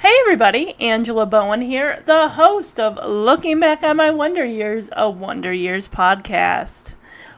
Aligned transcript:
Hey 0.00 0.14
everybody, 0.22 0.76
Angela 0.80 1.26
Bowen 1.26 1.60
here, 1.60 2.02
the 2.06 2.30
host 2.30 2.80
of 2.80 2.96
Looking 3.06 3.60
Back 3.60 3.82
on 3.82 3.98
My 3.98 4.10
Wonder 4.10 4.46
Years, 4.46 4.88
a 4.96 5.10
Wonder 5.10 5.52
Years 5.52 5.90
podcast. 5.90 6.94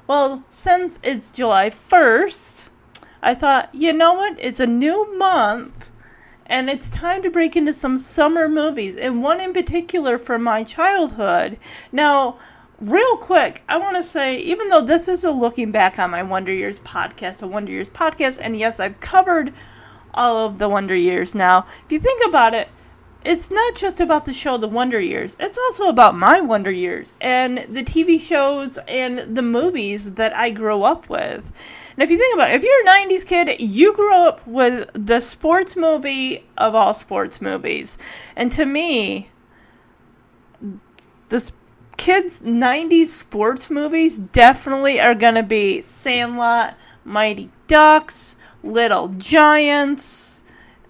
Well, 0.07 0.45
since 0.49 1.01
it's 1.03 1.33
July 1.33 1.71
1st, 1.71 2.63
I 3.21 3.35
thought, 3.35 3.71
you 3.75 3.93
know 3.93 4.15
what? 4.15 4.39
It's 4.39 4.61
a 4.61 4.69
new 4.69 5.19
month 5.19 5.91
and 6.47 6.71
it's 6.71 6.89
time 6.89 7.25
to 7.25 7.31
break 7.31 7.57
into 7.57 7.73
some 7.73 7.99
summer 7.99 8.49
movies, 8.49 8.95
and 8.95 9.25
one 9.25 9.41
in 9.41 9.53
particular 9.53 10.17
from 10.17 10.45
my 10.45 10.63
childhood. 10.63 11.59
Now, 11.91 12.39
real 12.79 13.17
quick, 13.17 13.65
I 13.69 13.77
want 13.77 13.97
to 13.97 14.05
say, 14.05 14.39
even 14.39 14.69
though 14.69 14.83
this 14.83 15.09
is 15.09 15.25
a 15.25 15.33
looking 15.33 15.73
back 15.73 15.99
on 15.99 16.13
my 16.13 16.23
Wonder 16.23 16.53
Years 16.53 16.79
podcast, 16.79 17.43
a 17.43 17.49
Wonder 17.49 17.73
Years 17.73 17.91
podcast, 17.91 18.39
and 18.41 18.57
yes, 18.57 18.79
I've 18.79 19.01
covered 19.01 19.53
all 20.15 20.47
of 20.47 20.59
the 20.59 20.69
Wonder 20.69 20.95
Years 20.95 21.35
now. 21.35 21.67
If 21.87 21.93
you 21.93 21.99
think 21.99 22.23
about 22.27 22.55
it, 22.55 22.69
it's 23.25 23.51
not 23.51 23.77
just 23.77 24.01
about 24.01 24.25
the 24.25 24.35
show 24.35 24.57
The 24.57 24.67
Wonder 24.67 25.01
Years, 25.01 25.37
it's 25.39 25.59
also 25.59 25.89
about 25.89 26.17
my 26.17 26.41
Wonder 26.41 26.73
Years 26.73 27.15
and 27.21 27.59
the 27.59 27.85
TV 27.85 28.21
shows 28.21 28.79
and 28.89 29.37
the 29.37 29.43
movies 29.43 30.15
that 30.15 30.37
I 30.37 30.51
grew 30.51 30.83
up 30.83 31.09
with. 31.09 31.93
And 31.95 32.03
if 32.03 32.11
you 32.11 32.19
think 32.19 32.35
about 32.35 32.51
it, 32.51 32.55
if 32.55 32.65
you're 32.65 32.83
a 32.83 33.07
90s 33.07 33.25
kid, 33.25 33.61
you 33.61 33.95
grew 33.95 34.15
up 34.15 34.45
with 34.47 34.91
the 34.95 35.21
sports 35.21 35.77
movie 35.77 36.45
of 36.59 36.75
all 36.75 36.95
sports 36.95 37.41
movies. 37.41 37.97
And 38.35 38.51
to 38.53 38.65
me, 38.65 39.31
the 41.29 41.51
kids' 41.97 42.41
90s 42.41 43.07
sports 43.07 43.71
movies 43.71 44.19
definitely 44.19 45.01
are 45.01 45.15
going 45.15 45.37
to 45.37 45.45
be 45.45 45.81
Sandlot, 45.81 46.77
Mighty 47.05 47.51
Ducks, 47.69 48.37
Little 48.63 49.09
Giants 49.09 50.43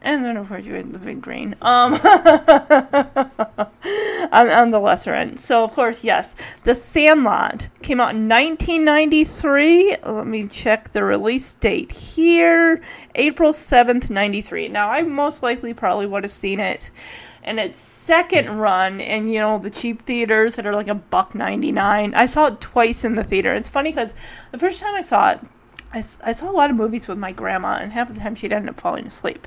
and 0.02 0.24
then 0.24 0.36
of 0.36 0.48
course 0.48 0.64
you 0.64 0.74
had 0.74 0.92
the 0.92 0.98
big 0.98 1.20
green. 1.20 1.54
Um, 1.62 1.94
on, 4.32 4.48
on 4.48 4.70
the 4.70 4.80
lesser 4.80 5.14
end. 5.14 5.38
So 5.38 5.64
of 5.64 5.72
course, 5.72 6.02
yes, 6.02 6.34
The 6.64 6.74
Sandlot 6.74 7.68
came 7.82 8.00
out 8.00 8.14
in 8.14 8.28
1993. 8.28 9.96
Let 10.04 10.26
me 10.26 10.48
check 10.48 10.90
the 10.90 11.04
release 11.04 11.52
date 11.52 11.92
here, 11.92 12.82
April 13.14 13.52
7th, 13.52 14.10
93. 14.10 14.68
Now 14.68 14.90
I 14.90 15.02
most 15.02 15.42
likely 15.42 15.72
probably 15.72 16.06
would 16.06 16.24
have 16.24 16.32
seen 16.32 16.60
it 16.60 16.90
in 17.44 17.58
its 17.58 17.80
second 17.80 18.58
run 18.58 19.00
in 19.00 19.26
you 19.26 19.40
know 19.40 19.58
the 19.58 19.70
cheap 19.70 20.06
theaters 20.06 20.56
that 20.56 20.66
are 20.66 20.74
like 20.74 20.88
a 20.88 20.94
buck 20.94 21.34
99. 21.34 22.14
I 22.14 22.26
saw 22.26 22.46
it 22.46 22.60
twice 22.60 23.04
in 23.04 23.14
the 23.14 23.24
theater. 23.24 23.52
It's 23.52 23.68
funny 23.68 23.90
because 23.90 24.14
the 24.50 24.58
first 24.58 24.80
time 24.80 24.94
I 24.94 25.02
saw 25.02 25.32
it. 25.32 25.40
I, 25.92 26.04
I 26.22 26.32
saw 26.32 26.50
a 26.50 26.52
lot 26.52 26.70
of 26.70 26.76
movies 26.76 27.08
with 27.08 27.18
my 27.18 27.32
grandma, 27.32 27.78
and 27.80 27.92
half 27.92 28.12
the 28.12 28.18
time 28.18 28.34
she'd 28.34 28.52
end 28.52 28.68
up 28.68 28.80
falling 28.80 29.06
asleep. 29.06 29.46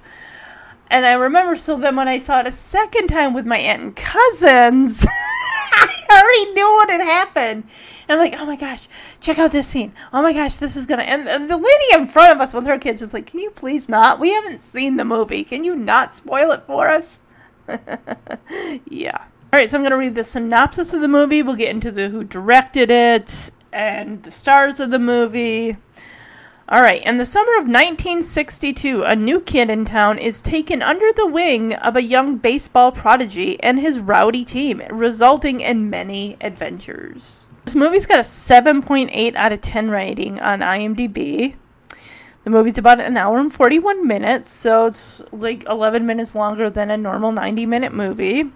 And 0.89 1.05
I 1.05 1.13
remember 1.13 1.55
so 1.55 1.77
then 1.77 1.95
when 1.95 2.07
I 2.07 2.19
saw 2.19 2.41
it 2.41 2.47
a 2.47 2.51
second 2.51 3.07
time 3.07 3.33
with 3.33 3.45
my 3.45 3.57
aunt 3.57 3.81
and 3.81 3.95
cousins, 3.95 5.05
I 5.71 6.05
already 6.11 6.53
knew 6.53 6.67
what 6.73 6.89
had 6.91 7.01
happened. 7.01 7.63
And 8.07 8.19
I'm 8.19 8.19
like, 8.19 8.39
oh 8.39 8.45
my 8.45 8.55
gosh, 8.55 8.88
check 9.19 9.39
out 9.39 9.51
this 9.51 9.67
scene. 9.67 9.93
Oh 10.13 10.21
my 10.21 10.33
gosh, 10.33 10.55
this 10.55 10.75
is 10.75 10.85
gonna. 10.85 11.03
And, 11.03 11.27
and 11.27 11.49
the 11.49 11.57
lady 11.57 11.85
in 11.93 12.07
front 12.07 12.33
of 12.33 12.41
us 12.41 12.53
with 12.53 12.67
her 12.67 12.77
kids 12.77 13.01
was 13.01 13.13
like, 13.13 13.25
can 13.25 13.39
you 13.39 13.49
please 13.49 13.89
not? 13.89 14.19
We 14.19 14.31
haven't 14.31 14.61
seen 14.61 14.97
the 14.97 15.05
movie. 15.05 15.43
Can 15.43 15.63
you 15.63 15.75
not 15.75 16.16
spoil 16.16 16.51
it 16.51 16.63
for 16.67 16.89
us? 16.89 17.22
yeah. 18.85 19.17
All 19.17 19.59
right, 19.59 19.69
so 19.69 19.78
I'm 19.78 19.84
gonna 19.84 19.97
read 19.97 20.16
the 20.16 20.23
synopsis 20.23 20.94
of 20.94 21.01
the 21.01 21.07
movie. 21.07 21.41
We'll 21.41 21.55
get 21.55 21.69
into 21.69 21.91
the 21.91 22.09
who 22.09 22.23
directed 22.23 22.91
it 22.91 23.51
and 23.73 24.22
the 24.22 24.31
stars 24.31 24.79
of 24.79 24.91
the 24.91 25.00
movie. 25.00 25.78
All 26.68 26.81
right, 26.81 27.06
in 27.06 27.18
the 27.18 27.28
summer 27.28 27.52
of 27.58 27.68
1962, 27.68 29.03
a 29.03 29.16
new 29.16 29.40
kid 29.40 29.70
in 29.70 29.86
town 29.86 30.18
is 30.18 30.42
taken 30.42 30.81
under 30.81 31.06
the 31.14 31.28
wing 31.28 31.76
of 31.76 31.96
a 31.96 32.02
young 32.02 32.38
baseball 32.38 32.92
prodigy 32.92 33.62
and 33.62 33.80
his 33.80 34.00
rowdy 34.00 34.44
team, 34.44 34.81
resulting 34.90 35.59
in 35.59 35.92
many 35.92 36.38
adventures. 36.42 37.46
This 37.66 37.76
movie's 37.76 38.08
got 38.08 38.18
a 38.18 38.24
7.8 38.24 39.36
out 39.36 39.53
of 39.53 39.62
10 39.62 39.92
rating 39.92 40.40
on 40.40 40.62
IMDb. 40.62 41.53
The 42.44 42.50
movie's 42.50 42.80
about 42.80 43.00
an 43.00 43.16
hour 43.16 43.38
and 43.38 43.53
41 43.53 44.08
minutes, 44.08 44.52
so 44.52 44.88
it's 44.88 45.22
like 45.32 45.66
11 45.66 46.03
minutes 46.08 46.34
longer 46.34 46.72
than 46.72 46.90
a 46.90 46.97
normal 46.97 47.32
90 47.32 47.68
minute 47.68 47.94
movie. 47.94 48.52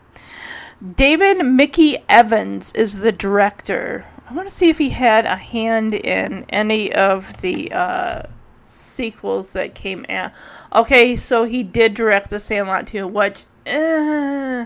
David 0.96 1.46
Mickey 1.46 2.00
Evans 2.10 2.72
is 2.72 3.00
the 3.00 3.12
director. 3.12 4.06
I 4.30 4.34
want 4.34 4.48
to 4.48 4.54
see 4.54 4.70
if 4.70 4.78
he 4.78 4.90
had 4.90 5.26
a 5.26 5.36
hand 5.36 5.96
in 5.96 6.46
any 6.50 6.94
of 6.94 7.42
the 7.42 7.72
uh, 7.72 8.24
sequels 8.64 9.54
that 9.54 9.74
came 9.74 10.06
out. 10.08 10.34
Okay, 10.72 11.16
so 11.16 11.46
he 11.46 11.64
did 11.64 11.96
direct 11.96 12.30
The 12.30 12.40
Sandlot 12.40 12.86
too, 12.86 13.08
which. 13.08 13.46
Eh, 13.66 14.66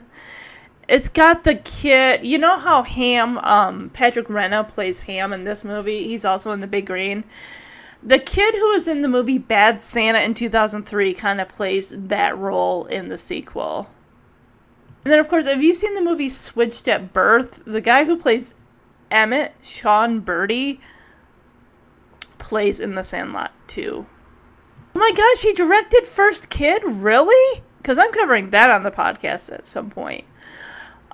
it's 0.89 1.07
got 1.07 1.45
the 1.45 1.55
kid. 1.55 2.25
You 2.25 2.39
know 2.39 2.57
how 2.57 2.83
Ham, 2.83 3.37
um, 3.37 3.89
Patrick 3.91 4.27
Renna 4.27 4.67
plays 4.67 4.99
Ham 5.01 5.31
in 5.31 5.45
this 5.45 5.63
movie? 5.63 6.07
He's 6.07 6.25
also 6.25 6.51
in 6.51 6.59
The 6.59 6.67
Big 6.67 6.85
Green. 6.85 7.23
The 8.01 8.19
kid 8.19 8.53
who 8.53 8.69
was 8.71 8.87
in 8.89 9.01
the 9.01 9.07
movie 9.07 9.37
Bad 9.37 9.81
Santa 9.81 10.19
in 10.19 10.33
2003 10.33 11.13
kind 11.13 11.39
of 11.39 11.47
plays 11.47 11.93
that 11.95 12.37
role 12.37 12.85
in 12.87 13.07
the 13.07 13.17
sequel. 13.17 13.89
And 15.05 15.11
then, 15.11 15.19
of 15.19 15.29
course, 15.29 15.45
have 15.45 15.63
you 15.63 15.73
seen 15.73 15.93
the 15.95 16.01
movie 16.01 16.29
Switched 16.29 16.87
at 16.89 17.13
Birth? 17.13 17.63
The 17.65 17.81
guy 17.81 18.03
who 18.03 18.17
plays 18.17 18.55
Emmett, 19.13 19.53
Sean 19.61 20.21
Berdy, 20.21 20.79
plays 22.39 22.79
in 22.79 22.95
The 22.95 23.03
Sandlot 23.03 23.51
too. 23.67 24.05
Oh 24.95 24.99
my 24.99 25.11
gosh, 25.15 25.43
he 25.43 25.53
directed 25.53 26.05
First 26.05 26.49
Kid? 26.49 26.83
Really? 26.83 27.61
Because 27.77 27.97
I'm 27.97 28.11
covering 28.11 28.49
that 28.49 28.69
on 28.69 28.83
the 28.83 28.91
podcast 28.91 29.51
at 29.53 29.67
some 29.67 29.89
point. 29.89 30.25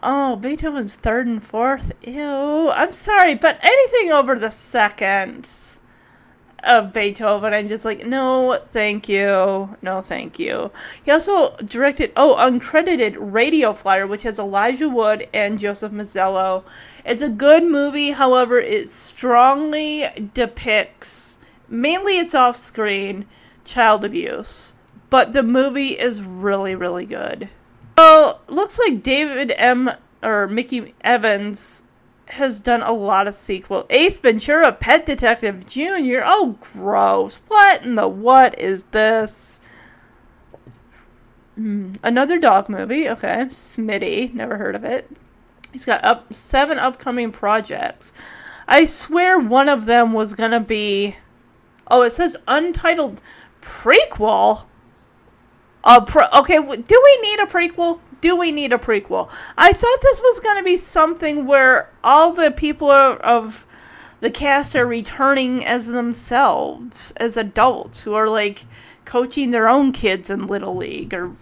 Oh, 0.02 0.38
Beethoven's 0.38 0.96
third 0.96 1.28
and 1.28 1.44
fourth. 1.44 1.92
Ew. 2.04 2.70
I'm 2.70 2.92
sorry, 2.94 3.36
but 3.36 3.60
anything 3.62 4.12
over 4.12 4.40
the 4.40 4.50
second 4.50 5.50
of 6.64 6.94
Beethoven. 6.94 7.54
I'm 7.54 7.68
just 7.68 7.86
like, 7.86 8.06
no, 8.06 8.60
thank 8.68 9.08
you. 9.10 9.76
No, 9.82 10.02
thank 10.02 10.40
you. 10.40 10.72
He 11.04 11.12
also 11.12 11.56
directed, 11.58 12.12
oh, 12.16 12.36
uncredited 12.38 13.16
Radio 13.20 13.74
Flyer, 13.74 14.08
which 14.08 14.24
has 14.24 14.40
Elijah 14.40 14.90
Wood 14.90 15.28
and 15.34 15.60
Joseph 15.60 15.92
Mazzello. 15.92 16.64
It's 17.06 17.22
a 17.22 17.30
good 17.30 17.66
movie, 17.66 18.12
however, 18.12 18.60
it 18.60 18.90
strongly 18.90 20.08
depicts, 20.34 21.38
mainly 21.68 22.20
it's 22.20 22.36
off 22.36 22.58
screen, 22.58 23.26
child 23.66 24.04
abuse. 24.06 24.76
But 25.10 25.34
the 25.34 25.44
movie 25.44 26.00
is 26.00 26.22
really, 26.22 26.76
really 26.76 27.06
good. 27.06 27.50
Well, 27.98 28.42
looks 28.48 28.78
like 28.78 29.04
David 29.04 29.52
M. 29.58 29.92
or 30.22 30.48
Mickey 30.48 30.94
Evans 31.02 31.84
has 32.30 32.62
done 32.62 32.82
a 32.82 32.94
lot 32.94 33.28
of 33.28 33.36
sequels. 33.36 33.86
Ace 33.90 34.20
Ventura, 34.20 34.72
Pet 34.72 35.06
Detective 35.06 35.66
Jr. 35.66 36.22
Oh, 36.24 36.58
gross. 36.74 37.40
What 37.48 37.84
in 37.84 37.96
the 37.96 38.08
what 38.08 38.60
is 38.60 38.84
this? 38.86 39.60
Mm, 41.58 41.98
another 42.04 42.38
dog 42.38 42.70
movie. 42.70 43.10
Okay. 43.10 43.46
Smitty. 43.50 44.34
Never 44.34 44.58
heard 44.58 44.76
of 44.76 44.84
it. 44.84 45.10
He's 45.74 45.86
got 45.86 46.04
up 46.04 46.34
seven 46.34 46.80
upcoming 46.80 47.32
projects. 47.32 48.14
I 48.68 48.86
swear 48.86 49.40
one 49.40 49.68
of 49.68 49.86
them 49.86 50.14
was 50.14 50.36
to 50.36 50.60
be. 50.60 51.16
Oh, 51.88 52.04
it 52.04 52.12
says 52.12 52.38
untitled 52.48 53.22
prequel. 53.62 54.66
A 55.84 56.02
pro- 56.02 56.28
okay, 56.40 56.58
do 56.58 56.66
we 57.04 57.18
need 57.22 57.40
a 57.40 57.46
prequel? 57.46 58.00
Do 58.22 58.36
we 58.36 58.52
need 58.52 58.74
a 58.74 58.78
prequel? 58.78 59.30
I 59.58 59.72
thought 59.72 60.00
this 60.02 60.20
was 60.22 60.40
going 60.40 60.58
to 60.58 60.64
be 60.64 60.78
something 60.78 61.46
where 61.46 61.90
all 62.04 62.34
the 62.34 62.52
people 62.52 62.92
of 62.92 63.66
the 64.20 64.32
cast 64.32 64.76
are 64.76 64.86
returning 64.86 65.66
as 65.66 65.88
themselves, 65.88 67.14
as 67.18 67.38
adults 67.38 68.02
who 68.02 68.14
are 68.14 68.28
like 68.28 68.66
coaching 69.06 69.52
their 69.52 69.70
own 69.70 69.92
kids 69.92 70.30
in 70.30 70.48
Little 70.48 70.76
League 70.76 71.14
or 71.14 71.34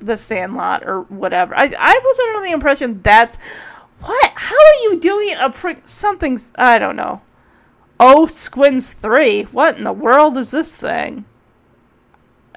The 0.00 0.16
Sandlot 0.16 0.82
or 0.84 1.02
whatever. 1.02 1.56
I, 1.56 1.72
I 1.78 2.00
was 2.02 2.18
under 2.18 2.46
the 2.46 2.52
impression 2.52 3.00
that's 3.02 3.36
what? 4.00 4.32
How 4.34 4.56
are 4.56 4.82
you 4.82 5.00
doing 5.00 5.34
a 5.38 5.50
pre? 5.50 5.76
Something's 5.86 6.52
I 6.56 6.78
don't 6.78 6.96
know. 6.96 7.22
Oh, 7.98 8.26
Squints 8.26 8.92
three. 8.92 9.44
What 9.44 9.78
in 9.78 9.84
the 9.84 9.92
world 9.92 10.36
is 10.36 10.50
this 10.50 10.76
thing? 10.76 11.24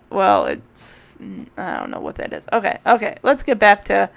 Well, 0.10 0.46
it's 0.46 1.18
mm, 1.22 1.48
I 1.58 1.78
don't 1.78 1.92
know 1.92 2.00
what 2.00 2.16
that 2.16 2.34
is. 2.34 2.48
Okay, 2.52 2.80
okay. 2.86 3.18
Let's 3.24 3.44
get 3.44 3.60
back 3.60 3.86
to 3.86 4.10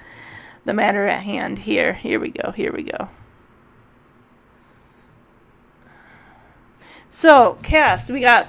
the 0.65 0.73
matter 0.73 1.06
at 1.06 1.23
hand 1.23 1.59
here. 1.59 1.93
Here 1.93 2.19
we 2.21 2.31
go. 2.31 2.50
Here 2.50 2.73
we 2.73 2.85
go. 2.85 3.09
So, 7.15 7.59
cast, 7.62 8.11
we 8.11 8.21
got 8.21 8.49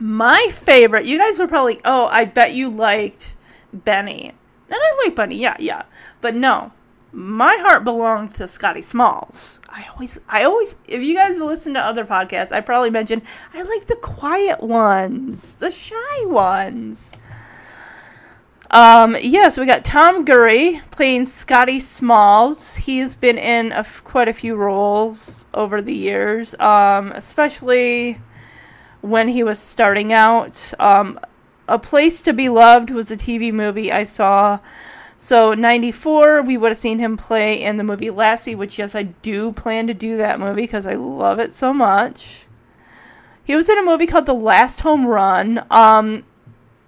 my 0.00 0.48
favorite. 0.50 1.04
You 1.04 1.16
guys 1.16 1.38
were 1.38 1.46
probably, 1.46 1.80
oh, 1.84 2.06
I 2.06 2.24
bet 2.24 2.54
you 2.54 2.68
liked 2.68 3.36
Benny. 3.72 4.32
And 4.68 4.78
I 4.80 5.02
like 5.04 5.14
Benny, 5.14 5.36
yeah, 5.36 5.56
yeah. 5.60 5.84
But 6.20 6.34
no, 6.34 6.72
my 7.12 7.56
heart 7.56 7.84
belonged 7.84 8.34
to 8.36 8.46
Scotty 8.46 8.82
Smalls. 8.82 9.60
I 9.68 9.86
always, 9.92 10.18
I 10.28 10.44
always, 10.44 10.76
if 10.86 11.02
you 11.02 11.14
guys 11.14 11.38
listen 11.38 11.74
to 11.74 11.80
other 11.80 12.04
podcasts, 12.04 12.52
I 12.52 12.60
probably 12.60 12.90
mentioned 12.90 13.22
I 13.52 13.62
like 13.62 13.86
the 13.86 13.96
quiet 13.96 14.62
ones, 14.62 15.54
the 15.54 15.70
shy 15.70 16.26
ones. 16.26 17.12
Um, 18.72 19.14
yes, 19.14 19.24
yeah, 19.24 19.48
so 19.48 19.62
we 19.62 19.66
got 19.66 19.84
Tom 19.84 20.24
Guiry 20.24 20.80
playing 20.92 21.26
Scotty 21.26 21.80
Smalls. 21.80 22.76
He's 22.76 23.16
been 23.16 23.36
in 23.36 23.74
quite 24.04 24.28
a 24.28 24.32
few 24.32 24.54
roles 24.54 25.44
over 25.52 25.82
the 25.82 25.94
years, 25.94 26.54
um, 26.60 27.10
especially 27.12 28.20
when 29.00 29.26
he 29.26 29.42
was 29.42 29.58
starting 29.58 30.12
out. 30.12 30.72
Um, 30.78 31.18
a 31.66 31.80
Place 31.80 32.20
to 32.22 32.32
Be 32.32 32.48
Loved 32.48 32.90
was 32.90 33.10
a 33.10 33.16
TV 33.16 33.52
movie 33.52 33.90
I 33.90 34.04
saw. 34.04 34.60
So, 35.22 35.52
94, 35.52 36.40
we 36.40 36.56
would 36.56 36.70
have 36.70 36.78
seen 36.78 36.98
him 36.98 37.18
play 37.18 37.62
in 37.62 37.76
the 37.76 37.84
movie 37.84 38.08
Lassie, 38.08 38.54
which, 38.54 38.78
yes, 38.78 38.94
I 38.94 39.02
do 39.02 39.52
plan 39.52 39.86
to 39.88 39.92
do 39.92 40.16
that 40.16 40.40
movie 40.40 40.62
because 40.62 40.86
I 40.86 40.94
love 40.94 41.38
it 41.38 41.52
so 41.52 41.74
much. 41.74 42.46
He 43.44 43.54
was 43.54 43.68
in 43.68 43.78
a 43.78 43.82
movie 43.82 44.06
called 44.06 44.24
The 44.24 44.32
Last 44.32 44.80
Home 44.80 45.06
Run. 45.06 45.62
Um, 45.70 46.24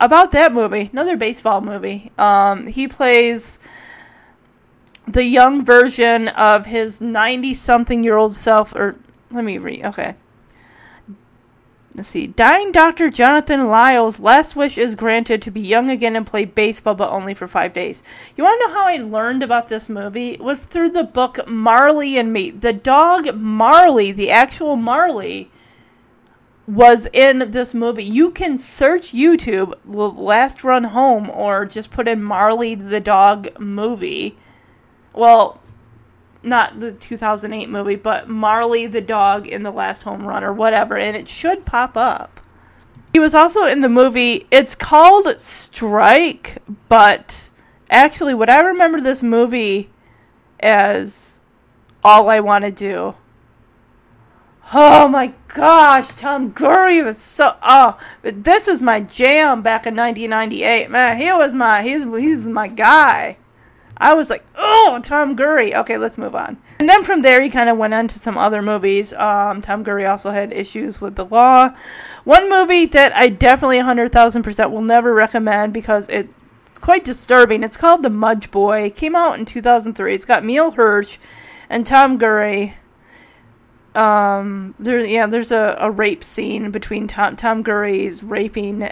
about 0.00 0.31
that 0.31 0.55
movie, 0.55 0.88
another 0.90 1.14
baseball 1.19 1.61
movie. 1.61 2.11
Um, 2.17 2.69
he 2.69 2.88
plays 2.88 3.58
the 5.06 5.25
young 5.25 5.62
version 5.62 6.29
of 6.29 6.64
his 6.64 7.02
90 7.02 7.52
something 7.52 8.02
year 8.02 8.17
old 8.17 8.34
self, 8.34 8.75
or 8.75 8.96
let 9.31 9.44
me 9.44 9.58
read. 9.58 9.84
Okay. 9.84 10.14
Let's 11.94 12.09
see. 12.09 12.27
Dying 12.27 12.73
Dr. 12.73 13.11
Jonathan 13.11 13.69
Lyle's 13.69 14.19
last 14.19 14.56
wish 14.56 14.79
is 14.79 14.94
granted 14.94 15.43
to 15.43 15.50
be 15.50 15.61
young 15.61 15.91
again 15.91 16.17
and 16.17 16.27
play 16.27 16.47
baseball, 16.47 16.94
but 16.94 17.11
only 17.11 17.35
for 17.35 17.47
five 17.47 17.75
days. 17.75 18.03
You 18.35 18.44
want 18.44 18.62
to 18.62 18.67
know 18.67 18.75
how 18.75 18.87
I 18.87 18.97
learned 18.97 19.43
about 19.43 19.69
this 19.69 19.91
movie? 19.91 20.31
It 20.31 20.41
was 20.41 20.65
through 20.65 20.91
the 20.91 21.05
book 21.05 21.47
Marley 21.47 22.17
and 22.17 22.33
Me. 22.33 22.50
The 22.50 22.73
dog 22.73 23.35
Marley, 23.35 24.11
the 24.11 24.31
actual 24.31 24.77
Marley, 24.77 25.50
was 26.67 27.09
in 27.12 27.50
this 27.50 27.75
movie. 27.75 28.05
You 28.05 28.31
can 28.31 28.56
search 28.56 29.12
YouTube 29.12 29.75
Last 29.85 30.65
Run 30.65 30.85
Home 30.85 31.29
or 31.29 31.67
just 31.67 31.91
put 31.91 32.09
in 32.09 32.23
Marley 32.23 32.75
the 32.75 33.00
Dog 33.00 33.49
movie. 33.61 34.39
Well, 35.12 35.61
not 36.43 36.81
the 36.81 36.93
2008 36.93 37.69
movie, 37.69 37.97
but 37.97 38.29
Marley 38.29 38.87
the 38.87 39.00
Dog 39.00 39.47
in 39.47 39.62
the 39.62 39.71
Last 39.71 40.03
Home 40.03 40.27
Run 40.27 40.44
or 40.44 40.53
whatever, 40.53 40.97
and 40.97 41.17
it 41.17 41.29
should 41.29 41.65
pop 41.65 41.97
up. 41.97 42.41
He 43.12 43.21
was 43.21 43.35
also 43.35 43.65
in 43.65 43.81
the 43.81 43.89
movie, 43.89 44.47
it's 44.50 44.75
called 44.75 45.41
Strike, 45.41 46.59
but 46.89 47.50
actually, 47.91 48.35
what 48.35 48.49
I 48.49 48.61
remember 48.61 49.00
this 49.00 49.23
movie 49.23 49.91
as 50.61 51.41
All 52.03 52.29
I 52.29 52.41
Want 52.41 52.65
to 52.65 52.71
Do 52.71 53.15
Oh 54.75 55.06
my 55.06 55.35
gosh, 55.49 56.15
Tom 56.15 56.50
Guiry 56.53 57.03
was 57.03 57.19
so. 57.19 57.55
Oh, 57.62 57.99
but 58.23 58.43
this 58.43 58.69
is 58.69 58.81
my 58.81 59.00
jam 59.00 59.61
back 59.61 59.87
in 59.87 59.94
1998. 59.94 60.91
Man, 60.91 61.19
he 61.19 61.31
was 61.31 61.53
my 61.53 61.83
he's 61.83 62.05
he 62.05 62.37
was 62.37 62.47
my 62.47 62.69
guy. 62.69 63.37
I 64.03 64.15
was 64.15 64.31
like, 64.31 64.45
oh, 64.57 64.99
Tom 65.03 65.37
Guiry. 65.37 65.75
Okay, 65.77 65.97
let's 65.97 66.19
move 66.19 66.35
on. 66.35 66.59
And 66.81 66.89
then 66.89 67.05
from 67.05 67.23
there, 67.23 67.41
he 67.41 67.49
kind 67.49 67.71
of 67.71 67.79
went 67.79 67.95
on 67.95 68.09
to 68.09 68.19
some 68.19 68.37
other 68.37 68.61
movies. 68.61 69.13
Um, 69.13 69.63
Tom 69.63 69.85
Guiry 69.85 70.07
also 70.07 70.31
had 70.31 70.53
issues 70.53 71.01
with 71.01 71.15
the 71.15 71.25
law. 71.25 71.71
One 72.25 72.51
movie 72.51 72.87
that 72.87 73.15
I 73.15 73.29
definitely 73.29 73.79
100,000% 73.79 74.71
will 74.73 74.83
never 74.83 75.15
recommend 75.15 75.73
because 75.73 76.09
it's 76.09 76.35
quite 76.81 77.05
disturbing. 77.05 77.63
It's 77.63 77.77
called 77.77 78.03
The 78.03 78.11
Mudge 78.11 78.51
Boy. 78.51 78.83
It 78.83 78.97
came 78.97 79.15
out 79.15 79.39
in 79.39 79.45
2003. 79.45 80.15
It's 80.15 80.25
got 80.25 80.43
Emile 80.43 80.73
Hirsch 80.73 81.19
and 81.71 81.87
Tom 81.87 82.19
Guiry 82.19 82.75
um 83.95 84.75
there 84.79 85.05
yeah 85.05 85.27
there's 85.27 85.53
a, 85.53 85.77
a 85.79 85.91
rape 85.91 86.25
scene 86.25 86.71
between 86.71 87.07
Tom 87.07 87.37
Tom 87.37 87.63
Guiry's 87.63 88.23
raping 88.23 88.91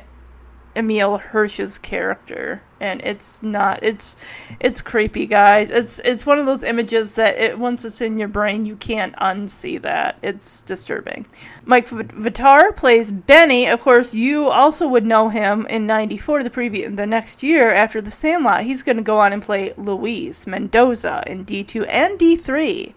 Emile 0.77 1.19
Hirsch's 1.19 1.79
character 1.79 2.63
and 2.81 3.03
it's 3.03 3.43
not 3.43 3.79
it's 3.83 4.17
it's 4.59 4.81
creepy 4.81 5.27
guys. 5.27 5.71
It's 5.71 6.01
it's 6.05 6.25
one 6.25 6.39
of 6.39 6.47
those 6.47 6.63
images 6.63 7.13
that 7.13 7.37
it 7.37 7.59
once 7.59 7.85
it's 7.85 8.01
in 8.01 8.19
your 8.19 8.29
brain 8.29 8.67
you 8.67 8.77
can't 8.77 9.15
unsee 9.17 9.81
that. 9.83 10.17
It's 10.23 10.63
disturbing. 10.63 11.27
Mike 11.65 11.89
Vitar 11.89 12.75
plays 12.75 13.13
Benny. 13.13 13.67
Of 13.67 13.83
course 13.83 14.15
you 14.15 14.47
also 14.47 14.89
would 14.89 15.05
know 15.05 15.29
him 15.29 15.67
in 15.67 15.87
94 15.87 16.43
the 16.43 16.51
previous 16.51 16.95
the 16.95 17.07
next 17.07 17.43
year 17.43 17.73
after 17.73 18.01
the 18.01 18.11
Sandlot. 18.11 18.63
He's 18.63 18.83
going 18.83 18.97
to 18.97 19.03
go 19.03 19.19
on 19.19 19.33
and 19.33 19.43
play 19.43 19.75
Luis 19.77 20.47
Mendoza 20.47 21.23
in 21.27 21.45
D2 21.45 21.87
and 21.89 22.19
D3 22.19 22.95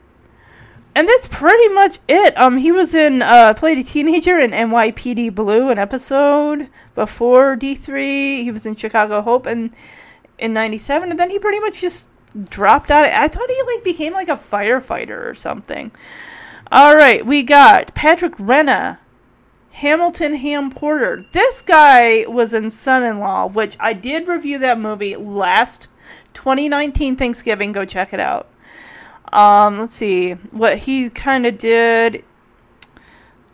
and 0.95 1.07
that's 1.07 1.27
pretty 1.27 1.69
much 1.69 1.99
it. 2.07 2.37
Um, 2.37 2.57
he 2.57 2.71
was 2.71 2.93
in 2.93 3.21
uh 3.21 3.53
played 3.53 3.77
a 3.77 3.83
teenager 3.83 4.39
in 4.39 4.51
NYPD 4.51 5.33
Blue, 5.33 5.69
an 5.69 5.79
episode 5.79 6.69
before 6.95 7.55
D 7.55 7.75
three. 7.75 8.43
He 8.43 8.51
was 8.51 8.65
in 8.65 8.75
Chicago 8.75 9.21
Hope 9.21 9.45
and 9.45 9.71
in 10.37 10.53
'97, 10.53 11.09
and 11.09 11.19
then 11.19 11.29
he 11.29 11.39
pretty 11.39 11.59
much 11.59 11.81
just 11.81 12.09
dropped 12.49 12.91
out. 12.91 13.05
I 13.05 13.27
thought 13.27 13.49
he 13.49 13.63
like 13.75 13.83
became 13.83 14.13
like 14.13 14.29
a 14.29 14.35
firefighter 14.35 15.29
or 15.29 15.35
something. 15.35 15.91
All 16.71 16.95
right, 16.95 17.25
we 17.25 17.43
got 17.43 17.93
Patrick 17.93 18.35
Renna, 18.37 18.97
Hamilton 19.71 20.33
Ham 20.35 20.71
Porter. 20.71 21.25
This 21.31 21.61
guy 21.61 22.25
was 22.27 22.53
in 22.53 22.71
Son-in-Law, 22.71 23.49
which 23.49 23.77
I 23.79 23.93
did 23.93 24.27
review 24.27 24.57
that 24.59 24.79
movie 24.79 25.15
last 25.15 25.87
2019 26.33 27.15
Thanksgiving. 27.15 27.73
Go 27.73 27.85
check 27.85 28.13
it 28.13 28.19
out. 28.19 28.47
Um, 29.33 29.80
let's 29.80 29.95
see 29.95 30.33
what 30.51 30.77
he 30.77 31.09
kind 31.09 31.47
of 31.47 31.57
did. 31.57 32.24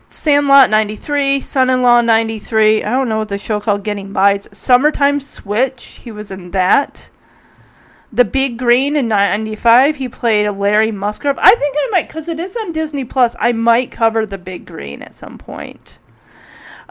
Sandlot 0.07 0.69
93, 0.69 1.39
Son 1.39 1.69
in 1.69 1.81
Law 1.81 2.01
93. 2.01 2.83
I 2.83 2.89
don't 2.89 3.07
know 3.07 3.19
what 3.19 3.29
the 3.29 3.37
show 3.37 3.61
called 3.61 3.83
Getting 3.83 4.11
By. 4.11 4.33
It's 4.33 4.57
Summertime 4.57 5.21
Switch. 5.21 6.01
He 6.03 6.11
was 6.11 6.31
in 6.31 6.51
that. 6.51 7.09
The 8.11 8.25
Big 8.25 8.57
Green 8.57 8.95
in 8.97 9.07
95. 9.07 9.95
He 9.95 10.09
played 10.09 10.47
a 10.47 10.51
Larry 10.51 10.91
Musgrove. 10.91 11.37
I 11.39 11.55
think 11.55 11.75
I 11.77 11.89
might, 11.91 12.07
because 12.07 12.27
it 12.27 12.39
is 12.39 12.57
on 12.57 12.73
Disney 12.73 13.05
Plus, 13.05 13.35
I 13.39 13.53
might 13.53 13.91
cover 13.91 14.25
The 14.25 14.37
Big 14.37 14.65
Green 14.65 15.01
at 15.01 15.15
some 15.15 15.37
point. 15.37 15.99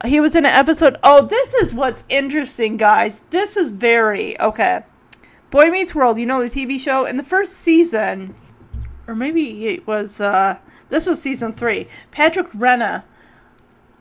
He 0.06 0.20
was 0.20 0.34
in 0.34 0.46
an 0.46 0.54
episode. 0.54 0.96
Oh, 1.02 1.26
this 1.26 1.54
is 1.54 1.74
what's 1.74 2.04
interesting, 2.08 2.78
guys. 2.78 3.20
This 3.30 3.56
is 3.56 3.72
very. 3.72 4.40
Okay. 4.40 4.84
Boy 5.50 5.70
Meets 5.70 5.94
World, 5.94 6.18
you 6.18 6.26
know 6.26 6.40
the 6.40 6.48
TV 6.48 6.78
show? 6.78 7.04
In 7.04 7.16
the 7.16 7.22
first 7.22 7.54
season, 7.54 8.34
or 9.08 9.14
maybe 9.14 9.66
it 9.66 9.86
was 9.86 10.20
uh, 10.20 10.58
this 10.90 11.06
was 11.06 11.20
season 11.20 11.52
three. 11.52 11.88
Patrick 12.10 12.50
Renna 12.52 13.02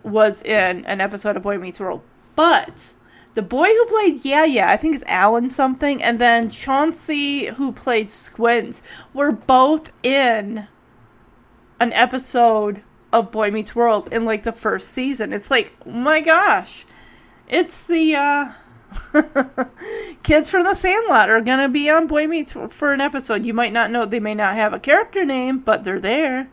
was 0.04 0.44
in 0.44 0.86
an 0.86 1.02
episode 1.02 1.38
of 1.38 1.44
Boy 1.44 1.58
Meets 1.58 1.80
World, 1.80 2.02
but 2.36 2.94
the 3.34 3.42
boy 3.42 3.68
who 3.68 3.86
played 3.86 4.26
Yeah 4.26 4.44
Yeah, 4.44 4.70
I 4.70 4.78
think 4.78 4.96
is 4.96 5.04
Alan 5.08 5.50
something, 5.50 6.04
and 6.04 6.20
then 6.20 6.50
Chauncey 6.50 7.46
who 7.46 7.72
played 7.72 8.12
Squints 8.12 8.84
were 9.14 9.32
both 9.32 9.92
in 10.04 10.68
an 11.80 11.94
episode 11.94 12.84
of 13.14 13.32
Boy 13.32 13.50
Meets 13.50 13.76
World 13.76 14.10
in 14.12 14.26
like 14.26 14.44
the 14.44 14.52
first 14.52 14.90
season. 14.90 15.32
It's 15.32 15.50
like, 15.50 15.74
oh 15.86 15.92
my 15.92 16.20
gosh, 16.20 16.86
it's 17.48 17.84
the 17.84 18.16
uh, 18.16 18.52
Kids 20.24 20.50
from 20.50 20.64
the 20.64 20.74
Sandlot 20.74 21.30
are 21.30 21.42
gonna 21.42 21.70
be 21.70 21.90
on 21.90 22.08
Boy 22.08 22.28
Meets 22.28 22.54
for 22.70 22.94
an 22.94 23.02
episode. 23.02 23.46
You 23.46 23.54
might 23.54 23.74
not 23.74 23.92
know; 23.92 24.06
they 24.06 24.20
may 24.20 24.36
not 24.36 24.56
have 24.56 24.74
a 24.74 24.80
character 24.80 25.26
name, 25.26 25.60
but 25.60 25.84
they're 25.84 26.00
there. 26.00 26.50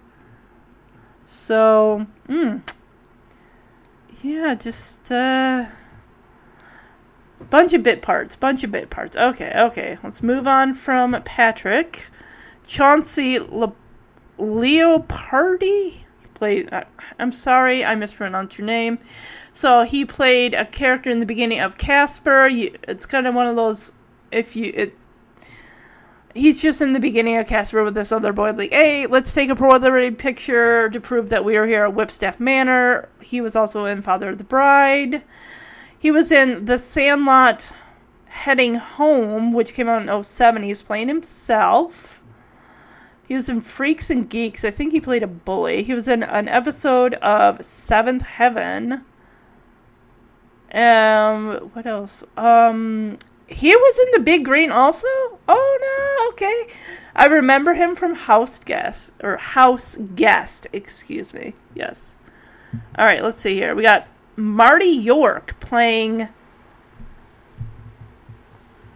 So, 1.26 2.06
mm, 2.28 2.62
yeah, 4.22 4.54
just 4.54 5.10
uh, 5.10 5.66
bunch 7.50 7.72
of 7.72 7.82
bit 7.82 8.02
parts, 8.02 8.36
bunch 8.36 8.64
of 8.64 8.70
bit 8.70 8.90
parts. 8.90 9.16
Okay, 9.16 9.52
okay, 9.54 9.98
let's 10.02 10.22
move 10.22 10.46
on 10.46 10.74
from 10.74 11.20
Patrick. 11.24 12.10
Chauncey 12.66 13.38
Le- 13.38 13.74
Leopardi 14.38 16.03
played. 16.34 16.68
I'm 17.18 17.32
sorry, 17.32 17.84
I 17.84 17.94
mispronounced 17.94 18.58
your 18.58 18.66
name. 18.66 18.98
So 19.52 19.82
he 19.82 20.04
played 20.04 20.54
a 20.54 20.64
character 20.64 21.10
in 21.10 21.20
the 21.20 21.26
beginning 21.26 21.60
of 21.60 21.78
Casper. 21.78 22.48
You, 22.48 22.76
it's 22.88 23.06
kind 23.06 23.26
of 23.26 23.34
one 23.34 23.46
of 23.46 23.56
those. 23.56 23.92
If 24.32 24.56
you 24.56 24.72
it, 24.74 25.06
he's 26.34 26.60
just 26.60 26.80
in 26.80 26.92
the 26.92 27.00
beginning 27.00 27.36
of 27.36 27.46
Casper 27.46 27.84
with 27.84 27.94
this 27.94 28.12
other 28.12 28.32
boy, 28.32 28.52
like, 28.52 28.72
hey, 28.72 29.06
let's 29.06 29.32
take 29.32 29.50
a 29.50 29.54
Polaroid 29.54 30.18
picture 30.18 30.90
to 30.90 31.00
prove 31.00 31.28
that 31.28 31.44
we 31.44 31.56
are 31.56 31.66
here 31.66 31.84
at 31.84 31.94
Whipstaff 31.94 32.40
Manor. 32.40 33.08
He 33.20 33.40
was 33.40 33.56
also 33.56 33.84
in 33.84 34.02
Father 34.02 34.30
of 34.30 34.38
the 34.38 34.44
Bride. 34.44 35.22
He 35.96 36.10
was 36.10 36.30
in 36.30 36.66
The 36.66 36.78
Sandlot 36.78 37.72
Heading 38.26 38.74
Home, 38.74 39.52
which 39.52 39.74
came 39.74 39.88
out 39.88 40.02
in 40.02 40.22
07. 40.22 40.62
He's 40.64 40.82
playing 40.82 41.08
himself. 41.08 42.23
He 43.26 43.34
was 43.34 43.48
in 43.48 43.60
Freaks 43.60 44.10
and 44.10 44.28
Geeks. 44.28 44.64
I 44.64 44.70
think 44.70 44.92
he 44.92 45.00
played 45.00 45.22
a 45.22 45.26
bully. 45.26 45.82
He 45.82 45.94
was 45.94 46.08
in 46.08 46.22
an 46.22 46.48
episode 46.48 47.14
of 47.14 47.64
Seventh 47.64 48.22
Heaven. 48.22 49.04
Um, 50.72 51.70
what 51.72 51.86
else? 51.86 52.22
Um, 52.36 53.16
he 53.46 53.74
was 53.74 53.98
in 53.98 54.12
the 54.12 54.20
Big 54.20 54.44
Green 54.44 54.70
also. 54.70 55.06
Oh 55.48 55.78
no, 55.80 56.28
okay. 56.32 56.74
I 57.14 57.26
remember 57.26 57.74
him 57.74 57.94
from 57.94 58.14
House 58.14 58.58
Guest 58.58 59.14
or 59.22 59.36
House 59.36 59.96
Guest. 60.14 60.66
Excuse 60.72 61.32
me. 61.32 61.54
Yes. 61.74 62.18
All 62.98 63.06
right. 63.06 63.22
Let's 63.22 63.40
see 63.40 63.54
here. 63.54 63.74
We 63.74 63.82
got 63.82 64.06
Marty 64.36 64.86
York 64.86 65.58
playing 65.60 66.28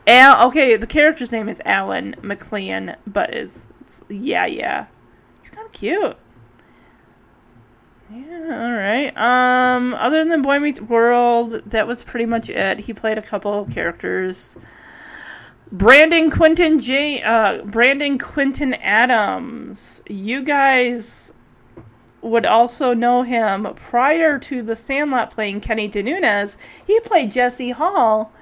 Al. 0.07 0.49
Okay, 0.49 0.77
the 0.77 0.87
character's 0.87 1.33
name 1.33 1.49
is 1.49 1.63
Alan 1.65 2.17
McLean, 2.23 2.97
but 3.07 3.35
is 3.35 3.68
yeah, 4.09 4.47
yeah. 4.47 4.87
He's 5.41 5.51
kind 5.51 5.67
of 5.67 5.73
cute. 5.73 6.17
Yeah, 8.11 8.67
all 8.67 8.73
right. 8.73 9.13
Um, 9.17 9.95
other 9.95 10.25
than 10.25 10.41
Boy 10.41 10.59
Meets 10.59 10.81
World, 10.81 11.63
that 11.67 11.87
was 11.87 12.03
pretty 12.03 12.25
much 12.25 12.49
it. 12.49 12.79
He 12.81 12.95
played 12.95 13.19
a 13.19 13.23
couple 13.23 13.53
of 13.53 13.71
characters. 13.71 14.57
Brandon 15.71 16.31
Quintin 16.31 16.79
J. 16.79 17.23
Uh, 17.23 17.63
Brandon 17.65 18.19
Quintin 18.19 18.75
Adams. 18.75 20.01
You 20.09 20.43
guys 20.43 21.33
would 22.23 22.47
also 22.47 22.95
know 22.95 23.23
him 23.23 23.69
prior 23.75 24.39
to 24.39 24.63
The 24.63 24.75
Sandlot 24.75 25.31
playing 25.31 25.61
Kenny 25.61 25.89
DeNunez. 25.89 26.57
He 26.87 26.99
played 27.01 27.31
Jesse 27.31 27.71
Hall 27.71 28.33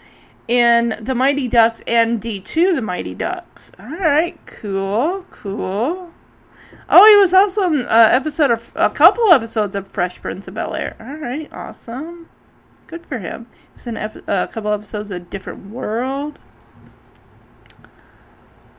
in 0.49 0.97
The 1.01 1.15
Mighty 1.15 1.49
Ducks 1.49 1.83
and 1.87 2.21
D2 2.21 2.75
The 2.75 2.83
Mighty 2.83 3.15
Ducks. 3.15 3.73
All 3.79 3.87
right, 3.87 4.39
cool, 4.47 5.25
cool. 5.31 6.13
Oh, 6.89 7.09
he 7.09 7.17
was 7.17 7.35
also 7.35 7.65
in 7.65 7.83
uh, 7.83 8.09
episode 8.13 8.51
of 8.53 8.71
a 8.77 8.91
couple 8.91 9.33
episodes 9.33 9.75
of 9.75 9.91
Fresh 9.91 10.23
Prince 10.23 10.47
of 10.47 10.55
Bel 10.55 10.75
Air. 10.75 10.97
All 11.01 11.17
right, 11.17 11.53
awesome. 11.53 12.29
Good 12.87 13.05
for 13.05 13.19
him. 13.19 13.47
He's 13.75 13.87
in 13.89 13.97
ep- 13.97 14.29
uh, 14.29 14.47
a 14.49 14.53
couple 14.53 14.71
episodes 14.71 15.11
of 15.11 15.29
Different 15.29 15.71
World. 15.71 16.39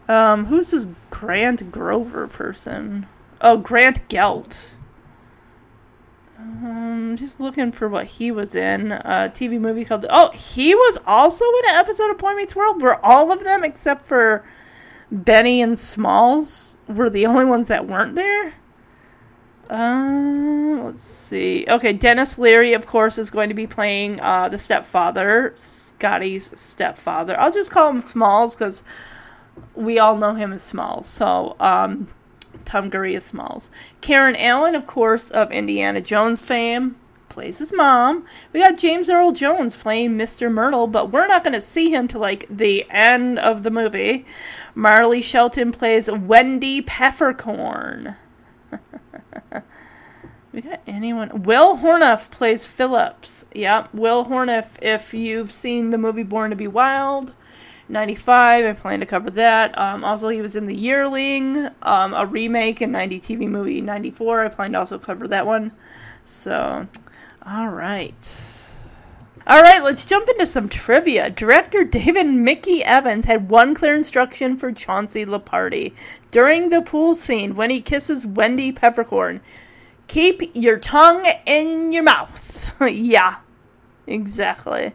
Um, 0.07 0.45
who's 0.45 0.71
this 0.71 0.87
Grant 1.09 1.69
Grover 1.69 2.27
person? 2.27 3.07
Oh, 3.41 3.57
Grant 3.57 4.07
Gelt. 4.07 4.75
Um, 6.39 7.15
just 7.17 7.39
looking 7.39 7.71
for 7.71 7.89
what 7.89 8.05
he 8.05 8.31
was 8.31 8.55
in. 8.55 8.91
A 8.91 9.31
TV 9.33 9.59
movie 9.59 9.85
called. 9.85 10.05
Oh, 10.09 10.31
he 10.31 10.75
was 10.75 10.97
also 11.05 11.45
in 11.45 11.69
an 11.69 11.75
episode 11.75 12.11
of 12.11 12.17
Boy 12.17 12.35
Meets 12.35 12.55
World. 12.55 12.81
where 12.81 13.03
all 13.03 13.31
of 13.31 13.43
them 13.43 13.63
except 13.63 14.05
for 14.05 14.45
Benny 15.11 15.61
and 15.61 15.77
Smalls 15.77 16.77
were 16.87 17.09
the 17.09 17.25
only 17.25 17.45
ones 17.45 17.69
that 17.69 17.87
weren't 17.87 18.15
there? 18.15 18.53
Uh, 19.69 20.83
let's 20.85 21.03
see. 21.03 21.65
Okay, 21.67 21.91
Denis 21.91 22.37
Leary, 22.37 22.73
of 22.73 22.85
course, 22.85 23.17
is 23.17 23.29
going 23.29 23.49
to 23.49 23.55
be 23.55 23.67
playing 23.67 24.19
uh, 24.21 24.47
the 24.47 24.57
stepfather, 24.57 25.51
Scotty's 25.55 26.57
stepfather. 26.57 27.37
I'll 27.39 27.51
just 27.51 27.71
call 27.71 27.89
him 27.89 28.01
Smalls 28.01 28.55
because 28.55 28.83
we 29.75 29.99
all 29.99 30.15
know 30.15 30.35
him 30.35 30.53
as 30.53 30.61
Smalls. 30.61 31.07
So, 31.07 31.55
um, 31.59 32.07
Tom 32.65 32.91
is 32.93 33.25
Smalls. 33.25 33.71
Karen 34.01 34.35
Allen, 34.35 34.75
of 34.75 34.87
course, 34.87 35.31
of 35.31 35.51
Indiana 35.51 36.01
Jones 36.01 36.41
fame, 36.41 36.95
plays 37.37 37.59
his 37.59 37.71
mom. 37.71 38.25
We 38.51 38.61
got 38.61 38.79
James 38.79 39.09
Earl 39.09 39.31
Jones 39.31 39.75
playing 39.75 40.17
Mr. 40.17 40.51
Myrtle, 40.51 40.87
but 40.87 41.11
we're 41.11 41.27
not 41.27 41.43
going 41.43 41.53
to 41.53 41.61
see 41.61 41.91
him 41.91 42.07
till 42.07 42.19
like 42.19 42.47
the 42.49 42.83
end 42.89 43.37
of 43.37 43.61
the 43.61 43.69
movie. 43.69 44.25
Marley 44.73 45.21
Shelton 45.21 45.71
plays 45.71 46.09
Wendy 46.09 46.81
Peppercorn. 46.81 48.15
we 50.51 50.61
got 50.61 50.81
anyone? 50.87 51.43
Will 51.43 51.77
Horneff 51.77 52.31
plays 52.31 52.65
Phillips. 52.65 53.45
Yep, 53.53 53.93
Will 53.93 54.25
Horneff. 54.25 54.77
If 54.81 55.13
you've 55.13 55.51
seen 55.51 55.91
the 55.91 55.99
movie 55.99 56.23
Born 56.23 56.49
to 56.49 56.55
Be 56.55 56.67
Wild, 56.67 57.33
95. 57.89 58.65
I 58.65 58.73
plan 58.73 58.99
to 58.99 59.05
cover 59.05 59.29
that. 59.31 59.77
Um, 59.77 60.03
also, 60.03 60.29
he 60.29 60.41
was 60.41 60.55
in 60.55 60.65
The 60.65 60.75
Yearling, 60.75 61.69
um, 61.81 62.13
a 62.13 62.25
remake 62.25 62.81
and 62.81 62.91
90 62.91 63.19
TV 63.19 63.47
movie 63.47 63.81
94. 63.81 64.45
I 64.45 64.47
plan 64.49 64.73
to 64.73 64.79
also 64.79 64.99
cover 64.99 65.27
that 65.27 65.45
one. 65.45 65.71
So, 66.25 66.87
all 67.45 67.69
right. 67.69 68.41
All 69.49 69.61
right, 69.61 69.81
let's 69.81 70.05
jump 70.05 70.27
into 70.27 70.45
some 70.45 70.67
trivia. 70.67 71.29
Director 71.29 71.85
David 71.85 72.27
Mickey 72.27 72.83
Evans 72.83 73.23
had 73.23 73.49
one 73.49 73.73
clear 73.73 73.95
instruction 73.95 74.57
for 74.57 74.73
Chauncey 74.73 75.25
Leopardi 75.25 75.93
during 76.31 76.67
the 76.67 76.81
pool 76.81 77.15
scene 77.15 77.55
when 77.55 77.69
he 77.69 77.79
kisses 77.79 78.27
Wendy 78.27 78.73
Peppercorn. 78.73 79.39
Keep 80.07 80.53
your 80.53 80.77
tongue 80.77 81.25
in 81.45 81.93
your 81.93 82.03
mouth. 82.03 82.73
yeah, 82.91 83.37
exactly. 84.05 84.91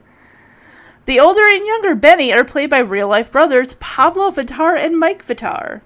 The 1.05 1.19
older 1.19 1.43
and 1.43 1.67
younger 1.67 1.97
Benny 1.97 2.33
are 2.33 2.45
played 2.45 2.71
by 2.71 2.79
real 2.79 3.09
life 3.09 3.33
brothers 3.33 3.75
Pablo 3.81 4.31
Vitar 4.31 4.79
and 4.79 4.97
Mike 4.97 5.27
Vitar. 5.27 5.81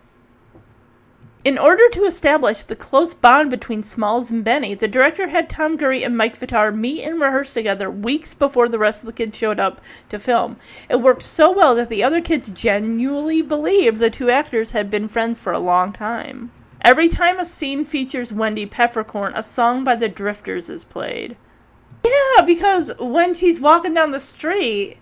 In 1.43 1.57
order 1.57 1.89
to 1.91 2.05
establish 2.05 2.63
the 2.63 2.77
close 2.77 3.15
bond 3.15 3.51
between 3.51 3.83
Smalls 3.83 4.31
and 4.31 4.45
Benny, 4.45 4.75
the 4.75 4.89
director 4.89 5.29
had 5.29 5.49
Tom 5.49 5.79
Guiry 5.79 6.03
and 6.03 6.19
Mike 6.19 6.39
Vitar 6.39 6.75
meet 6.75 7.03
and 7.03 7.19
rehearse 7.19 7.55
together 7.55 7.91
weeks 7.91 8.35
before 8.35 8.69
the 8.69 8.79
rest 8.79 9.03
of 9.03 9.07
the 9.07 9.13
kids 9.15 9.39
showed 9.39 9.59
up 9.59 9.81
to 10.11 10.19
film. 10.19 10.59
It 10.91 11.01
worked 11.01 11.23
so 11.23 11.51
well 11.51 11.75
that 11.77 11.89
the 11.89 12.05
other 12.05 12.21
kids 12.21 12.51
genuinely 12.51 13.41
believed 13.41 14.01
the 14.01 14.11
two 14.11 14.29
actors 14.29 14.73
had 14.73 14.91
been 14.91 15.09
friends 15.09 15.39
for 15.39 15.53
a 15.53 15.59
long 15.59 15.95
time. 15.95 16.51
Every 16.83 17.09
time 17.09 17.41
a 17.41 17.47
scene 17.47 17.87
features 17.87 18.35
Wendy 18.35 18.67
Peppercorn, 18.67 19.33
a 19.35 19.43
song 19.43 19.83
by 19.83 19.97
the 19.97 20.11
Drifters 20.11 20.69
is 20.69 20.85
played. 20.85 21.39
Yeah, 22.05 22.43
because 22.45 22.93
when 22.99 23.33
she's 23.33 23.61
walking 23.61 23.95
down 23.95 24.11
the 24.11 24.21
street, 24.21 24.99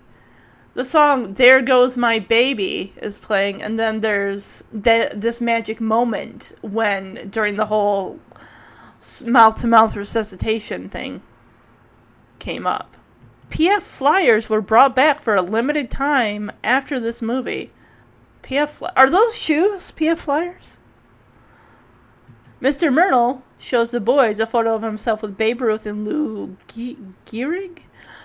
the 0.74 0.84
song 0.84 1.34
"There 1.34 1.62
Goes 1.62 1.96
My 1.96 2.18
Baby" 2.18 2.92
is 3.00 3.18
playing, 3.18 3.62
and 3.62 3.78
then 3.78 4.00
there's 4.00 4.64
this 4.72 5.40
magic 5.40 5.80
moment 5.80 6.52
when 6.62 7.28
during 7.30 7.56
the 7.56 7.66
whole 7.66 8.18
mouth 9.24 9.60
to 9.60 9.66
mouth 9.66 9.96
resuscitation 9.96 10.88
thing 10.88 11.22
came 12.38 12.66
up. 12.66 12.96
PF 13.50 13.82
Flyers 13.82 14.48
were 14.48 14.60
brought 14.60 14.96
back 14.96 15.22
for 15.22 15.36
a 15.36 15.42
limited 15.42 15.90
time 15.90 16.50
after 16.64 16.98
this 16.98 17.22
movie. 17.22 17.70
PF 18.42 18.68
Fly- 18.68 18.92
are 18.96 19.08
those 19.08 19.36
shoes? 19.36 19.92
PF 19.96 20.18
Flyers. 20.18 20.76
Mr. 22.60 22.92
Myrtle 22.92 23.42
shows 23.58 23.90
the 23.90 24.00
boys 24.00 24.40
a 24.40 24.46
photo 24.46 24.74
of 24.74 24.82
himself 24.82 25.22
with 25.22 25.36
Babe 25.36 25.60
Ruth 25.60 25.86
and 25.86 26.04
Lou 26.04 26.56
Gehrig. 26.66 27.80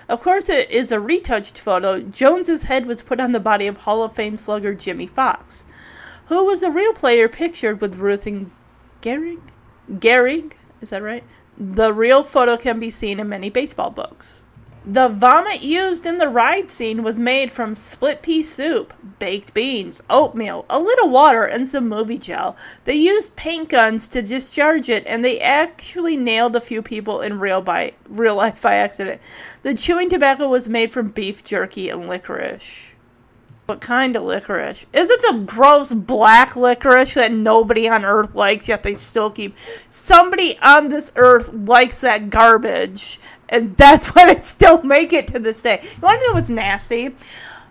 Of 0.09 0.23
course, 0.23 0.49
it 0.49 0.71
is 0.71 0.91
a 0.91 0.99
retouched 0.99 1.59
photo. 1.59 2.01
Jones's 2.01 2.63
head 2.63 2.87
was 2.87 3.03
put 3.03 3.19
on 3.19 3.31
the 3.31 3.39
body 3.39 3.67
of 3.67 3.77
Hall 3.77 4.01
of 4.01 4.13
Fame 4.13 4.37
slugger 4.37 4.73
Jimmie 4.73 5.05
Foxx, 5.05 5.65
who 6.25 6.43
was 6.43 6.63
a 6.63 6.71
real 6.71 6.93
player 6.93 7.29
pictured 7.29 7.79
with 7.79 7.97
Ruth 7.97 8.25
and 8.25 8.49
Gehrig. 9.03 9.39
Gehrig, 9.87 10.53
is 10.81 10.89
that 10.89 11.03
right? 11.03 11.23
The 11.55 11.93
real 11.93 12.23
photo 12.23 12.57
can 12.57 12.79
be 12.79 12.89
seen 12.89 13.19
in 13.19 13.29
many 13.29 13.51
baseball 13.51 13.91
books. 13.91 14.33
The 14.91 15.07
vomit 15.07 15.61
used 15.61 16.07
in 16.07 16.17
the 16.17 16.27
ride 16.27 16.71
scene 16.71 17.03
was 17.03 17.19
made 17.19 17.51
from 17.51 17.75
split 17.75 18.23
pea 18.23 18.41
soup, 18.41 18.91
baked 19.19 19.53
beans, 19.53 20.01
oatmeal, 20.09 20.65
a 20.67 20.79
little 20.79 21.09
water, 21.09 21.43
and 21.43 21.67
some 21.67 21.87
movie 21.87 22.17
gel. 22.17 22.57
They 22.85 22.95
used 22.95 23.35
paint 23.35 23.69
guns 23.69 24.07
to 24.07 24.23
discharge 24.23 24.89
it, 24.89 25.03
and 25.05 25.23
they 25.23 25.39
actually 25.41 26.17
nailed 26.17 26.55
a 26.55 26.59
few 26.59 26.81
people 26.81 27.21
in 27.21 27.39
real 27.39 27.61
by 27.61 27.93
real 28.07 28.33
life 28.33 28.63
by 28.63 28.77
accident. 28.77 29.21
The 29.61 29.75
chewing 29.75 30.09
tobacco 30.09 30.49
was 30.49 30.67
made 30.67 30.91
from 30.91 31.09
beef 31.09 31.43
jerky 31.43 31.89
and 31.89 32.09
licorice. 32.09 32.87
What 33.67 33.81
kind 33.81 34.15
of 34.15 34.23
licorice? 34.23 34.87
Is 34.93 35.11
it 35.11 35.21
the 35.21 35.43
gross 35.45 35.93
black 35.93 36.55
licorice 36.55 37.13
that 37.13 37.31
nobody 37.31 37.87
on 37.87 38.03
earth 38.03 38.33
likes, 38.33 38.67
yet 38.67 38.81
they 38.81 38.95
still 38.95 39.29
keep? 39.29 39.55
Somebody 39.89 40.57
on 40.57 40.89
this 40.89 41.11
earth 41.15 41.53
likes 41.53 42.01
that 42.01 42.31
garbage, 42.31 43.19
and 43.49 43.75
that's 43.75 44.07
why 44.15 44.33
they 44.33 44.39
still 44.41 44.81
make 44.83 45.13
it 45.13 45.27
to 45.29 45.39
this 45.39 45.61
day. 45.61 45.79
You 45.81 46.01
want 46.01 46.21
to 46.21 46.27
know 46.27 46.33
what's 46.33 46.49
nasty? 46.49 47.15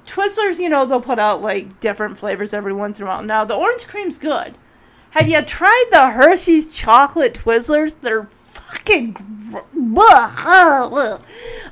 Twizzlers, 0.05 0.59
you 0.59 0.69
know, 0.69 0.87
they'll 0.87 1.01
put 1.01 1.19
out 1.19 1.43
like 1.43 1.81
different 1.81 2.19
flavors 2.19 2.55
every 2.55 2.73
once 2.73 2.99
in 2.99 3.05
a 3.05 3.09
while. 3.09 3.23
Now, 3.23 3.45
the 3.45 3.55
orange 3.55 3.87
cream's 3.87 4.19
good. 4.19 4.55
Have 5.11 5.29
you 5.29 5.41
tried 5.43 5.87
the 5.91 6.11
Hershey's 6.11 6.67
chocolate 6.67 7.35
Twizzlers? 7.35 7.97
They're 8.01 8.25
fucking. 8.25 9.17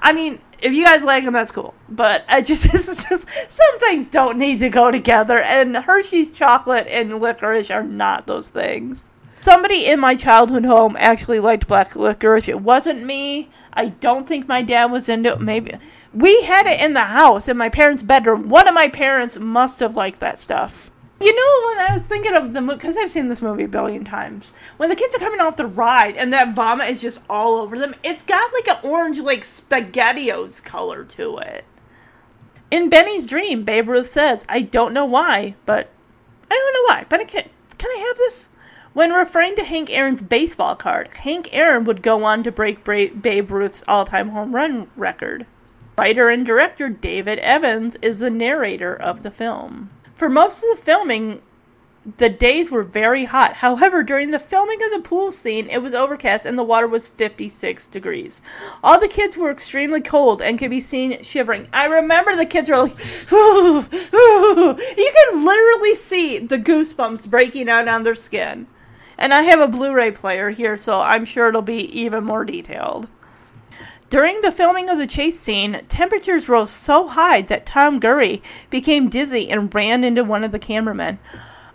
I 0.01 0.13
mean, 0.15 0.41
if 0.61 0.73
you 0.73 0.85
guys 0.85 1.05
like 1.05 1.25
them, 1.25 1.35
that's 1.35 1.53
cool. 1.53 1.75
But 1.89 2.25
I 2.29 2.41
just, 2.41 2.65
just 2.73 3.31
some 3.31 3.79
things 3.79 4.07
don't 4.09 4.39
need 4.39 4.59
to 4.61 4.69
go 4.69 4.91
together, 4.91 5.39
and 5.39 5.77
Hershey's 5.77 6.33
chocolate 6.33 6.87
and 6.89 7.21
licorice 7.21 7.71
are 7.71 7.83
not 7.83 8.27
those 8.27 8.49
things. 8.49 9.11
Somebody 9.40 9.87
in 9.87 10.00
my 10.00 10.14
childhood 10.14 10.64
home 10.64 10.97
actually 10.99 11.40
liked 11.40 11.69
black 11.69 11.95
licorice. 11.95 12.49
It 12.49 12.61
wasn't 12.61 13.05
me. 13.05 13.50
I 13.73 13.88
don't 13.88 14.26
think 14.26 14.49
my 14.49 14.62
dad 14.62 14.87
was 14.87 15.09
into 15.09 15.35
it. 15.35 15.40
Maybe 15.40 15.75
we 16.14 16.43
had 16.43 16.66
it 16.66 16.81
in 16.81 16.95
the 16.95 17.00
house 17.00 17.47
in 17.47 17.57
my 17.57 17.69
parents' 17.69 18.02
bedroom. 18.02 18.49
One 18.49 18.66
of 18.66 18.75
my 18.75 18.88
parents 18.88 19.38
must 19.38 19.81
have 19.81 19.97
liked 19.97 20.21
that 20.21 20.38
stuff. 20.38 20.90
You 21.21 21.35
know, 21.35 21.69
when 21.69 21.90
I 21.90 21.95
was 21.95 22.02
thinking 22.02 22.35
of 22.35 22.52
the 22.52 22.61
movie, 22.61 22.76
because 22.76 22.97
I've 22.97 23.11
seen 23.11 23.28
this 23.28 23.40
movie 23.40 23.64
a 23.64 23.69
billion 23.69 24.05
times, 24.05 24.50
when 24.76 24.90
the 24.90 24.97
kids 24.97 25.14
are 25.14 25.19
coming 25.19 25.40
off 25.40 25.57
the 25.57 25.66
ride 25.66 26.16
and 26.16 26.33
that 26.33 26.55
vomit 26.55 26.90
is 26.90 27.00
just 27.00 27.23
all 27.31 27.59
over 27.59 27.78
them, 27.78 27.95
it's 28.02 28.23
got 28.23 28.52
like 28.52 28.69
an 28.69 28.78
orange, 28.83 29.19
like 29.21 29.43
SpaghettiOs 29.43 30.62
color 30.62 31.05
to 31.05 31.38
it. 31.38 31.64
In 32.71 32.90
Benny's 32.90 33.26
dream, 33.26 33.64
Babe 33.64 33.88
Ruth 33.88 34.09
says, 34.09 34.45
I 34.49 34.61
don't 34.61 34.93
know 34.93 35.07
why, 35.07 35.55
but 35.64 35.90
I 36.50 36.55
don't 36.55 36.75
know 36.75 36.95
why, 36.95 37.07
but 37.09 37.21
I 37.21 37.25
can, 37.25 37.49
can 37.78 37.90
I 37.90 38.05
have 38.09 38.16
this? 38.19 38.50
When 38.97 39.12
referring 39.12 39.57
to 39.57 39.62
Hank 39.62 39.91
Aaron's 39.91 40.23
baseball 40.23 40.75
card, 40.75 41.12
Hank 41.12 41.50
Aaron 41.53 41.85
would 41.85 42.00
go 42.00 42.25
on 42.25 42.43
to 42.45 42.50
break 42.50 42.83
Babe 42.83 43.50
Ruth's 43.50 43.85
all 43.87 44.07
time 44.07 44.31
home 44.31 44.55
run 44.55 44.88
record. 44.97 45.45
Writer 45.99 46.31
and 46.31 46.47
director 46.47 46.88
David 46.88 47.38
Evans 47.41 47.99
is 48.00 48.21
the 48.21 48.31
narrator 48.31 48.95
of 48.97 49.23
the 49.23 49.31
film. 49.31 49.91
For 50.15 50.31
most 50.31 50.62
of 50.62 50.71
the 50.71 50.83
filming, 50.83 51.43
the 52.17 52.31
days 52.31 52.71
were 52.71 52.83
very 52.83 53.26
hot. 53.26 53.57
However, 53.57 54.03
during 54.03 54.31
the 54.31 54.38
filming 54.38 54.83
of 54.83 54.91
the 54.91 55.07
pool 55.07 55.31
scene, 55.31 55.69
it 55.69 55.83
was 55.83 55.93
overcast 55.93 56.47
and 56.47 56.59
the 56.59 56.62
water 56.62 56.87
was 56.87 57.07
56 57.07 57.88
degrees. 57.88 58.41
All 58.83 58.99
the 58.99 59.09
kids 59.09 59.37
were 59.37 59.50
extremely 59.50 60.00
cold 60.00 60.41
and 60.41 60.59
could 60.59 60.71
be 60.71 60.81
seen 60.81 61.23
shivering. 61.23 61.69
I 61.71 61.85
remember 61.85 62.35
the 62.35 62.47
kids 62.47 62.71
were 62.71 62.79
like, 62.79 62.99
ooh, 63.31 63.81
ooh. 64.15 64.79
you 64.97 65.12
can 65.15 65.45
literally 65.45 65.95
see 65.95 66.38
the 66.38 66.59
goosebumps 66.59 67.29
breaking 67.29 67.69
out 67.69 67.88
on 67.88 68.03
their 68.03 68.15
skin. 68.15 68.67
And 69.18 69.32
I 69.32 69.42
have 69.42 69.61
a 69.61 69.68
Blu 69.68 69.92
ray 69.94 70.11
player 70.11 70.50
here, 70.50 70.76
so 70.76 71.00
I'm 71.00 71.25
sure 71.25 71.49
it'll 71.49 71.62
be 71.62 72.00
even 72.00 72.25
more 72.25 72.44
detailed. 72.44 73.08
During 74.08 74.40
the 74.40 74.52
filming 74.52 74.88
of 74.88 74.99
the 74.99 75.06
chase 75.06 75.38
scene, 75.40 75.82
temperatures 75.88 76.49
rose 76.49 76.70
so 76.70 77.08
high 77.08 77.42
that 77.42 77.66
Tom 77.66 77.99
Guiry 77.99 78.40
became 78.70 79.08
dizzy 79.08 79.50
and 79.50 79.75
ran 79.75 80.04
into 80.04 80.23
one 80.23 80.44
of 80.44 80.52
the 80.52 80.61
cameramen. 80.61 81.18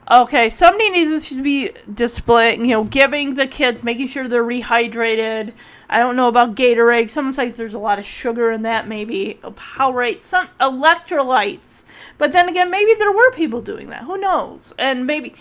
Okay, 0.10 0.50
somebody 0.50 0.90
needs 0.90 1.30
to 1.30 1.42
be 1.42 1.72
displaying, 1.94 2.66
you 2.66 2.72
know, 2.72 2.84
giving 2.84 3.36
the 3.36 3.48
kids, 3.48 3.84
making 3.84 4.08
sure 4.08 4.28
they're 4.28 4.44
rehydrated. 4.44 5.54
I 5.90 6.00
don't 6.00 6.16
know 6.16 6.28
about 6.28 6.56
Gatorade. 6.56 7.10
Someone's 7.10 7.38
like, 7.38 7.56
there's 7.56 7.74
a 7.74 7.80
lot 7.80 8.00
of 8.00 8.06
sugar 8.06 8.52
in 8.52 8.64
that, 8.64 8.88
maybe. 8.88 9.40
Oh, 9.44 9.52
Powerade, 9.52 10.20
some 10.20 10.50
electrolytes. 10.60 11.84
But 12.18 12.32
then 12.34 12.50
again, 12.50 12.70
maybe 12.70 12.94
there 12.96 13.12
were 13.12 13.32
people 13.32 13.62
doing 13.62 13.90
that. 13.90 14.04
Who 14.04 14.18
knows? 14.18 14.74
And 14.78 15.06
maybe. 15.06 15.34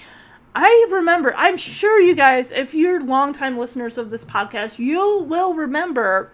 I 0.55 0.87
remember, 0.91 1.35
I'm 1.37 1.57
sure 1.57 2.01
you 2.01 2.15
guys, 2.15 2.51
if 2.51 2.75
you're 2.75 3.03
longtime 3.03 3.59
listeners 3.59 3.99
of 3.99 4.11
this 4.11 4.25
podcast, 4.25 4.79
you 4.79 5.23
will 5.23 5.55
remember 5.55 6.33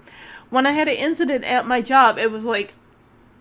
when 0.50 0.66
I 0.66 0.72
had 0.72 0.88
an 0.88 0.96
incident 0.96 1.44
at 1.44 1.66
my 1.66 1.82
job. 1.82 2.18
It 2.18 2.30
was 2.30 2.44
like 2.44 2.74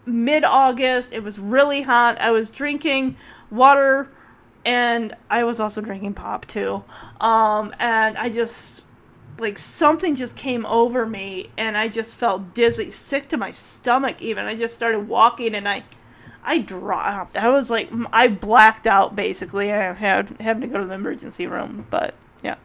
mid 0.06 0.44
August. 0.44 1.14
It 1.14 1.24
was 1.24 1.40
really 1.40 1.82
hot. 1.82 2.20
I 2.20 2.32
was 2.32 2.50
drinking 2.50 3.16
water 3.50 4.10
and 4.66 5.16
I 5.30 5.44
was 5.44 5.60
also 5.60 5.80
drinking 5.80 6.16
pop 6.16 6.46
too. 6.48 6.84
Um, 7.22 7.74
and 7.80 8.18
I 8.18 8.30
just 8.30 8.84
like 9.38 9.60
something 9.60 10.16
just 10.16 10.36
came 10.36 10.66
over 10.66 11.06
me, 11.06 11.50
and 11.58 11.78
I 11.78 11.88
just 11.88 12.16
felt 12.16 12.54
dizzy, 12.54 12.90
sick 12.92 13.28
to 13.30 13.38
my 13.38 13.52
stomach. 13.52 14.22
Even 14.22 14.46
I 14.46 14.56
just 14.56 14.76
started 14.76 15.08
walking, 15.08 15.56
and 15.56 15.68
I 15.68 15.84
I 16.46 16.60
dropped. 16.60 17.38
I 17.38 17.50
was 17.50 17.70
like 17.70 17.90
I 18.14 18.28
blacked 18.28 18.88
out 18.88 19.16
basically. 19.16 19.72
I 19.72 19.94
had 19.94 20.36
having 20.40 20.62
to 20.62 20.68
go 20.68 20.80
to 20.80 20.86
the 20.86 20.94
emergency 20.94 21.48
room, 21.48 21.86
but 21.90 22.16
yeah. 22.44 22.56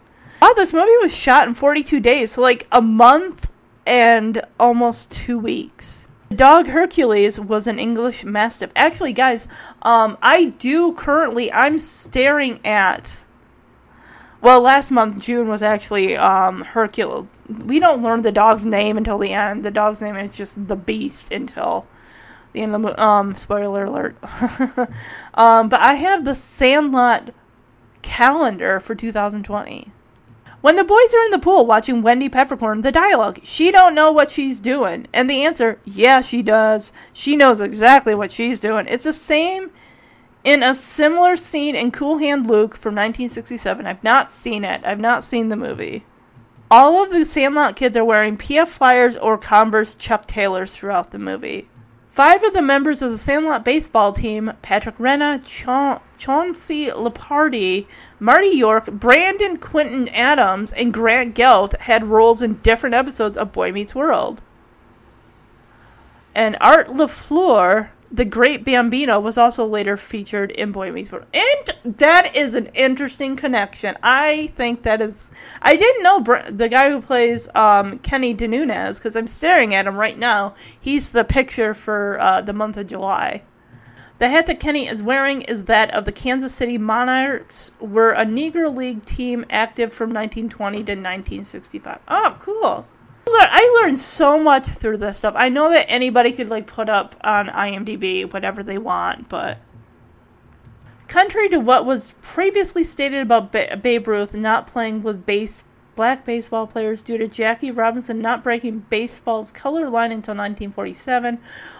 Oh, 0.43 0.55
this 0.57 0.73
movie 0.73 0.97
was 1.01 1.15
shot 1.15 1.49
in 1.49 1.55
42 1.55 2.01
days, 2.01 2.33
so 2.33 2.43
like 2.43 2.67
a 2.73 2.83
month 2.83 3.51
and 3.87 4.43
almost 4.59 5.11
two 5.11 5.39
weeks 5.39 6.01
dog 6.35 6.69
Hercules 6.69 7.41
was 7.41 7.67
an 7.67 7.79
English 7.79 8.25
Mastiff. 8.25 8.71
Actually, 8.77 9.13
guys, 9.13 9.49
um, 9.83 10.17
I 10.23 10.47
do 10.47 10.93
currently, 10.93 11.53
I'm 11.53 11.79
staring 11.79 12.65
at. 12.65 13.25
Well, 14.41 14.63
last 14.63 14.91
month, 14.91 15.21
June 15.21 15.49
was 15.49 15.61
actually 15.61 16.17
um, 16.17 16.63
Hercules. 16.63 17.27
We 17.47 17.79
don't 17.79 18.03
learn 18.03 18.23
the 18.23 18.33
dog's 18.33 18.65
name 18.65 18.97
until 18.97 19.19
the 19.19 19.33
end. 19.33 19.65
The 19.65 19.71
dog's 19.71 20.01
name 20.01 20.17
is 20.17 20.33
just 20.33 20.67
the 20.67 20.77
Beast 20.77 21.31
until 21.31 21.87
the 22.53 22.63
end 22.63 22.75
of 22.75 22.83
the 22.83 23.03
um 23.03 23.37
spoiler 23.37 23.85
alert. 23.85 24.17
um, 25.35 25.69
but 25.69 25.81
I 25.81 25.95
have 25.95 26.25
the 26.25 26.35
Sandlot 26.35 27.33
calendar 28.03 28.81
for 28.81 28.95
2020. 28.95 29.93
When 30.61 30.77
the 30.77 30.85
boys 30.85 31.15
are 31.15 31.25
in 31.25 31.31
the 31.31 31.39
pool 31.39 31.65
watching 31.65 32.03
Wendy 32.03 32.29
Peppercorn, 32.29 32.83
the 32.83 32.93
dialogue, 32.93 33.41
she 33.43 33.71
don't 33.71 33.95
know 33.95 34.13
what 34.13 34.31
she's 34.31 34.61
doing. 34.61 35.07
And 35.13 35.29
the 35.29 35.43
answer, 35.43 35.81
yeah, 35.87 36.21
she 36.21 36.43
does. 36.43 36.93
She 37.15 37.35
knows 37.35 37.63
exactly 37.63 38.15
what 38.15 38.31
she's 38.31 38.61
doing. 38.61 38.87
It's 38.87 39.05
the 39.05 39.15
same 39.15 39.71
in 40.45 40.63
a 40.63 40.75
similar 40.75 41.37
scene 41.37 41.75
in 41.75 41.91
Cool 41.91 42.19
Hand 42.19 42.47
Luke 42.47 42.77
from 42.77 42.95
1967. 42.95 43.87
I've 43.87 44.05
not 44.05 44.31
seen 44.31 44.65
it. 44.65 44.83
I've 44.85 45.01
not 45.01 45.25
seen 45.25 45.49
the 45.49 45.57
movie. 45.57 46.05
All 46.71 47.03
of 47.03 47.11
the 47.11 47.25
Sandlot 47.25 47.75
kids 47.75 47.97
are 47.97 48.05
wearing 48.05 48.37
PF 48.37 48.69
Flyers 48.69 49.17
or 49.17 49.39
Converse 49.39 49.95
Chuck 49.95 50.27
Taylors 50.27 50.75
throughout 50.75 51.11
the 51.11 51.19
movie. 51.19 51.70
Five 52.11 52.43
of 52.43 52.53
the 52.53 52.61
members 52.61 53.03
of 53.03 53.13
the 53.13 53.19
Sandlot 53.19 53.65
baseball 53.65 54.13
team 54.13 54.53
Patrick 54.63 54.97
Renna, 54.99 55.41
Cha- 55.47 56.03
Chauncey 56.19 56.87
Leopardi, 56.87 57.87
Marty 58.19 58.49
York, 58.49 58.87
Brandon 58.87 59.57
Quintin 59.57 60.09
Adams, 60.09 60.73
and 60.73 60.93
Grant 60.93 61.37
Gelt 61.37 61.81
had 61.83 62.05
roles 62.05 62.43
in 62.43 62.55
different 62.63 62.97
episodes 62.97 63.37
of 63.37 63.53
Boy 63.53 63.71
Meets 63.71 63.95
World. 63.95 64.43
And 66.35 66.57
Art 66.61 66.89
LaFleur 66.89 67.91
the 68.13 68.25
Great 68.25 68.65
Bambino 68.65 69.21
was 69.21 69.39
also 69.39 69.65
later 69.65 69.97
featured 69.97 70.51
in 70.51 70.73
Boy 70.73 70.91
Meets 70.91 71.13
World. 71.13 71.27
And 71.33 71.97
that 71.97 72.35
is 72.35 72.55
an 72.55 72.67
interesting 72.75 73.37
connection. 73.37 73.97
I 74.03 74.53
think 74.57 74.83
that 74.83 75.01
is. 75.01 75.31
I 75.63 75.77
didn't 75.77 76.03
know 76.03 76.43
the 76.51 76.69
guy 76.69 76.91
who 76.91 77.01
plays 77.01 77.49
um, 77.55 77.99
Kenny 78.01 78.35
DeNunez 78.35 78.99
because 78.99 79.15
I'm 79.15 79.29
staring 79.29 79.75
at 79.75 79.87
him 79.87 79.97
right 79.97 80.19
now. 80.19 80.55
He's 80.81 81.11
the 81.11 81.25
picture 81.25 81.73
for 81.73 82.19
uh, 82.21 82.41
the 82.41 82.53
month 82.53 82.77
of 82.77 82.89
July. 82.89 83.43
The 84.19 84.29
hat 84.29 84.47
that 84.47 84.61
Kenny 84.61 84.87
is 84.87 85.03
wearing 85.03 85.43
is 85.43 85.65
that 85.65 85.95
of 85.95 86.05
the 86.05 86.13
Kansas 86.13 86.53
City 86.53 86.77
Monarchs, 86.77 87.73
were 87.81 88.11
a 88.11 88.27
Negro 88.27 88.77
League 88.77 89.07
team 89.07 89.47
active 89.49 89.95
from 89.95 90.11
1920 90.11 90.77
to 90.77 90.93
1965. 90.93 92.01
Oh, 92.07 92.37
cool. 92.39 92.87
I 93.33 93.83
learned 93.83 93.99
so 93.99 94.39
much 94.39 94.67
through 94.67 94.99
this 94.99 95.19
stuff. 95.19 95.35
I 95.37 95.49
know 95.49 95.71
that 95.71 95.91
anybody 95.91 96.33
could 96.33 96.49
like 96.49 96.67
put 96.67 96.89
up 96.89 97.15
on 97.23 97.49
IMDb 97.49 98.31
whatever 98.33 98.63
they 98.63 98.79
want, 98.79 99.29
but 99.29 99.59
contrary 101.09 101.49
to 101.51 101.59
what 101.59 101.85
was 101.85 102.15
previously 102.23 102.85
stated 102.85 103.21
about 103.21 103.53
ba- 103.53 103.79
Babe 103.81 104.07
Ruth 104.07 104.35
not 104.35 104.67
playing 104.67 105.03
with 105.03 105.27
base 105.27 105.65
black 106.01 106.25
baseball 106.25 106.67
players 106.67 107.03
due 107.03 107.19
to 107.19 107.29
Jackie 107.29 107.71
Robinson 107.71 108.21
not 108.21 108.43
breaking 108.43 108.87
baseball's 108.89 109.53
color 109.53 109.91
line 109.91 110.13
until 110.13 110.33
1947. 110.33 111.39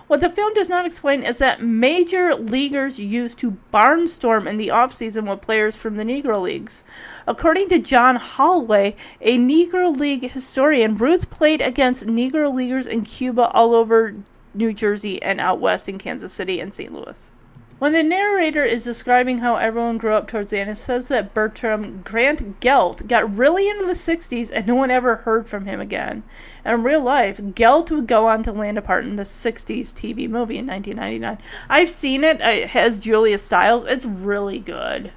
What 0.09 0.21
the 0.21 0.29
film 0.29 0.53
does 0.53 0.69
not 0.69 0.85
explain 0.85 1.23
is 1.23 1.39
that 1.39 1.63
major 1.63 2.35
leaguers 2.35 3.01
used 3.01 3.39
to 3.39 3.57
barnstorm 3.73 4.47
in 4.47 4.59
the 4.59 4.69
offseason 4.69 5.27
with 5.27 5.41
players 5.41 5.75
from 5.75 5.97
the 5.97 6.05
Negro 6.05 6.43
Leagues. 6.43 6.85
According 7.27 7.71
to 7.71 7.79
John 7.79 8.17
Holloway, 8.17 8.95
a 9.23 9.39
Negro 9.39 9.97
League 9.97 10.33
historian, 10.33 10.99
Ruth 10.99 11.31
played 11.31 11.63
against 11.63 12.07
Negro 12.07 12.53
Leaguers 12.53 12.87
in 12.87 13.05
Cuba 13.05 13.49
all 13.55 13.75
over 13.75 14.17
New 14.53 14.75
Jersey 14.75 15.23
and 15.23 15.41
out 15.41 15.61
west 15.61 15.89
in 15.89 15.97
Kansas 15.97 16.31
City 16.31 16.61
and 16.61 16.75
St. 16.75 16.93
Louis. 16.93 17.33
When 17.81 17.95
the 17.95 18.03
narrator 18.03 18.63
is 18.63 18.85
describing 18.85 19.39
how 19.39 19.57
everyone 19.57 19.97
grew 19.97 20.13
up 20.13 20.29
towards 20.29 20.51
the 20.51 20.59
end, 20.59 20.69
it 20.69 20.77
says 20.77 21.09
that 21.09 21.33
Bertram 21.33 22.03
Grant 22.03 22.61
Gelt 22.61 23.09
got 23.09 23.35
really 23.35 23.71
into 23.71 23.87
the 23.87 23.95
60s 23.95 24.53
and 24.55 24.67
no 24.67 24.75
one 24.75 24.91
ever 24.91 25.17
heard 25.17 25.49
from 25.49 25.65
him 25.65 25.81
again. 25.81 26.23
In 26.63 26.83
real 26.83 27.01
life, 27.01 27.41
Gelt 27.55 27.91
would 27.91 28.07
go 28.07 28.29
on 28.29 28.43
to 28.43 28.53
land 28.53 28.77
a 28.77 28.83
part 28.83 29.07
in 29.07 29.17
the 29.17 29.23
60s 29.23 29.95
TV 29.95 30.29
movie 30.29 30.59
in 30.59 30.67
1999. 30.67 31.39
I've 31.71 31.89
seen 31.89 32.23
it, 32.23 32.43
it 32.43 32.69
has 32.69 33.01
Julia 33.01 33.39
Stiles. 33.39 33.87
It's 33.89 34.05
really 34.05 34.59
good. 34.59 35.11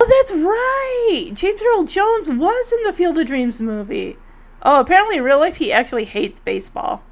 Oh, 0.00 0.08
that's 0.08 0.32
right! 0.32 1.34
James 1.34 1.60
Earl 1.62 1.84
Jones 1.84 2.30
was 2.30 2.72
in 2.72 2.82
the 2.84 2.94
Field 2.94 3.18
of 3.18 3.26
Dreams 3.26 3.60
movie. 3.60 4.16
Oh, 4.62 4.80
apparently 4.80 5.18
in 5.18 5.22
real 5.22 5.38
life 5.38 5.56
he 5.56 5.70
actually 5.70 6.06
hates 6.06 6.40
baseball. 6.40 7.02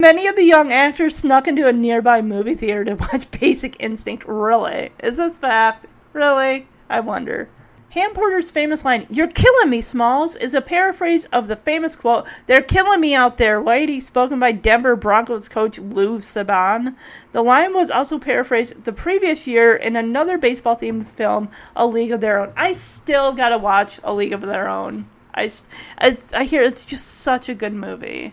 Many 0.00 0.28
of 0.28 0.36
the 0.36 0.44
young 0.44 0.70
actors 0.70 1.16
snuck 1.16 1.48
into 1.48 1.66
a 1.66 1.72
nearby 1.72 2.22
movie 2.22 2.54
theater 2.54 2.84
to 2.84 2.94
watch 2.94 3.28
Basic 3.40 3.74
Instinct. 3.80 4.24
Really? 4.28 4.92
Is 5.02 5.16
this 5.16 5.38
fact? 5.38 5.86
Really? 6.12 6.68
I 6.88 7.00
wonder. 7.00 7.48
Ham 7.90 8.14
Porter's 8.14 8.52
famous 8.52 8.84
line, 8.84 9.08
You're 9.10 9.26
killing 9.26 9.70
me, 9.70 9.80
Smalls, 9.80 10.36
is 10.36 10.54
a 10.54 10.60
paraphrase 10.60 11.24
of 11.32 11.48
the 11.48 11.56
famous 11.56 11.96
quote, 11.96 12.28
They're 12.46 12.62
killing 12.62 13.00
me 13.00 13.16
out 13.16 13.38
there, 13.38 13.60
Whitey, 13.60 14.00
spoken 14.00 14.38
by 14.38 14.52
Denver 14.52 14.94
Broncos 14.94 15.48
coach 15.48 15.80
Lou 15.80 16.18
Saban. 16.18 16.94
The 17.32 17.42
line 17.42 17.74
was 17.74 17.90
also 17.90 18.20
paraphrased 18.20 18.84
the 18.84 18.92
previous 18.92 19.48
year 19.48 19.74
in 19.74 19.96
another 19.96 20.38
baseball 20.38 20.76
themed 20.76 21.08
film, 21.08 21.48
A 21.74 21.84
League 21.84 22.12
of 22.12 22.20
Their 22.20 22.38
Own. 22.38 22.52
I 22.56 22.72
still 22.74 23.32
gotta 23.32 23.58
watch 23.58 23.98
A 24.04 24.14
League 24.14 24.32
of 24.32 24.42
Their 24.42 24.68
Own. 24.68 25.08
I, 25.34 25.50
I, 25.98 26.16
I 26.32 26.44
hear 26.44 26.62
it's 26.62 26.84
just 26.84 27.04
such 27.04 27.48
a 27.48 27.54
good 27.54 27.74
movie. 27.74 28.32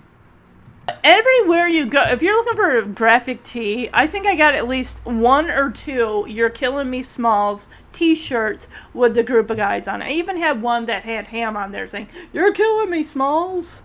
Everywhere 1.03 1.67
you 1.67 1.85
go, 1.87 2.03
if 2.03 2.21
you're 2.21 2.35
looking 2.35 2.55
for 2.55 2.77
a 2.77 2.85
graphic 2.85 3.41
tee, 3.43 3.89
I 3.93 4.05
think 4.07 4.27
I 4.27 4.35
got 4.35 4.53
at 4.53 4.67
least 4.67 5.03
one 5.05 5.49
or 5.49 5.71
two 5.71 6.25
You're 6.27 6.49
Killing 6.49 6.89
Me 6.89 7.01
Smalls 7.01 7.67
t 7.91 8.13
shirts 8.13 8.67
with 8.93 9.15
the 9.15 9.23
group 9.23 9.49
of 9.49 9.57
guys 9.57 9.87
on 9.87 10.01
it. 10.01 10.05
I 10.05 10.11
even 10.11 10.37
had 10.37 10.61
one 10.61 10.85
that 10.85 11.03
had 11.03 11.27
Ham 11.27 11.57
on 11.57 11.71
there 11.71 11.87
saying, 11.87 12.09
You're 12.33 12.53
killing 12.53 12.89
me, 12.89 13.03
Smalls. 13.03 13.83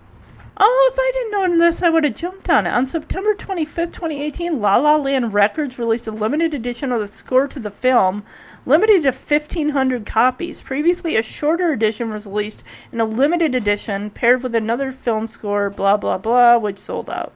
Oh, 0.63 0.91
if 0.93 0.99
I 0.99 1.11
didn't 1.11 1.57
know 1.57 1.65
this, 1.65 1.81
I 1.81 1.89
would 1.89 2.03
have 2.03 2.13
jumped 2.13 2.47
on 2.47 2.67
it. 2.67 2.69
On 2.69 2.85
September 2.85 3.33
25th, 3.33 3.93
2018, 3.93 4.61
La 4.61 4.77
La 4.77 4.95
Land 4.95 5.33
Records 5.33 5.79
released 5.79 6.05
a 6.05 6.11
limited 6.11 6.53
edition 6.53 6.91
of 6.91 6.99
the 6.99 7.07
score 7.07 7.47
to 7.47 7.59
the 7.59 7.71
film, 7.71 8.23
limited 8.67 9.01
to 9.01 9.07
1,500 9.07 10.05
copies. 10.05 10.61
Previously, 10.61 11.15
a 11.15 11.23
shorter 11.23 11.71
edition 11.71 12.11
was 12.11 12.27
released 12.27 12.63
in 12.91 12.99
a 12.99 13.05
limited 13.05 13.55
edition 13.55 14.11
paired 14.11 14.43
with 14.43 14.53
another 14.53 14.91
film 14.91 15.27
score, 15.27 15.71
blah, 15.71 15.97
blah, 15.97 16.19
blah, 16.19 16.59
which 16.59 16.77
sold 16.77 17.09
out. 17.09 17.33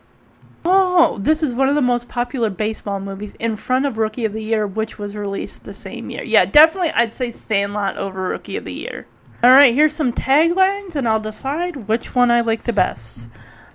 Oh, 0.63 1.17
this 1.19 1.41
is 1.41 1.55
one 1.55 1.67
of 1.67 1.73
the 1.73 1.81
most 1.81 2.07
popular 2.07 2.51
baseball 2.51 2.99
movies 2.99 3.33
in 3.39 3.55
front 3.55 3.87
of 3.87 3.97
Rookie 3.97 4.25
of 4.25 4.33
the 4.33 4.43
Year, 4.43 4.67
which 4.67 4.99
was 4.99 5.15
released 5.15 5.63
the 5.63 5.73
same 5.73 6.11
year. 6.11 6.23
Yeah, 6.23 6.45
definitely 6.45 6.91
I'd 6.91 7.11
say 7.11 7.31
Sandlot 7.31 7.97
over 7.97 8.29
Rookie 8.29 8.57
of 8.57 8.65
the 8.65 8.73
Year. 8.73 9.07
Alright, 9.43 9.75
here's 9.75 9.93
some 9.93 10.13
taglines, 10.13 10.95
and 10.95 11.07
I'll 11.07 11.19
decide 11.19 11.87
which 11.87 12.15
one 12.15 12.31
I 12.31 12.41
like 12.41 12.63
the 12.63 12.73
best. 12.73 13.27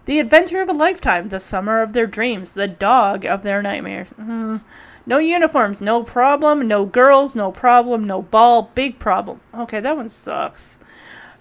The 0.06 0.18
adventure 0.18 0.60
of 0.60 0.68
a 0.68 0.72
lifetime, 0.72 1.28
the 1.28 1.38
summer 1.38 1.82
of 1.82 1.92
their 1.92 2.06
dreams, 2.06 2.52
the 2.52 2.66
dog 2.66 3.24
of 3.24 3.42
their 3.42 3.62
nightmares. 3.62 4.12
Mm. 4.18 4.62
No 5.06 5.18
uniforms, 5.18 5.80
no 5.80 6.02
problem, 6.02 6.66
no 6.66 6.84
girls, 6.84 7.34
no 7.34 7.52
problem, 7.52 8.04
no 8.04 8.22
ball, 8.22 8.70
big 8.74 8.98
problem. 8.98 9.40
Okay, 9.54 9.80
that 9.80 9.96
one 9.96 10.08
sucks. 10.08 10.78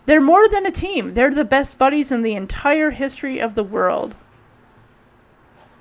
They're 0.06 0.22
more 0.22 0.48
than 0.48 0.66
a 0.66 0.72
team. 0.72 1.14
They're 1.14 1.34
the 1.34 1.46
best 1.46 1.78
buddies 1.78 2.12
in 2.12 2.22
the 2.22 2.36
entire 2.36 2.92
history 2.92 3.40
of 3.40 3.56
the 3.56 3.64
world. 3.64 4.16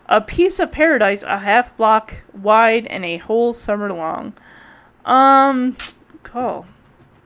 A 0.07 0.21
piece 0.21 0.59
of 0.59 0.73
paradise 0.73 1.23
a 1.23 1.39
half 1.39 1.77
block 1.77 2.25
wide 2.33 2.87
and 2.87 3.05
a 3.05 3.19
whole 3.19 3.53
summer 3.53 3.93
long. 3.93 4.33
Um, 5.05 5.77
cool. 6.23 6.67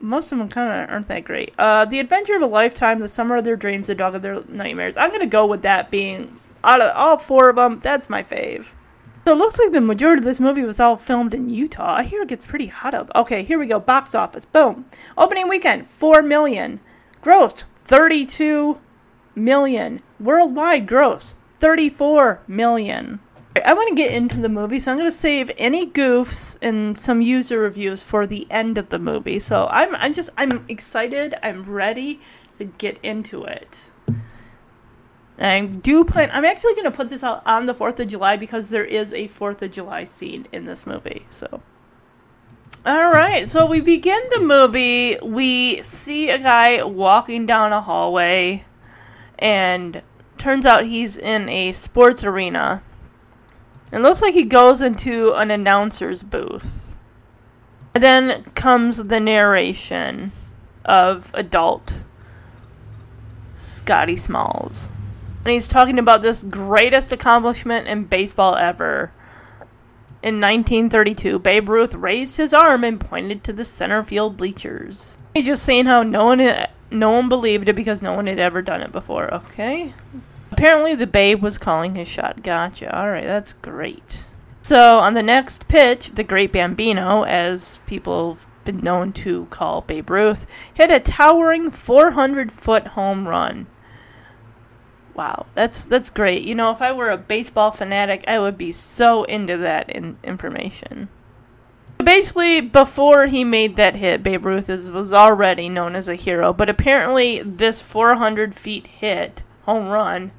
Most 0.03 0.33
of 0.33 0.37
them 0.37 0.49
kind 0.49 0.83
of 0.83 0.89
aren't 0.89 1.07
that 1.07 1.23
great. 1.23 1.53
Uh, 1.57 1.85
the 1.85 1.99
adventure 1.99 2.35
of 2.35 2.41
a 2.41 2.47
lifetime, 2.47 2.99
the 2.99 3.07
summer 3.07 3.37
of 3.37 3.45
their 3.45 3.55
dreams, 3.55 3.87
the 3.87 3.95
dog 3.95 4.15
of 4.15 4.21
their 4.21 4.43
nightmares. 4.49 4.97
I'm 4.97 5.11
gonna 5.11 5.25
go 5.25 5.45
with 5.45 5.61
that 5.61 5.89
being 5.89 6.39
out 6.63 6.81
of 6.81 6.95
all 6.95 7.17
four 7.17 7.49
of 7.49 7.55
them. 7.55 7.79
That's 7.79 8.09
my 8.09 8.21
fave. 8.21 8.73
So 9.25 9.31
it 9.31 9.37
looks 9.37 9.57
like 9.57 9.71
the 9.71 9.79
majority 9.79 10.19
of 10.19 10.25
this 10.25 10.41
movie 10.41 10.63
was 10.63 10.81
all 10.81 10.97
filmed 10.97 11.33
in 11.33 11.49
Utah. 11.49 11.95
I 11.95 12.03
hear 12.03 12.23
it 12.23 12.27
gets 12.27 12.45
pretty 12.45 12.67
hot 12.67 12.93
up. 12.93 13.09
Okay, 13.15 13.43
here 13.43 13.57
we 13.57 13.65
go. 13.65 13.79
Box 13.79 14.13
office. 14.13 14.43
Boom. 14.43 14.85
Opening 15.17 15.47
weekend, 15.47 15.87
four 15.87 16.21
million. 16.21 16.81
Gross, 17.21 17.63
thirty-two 17.85 18.81
million. 19.35 20.01
Worldwide 20.19 20.85
gross, 20.85 21.35
34 21.59 22.41
million. 22.47 23.19
I 23.63 23.73
want 23.73 23.89
to 23.89 23.95
get 23.95 24.11
into 24.11 24.37
the 24.37 24.49
movie, 24.49 24.79
so 24.79 24.91
I'm 24.91 24.97
going 24.97 25.07
to 25.07 25.15
save 25.15 25.51
any 25.57 25.85
goofs 25.85 26.57
and 26.61 26.97
some 26.97 27.21
user 27.21 27.59
reviews 27.59 28.01
for 28.01 28.25
the 28.25 28.47
end 28.49 28.77
of 28.77 28.89
the 28.89 28.97
movie. 28.97 29.39
So 29.39 29.67
I'm 29.67 29.95
I'm 29.95 30.13
just 30.13 30.31
I'm 30.37 30.65
excited. 30.69 31.35
I'm 31.43 31.63
ready 31.63 32.19
to 32.57 32.65
get 32.65 32.97
into 33.03 33.43
it. 33.43 33.91
And 35.37 35.45
I 35.45 35.65
do 35.65 36.03
plan. 36.03 36.29
I'm 36.33 36.45
actually 36.45 36.73
going 36.73 36.85
to 36.85 36.91
put 36.91 37.09
this 37.09 37.23
out 37.23 37.43
on 37.45 37.65
the 37.65 37.73
Fourth 37.73 37.99
of 37.99 38.07
July 38.07 38.37
because 38.37 38.69
there 38.69 38.85
is 38.85 39.13
a 39.13 39.27
Fourth 39.27 39.61
of 39.61 39.71
July 39.71 40.05
scene 40.05 40.47
in 40.51 40.65
this 40.65 40.87
movie. 40.87 41.25
So. 41.29 41.61
All 42.85 43.11
right, 43.11 43.47
so 43.47 43.65
we 43.65 43.79
begin 43.79 44.21
the 44.31 44.41
movie. 44.41 45.17
We 45.23 45.81
see 45.83 46.29
a 46.29 46.37
guy 46.37 46.83
walking 46.83 47.45
down 47.45 47.71
a 47.71 47.79
hallway, 47.79 48.65
and 49.39 50.01
turns 50.37 50.65
out 50.65 50.85
he's 50.85 51.17
in 51.17 51.47
a 51.47 51.71
sports 51.71 52.25
arena. 52.25 52.83
It 53.93 53.99
looks 53.99 54.23
like 54.23 54.33
he 54.33 54.43
goes 54.43 54.81
into 54.81 55.33
an 55.33 55.51
announcer's 55.51 56.23
booth. 56.23 56.95
And 57.93 58.03
then 58.03 58.43
comes 58.55 58.97
the 58.97 59.19
narration 59.19 60.31
of 60.83 61.29
adult 61.35 62.01
Scotty 63.55 64.17
Smalls. 64.17 64.89
And 65.43 65.51
he's 65.51 65.67
talking 65.67 65.99
about 65.99 66.23
this 66.23 66.41
greatest 66.41 67.11
accomplishment 67.11 67.87
in 67.87 68.05
baseball 68.05 68.55
ever. 68.55 69.11
In 70.23 70.41
1932, 70.41 71.37
Babe 71.37 71.69
Ruth 71.69 71.93
raised 71.93 72.37
his 72.37 72.51
arm 72.51 72.83
and 72.83 72.99
pointed 72.99 73.43
to 73.43 73.53
the 73.53 73.63
center 73.63 74.01
field 74.01 74.37
bleachers. 74.37 75.17
He's 75.35 75.45
just 75.45 75.63
saying 75.63 75.85
how 75.85 76.01
no 76.01 76.25
one 76.25 76.39
no 76.89 77.11
one 77.11 77.29
believed 77.29 77.69
it 77.69 77.75
because 77.75 78.01
no 78.01 78.13
one 78.13 78.25
had 78.25 78.39
ever 78.39 78.63
done 78.63 78.81
it 78.81 78.91
before. 78.91 79.31
Okay. 79.33 79.93
Apparently, 80.53 80.93
the 80.93 81.07
Babe 81.07 81.41
was 81.41 81.57
calling 81.57 81.95
his 81.95 82.07
shot. 82.07 82.43
Gotcha. 82.43 82.95
All 82.95 83.09
right, 83.09 83.25
that's 83.25 83.53
great. 83.53 84.23
So 84.61 84.99
on 84.99 85.15
the 85.15 85.23
next 85.23 85.67
pitch, 85.67 86.11
the 86.11 86.23
Great 86.23 86.51
Bambino, 86.51 87.23
as 87.23 87.79
people 87.87 88.35
have 88.35 88.47
been 88.63 88.77
known 88.77 89.13
to 89.13 89.45
call 89.45 89.81
Babe 89.81 90.11
Ruth, 90.11 90.45
hit 90.71 90.91
a 90.91 90.99
towering 90.99 91.71
400-foot 91.71 92.89
home 92.89 93.27
run. 93.27 93.65
Wow, 95.15 95.47
that's 95.55 95.85
that's 95.85 96.11
great. 96.11 96.43
You 96.43 96.53
know, 96.53 96.71
if 96.71 96.83
I 96.83 96.91
were 96.91 97.09
a 97.09 97.17
baseball 97.17 97.71
fanatic, 97.71 98.23
I 98.27 98.37
would 98.37 98.57
be 98.57 98.71
so 98.71 99.23
into 99.23 99.57
that 99.57 99.89
in- 99.89 100.17
information. 100.23 101.09
Basically, 101.97 102.61
before 102.61 103.25
he 103.25 103.43
made 103.43 103.75
that 103.75 103.95
hit, 103.95 104.21
Babe 104.21 104.45
Ruth 104.45 104.69
is, 104.69 104.91
was 104.91 105.13
already 105.13 105.67
known 105.67 105.95
as 105.95 106.07
a 106.07 106.15
hero, 106.15 106.53
but 106.53 106.69
apparently 106.69 107.41
this 107.41 107.81
400 107.81 108.53
feet 108.53 108.85
hit, 108.85 109.41
home 109.63 109.87
run, 109.87 110.31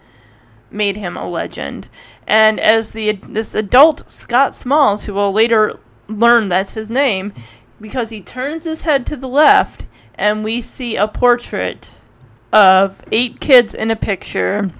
made 0.74 0.96
him 0.96 1.16
a 1.16 1.28
legend. 1.28 1.88
And 2.26 2.60
as 2.60 2.92
the 2.92 3.12
this 3.12 3.54
adult 3.54 4.10
Scott 4.10 4.54
Smalls, 4.54 5.04
who 5.04 5.14
will 5.14 5.32
later 5.32 5.78
learn 6.08 6.48
that's 6.48 6.74
his 6.74 6.90
name, 6.90 7.32
because 7.80 8.10
he 8.10 8.20
turns 8.20 8.64
his 8.64 8.82
head 8.82 9.06
to 9.06 9.16
the 9.16 9.28
left 9.28 9.86
and 10.14 10.44
we 10.44 10.62
see 10.62 10.96
a 10.96 11.08
portrait 11.08 11.90
of 12.52 13.02
eight 13.10 13.40
kids 13.40 13.74
in 13.74 13.90
a 13.90 13.96
picture. 13.96 14.70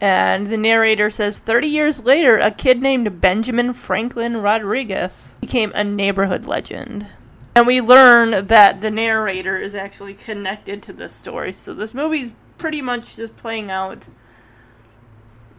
And 0.00 0.46
the 0.46 0.56
narrator 0.56 1.10
says 1.10 1.38
30 1.38 1.68
years 1.68 2.02
later, 2.04 2.38
a 2.38 2.50
kid 2.50 2.80
named 2.80 3.20
Benjamin 3.20 3.74
Franklin 3.74 4.38
Rodriguez 4.38 5.34
became 5.40 5.72
a 5.74 5.84
neighborhood 5.84 6.46
legend. 6.46 7.06
And 7.54 7.66
we 7.66 7.80
learn 7.80 8.46
that 8.46 8.80
the 8.80 8.90
narrator 8.90 9.58
is 9.58 9.74
actually 9.74 10.14
connected 10.14 10.82
to 10.84 10.92
this 10.92 11.14
story. 11.14 11.52
So 11.52 11.74
this 11.74 11.92
movie's 11.92 12.32
pretty 12.56 12.80
much 12.80 13.16
just 13.16 13.36
playing 13.36 13.70
out 13.70 14.06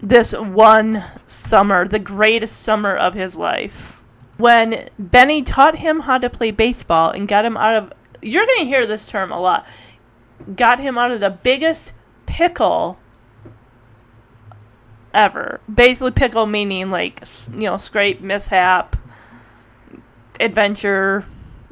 this 0.02 0.34
one 0.34 1.04
summer, 1.28 1.88
the 1.88 2.00
greatest 2.00 2.62
summer 2.62 2.96
of 2.96 3.14
his 3.14 3.36
life. 3.36 4.02
When 4.38 4.90
Benny 4.98 5.44
taught 5.44 5.76
him 5.76 6.00
how 6.02 6.18
to 6.18 6.30
play 6.30 6.52
baseball 6.52 7.12
and 7.12 7.28
got 7.28 7.46
him 7.46 7.56
out 7.56 7.76
of, 7.76 7.94
you're 8.22 8.46
going 8.46 8.60
to 8.60 8.66
hear 8.66 8.88
this 8.88 9.06
term 9.06 9.32
a 9.32 9.40
lot, 9.40 9.68
got 10.56 10.80
him 10.80 10.98
out 10.98 11.12
of 11.12 11.20
the 11.20 11.30
biggest 11.30 11.94
pickle 12.26 12.98
ever. 15.14 15.62
Basically, 15.74 16.12
pickle 16.12 16.48
meaning 16.48 16.90
like, 16.90 17.22
you 17.52 17.62
know, 17.62 17.78
scrape, 17.78 18.22
mishap, 18.22 18.96
adventure, 20.40 21.26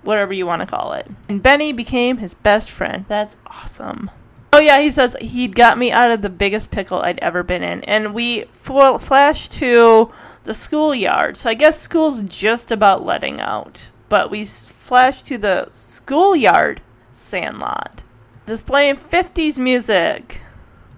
whatever 0.03 0.33
you 0.33 0.45
want 0.45 0.61
to 0.61 0.67
call 0.67 0.93
it. 0.93 1.07
And 1.27 1.41
Benny 1.41 1.73
became 1.73 2.17
his 2.17 2.35
best 2.35 2.69
friend. 2.69 3.05
That's 3.07 3.35
awesome. 3.47 4.11
Oh 4.51 4.59
yeah, 4.59 4.81
he 4.81 4.89
says 4.89 5.15
he'd 5.21 5.55
got 5.55 5.77
me 5.77 5.91
out 5.91 6.09
of 6.09 6.21
the 6.21 6.29
biggest 6.29 6.71
pickle 6.71 7.01
I'd 7.01 7.19
ever 7.19 7.43
been 7.43 7.61
in, 7.61 7.83
and 7.83 8.15
we 8.15 8.43
f- 8.43 9.01
flash 9.01 9.47
to 9.49 10.11
the 10.43 10.53
schoolyard. 10.55 11.37
So 11.37 11.49
I 11.49 11.53
guess 11.53 11.79
school's 11.79 12.23
just 12.23 12.71
about 12.71 13.05
letting 13.05 13.39
out, 13.39 13.89
but 14.09 14.31
we 14.31 14.45
flash 14.45 15.21
to 15.23 15.37
the 15.37 15.69
schoolyard 15.71 16.81
sandlot, 17.11 18.03
displaying 18.47 18.95
'50s 18.95 19.59
music. 19.59 20.41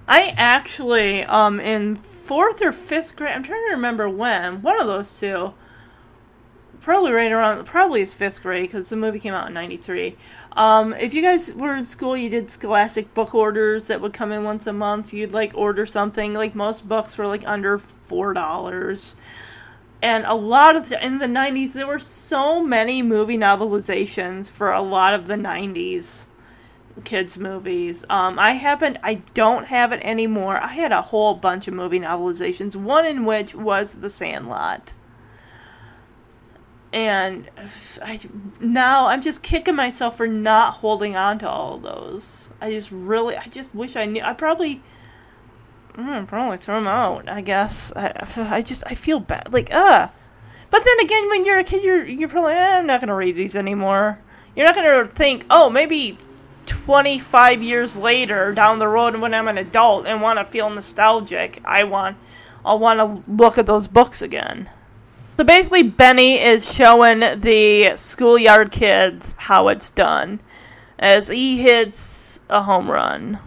I 0.08 0.34
actually, 0.38 1.24
um, 1.26 1.60
in 1.60 1.98
fourth 1.98 2.62
or 2.62 2.72
fifth 2.72 3.18
grade, 3.18 3.34
I'm 3.34 3.44
trying 3.44 3.66
to 3.68 3.76
remember 3.76 4.08
when, 4.08 4.62
one 4.62 4.80
of 4.80 4.88
those 4.88 5.20
two, 5.20 5.54
probably 6.82 7.12
right 7.12 7.32
around 7.32 7.64
probably 7.66 8.02
his 8.02 8.14
fifth 8.14 8.42
grade 8.42 8.64
because 8.64 8.90
the 8.90 8.96
movie 8.96 9.20
came 9.20 9.34
out 9.34 9.48
in 9.48 9.54
93 9.54 10.18
um, 10.54 10.94
if 10.94 11.14
you 11.14 11.22
guys 11.22 11.54
were 11.54 11.76
in 11.76 11.86
school 11.86 12.18
you 12.18 12.30
did 12.30 12.50
scholastic 12.52 13.14
book 13.14 13.34
orders 13.34 13.88
that 13.88 14.02
would 14.02 14.14
come 14.14 14.32
in 14.32 14.44
once 14.44 14.68
a 14.68 14.74
month. 14.74 15.14
You'd 15.14 15.32
like 15.32 15.54
order 15.56 15.86
something. 15.86 16.34
Like 16.34 16.56
most 16.56 16.88
books 16.88 17.18
were 17.18 17.28
like 17.28 17.44
under 17.46 17.78
four 17.78 18.34
dollars. 18.34 19.16
And 20.02 20.26
a 20.26 20.34
lot 20.34 20.76
of 20.76 20.90
the, 20.90 21.04
in 21.06 21.20
the 21.20 21.28
90s 21.28 21.74
there 21.74 21.88
were 21.88 22.00
so 22.00 22.64
many 22.64 23.02
movie 23.02 23.38
novelizations 23.38 24.50
for 24.50 24.72
a 24.72 24.82
lot 24.82 25.14
of 25.14 25.28
the 25.28 25.36
90s 25.36 26.26
kids 27.06 27.38
movies. 27.38 28.04
Um, 28.10 28.38
i 28.38 28.52
haven't 28.52 28.98
i 29.02 29.16
don't 29.34 29.68
have 29.68 29.94
it 29.94 30.02
anymore. 30.04 30.58
I 30.58 30.68
had 30.68 30.92
a 30.92 31.02
whole 31.02 31.36
bunch 31.36 31.70
of 31.70 31.74
movie 31.74 32.00
novelizations. 32.00 32.76
One 32.76 33.06
in 33.06 33.24
which 33.24 33.56
was 33.56 33.96
the 33.96 34.10
sandlot 34.10 34.96
and 36.94 37.50
I, 38.02 38.20
now 38.60 39.08
I'm 39.08 39.22
just 39.22 39.42
kicking 39.42 39.76
myself 39.76 40.18
for 40.18 40.28
not 40.28 40.76
holding 40.76 41.16
on 41.16 41.40
to 41.40 41.50
all 41.50 41.78
those. 41.78 42.50
I 42.60 42.72
just 42.72 42.92
really, 42.92 43.38
I 43.38 43.46
just 43.46 43.74
wish 43.74 43.96
I 43.96 44.06
knew. 44.06 44.22
I 44.22 44.34
probably, 44.34 44.82
mm, 45.94 46.28
probably 46.28 46.58
throw 46.58 46.76
them 46.76 46.88
out. 46.88 47.30
I 47.30 47.42
guess. 47.42 47.94
I, 47.96 48.28
I 48.38 48.62
just, 48.62 48.84
I 48.88 48.96
feel 48.96 49.20
bad. 49.20 49.54
Like, 49.54 49.74
uh. 49.74 50.10
But 50.70 50.86
then 50.86 51.00
again, 51.02 51.30
when 51.30 51.46
you're 51.46 51.60
a 51.60 51.64
kid, 51.66 51.84
you're 51.84 52.06
you're 52.06 52.30
probably, 52.30 52.54
eh, 52.54 52.78
I'm 52.80 52.88
not 52.88 53.02
gonna 53.02 53.16
read 53.16 53.36
these 53.36 53.56
anymore. 53.56 54.20
You're 54.56 54.66
not 54.66 54.76
gonna 54.76 55.06
think, 55.06 55.46
oh, 55.50 55.70
maybe 55.70 56.18
25 56.66 57.64
years 57.64 57.98
later 57.98 58.54
down 58.54 58.80
the 58.80 58.88
road 58.88 59.16
when 59.18 59.34
I'm 59.34 59.48
an 59.48 59.58
adult 59.58 60.06
and 60.06 60.22
want 60.22 60.40
to 60.40 60.46
feel 60.46 60.70
nostalgic, 60.70 61.60
I 61.66 61.84
want, 61.84 62.18
I'll 62.64 62.80
want 62.80 63.00
to 63.00 63.32
look 63.32 63.58
at 63.58 63.66
those 63.66 63.88
books 63.88 64.22
again. 64.22 64.70
So 65.38 65.44
basically, 65.44 65.84
Benny 65.84 66.40
is 66.40 66.72
showing 66.72 67.20
the 67.20 67.96
schoolyard 67.96 68.72
kids 68.72 69.34
how 69.38 69.70
it's 69.70 69.92
done 69.92 70.40
as 71.00 71.28
he 71.28 71.62
hits 71.62 72.40
a 72.50 72.62
home 72.62 72.90
run. 72.90 73.40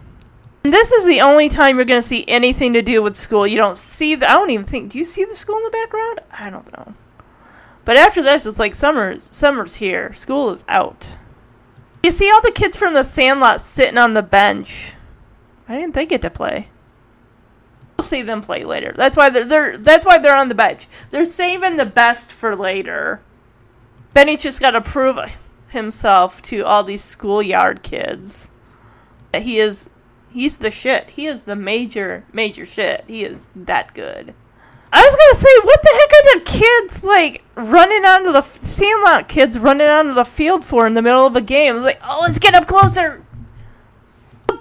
And 0.63 0.73
this 0.73 0.91
is 0.91 1.05
the 1.05 1.21
only 1.21 1.47
time 1.47 1.75
you're 1.75 1.85
going 1.85 2.01
to 2.01 2.07
see 2.07 2.25
anything 2.27 2.73
to 2.73 2.81
do 2.81 3.01
with 3.01 3.15
school. 3.15 3.45
You 3.45 3.57
don't 3.57 3.77
see 3.77 4.15
the. 4.15 4.29
I 4.29 4.33
don't 4.33 4.49
even 4.49 4.65
think. 4.65 4.91
Do 4.91 4.97
you 4.97 5.05
see 5.05 5.23
the 5.23 5.35
school 5.35 5.57
in 5.57 5.63
the 5.63 5.69
background? 5.69 6.21
I 6.31 6.49
don't 6.49 6.71
know. 6.73 6.95
But 7.85 7.97
after 7.97 8.23
this, 8.23 8.47
it's 8.47 8.57
like 8.57 8.73
summer. 8.73 9.19
Summer's 9.29 9.75
here. 9.75 10.11
School 10.13 10.49
is 10.49 10.63
out. 10.67 11.07
You 12.03 12.11
see 12.11 12.31
all 12.31 12.41
the 12.41 12.51
kids 12.51 12.77
from 12.77 12.93
the 12.93 13.03
Sandlot 13.03 13.61
sitting 13.61 13.99
on 13.99 14.13
the 14.13 14.23
bench. 14.23 14.93
I 15.67 15.75
didn't 15.77 15.93
think 15.93 16.11
it 16.11 16.23
to 16.23 16.29
play. 16.29 16.69
We'll 17.97 18.05
see 18.05 18.23
them 18.23 18.41
play 18.41 18.63
later. 18.63 18.93
That's 18.95 19.15
why 19.15 19.29
they're, 19.29 19.45
they're 19.45 19.77
that's 19.77 20.05
why 20.05 20.17
they're 20.17 20.35
on 20.35 20.49
the 20.49 20.55
bench. 20.55 20.87
They're 21.11 21.25
saving 21.25 21.77
the 21.77 21.85
best 21.85 22.33
for 22.33 22.55
later. 22.55 23.21
Benny's 24.13 24.43
just 24.43 24.59
got 24.59 24.71
to 24.71 24.81
prove 24.81 25.17
himself 25.69 26.41
to 26.43 26.65
all 26.65 26.83
these 26.83 27.03
schoolyard 27.03 27.83
kids 27.83 28.51
that 29.31 29.43
he 29.43 29.59
is 29.59 29.89
he's 30.31 30.57
the 30.57 30.71
shit. 30.71 31.09
He 31.09 31.27
is 31.27 31.41
the 31.41 31.55
major 31.55 32.25
major 32.33 32.65
shit. 32.65 33.03
He 33.07 33.23
is 33.23 33.49
that 33.55 33.93
good. 33.93 34.33
I 34.93 35.01
was 35.01 35.15
gonna 35.15 35.43
say, 35.43 35.65
what 35.65 35.83
the 35.83 35.89
heck 35.93 36.11
are 36.13 36.39
the 36.39 36.45
kids 36.45 37.03
like 37.03 37.43
running 37.55 38.05
onto 38.05 38.31
the 38.31 38.41
Sandlot 38.41 39.27
kids 39.27 39.59
running 39.59 39.87
onto 39.87 40.13
the 40.13 40.23
field 40.23 40.63
for 40.63 40.87
in 40.87 40.93
the 40.93 41.01
middle 41.01 41.25
of 41.25 41.35
a 41.35 41.41
game? 41.41 41.75
Like, 41.77 41.99
oh, 42.03 42.19
let's 42.21 42.39
get 42.39 42.55
up 42.55 42.65
closer. 42.65 43.24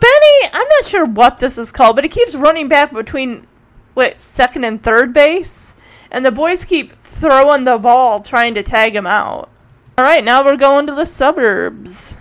Benny, 0.01 0.51
I'm 0.53 0.69
not 0.69 0.85
sure 0.85 1.05
what 1.05 1.39
this 1.39 1.59
is 1.59 1.73
called, 1.73 1.97
but 1.97 2.05
he 2.05 2.09
keeps 2.09 2.35
running 2.35 2.69
back 2.69 2.93
between 2.93 3.47
what 3.95 4.21
second 4.21 4.65
and 4.65 4.83
third 4.83 5.13
base, 5.13 5.77
and 6.11 6.25
the 6.25 6.33
boys 6.33 6.65
keep 6.65 7.01
throwing 7.03 7.65
the 7.65 7.79
ball 7.79 8.21
trying 8.21 8.55
to 8.55 8.63
tag 8.63 8.95
him 8.95 9.07
out. 9.07 9.51
All 9.97 10.05
right, 10.05 10.25
now 10.25 10.45
we're 10.45 10.57
going 10.57 10.87
to 10.87 10.95
the 10.95 11.07
suburbs. 11.07 12.17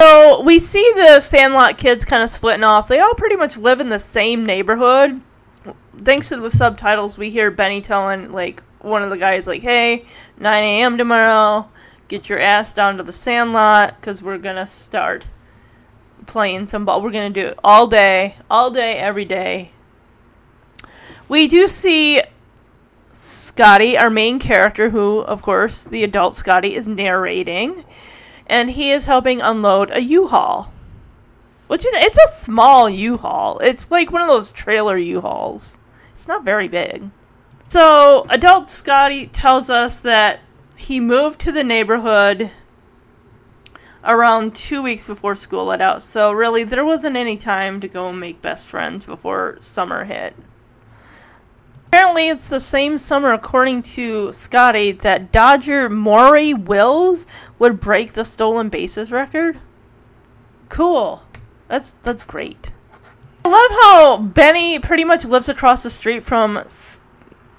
So 0.00 0.40
we 0.42 0.58
see 0.58 0.90
the 0.96 1.20
Sandlot 1.20 1.78
kids 1.78 2.04
kind 2.04 2.24
of 2.24 2.30
splitting 2.30 2.64
off. 2.64 2.88
They 2.88 2.98
all 2.98 3.14
pretty 3.14 3.36
much 3.36 3.56
live 3.56 3.80
in 3.80 3.88
the 3.88 4.00
same 4.00 4.44
neighborhood 4.44 5.22
thanks 6.04 6.28
to 6.28 6.36
the 6.36 6.50
subtitles, 6.50 7.18
we 7.18 7.30
hear 7.30 7.50
Benny 7.50 7.80
telling 7.80 8.32
like 8.32 8.62
one 8.80 9.02
of 9.02 9.10
the 9.10 9.16
guys 9.16 9.46
like, 9.46 9.62
"Hey, 9.62 10.04
9 10.38 10.64
a.m. 10.64 10.98
tomorrow, 10.98 11.68
get 12.08 12.28
your 12.28 12.38
ass 12.38 12.74
down 12.74 12.96
to 12.96 13.02
the 13.02 13.12
Sandlot 13.12 14.00
because 14.00 14.22
we're 14.22 14.38
gonna 14.38 14.66
start 14.66 15.24
playing 16.26 16.66
some 16.66 16.84
ball. 16.84 17.02
We're 17.02 17.10
gonna 17.10 17.30
do 17.30 17.48
it 17.48 17.58
all 17.62 17.86
day, 17.86 18.36
all 18.50 18.70
day, 18.70 18.94
every 18.98 19.24
day." 19.24 19.70
We 21.28 21.48
do 21.48 21.68
see 21.68 22.22
Scotty, 23.12 23.96
our 23.96 24.10
main 24.10 24.38
character, 24.38 24.90
who, 24.90 25.20
of 25.20 25.42
course, 25.42 25.84
the 25.84 26.02
adult 26.04 26.36
Scotty 26.36 26.74
is 26.74 26.88
narrating, 26.88 27.84
and 28.46 28.70
he 28.70 28.90
is 28.90 29.06
helping 29.06 29.40
unload 29.40 29.90
a 29.92 30.00
U-Haul. 30.00 30.72
Which 31.68 31.86
is 31.86 31.94
it's 31.94 32.18
a 32.18 32.42
small 32.42 32.90
U-Haul. 32.90 33.58
It's 33.60 33.90
like 33.90 34.12
one 34.12 34.22
of 34.22 34.28
those 34.28 34.52
trailer 34.52 34.96
U-Hauls. 34.96 35.78
It's 36.12 36.28
not 36.28 36.44
very 36.44 36.68
big. 36.68 37.10
So, 37.68 38.26
adult 38.28 38.70
Scotty 38.70 39.26
tells 39.26 39.70
us 39.70 39.98
that 40.00 40.40
he 40.76 41.00
moved 41.00 41.40
to 41.40 41.52
the 41.52 41.64
neighborhood 41.64 42.50
around 44.04 44.54
two 44.54 44.82
weeks 44.82 45.04
before 45.04 45.36
school 45.36 45.66
let 45.66 45.80
out. 45.80 46.02
So, 46.02 46.32
really, 46.32 46.64
there 46.64 46.84
wasn't 46.84 47.16
any 47.16 47.36
time 47.36 47.80
to 47.80 47.88
go 47.88 48.12
make 48.12 48.42
best 48.42 48.66
friends 48.66 49.04
before 49.04 49.58
summer 49.60 50.04
hit. 50.04 50.34
Apparently, 51.86 52.28
it's 52.30 52.48
the 52.48 52.58
same 52.58 52.96
summer, 52.96 53.34
according 53.34 53.82
to 53.82 54.32
Scotty, 54.32 54.92
that 54.92 55.30
Dodger 55.30 55.90
Maury 55.90 56.54
Wills 56.54 57.26
would 57.58 57.80
break 57.80 58.14
the 58.14 58.24
stolen 58.24 58.70
bases 58.70 59.12
record. 59.12 59.58
Cool. 60.70 61.22
That's 61.68 61.92
that's 62.02 62.24
great. 62.24 62.72
I 63.44 63.48
love 63.48 63.70
how 63.82 64.18
Benny 64.18 64.78
pretty 64.78 65.04
much 65.04 65.24
lives 65.26 65.50
across 65.50 65.82
the 65.82 65.90
street 65.90 66.22
from 66.22 66.56
S- 66.56 67.00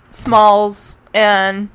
Smalls, 0.10 0.98
and 1.14 1.70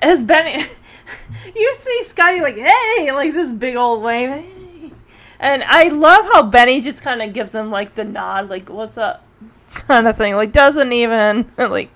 as 0.00 0.20
Benny, 0.22 0.64
you 1.54 1.74
see 1.76 2.04
Scotty 2.04 2.40
like, 2.40 2.56
hey, 2.56 3.12
like 3.12 3.32
this 3.32 3.52
big 3.52 3.76
old 3.76 4.02
wave, 4.02 4.30
hey. 4.30 4.92
and 5.40 5.62
I 5.64 5.88
love 5.88 6.24
how 6.26 6.42
Benny 6.42 6.80
just 6.80 7.02
kind 7.02 7.22
of 7.22 7.32
gives 7.32 7.54
him 7.54 7.70
like 7.70 7.94
the 7.94 8.04
nod, 8.04 8.48
like 8.48 8.68
what's 8.68 8.96
up, 8.96 9.24
kind 9.70 10.06
of 10.06 10.16
thing, 10.16 10.34
like 10.34 10.52
doesn't 10.52 10.92
even 10.92 11.50
like, 11.58 11.90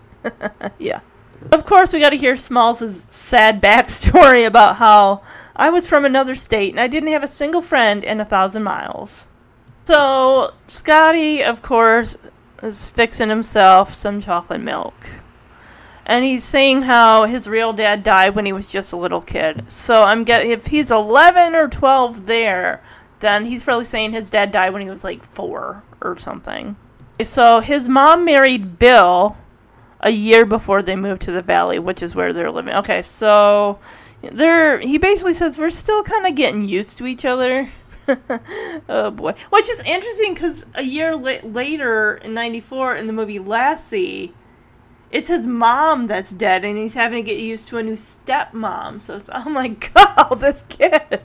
yeah. 0.79 1.01
Of 1.53 1.65
course, 1.65 1.93
we 1.93 2.01
got 2.01 2.11
to 2.11 2.17
hear 2.17 2.37
Smalls' 2.37 3.07
sad 3.11 3.63
backstory 3.63 4.45
about 4.45 4.77
how 4.77 5.23
I 5.55 5.71
was 5.71 5.87
from 5.87 6.05
another 6.05 6.35
state 6.35 6.73
and 6.73 6.81
I 6.81 6.89
didn't 6.89 7.11
have 7.11 7.23
a 7.23 7.29
single 7.29 7.63
friend 7.63 8.03
in 8.03 8.21
a 8.21 8.25
thousand 8.25 8.65
miles. 8.65 9.25
So, 9.85 10.53
Scotty, 10.67 11.43
of 11.45 11.63
course, 11.63 12.17
is 12.63 12.89
fixing 12.89 13.29
himself 13.29 13.95
some 13.95 14.21
chocolate 14.21 14.61
milk. 14.61 15.18
And 16.09 16.25
he's 16.25 16.43
saying 16.43 16.83
how 16.83 17.27
his 17.27 17.47
real 17.47 17.75
dad 17.75 18.03
died 18.03 18.35
when 18.35 18.47
he 18.47 18.53
was 18.53 18.67
just 18.67 18.93
a 18.93 18.97
little 18.97 19.21
kid. 19.21 19.71
So 19.71 20.03
I'm 20.03 20.25
get 20.25 20.47
if 20.47 20.67
he's 20.67 20.91
11 20.91 21.55
or 21.55 21.69
12 21.69 22.25
there, 22.27 22.83
then 23.21 23.45
he's 23.45 23.63
probably 23.63 23.85
saying 23.85 24.13
his 24.13 24.31
dad 24.31 24.51
died 24.51 24.73
when 24.73 24.83
he 24.83 24.91
was 24.91 25.05
like 25.05 25.23
4 25.23 25.85
or 26.01 26.19
something. 26.19 26.77
So 27.23 27.61
his 27.61 27.89
mom 27.89 28.25
married 28.25 28.79
Bill 28.79 29.37
a 30.01 30.11
year 30.11 30.47
before 30.47 30.83
they 30.83 30.97
moved 30.97 31.23
to 31.23 31.33
the 31.33 31.43
valley, 31.43 31.79
which 31.79 32.03
is 32.03 32.15
where 32.15 32.33
they're 32.33 32.51
living. 32.51 32.75
Okay, 32.75 33.03
so 33.03 33.79
they're 34.23 34.79
he 34.81 34.99
basically 34.99 35.35
says 35.35 35.59
we're 35.59 35.71
still 35.71 36.03
kind 36.03 36.27
of 36.27 36.35
getting 36.35 36.67
used 36.67 36.99
to 36.99 37.07
each 37.07 37.25
other. 37.25 37.71
oh 38.89 39.11
boy, 39.11 39.35
which 39.51 39.69
is 39.69 39.81
interesting 39.81 40.35
because 40.35 40.65
a 40.75 40.83
year 40.83 41.15
la- 41.15 41.45
later 41.45 42.15
in 42.17 42.35
'94 42.35 42.97
in 42.97 43.07
the 43.07 43.13
movie 43.13 43.39
Lassie, 43.39 44.33
it's 45.11 45.29
his 45.29 45.47
mom 45.47 46.07
that's 46.07 46.31
dead, 46.31 46.65
and 46.65 46.77
he's 46.77 46.95
having 46.95 47.25
to 47.25 47.31
get 47.31 47.41
used 47.41 47.69
to 47.69 47.79
a 47.79 47.83
new 47.83 47.93
stepmom. 47.93 49.01
So 49.01 49.17
it's 49.17 49.31
oh 49.33 49.49
my 49.49 49.69
god, 49.95 50.35
this 50.41 50.65
kid. 50.69 51.21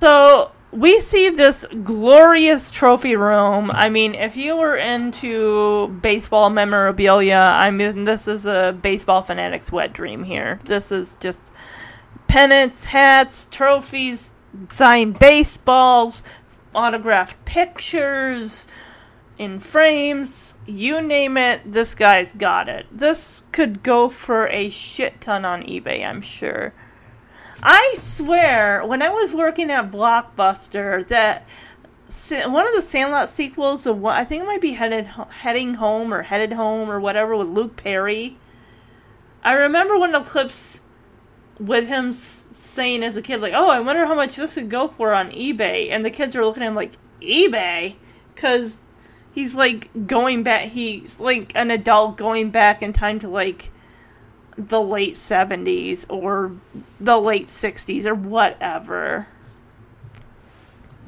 so 0.00 0.52
we 0.72 1.00
see 1.00 1.30
this 1.30 1.64
glorious 1.82 2.70
trophy 2.70 3.16
room. 3.16 3.70
I 3.72 3.88
mean, 3.88 4.14
if 4.14 4.36
you 4.36 4.56
were 4.56 4.76
into 4.76 5.88
baseball 6.02 6.50
memorabilia, 6.50 7.36
I 7.36 7.70
mean, 7.70 8.04
this 8.04 8.28
is 8.28 8.44
a 8.44 8.76
baseball 8.80 9.22
fanatic's 9.22 9.72
wet 9.72 9.92
dream 9.92 10.22
here. 10.22 10.60
This 10.64 10.92
is 10.92 11.16
just 11.20 11.40
pennants, 12.28 12.84
hats, 12.84 13.46
trophies, 13.46 14.32
signed 14.68 15.18
baseballs, 15.18 16.22
autographed 16.74 17.42
pictures 17.46 18.66
in 19.38 19.60
frames, 19.60 20.54
you 20.66 21.00
name 21.02 21.36
it, 21.36 21.60
this 21.70 21.94
guy's 21.94 22.32
got 22.32 22.68
it. 22.68 22.86
This 22.90 23.44
could 23.52 23.82
go 23.82 24.08
for 24.08 24.46
a 24.48 24.70
shit 24.70 25.20
ton 25.20 25.44
on 25.44 25.62
eBay, 25.62 26.04
I'm 26.04 26.20
sure. 26.20 26.72
I 27.62 27.94
swear, 27.96 28.84
when 28.84 29.02
I 29.02 29.08
was 29.10 29.32
working 29.32 29.70
at 29.70 29.90
Blockbuster, 29.90 31.06
that 31.08 31.46
one 32.46 32.66
of 32.66 32.74
the 32.74 32.82
Sandlot 32.82 33.28
sequels, 33.28 33.86
I 33.86 34.24
think 34.24 34.42
it 34.42 34.46
might 34.46 34.60
be 34.60 34.72
headed 34.72 35.06
heading 35.06 35.74
home 35.74 36.14
or 36.14 36.22
headed 36.22 36.52
home 36.52 36.90
or 36.90 37.00
whatever 37.00 37.36
with 37.36 37.48
Luke 37.48 37.76
Perry. 37.76 38.38
I 39.42 39.52
remember 39.52 39.98
one 39.98 40.14
of 40.14 40.24
the 40.24 40.30
clips 40.30 40.80
with 41.58 41.88
him 41.88 42.12
saying 42.12 43.02
as 43.02 43.16
a 43.16 43.22
kid, 43.22 43.40
like, 43.40 43.54
"Oh, 43.54 43.68
I 43.68 43.80
wonder 43.80 44.06
how 44.06 44.14
much 44.14 44.36
this 44.36 44.54
could 44.54 44.68
go 44.68 44.88
for 44.88 45.12
on 45.14 45.30
eBay," 45.30 45.90
and 45.90 46.04
the 46.04 46.10
kids 46.10 46.36
are 46.36 46.44
looking 46.44 46.62
at 46.62 46.68
him 46.68 46.74
like, 46.74 46.92
"eBay," 47.20 47.96
because 48.34 48.80
he's 49.36 49.54
like 49.54 49.90
going 50.06 50.42
back. 50.42 50.64
He's 50.70 51.20
like 51.20 51.52
an 51.54 51.70
adult 51.70 52.16
going 52.16 52.50
back 52.50 52.82
in 52.82 52.92
time 52.92 53.20
to 53.20 53.28
like 53.28 53.70
the 54.56 54.80
late 54.80 55.16
seventies 55.16 56.06
or 56.08 56.52
the 56.98 57.20
late 57.20 57.48
sixties 57.48 58.06
or 58.06 58.14
whatever. 58.14 59.28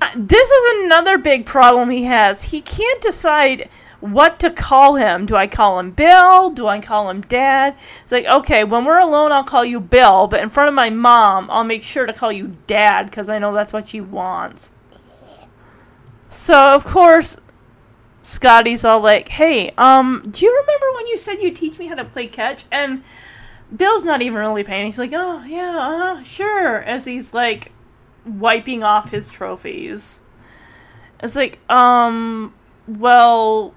Uh, 0.01 0.11
this 0.15 0.49
is 0.49 0.85
another 0.85 1.19
big 1.19 1.47
problem 1.47 1.91
he 1.91 2.05
has. 2.05 2.45
He 2.45 2.61
can't 2.61 3.01
decide 3.01 3.71
what 4.01 4.39
to 4.41 4.51
call 4.51 4.95
him. 4.95 5.25
Do 5.25 5.35
I 5.35 5.47
call 5.47 5.81
him 5.81 5.91
Bill? 5.91 6.51
Do 6.51 6.69
I 6.69 6.81
call 6.81 7.09
him 7.09 7.23
Dad? 7.23 7.77
It's 8.03 8.13
like, 8.13 8.27
okay, 8.27 8.63
when 8.63 8.85
we're 8.85 9.01
alone, 9.01 9.33
I'll 9.33 9.43
call 9.43 9.65
you 9.65 9.81
Bill, 9.81 10.29
but 10.29 10.43
in 10.43 10.51
front 10.51 10.69
of 10.69 10.75
my 10.75 10.91
mom, 10.91 11.51
I'll 11.51 11.65
make 11.65 11.83
sure 11.83 12.07
to 12.07 12.13
call 12.13 12.31
you 12.31 12.53
Dad 12.67 13.07
because 13.07 13.29
I 13.29 13.39
know 13.39 13.53
that's 13.55 13.73
what 13.73 13.89
she 13.89 14.01
wants. 14.01 14.71
So, 16.31 16.55
of 16.55 16.85
course, 16.85 17.39
Scotty's 18.29 18.85
all 18.85 19.01
like, 19.01 19.27
hey, 19.29 19.71
um, 19.79 20.23
do 20.31 20.45
you 20.45 20.55
remember 20.55 20.87
when 20.97 21.07
you 21.07 21.17
said 21.17 21.41
you'd 21.41 21.57
teach 21.57 21.79
me 21.79 21.87
how 21.87 21.95
to 21.95 22.05
play 22.05 22.27
catch? 22.27 22.67
And 22.71 23.03
Bill's 23.75 24.05
not 24.05 24.21
even 24.21 24.39
really 24.39 24.65
paying. 24.65 24.85
He's 24.85 24.99
like, 24.99 25.13
oh, 25.15 25.43
yeah, 25.45 25.79
uh, 25.79 26.23
sure. 26.25 26.77
As 26.83 27.07
he's 27.07 27.33
like 27.33 27.73
wiping 28.27 28.83
off 28.83 29.09
his 29.09 29.31
trophies. 29.31 30.21
It's 31.23 31.37
like, 31.37 31.59
um, 31.71 32.53
well, 32.87 33.75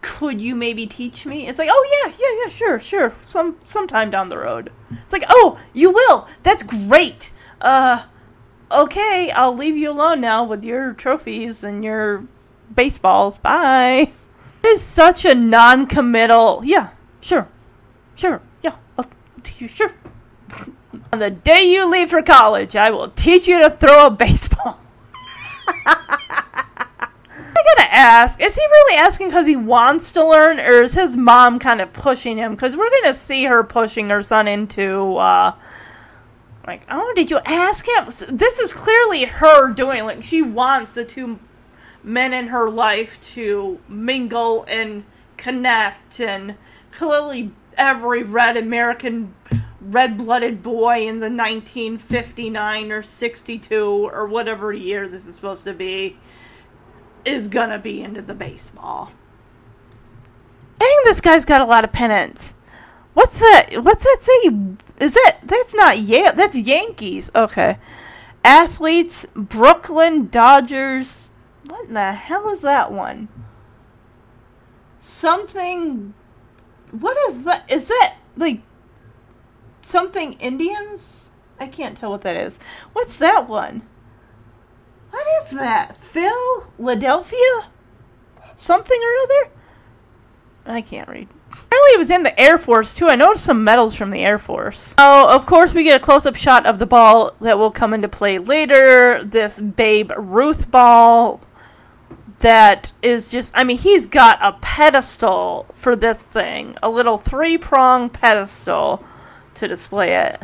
could 0.00 0.40
you 0.40 0.54
maybe 0.54 0.86
teach 0.86 1.26
me? 1.26 1.46
It's 1.46 1.58
like, 1.58 1.68
oh 1.70 2.02
yeah, 2.04 2.12
yeah, 2.18 2.44
yeah, 2.44 2.50
sure, 2.50 2.80
sure. 2.80 3.14
Some 3.26 3.58
sometime 3.66 4.10
down 4.10 4.30
the 4.30 4.38
road. 4.38 4.72
It's 4.92 5.12
like, 5.12 5.24
oh, 5.28 5.62
you 5.74 5.90
will. 5.90 6.26
That's 6.42 6.62
great. 6.62 7.30
Uh, 7.60 8.04
okay, 8.72 9.30
I'll 9.30 9.54
leave 9.54 9.76
you 9.76 9.90
alone 9.90 10.22
now 10.22 10.42
with 10.42 10.64
your 10.64 10.94
trophies 10.94 11.62
and 11.62 11.84
your 11.84 12.26
baseballs. 12.74 13.38
Bye. 13.38 14.10
It 14.62 14.66
is 14.66 14.82
such 14.82 15.24
a 15.24 15.34
non-committal. 15.34 16.62
Yeah, 16.64 16.90
sure, 17.20 17.48
sure, 18.14 18.40
yeah, 18.62 18.76
I'll 18.96 19.06
teach 19.42 19.60
you. 19.60 19.68
Sure. 19.68 19.92
On 21.12 21.18
the 21.18 21.30
day 21.30 21.70
you 21.70 21.88
leave 21.90 22.10
for 22.10 22.22
college, 22.22 22.74
I 22.74 22.90
will 22.90 23.10
teach 23.10 23.46
you 23.46 23.60
to 23.60 23.70
throw 23.70 24.06
a 24.06 24.10
baseball. 24.10 24.80
I 25.86 27.62
gotta 27.76 27.94
ask, 27.94 28.40
is 28.40 28.54
he 28.54 28.62
really 28.62 28.96
asking 28.96 29.28
because 29.28 29.46
he 29.46 29.56
wants 29.56 30.12
to 30.12 30.26
learn, 30.26 30.58
or 30.58 30.82
is 30.82 30.94
his 30.94 31.16
mom 31.16 31.58
kind 31.58 31.80
of 31.80 31.92
pushing 31.92 32.36
him? 32.36 32.54
Because 32.54 32.76
we're 32.76 32.90
gonna 33.02 33.14
see 33.14 33.44
her 33.44 33.62
pushing 33.62 34.08
her 34.08 34.22
son 34.22 34.48
into, 34.48 35.14
uh, 35.16 35.54
like, 36.66 36.82
oh, 36.90 37.12
did 37.14 37.30
you 37.30 37.38
ask 37.44 37.86
him? 37.86 38.06
This 38.06 38.58
is 38.58 38.72
clearly 38.72 39.24
her 39.26 39.72
doing, 39.72 40.04
like, 40.04 40.22
she 40.22 40.42
wants 40.42 40.94
the 40.94 41.04
two 41.04 41.38
men 42.04 42.32
in 42.32 42.48
her 42.48 42.70
life 42.70 43.20
to 43.32 43.80
mingle 43.88 44.64
and 44.68 45.04
connect, 45.36 46.20
and 46.20 46.56
clearly 46.92 47.50
every 47.76 48.22
red 48.22 48.56
American 48.56 49.34
red 49.80 50.16
blooded 50.16 50.62
boy 50.62 51.06
in 51.06 51.20
the 51.20 51.28
1959 51.28 52.92
or 52.92 53.02
62 53.02 54.10
or 54.10 54.26
whatever 54.26 54.72
year 54.72 55.06
this 55.08 55.26
is 55.26 55.34
supposed 55.34 55.64
to 55.64 55.74
be 55.74 56.16
is 57.24 57.48
gonna 57.48 57.78
be 57.78 58.02
into 58.02 58.22
the 58.22 58.34
baseball. 58.34 59.12
Dang, 60.78 61.00
this 61.04 61.20
guy's 61.20 61.44
got 61.44 61.60
a 61.60 61.64
lot 61.64 61.84
of 61.84 61.92
pennants. 61.92 62.54
What's 63.14 63.38
that? 63.38 63.82
What's 63.82 64.04
that 64.04 64.18
say? 64.20 64.50
Is 65.00 65.14
that 65.14 65.38
that's 65.44 65.74
not 65.74 65.98
yeah? 65.98 66.32
That's 66.32 66.56
Yankees. 66.56 67.30
Okay, 67.34 67.78
athletes, 68.44 69.26
Brooklyn 69.34 70.28
Dodgers. 70.28 71.30
What 71.74 71.88
in 71.88 71.94
the 71.94 72.12
hell 72.12 72.50
is 72.50 72.60
that 72.60 72.92
one? 72.92 73.26
Something. 75.00 76.14
What 76.92 77.16
is 77.28 77.42
that? 77.42 77.64
Is 77.68 77.88
that 77.88 78.14
like 78.36 78.60
something 79.80 80.34
Indians? 80.34 81.32
I 81.58 81.66
can't 81.66 81.98
tell 81.98 82.12
what 82.12 82.22
that 82.22 82.36
is. 82.36 82.60
What's 82.92 83.16
that 83.16 83.48
one? 83.48 83.82
What 85.10 85.26
is 85.42 85.50
that? 85.50 85.96
Phil? 85.96 86.68
Philadelphia? 86.76 87.68
Something 88.56 89.00
or 89.02 89.22
other? 89.24 89.50
I 90.66 90.80
can't 90.80 91.08
read. 91.08 91.26
Apparently, 91.50 91.90
it 91.90 91.98
was 91.98 92.12
in 92.12 92.22
the 92.22 92.40
Air 92.40 92.56
Force 92.56 92.94
too. 92.94 93.08
I 93.08 93.16
noticed 93.16 93.46
some 93.46 93.64
medals 93.64 93.96
from 93.96 94.10
the 94.10 94.20
Air 94.20 94.38
Force. 94.38 94.94
Oh, 94.96 95.28
of 95.28 95.44
course, 95.44 95.74
we 95.74 95.82
get 95.82 96.00
a 96.00 96.04
close-up 96.04 96.36
shot 96.36 96.66
of 96.66 96.78
the 96.78 96.86
ball 96.86 97.34
that 97.40 97.58
will 97.58 97.72
come 97.72 97.94
into 97.94 98.08
play 98.08 98.38
later. 98.38 99.24
This 99.24 99.60
Babe 99.60 100.12
Ruth 100.16 100.70
ball 100.70 101.40
that 102.44 102.92
is 103.00 103.30
just. 103.30 103.52
I 103.54 103.64
mean, 103.64 103.78
he's 103.78 104.06
got 104.06 104.38
a 104.42 104.52
pedestal 104.60 105.64
for 105.74 105.96
this 105.96 106.22
thing, 106.22 106.76
a 106.82 106.90
little 106.90 107.16
three-prong 107.16 108.10
pedestal 108.10 109.02
to 109.54 109.66
display 109.66 110.14
it. 110.14 110.42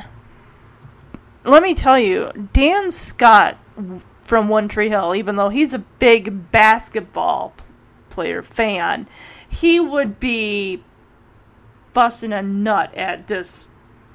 Let 1.45 1.63
me 1.63 1.75
tell 1.75 1.99
you, 1.99 2.33
Dan 2.55 2.91
Scott 2.91 3.59
from 4.23 4.49
One 4.49 4.67
Tree 4.67 4.89
Hill, 4.89 5.15
even 5.15 5.37
though 5.37 5.51
he's 5.51 5.75
a 5.75 5.79
big 5.79 6.51
basketball 6.51 7.53
player 8.09 8.43
fan, 8.43 9.07
he 9.47 9.79
would 9.79 10.19
be 10.19 10.83
busting 11.93 12.33
a 12.33 12.41
nut 12.41 12.95
at 12.95 13.27
this 13.27 13.69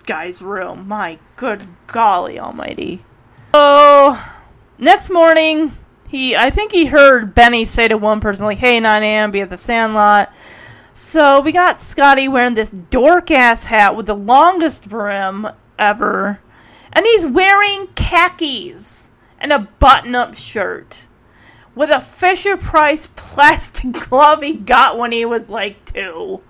guy's 0.08 0.42
room. 0.42 0.88
My 0.88 1.20
good 1.36 1.68
golly 1.86 2.40
almighty. 2.40 3.06
So, 3.52 4.18
next 4.80 5.12
morning, 5.12 5.72
he 6.16 6.36
I 6.36 6.50
think 6.50 6.72
he 6.72 6.86
heard 6.86 7.36
Benny 7.36 7.66
say 7.66 7.88
to 7.88 7.98
one 7.98 8.22
person 8.22 8.46
like, 8.46 8.58
"Hey, 8.58 8.80
9 8.80 9.04
a.m. 9.04 9.32
be 9.32 9.42
at 9.42 9.50
the 9.50 9.58
Sandlot." 9.58 10.34
So 10.94 11.42
we 11.42 11.52
got 11.52 11.80
Scotty 11.80 12.28
wearing 12.30 12.54
this 12.54 12.70
dork 12.70 13.30
ass 13.30 13.66
hat 13.66 13.96
with 13.96 14.06
the 14.06 14.16
longest 14.16 14.88
brim 14.88 15.48
ever, 15.78 16.40
and 16.94 17.06
he's 17.06 17.26
wearing 17.26 17.88
khakis 17.96 19.10
and 19.40 19.52
a 19.52 19.68
button 19.80 20.16
up 20.16 20.36
shirt 20.36 21.02
with 21.76 21.90
a 21.90 22.00
Fisher 22.00 22.56
Price 22.56 23.08
plastic 23.08 23.92
glove 24.10 24.42
he 24.42 24.54
got 24.54 24.98
when 24.98 25.12
he 25.12 25.26
was 25.26 25.50
like 25.50 25.84
two. 25.84 26.42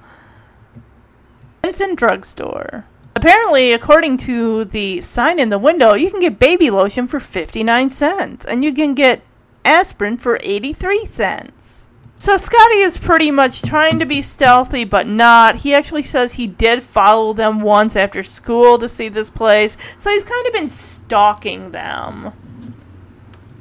Vincent 1.64 1.98
Drugstore. 1.98 2.86
Apparently, 3.16 3.74
according 3.74 4.18
to 4.18 4.66
the 4.66 5.02
sign 5.02 5.40
in 5.40 5.50
the 5.50 5.58
window, 5.58 5.96
you 5.96 6.12
can 6.12 6.20
get 6.20 6.38
baby 6.38 6.70
lotion 6.70 7.08
for 7.08 7.20
59 7.20 7.90
cents 7.90 8.46
and 8.46 8.64
you 8.64 8.72
can 8.72 8.94
get 8.94 9.24
aspirin 9.66 10.18
for 10.18 10.40
83 10.42 11.06
cents. 11.06 11.88
So 12.18 12.38
Scotty 12.38 12.78
is 12.78 12.98
pretty 12.98 13.30
much 13.30 13.62
trying 13.62 14.00
to 14.00 14.06
be 14.06 14.22
stealthy, 14.22 14.86
but 14.86 15.06
not. 15.06 15.58
He 15.58 15.74
actually 15.74 16.04
says 16.04 16.34
he 16.34 16.48
did 16.48 16.82
follow 16.82 17.34
them 17.34 17.60
once 17.60 17.98
after 17.98 18.24
school 18.24 18.78
to 18.78 18.88
see 18.88 19.10
this 19.10 19.30
place, 19.30 19.76
so 19.98 20.10
he's 20.10 20.24
kind 20.24 20.48
of 20.48 20.54
been 20.54 20.70
stalking 20.70 21.72
them. 21.72 22.32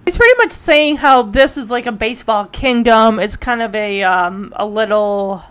He's 0.05 0.17
pretty 0.17 0.35
much 0.39 0.53
saying 0.53 0.99
how 0.99 1.23
this 1.23 1.57
is 1.57 1.71
like 1.71 1.87
a 1.87 1.93
baseball 1.93 2.45
kingdom. 2.47 3.19
It's 3.19 3.37
kind 3.37 3.63
of 3.63 3.75
a 3.75 4.03
um, 4.03 4.53
a 4.55 4.67
little 4.67 5.43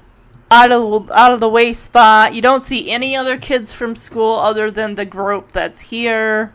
out 0.50 0.72
of 0.72 1.12
out 1.12 1.34
of 1.34 1.40
the 1.40 1.50
way 1.50 1.74
spot. 1.74 2.34
You 2.36 2.42
don't 2.42 2.64
see 2.64 2.90
any 2.90 3.18
other 3.18 3.38
kids 3.38 3.74
from 3.74 3.96
school 3.96 4.36
other 4.36 4.70
than 4.72 4.96
the 4.96 5.06
group 5.06 5.52
that's 5.52 5.80
here. 5.82 6.54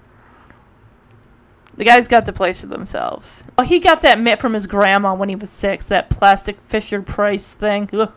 The 1.79 1.85
guys 1.85 2.09
got 2.09 2.27
the 2.27 2.33
place 2.33 2.61
to 2.61 2.67
themselves. 2.67 3.43
Well, 3.57 3.67
he 3.67 3.79
got 3.79 4.03
that 4.03 4.21
mitt 4.21 4.41
from 4.41 4.53
his 4.53 4.67
grandma 4.67 5.15
when 5.15 5.31
he 5.31 5.37
was 5.37 5.49
six. 5.49 5.87
That 5.87 6.11
plastic 6.11 6.61
Fisher 6.61 7.01
Price 7.01 7.55
thing. 7.55 7.89
Ugh. 7.93 8.13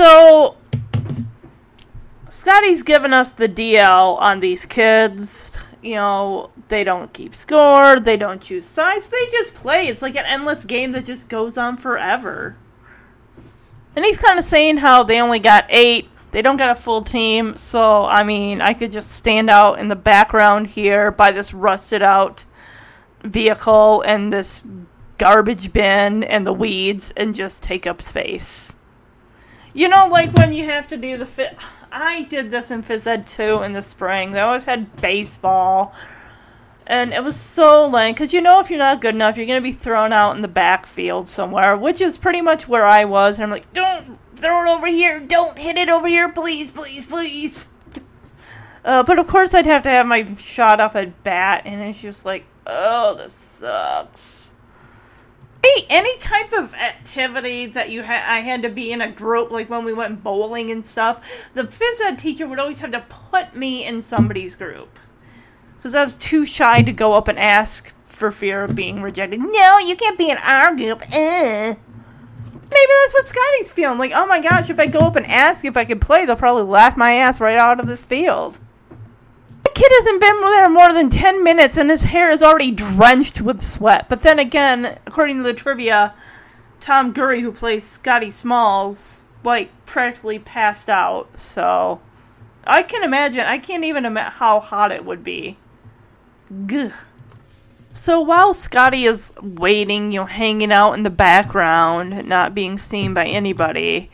So 0.00 0.56
Scotty's 2.30 2.82
giving 2.82 3.12
us 3.12 3.32
the 3.32 3.48
DL 3.48 4.18
on 4.18 4.40
these 4.40 4.64
kids 4.64 5.58
you 5.84 5.96
know, 5.96 6.50
they 6.68 6.82
don't 6.82 7.12
keep 7.12 7.34
score, 7.34 8.00
they 8.00 8.16
don't 8.16 8.40
choose 8.40 8.64
sides, 8.64 9.10
they 9.10 9.26
just 9.30 9.54
play. 9.54 9.86
It's 9.86 10.00
like 10.00 10.16
an 10.16 10.24
endless 10.24 10.64
game 10.64 10.92
that 10.92 11.04
just 11.04 11.28
goes 11.28 11.58
on 11.58 11.76
forever. 11.76 12.56
And 13.94 14.04
he's 14.04 14.20
kind 14.20 14.38
of 14.38 14.46
saying 14.46 14.78
how 14.78 15.04
they 15.04 15.20
only 15.20 15.38
got 15.38 15.66
eight, 15.68 16.08
they 16.32 16.40
don't 16.40 16.56
got 16.56 16.76
a 16.76 16.80
full 16.80 17.02
team, 17.02 17.54
so 17.56 18.06
I 18.06 18.24
mean, 18.24 18.62
I 18.62 18.72
could 18.72 18.90
just 18.90 19.12
stand 19.12 19.50
out 19.50 19.78
in 19.78 19.88
the 19.88 19.94
background 19.94 20.68
here 20.68 21.10
by 21.10 21.32
this 21.32 21.52
rusted 21.52 22.02
out 22.02 22.46
vehicle 23.24 24.02
and 24.02 24.32
this 24.32 24.64
garbage 25.18 25.72
bin 25.72 26.24
and 26.24 26.46
the 26.46 26.52
weeds 26.52 27.12
and 27.16 27.34
just 27.34 27.62
take 27.62 27.86
up 27.86 28.02
space. 28.02 28.76
You 29.72 29.88
know, 29.88 30.06
like 30.06 30.32
when 30.34 30.52
you 30.52 30.64
have 30.66 30.86
to 30.88 30.96
do 30.96 31.16
the 31.16 31.26
fit. 31.26 31.58
I 31.90 32.22
did 32.22 32.50
this 32.50 32.70
in 32.70 32.82
phys 32.82 33.06
ed 33.06 33.26
too 33.26 33.62
in 33.62 33.72
the 33.72 33.82
spring. 33.82 34.32
They 34.32 34.40
always 34.40 34.64
had 34.64 34.96
baseball. 34.96 35.94
And 36.86 37.14
it 37.14 37.22
was 37.22 37.36
so 37.36 37.88
lame 37.88 38.12
because 38.12 38.34
you 38.34 38.42
know 38.42 38.60
if 38.60 38.68
you're 38.68 38.78
not 38.78 39.00
good 39.00 39.14
enough, 39.14 39.36
you're 39.36 39.46
gonna 39.46 39.60
be 39.60 39.72
thrown 39.72 40.12
out 40.12 40.36
in 40.36 40.42
the 40.42 40.48
backfield 40.48 41.28
somewhere, 41.28 41.76
which 41.76 42.00
is 42.00 42.18
pretty 42.18 42.42
much 42.42 42.68
where 42.68 42.84
I 42.84 43.04
was. 43.04 43.36
And 43.36 43.44
I'm 43.44 43.50
like, 43.50 43.72
don't 43.72 44.18
throw 44.36 44.64
it 44.64 44.76
over 44.76 44.86
here, 44.86 45.20
don't 45.20 45.58
hit 45.58 45.78
it 45.78 45.88
over 45.88 46.06
here, 46.06 46.28
please, 46.28 46.70
please, 46.70 47.06
please. 47.06 47.68
Uh, 48.84 49.02
but 49.02 49.18
of 49.18 49.26
course, 49.26 49.54
I'd 49.54 49.64
have 49.64 49.82
to 49.84 49.88
have 49.88 50.06
my 50.06 50.34
shot 50.34 50.78
up 50.78 50.94
at 50.94 51.22
bat, 51.22 51.62
and 51.64 51.80
it's 51.80 51.98
just 51.98 52.26
like, 52.26 52.44
oh, 52.66 53.14
this 53.14 53.32
sucks. 53.32 54.54
Any 55.64 55.86
any 55.88 56.18
type 56.18 56.52
of 56.52 56.74
activity 56.74 57.66
that 57.66 57.90
you 57.90 58.02
had 58.02 58.22
I 58.30 58.40
had 58.40 58.62
to 58.62 58.68
be 58.68 58.92
in 58.92 59.00
a 59.00 59.10
group 59.10 59.50
like 59.50 59.70
when 59.70 59.84
we 59.84 59.94
went 59.94 60.22
bowling 60.22 60.70
and 60.70 60.84
stuff 60.84 61.48
the 61.54 61.62
phys 61.64 62.00
ed 62.04 62.18
teacher 62.18 62.46
would 62.46 62.58
always 62.58 62.80
have 62.80 62.90
to 62.90 63.04
put 63.08 63.56
me 63.56 63.86
in 63.86 64.02
somebody's 64.02 64.56
group. 64.56 64.98
Because 65.76 65.94
I 65.94 66.04
was 66.04 66.18
too 66.18 66.44
shy 66.44 66.82
to 66.82 66.92
go 66.92 67.14
up 67.14 67.28
and 67.28 67.38
ask 67.38 67.94
for 68.06 68.30
fear 68.30 68.64
of 68.64 68.76
being 68.76 69.00
rejected. 69.00 69.40
No 69.40 69.78
you 69.78 69.96
can't 69.96 70.18
be 70.18 70.28
in 70.28 70.36
our 70.36 70.74
group 70.74 71.00
uh. 71.00 71.74
maybe 71.74 71.82
that's 72.70 73.14
what 73.14 73.26
Scotty's 73.26 73.70
feeling 73.70 73.98
like 73.98 74.12
oh 74.14 74.26
my 74.26 74.40
gosh 74.40 74.68
if 74.68 74.78
I 74.78 74.86
go 74.86 75.00
up 75.00 75.16
and 75.16 75.26
ask 75.26 75.64
if 75.64 75.78
I 75.78 75.86
can 75.86 75.98
play 75.98 76.26
they'll 76.26 76.36
probably 76.36 76.64
laugh 76.64 76.94
my 76.94 77.14
ass 77.14 77.40
right 77.40 77.56
out 77.56 77.80
of 77.80 77.86
this 77.86 78.04
field 78.04 78.58
kid 79.74 79.90
hasn't 79.90 80.20
been 80.20 80.40
there 80.40 80.70
more 80.70 80.92
than 80.92 81.10
10 81.10 81.42
minutes 81.42 81.76
and 81.76 81.90
his 81.90 82.04
hair 82.04 82.30
is 82.30 82.42
already 82.42 82.70
drenched 82.70 83.40
with 83.40 83.60
sweat. 83.60 84.08
But 84.08 84.22
then 84.22 84.38
again, 84.38 84.98
according 85.06 85.38
to 85.38 85.42
the 85.42 85.52
trivia, 85.52 86.14
Tom 86.80 87.12
Guiry, 87.12 87.40
who 87.40 87.52
plays 87.52 87.84
Scotty 87.84 88.30
Smalls, 88.30 89.26
like 89.42 89.70
practically 89.86 90.38
passed 90.38 90.88
out. 90.88 91.38
So 91.38 92.00
I 92.64 92.82
can 92.82 93.02
imagine, 93.02 93.40
I 93.40 93.58
can't 93.58 93.84
even 93.84 94.04
imagine 94.04 94.32
how 94.32 94.60
hot 94.60 94.92
it 94.92 95.04
would 95.04 95.24
be. 95.24 95.58
Gah. 96.66 96.92
So 97.92 98.20
while 98.20 98.54
Scotty 98.54 99.06
is 99.06 99.32
waiting, 99.40 100.12
you 100.12 100.20
know, 100.20 100.26
hanging 100.26 100.72
out 100.72 100.94
in 100.94 101.04
the 101.04 101.10
background, 101.10 102.26
not 102.28 102.54
being 102.54 102.78
seen 102.78 103.14
by 103.14 103.26
anybody, 103.26 104.10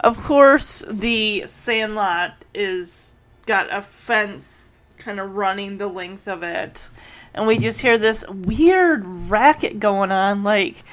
of 0.00 0.18
course 0.18 0.84
the 0.88 1.44
Sandlot 1.46 2.44
is 2.52 3.14
got 3.46 3.72
a 3.72 3.80
fence 3.80 4.71
kind 5.02 5.20
of 5.20 5.34
running 5.34 5.78
the 5.78 5.88
length 5.88 6.28
of 6.28 6.42
it. 6.42 6.90
And 7.34 7.46
we 7.46 7.58
just 7.58 7.80
hear 7.80 7.98
this 7.98 8.24
weird 8.28 9.04
racket 9.06 9.80
going 9.80 10.12
on. 10.12 10.42
Like, 10.42 10.84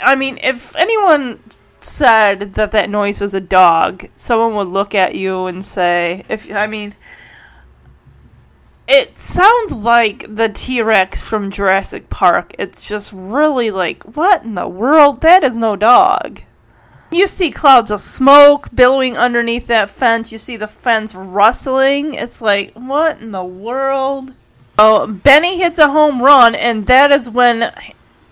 I 0.00 0.16
mean, 0.16 0.38
if 0.42 0.74
anyone 0.76 1.40
said 1.80 2.54
that 2.54 2.72
that 2.72 2.90
noise 2.90 3.20
was 3.20 3.34
a 3.34 3.40
dog, 3.40 4.08
someone 4.16 4.54
would 4.54 4.68
look 4.68 4.94
at 4.94 5.14
you 5.14 5.46
and 5.46 5.64
say, 5.64 6.24
if 6.28 6.50
I 6.50 6.66
mean, 6.66 6.94
it 8.88 9.16
sounds 9.16 9.72
like 9.72 10.34
the 10.34 10.48
T 10.48 10.80
Rex 10.80 11.26
from 11.26 11.50
Jurassic 11.50 12.08
Park. 12.08 12.54
It's 12.58 12.82
just 12.82 13.12
really 13.12 13.70
like, 13.70 14.02
what 14.16 14.44
in 14.44 14.54
the 14.54 14.68
world? 14.68 15.20
That 15.20 15.44
is 15.44 15.56
no 15.56 15.76
dog. 15.76 16.42
You 17.10 17.26
see 17.26 17.50
clouds 17.50 17.90
of 17.90 18.00
smoke 18.00 18.68
billowing 18.74 19.16
underneath 19.16 19.68
that 19.68 19.90
fence. 19.90 20.32
You 20.32 20.38
see 20.38 20.56
the 20.56 20.66
fence 20.66 21.14
rustling. 21.14 22.14
It's 22.14 22.42
like, 22.42 22.72
what 22.72 23.20
in 23.20 23.30
the 23.30 23.44
world? 23.44 24.32
Oh, 24.78 25.06
Benny 25.06 25.56
hits 25.56 25.78
a 25.78 25.88
home 25.88 26.20
run, 26.20 26.54
and 26.54 26.86
that 26.86 27.12
is 27.12 27.30
when 27.30 27.72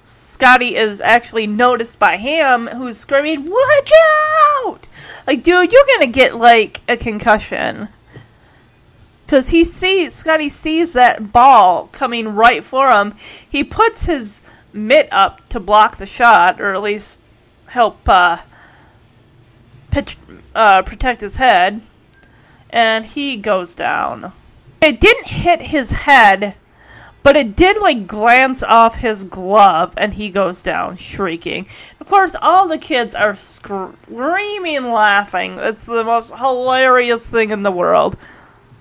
Scotty 0.05 0.77
is 0.77 1.01
actually 1.01 1.47
noticed 1.47 1.99
by 1.99 2.17
Ham, 2.17 2.67
who's 2.67 2.99
screaming, 2.99 3.49
Watch 3.49 3.93
out! 4.67 4.89
Like, 5.27 5.43
dude, 5.43 5.73
you're 5.73 5.87
gonna 5.95 6.07
get, 6.07 6.37
like, 6.37 6.83
a 6.89 6.97
concussion. 6.97 7.89
Because 9.25 9.49
he 9.49 9.65
sees, 9.65 10.15
Scotty 10.15 10.51
sees 10.51 10.93
that 10.93 11.33
ball 11.33 11.89
coming 11.93 12.35
right 12.35 12.63
for 12.63 12.91
him. 12.91 13.15
He 13.49 13.65
puts 13.65 14.05
his 14.05 14.43
mitt 14.73 15.09
up 15.11 15.49
to 15.49 15.61
block 15.61 15.97
the 15.97 16.07
shot, 16.07 16.61
or 16.61 16.75
at 16.75 16.83
least 16.83 17.21
help 17.69 18.07
uh, 18.07 18.39
pitch, 19.95 20.17
uh, 20.55 20.83
protect 20.83 21.21
his 21.21 21.37
head. 21.37 21.81
And 22.71 23.07
he 23.07 23.37
goes 23.37 23.75
down. 23.75 24.33
It 24.81 25.01
didn't 25.01 25.29
hit 25.29 25.63
his 25.63 25.91
head 25.93 26.57
but 27.25 27.39
it 27.39 27.57
did 27.57 27.79
like 27.79 28.07
glance 28.07 28.63
off 28.63 28.97
his 28.97 29.25
glove 29.25 29.95
and 29.97 30.13
he 30.13 30.29
goes 30.29 30.61
down 30.61 30.95
shrieking. 30.99 31.67
Of 31.99 32.07
course, 32.07 32.37
all 32.41 32.69
the 32.69 32.77
kids 32.77 33.15
are 33.15 33.35
screaming 33.35 34.93
laughing. 34.93 35.57
It's 35.59 35.87
the 35.87 36.05
most 36.05 36.37
hilarious 36.37 37.27
thing 37.27 37.51
in 37.51 37.63
the 37.63 37.73
world. 37.73 38.19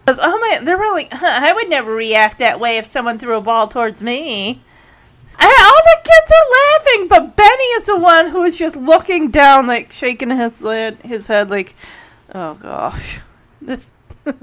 Because, 0.02 0.20
oh 0.22 0.38
my, 0.40 0.60
they're 0.62 0.78
really, 0.78 1.08
huh, 1.10 1.26
I 1.42 1.54
would 1.54 1.70
never 1.70 1.96
react 1.96 2.40
that 2.40 2.60
way 2.60 2.78
if 2.78 2.86
someone 2.86 3.18
threw 3.18 3.38
a 3.38 3.42
ball 3.42 3.70
towards 3.70 4.04
me. 4.04 4.62
All 5.40 5.82
the 5.84 6.00
kids 6.04 6.32
are 6.32 6.52
laughing, 6.52 7.08
but 7.08 7.36
Benny 7.36 7.64
is 7.76 7.86
the 7.86 7.98
one 7.98 8.30
who 8.30 8.44
is 8.44 8.56
just 8.56 8.76
looking 8.76 9.32
down, 9.32 9.68
like 9.68 9.92
shaking 9.92 10.30
his 10.30 10.62
lid, 10.62 10.98
his 11.00 11.28
head, 11.28 11.50
like, 11.50 11.76
oh 12.34 12.56
gosh, 12.56 13.22
this. 13.62 13.92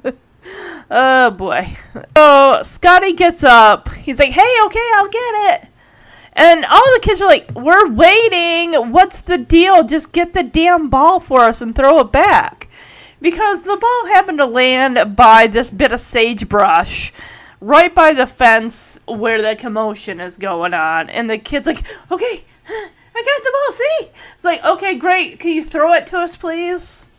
Oh 0.90 1.30
boy. 1.30 1.68
So 2.16 2.62
Scotty 2.64 3.12
gets 3.12 3.44
up. 3.44 3.92
He's 3.94 4.18
like, 4.18 4.30
"Hey, 4.30 4.56
okay, 4.64 4.90
I'll 4.94 5.08
get 5.08 5.54
it." 5.54 5.68
And 6.32 6.64
all 6.64 6.94
the 6.94 7.00
kids 7.00 7.20
are 7.20 7.26
like, 7.26 7.50
"We're 7.54 7.88
waiting. 7.88 8.90
What's 8.90 9.22
the 9.22 9.38
deal? 9.38 9.84
Just 9.84 10.12
get 10.12 10.32
the 10.32 10.42
damn 10.42 10.88
ball 10.88 11.20
for 11.20 11.40
us 11.42 11.60
and 11.60 11.74
throw 11.74 12.00
it 12.00 12.10
back." 12.10 12.68
Because 13.20 13.62
the 13.62 13.76
ball 13.76 14.06
happened 14.06 14.38
to 14.38 14.46
land 14.46 15.14
by 15.14 15.46
this 15.46 15.70
bit 15.70 15.92
of 15.92 16.00
sagebrush 16.00 17.12
right 17.60 17.94
by 17.94 18.12
the 18.12 18.26
fence 18.26 18.98
where 19.06 19.42
the 19.42 19.56
commotion 19.56 20.20
is 20.20 20.36
going 20.36 20.74
on. 20.74 21.10
And 21.10 21.28
the 21.28 21.38
kid's 21.38 21.66
like, 21.66 21.84
"Okay, 22.10 22.44
I 22.68 22.90
got 23.14 23.44
the 23.44 23.52
ball. 23.52 23.72
See?" 23.72 24.10
It's 24.34 24.44
like, 24.44 24.64
"Okay, 24.64 24.94
great. 24.96 25.38
Can 25.38 25.52
you 25.52 25.64
throw 25.64 25.92
it 25.94 26.06
to 26.08 26.18
us, 26.18 26.36
please?" 26.36 27.10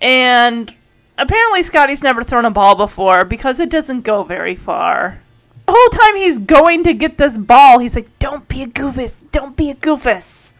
And 0.00 0.74
apparently 1.16 1.62
Scotty's 1.62 2.02
never 2.02 2.22
thrown 2.22 2.44
a 2.44 2.50
ball 2.50 2.74
before 2.74 3.24
because 3.24 3.60
it 3.60 3.70
doesn't 3.70 4.02
go 4.02 4.22
very 4.22 4.54
far. 4.54 5.20
The 5.66 5.72
whole 5.72 5.88
time 5.88 6.16
he's 6.16 6.38
going 6.38 6.84
to 6.84 6.92
get 6.92 7.16
this 7.16 7.38
ball, 7.38 7.78
he's 7.78 7.96
like, 7.96 8.18
Don't 8.18 8.46
be 8.48 8.62
a 8.62 8.66
goofus! 8.66 9.22
Don't 9.32 9.56
be 9.56 9.70
a 9.70 9.74
goofus! 9.74 10.52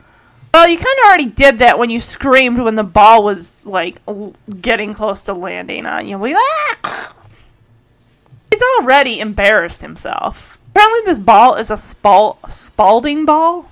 Well, 0.54 0.68
you 0.68 0.76
kind 0.76 0.98
of 1.00 1.06
already 1.06 1.26
did 1.26 1.58
that 1.58 1.78
when 1.78 1.90
you 1.90 2.00
screamed 2.00 2.58
when 2.60 2.76
the 2.76 2.84
ball 2.84 3.24
was, 3.24 3.66
like, 3.66 4.00
getting 4.60 4.94
close 4.94 5.22
to 5.22 5.34
landing 5.34 5.84
on 5.84 6.06
you. 6.06 6.16
Like, 6.16 6.36
ah! 6.84 7.14
He's 8.54 8.62
already 8.78 9.18
embarrassed 9.18 9.80
himself. 9.82 10.60
Apparently, 10.68 11.00
this 11.06 11.18
ball 11.18 11.56
is 11.56 11.72
a 11.72 11.76
Spal- 11.76 12.38
Spalding 12.48 13.24
ball, 13.24 13.68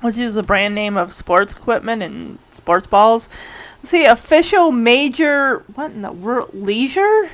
which 0.00 0.16
is 0.16 0.36
a 0.36 0.42
brand 0.42 0.74
name 0.74 0.96
of 0.96 1.12
sports 1.12 1.52
equipment 1.52 2.02
and 2.02 2.38
sports 2.50 2.86
balls 2.86 3.28
see, 3.82 4.06
official 4.06 4.72
major. 4.72 5.64
What 5.74 5.90
in 5.90 6.00
the 6.00 6.12
world? 6.12 6.54
Leisure? 6.54 7.28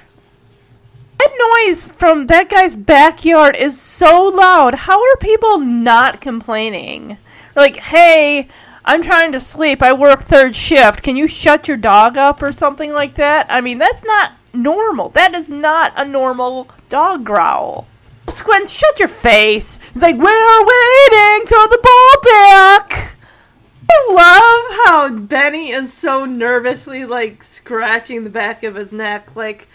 That 1.19 1.63
noise 1.65 1.85
from 1.85 2.27
that 2.27 2.51
guy's 2.51 2.75
backyard 2.75 3.55
is 3.55 3.81
so 3.81 4.25
loud. 4.25 4.75
How 4.75 5.01
are 5.01 5.17
people 5.19 5.59
not 5.59 6.21
complaining? 6.21 7.19
like, 7.55 7.77
hey, 7.77 8.49
I'm 8.85 9.05
trying 9.05 9.31
to 9.33 9.41
sleep. 9.41 9.83
I 9.83 9.93
work 9.93 10.23
third 10.23 10.57
shift. 10.57 11.03
Can 11.05 11.15
you 11.15 11.29
shut 11.29 11.69
your 11.69 11.77
dog 11.77 12.19
up 12.19 12.43
or 12.43 12.51
something 12.51 12.93
like 12.93 13.15
that? 13.15 13.47
I 13.49 13.61
mean, 13.61 13.79
that's 13.79 14.03
not 14.03 14.33
normal. 14.57 15.11
That 15.11 15.35
is 15.35 15.49
not 15.49 15.93
a 15.97 16.05
normal 16.05 16.69
dog 16.89 17.25
growl. 17.25 17.87
Squint, 18.29 18.69
shut 18.69 18.99
your 18.99 19.09
face. 19.09 19.79
He's 19.93 20.03
like, 20.03 20.17
we're 20.17 20.61
waiting. 20.61 21.47
Throw 21.47 21.67
the 21.67 21.81
ball 21.83 22.23
back. 22.23 23.17
I 23.89 24.13
love 24.13 24.87
how 24.87 25.19
Benny 25.21 25.71
is 25.71 25.93
so 25.93 26.25
nervously 26.25 27.05
like 27.05 27.43
scratching 27.43 28.25
the 28.25 28.31
back 28.31 28.65
of 28.65 28.75
his 28.75 28.93
neck, 28.93 29.37
like, 29.37 29.69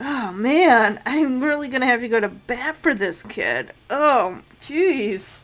oh 0.00 0.32
man, 0.32 1.00
I'm 1.04 1.42
really 1.42 1.68
gonna 1.68 1.86
have 1.86 2.00
to 2.00 2.08
go 2.08 2.20
to 2.20 2.28
bat 2.28 2.76
for 2.76 2.94
this 2.94 3.22
kid. 3.24 3.72
Oh, 3.90 4.42
jeez. 4.62 5.42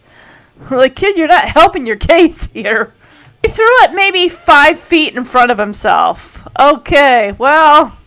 Like, 0.70 0.94
kid, 0.94 1.18
you're 1.18 1.26
not 1.26 1.44
helping 1.44 1.86
your 1.86 1.96
case 1.96 2.46
here. 2.52 2.94
He 3.42 3.50
threw 3.50 3.66
it 3.82 3.92
maybe 3.94 4.28
five 4.28 4.78
feet 4.78 5.16
in 5.16 5.24
front 5.24 5.50
of 5.50 5.58
himself. 5.58 6.46
Okay, 6.58 7.32
well, 7.32 7.98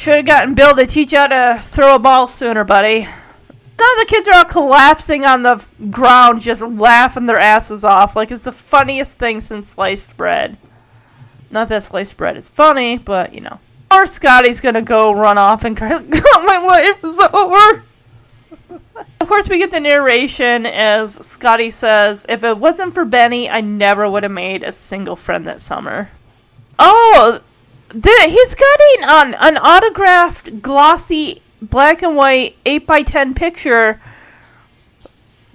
should 0.00 0.16
have 0.16 0.24
gotten 0.24 0.54
Bill 0.54 0.74
to 0.74 0.86
teach 0.86 1.12
you 1.12 1.18
how 1.18 1.26
to 1.26 1.60
throw 1.62 1.94
a 1.94 1.98
ball 1.98 2.26
sooner, 2.26 2.64
buddy. 2.64 3.00
Now 3.00 3.94
the 3.98 4.06
kids 4.08 4.26
are 4.28 4.34
all 4.34 4.44
collapsing 4.44 5.26
on 5.26 5.42
the 5.42 5.62
ground, 5.90 6.40
just 6.40 6.62
laughing 6.62 7.26
their 7.26 7.38
asses 7.38 7.84
off. 7.84 8.16
Like 8.16 8.30
it's 8.30 8.44
the 8.44 8.52
funniest 8.52 9.18
thing 9.18 9.42
since 9.42 9.68
sliced 9.68 10.16
bread. 10.16 10.56
Not 11.50 11.68
that 11.68 11.82
sliced 11.82 12.16
bread 12.16 12.38
is 12.38 12.48
funny, 12.48 12.96
but 12.96 13.34
you 13.34 13.42
know. 13.42 13.60
Or 13.90 14.06
Scotty's 14.06 14.62
gonna 14.62 14.80
go 14.80 15.12
run 15.12 15.36
off 15.36 15.64
and 15.64 15.76
cry, 15.76 15.92
oh, 15.92 16.42
my 16.46 16.58
life 16.58 17.04
is 17.04 17.18
over. 17.34 17.84
of 19.20 19.28
course, 19.28 19.50
we 19.50 19.58
get 19.58 19.70
the 19.70 19.80
narration 19.80 20.64
as 20.64 21.14
Scotty 21.14 21.70
says, 21.70 22.24
If 22.26 22.42
it 22.42 22.56
wasn't 22.56 22.94
for 22.94 23.04
Benny, 23.04 23.50
I 23.50 23.60
never 23.60 24.08
would 24.08 24.22
have 24.22 24.32
made 24.32 24.62
a 24.62 24.72
single 24.72 25.16
friend 25.16 25.46
that 25.46 25.60
summer. 25.60 26.08
Oh, 26.78 27.40
the, 27.92 28.26
he's 28.28 28.54
getting 28.54 29.04
an, 29.04 29.34
an 29.34 29.58
autographed 29.58 30.62
glossy 30.62 31.42
black 31.60 32.02
and 32.02 32.16
white 32.16 32.56
8 32.64 32.86
by 32.86 33.02
10 33.02 33.34
picture 33.34 34.00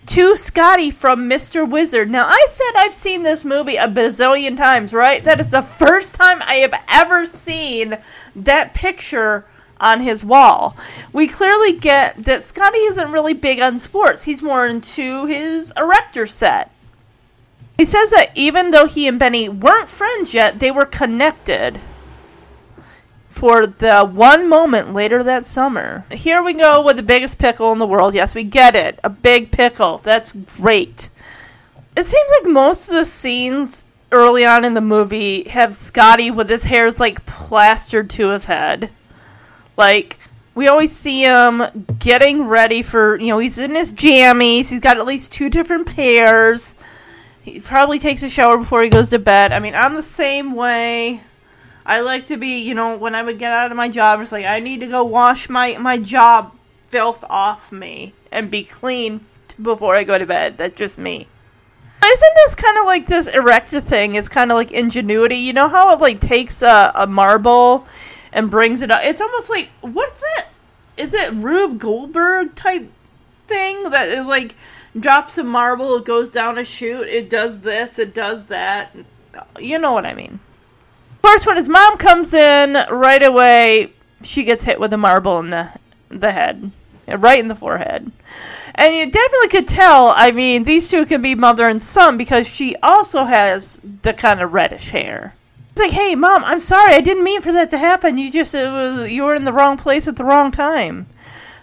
to 0.08 0.36
Scotty 0.36 0.92
from 0.92 1.30
Mr. 1.30 1.68
Wizard. 1.68 2.12
Now, 2.12 2.28
I 2.28 2.48
said 2.50 2.72
I've 2.76 2.94
seen 2.94 3.24
this 3.24 3.44
movie 3.44 3.78
a 3.78 3.88
bazillion 3.88 4.56
times, 4.56 4.94
right? 4.94 5.24
That 5.24 5.40
is 5.40 5.50
the 5.50 5.64
first 5.64 6.16
time 6.16 6.42
I 6.44 6.56
have 6.56 6.76
ever 6.90 7.26
seen 7.26 7.98
that 8.36 8.74
picture 8.74 9.46
on 9.80 10.02
his 10.02 10.24
wall. 10.24 10.76
We 11.12 11.28
clearly 11.28 11.74
get 11.74 12.24
that 12.26 12.44
Scotty 12.44 12.78
isn't 12.80 13.12
really 13.12 13.34
big 13.34 13.60
on 13.60 13.80
sports, 13.80 14.24
he's 14.24 14.44
more 14.44 14.68
into 14.68 15.26
his 15.26 15.74
erector 15.76 16.28
set. 16.28 16.72
He 17.78 17.86
says 17.86 18.12
that 18.12 18.32
even 18.36 18.72
though 18.72 18.88
he 18.88 19.08
and 19.08 19.20
Benny 19.20 19.50
weren't 19.50 19.90
friends 19.90 20.34
yet, 20.34 20.60
they 20.60 20.72
were 20.72 20.86
connected 20.86 21.80
for 23.46 23.68
the 23.68 24.04
one 24.04 24.50
moment 24.50 24.92
later 24.92 25.22
that 25.22 25.46
summer. 25.46 26.04
Here 26.10 26.42
we 26.42 26.54
go 26.54 26.82
with 26.82 26.98
the 26.98 27.04
biggest 27.04 27.38
pickle 27.38 27.72
in 27.74 27.78
the 27.78 27.86
world. 27.86 28.16
Yes, 28.16 28.34
we 28.34 28.44
get 28.44 28.76
it. 28.76 29.00
A 29.04 29.10
big 29.12 29.52
pickle. 29.52 30.00
That's 30.00 30.32
great. 30.32 31.12
It 31.96 32.08
seems 32.08 32.32
like 32.42 32.52
most 32.52 32.90
of 32.90 32.96
the 32.96 33.06
scenes 33.06 33.84
early 34.12 34.46
on 34.46 34.66
in 34.66 34.74
the 34.74 34.82
movie 34.82 35.48
have 35.48 35.76
Scotty 35.76 36.32
with 36.32 36.50
his 36.50 36.64
hairs 36.64 37.00
like 37.00 37.24
plastered 37.28 38.10
to 38.10 38.30
his 38.30 38.46
head. 38.46 38.90
Like, 39.78 40.18
we 40.56 40.68
always 40.68 40.92
see 40.92 41.22
him 41.22 41.62
getting 42.00 42.48
ready 42.48 42.82
for, 42.82 43.16
you 43.20 43.28
know, 43.28 43.38
he's 43.38 43.60
in 43.60 43.76
his 43.76 43.94
jammies. 43.94 44.70
He's 44.70 44.80
got 44.80 44.98
at 44.98 45.06
least 45.06 45.32
two 45.32 45.52
different 45.52 45.86
pairs. 45.86 46.76
He 47.44 47.60
probably 47.60 48.00
takes 48.00 48.24
a 48.24 48.30
shower 48.30 48.58
before 48.58 48.82
he 48.82 48.90
goes 48.90 49.10
to 49.10 49.20
bed. 49.20 49.52
I 49.52 49.60
mean, 49.60 49.76
I'm 49.76 49.94
the 49.94 50.02
same 50.02 50.56
way. 50.56 51.22
I 51.86 52.02
like 52.02 52.28
to 52.28 52.38
be, 52.38 52.60
you 52.60 52.74
know, 52.74 52.98
when 52.98 53.14
I 53.14 53.22
would 53.22 53.38
get 53.38 53.52
out 53.52 53.72
of 53.72 53.78
my 53.78 53.90
job, 53.90 54.22
it's 54.22 54.32
like 54.32 54.46
I 54.46 54.60
need 54.60 54.80
to 54.80 54.88
go 54.88 55.04
wash 55.04 55.50
my 55.50 55.78
my 55.78 55.98
job 55.98 56.56
filth 56.88 57.24
off 57.30 57.72
me 57.72 58.14
and 58.32 58.50
be 58.50 58.64
clean 58.64 59.22
before 59.62 59.96
I 59.96 60.04
go 60.04 60.18
to 60.18 60.26
bed. 60.26 60.58
That's 60.58 60.76
just 60.76 60.98
me. 60.98 61.28
Isn't 62.04 62.34
this 62.46 62.56
kind 62.56 62.78
of 62.78 62.86
like 62.86 63.08
this 63.08 63.28
erector 63.28 63.82
thing? 63.82 64.16
It's 64.16 64.30
kind 64.30 64.52
of 64.52 64.56
like 64.56 64.72
ingenuity. 64.72 65.38
You 65.38 65.54
know 65.54 65.68
how 65.68 65.94
it 65.94 66.00
like 66.00 66.20
takes 66.20 66.62
a, 66.62 66.92
a 66.96 67.08
marble 67.08 67.88
and 68.32 68.52
brings 68.52 68.82
it 68.82 68.92
up. 68.92 69.02
It's 69.04 69.22
almost 69.22 69.50
like 69.50 69.70
what's 69.82 70.24
it? 70.38 70.46
Is 70.98 71.14
it 71.14 71.34
Rube 71.34 71.80
Goldberg 71.80 72.56
type 72.56 72.90
thing 73.48 73.90
that 73.90 74.08
is 74.10 74.26
like 74.26 74.56
drops 75.00 75.38
a 75.38 75.44
marble, 75.44 75.98
it 75.98 76.06
goes 76.06 76.30
down 76.30 76.58
a 76.58 76.66
chute, 76.66 77.08
it 77.08 77.30
does 77.30 77.62
this, 77.62 78.00
it 78.00 78.14
does 78.14 78.46
that. 78.46 78.96
You 79.60 79.78
know 79.78 79.92
what 79.92 80.06
I 80.06 80.14
mean. 80.14 80.40
Course, 81.26 81.48
when 81.48 81.58
his 81.58 81.68
mom 81.68 81.98
comes 81.98 82.36
in, 82.36 82.78
right 82.92 83.24
away, 83.24 83.92
she 84.22 84.44
gets 84.44 84.64
hit 84.64 84.80
with 84.80 84.94
a 84.94 84.98
marble 84.98 85.40
in 85.40 85.50
the, 85.50 85.72
the 86.10 86.32
head. 86.32 86.72
Right 87.08 87.40
in 87.40 87.48
the 87.48 87.56
forehead. 87.56 88.12
And 88.76 88.96
you 88.96 89.10
definitely 89.10 89.48
could 89.48 89.68
tell, 89.68 90.14
I 90.16 90.32
mean, 90.32 90.66
these 90.66 90.88
two 90.88 91.04
can 91.08 91.24
be 91.24 91.34
mother 91.34 91.68
and 91.68 91.82
son 91.82 92.16
because 92.18 92.48
she 92.48 92.76
also 92.84 93.24
has 93.24 93.82
the 94.04 94.14
kind 94.14 94.40
of 94.40 94.54
reddish 94.54 94.90
hair. 94.90 95.36
It's 95.72 95.80
like, 95.80 95.90
hey, 95.90 96.14
mom, 96.14 96.44
I'm 96.44 96.60
sorry, 96.60 96.94
I 96.94 97.02
didn't 97.02 97.24
mean 97.24 97.42
for 97.42 97.52
that 97.54 97.72
to 97.72 97.80
happen. 97.80 98.20
You 98.20 98.32
just, 98.32 98.54
was, 98.54 99.10
you 99.10 99.24
were 99.24 99.34
in 99.34 99.46
the 99.46 99.52
wrong 99.52 99.78
place 99.78 100.08
at 100.08 100.18
the 100.18 100.26
wrong 100.26 100.52
time. 100.52 101.08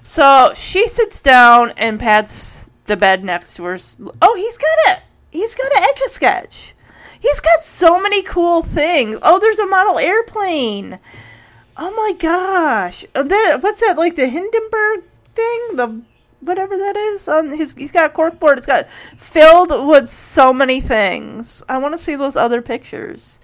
So 0.02 0.50
she 0.56 0.88
sits 0.88 1.20
down 1.20 1.72
and 1.76 2.00
pats 2.00 2.68
the 2.86 2.96
bed 2.96 3.22
next 3.22 3.54
to 3.54 3.64
her. 3.64 3.78
Oh, 4.20 4.34
he's 4.34 4.58
got 4.58 4.96
it. 4.96 5.02
He's 5.30 5.54
got 5.54 5.70
an 5.76 5.84
etch 5.84 6.00
a 6.04 6.08
sketch. 6.08 6.71
He's 7.22 7.38
got 7.38 7.62
so 7.62 8.00
many 8.00 8.20
cool 8.22 8.62
things. 8.62 9.16
Oh, 9.22 9.38
there's 9.38 9.60
a 9.60 9.66
model 9.66 10.00
airplane. 10.00 10.98
Oh 11.76 11.94
my 11.94 12.16
gosh. 12.18 13.04
Uh, 13.14 13.22
there, 13.22 13.58
what's 13.58 13.80
that? 13.80 13.96
Like 13.96 14.16
the 14.16 14.26
Hindenburg 14.26 15.04
thing? 15.36 15.76
The 15.76 16.02
whatever 16.40 16.76
that 16.76 16.96
is 16.96 17.28
on 17.28 17.52
his 17.52 17.76
he's 17.76 17.92
got 17.92 18.12
corkboard 18.14 18.56
it's 18.56 18.66
got 18.66 18.90
filled 18.90 19.70
with 19.86 20.08
so 20.08 20.52
many 20.52 20.80
things 20.80 21.62
i 21.68 21.78
want 21.78 21.94
to 21.94 21.98
see 21.98 22.16
those 22.16 22.34
other 22.34 22.60
pictures 22.60 23.38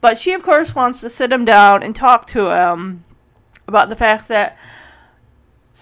but 0.00 0.18
she 0.18 0.32
of 0.32 0.42
course 0.42 0.74
wants 0.74 1.00
to 1.00 1.08
sit 1.08 1.32
him 1.32 1.44
down 1.44 1.80
and 1.80 1.94
talk 1.94 2.26
to 2.26 2.50
him 2.50 3.04
about 3.68 3.88
the 3.88 3.94
fact 3.94 4.26
that 4.26 4.58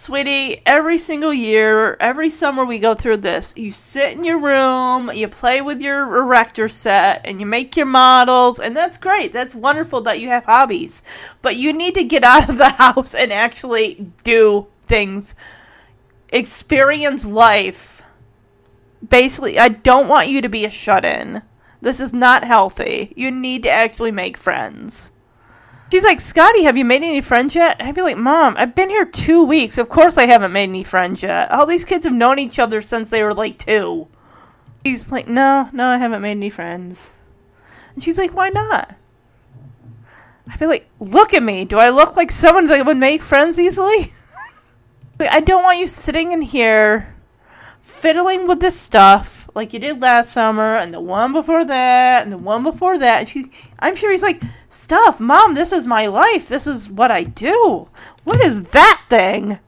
Sweetie, 0.00 0.62
every 0.64 0.96
single 0.96 1.34
year, 1.34 1.96
every 1.98 2.30
summer 2.30 2.64
we 2.64 2.78
go 2.78 2.94
through 2.94 3.16
this. 3.16 3.52
You 3.56 3.72
sit 3.72 4.12
in 4.12 4.22
your 4.22 4.38
room, 4.38 5.10
you 5.12 5.26
play 5.26 5.60
with 5.60 5.82
your 5.82 6.18
erector 6.18 6.68
set, 6.68 7.22
and 7.24 7.40
you 7.40 7.46
make 7.46 7.76
your 7.76 7.84
models, 7.84 8.60
and 8.60 8.76
that's 8.76 8.96
great. 8.96 9.32
That's 9.32 9.56
wonderful 9.56 10.02
that 10.02 10.20
you 10.20 10.28
have 10.28 10.44
hobbies. 10.44 11.02
But 11.42 11.56
you 11.56 11.72
need 11.72 11.96
to 11.96 12.04
get 12.04 12.22
out 12.22 12.48
of 12.48 12.58
the 12.58 12.68
house 12.78 13.12
and 13.12 13.32
actually 13.32 14.12
do 14.22 14.68
things, 14.82 15.34
experience 16.28 17.26
life. 17.26 18.00
Basically, 19.06 19.58
I 19.58 19.68
don't 19.68 20.06
want 20.06 20.28
you 20.28 20.40
to 20.42 20.48
be 20.48 20.64
a 20.64 20.70
shut 20.70 21.04
in. 21.04 21.42
This 21.82 21.98
is 21.98 22.12
not 22.12 22.44
healthy. 22.44 23.12
You 23.16 23.32
need 23.32 23.64
to 23.64 23.70
actually 23.70 24.12
make 24.12 24.36
friends. 24.36 25.10
She's 25.90 26.04
like, 26.04 26.20
Scotty, 26.20 26.64
have 26.64 26.76
you 26.76 26.84
made 26.84 27.02
any 27.02 27.22
friends 27.22 27.54
yet? 27.54 27.76
I'd 27.80 27.94
be 27.94 28.02
like, 28.02 28.18
Mom, 28.18 28.56
I've 28.58 28.74
been 28.74 28.90
here 28.90 29.06
two 29.06 29.44
weeks. 29.44 29.78
Of 29.78 29.88
course 29.88 30.18
I 30.18 30.26
haven't 30.26 30.52
made 30.52 30.64
any 30.64 30.84
friends 30.84 31.22
yet. 31.22 31.50
All 31.50 31.64
these 31.64 31.84
kids 31.84 32.04
have 32.04 32.12
known 32.12 32.38
each 32.38 32.58
other 32.58 32.82
since 32.82 33.08
they 33.08 33.22
were 33.22 33.32
like 33.32 33.58
two. 33.58 34.08
He's 34.84 35.10
like, 35.10 35.28
No, 35.28 35.70
no, 35.72 35.86
I 35.86 35.98
haven't 35.98 36.20
made 36.20 36.32
any 36.32 36.50
friends. 36.50 37.12
And 37.94 38.02
she's 38.02 38.18
like, 38.18 38.34
Why 38.34 38.50
not? 38.50 38.94
I 40.50 40.56
feel 40.56 40.68
like, 40.68 40.88
look 41.00 41.34
at 41.34 41.42
me. 41.42 41.64
Do 41.64 41.78
I 41.78 41.90
look 41.90 42.16
like 42.16 42.30
someone 42.30 42.66
that 42.66 42.84
would 42.86 42.96
make 42.96 43.22
friends 43.22 43.58
easily? 43.58 44.12
like, 45.18 45.32
I 45.32 45.40
don't 45.40 45.62
want 45.62 45.78
you 45.78 45.86
sitting 45.86 46.32
in 46.32 46.42
here 46.42 47.14
fiddling 47.80 48.46
with 48.46 48.60
this 48.60 48.78
stuff 48.78 49.37
like 49.58 49.72
you 49.72 49.80
did 49.80 50.00
last 50.00 50.30
summer 50.30 50.76
and 50.76 50.94
the 50.94 51.00
one 51.00 51.32
before 51.32 51.64
that 51.64 52.22
and 52.22 52.32
the 52.32 52.38
one 52.38 52.62
before 52.62 52.96
that. 52.96 53.18
And 53.18 53.28
she, 53.28 53.50
I'm 53.80 53.96
sure 53.96 54.12
he's 54.12 54.22
like, 54.22 54.40
stuff, 54.68 55.18
mom, 55.18 55.54
this 55.54 55.72
is 55.72 55.84
my 55.84 56.06
life. 56.06 56.46
This 56.46 56.68
is 56.68 56.88
what 56.88 57.10
I 57.10 57.24
do. 57.24 57.88
What 58.22 58.40
is 58.40 58.62
that 58.70 59.02
thing? 59.10 59.58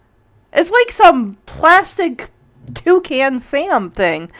It's 0.52 0.70
like 0.70 0.92
some 0.92 1.38
plastic 1.44 2.30
toucan 2.72 3.40
Sam 3.40 3.90
thing. 3.90 4.30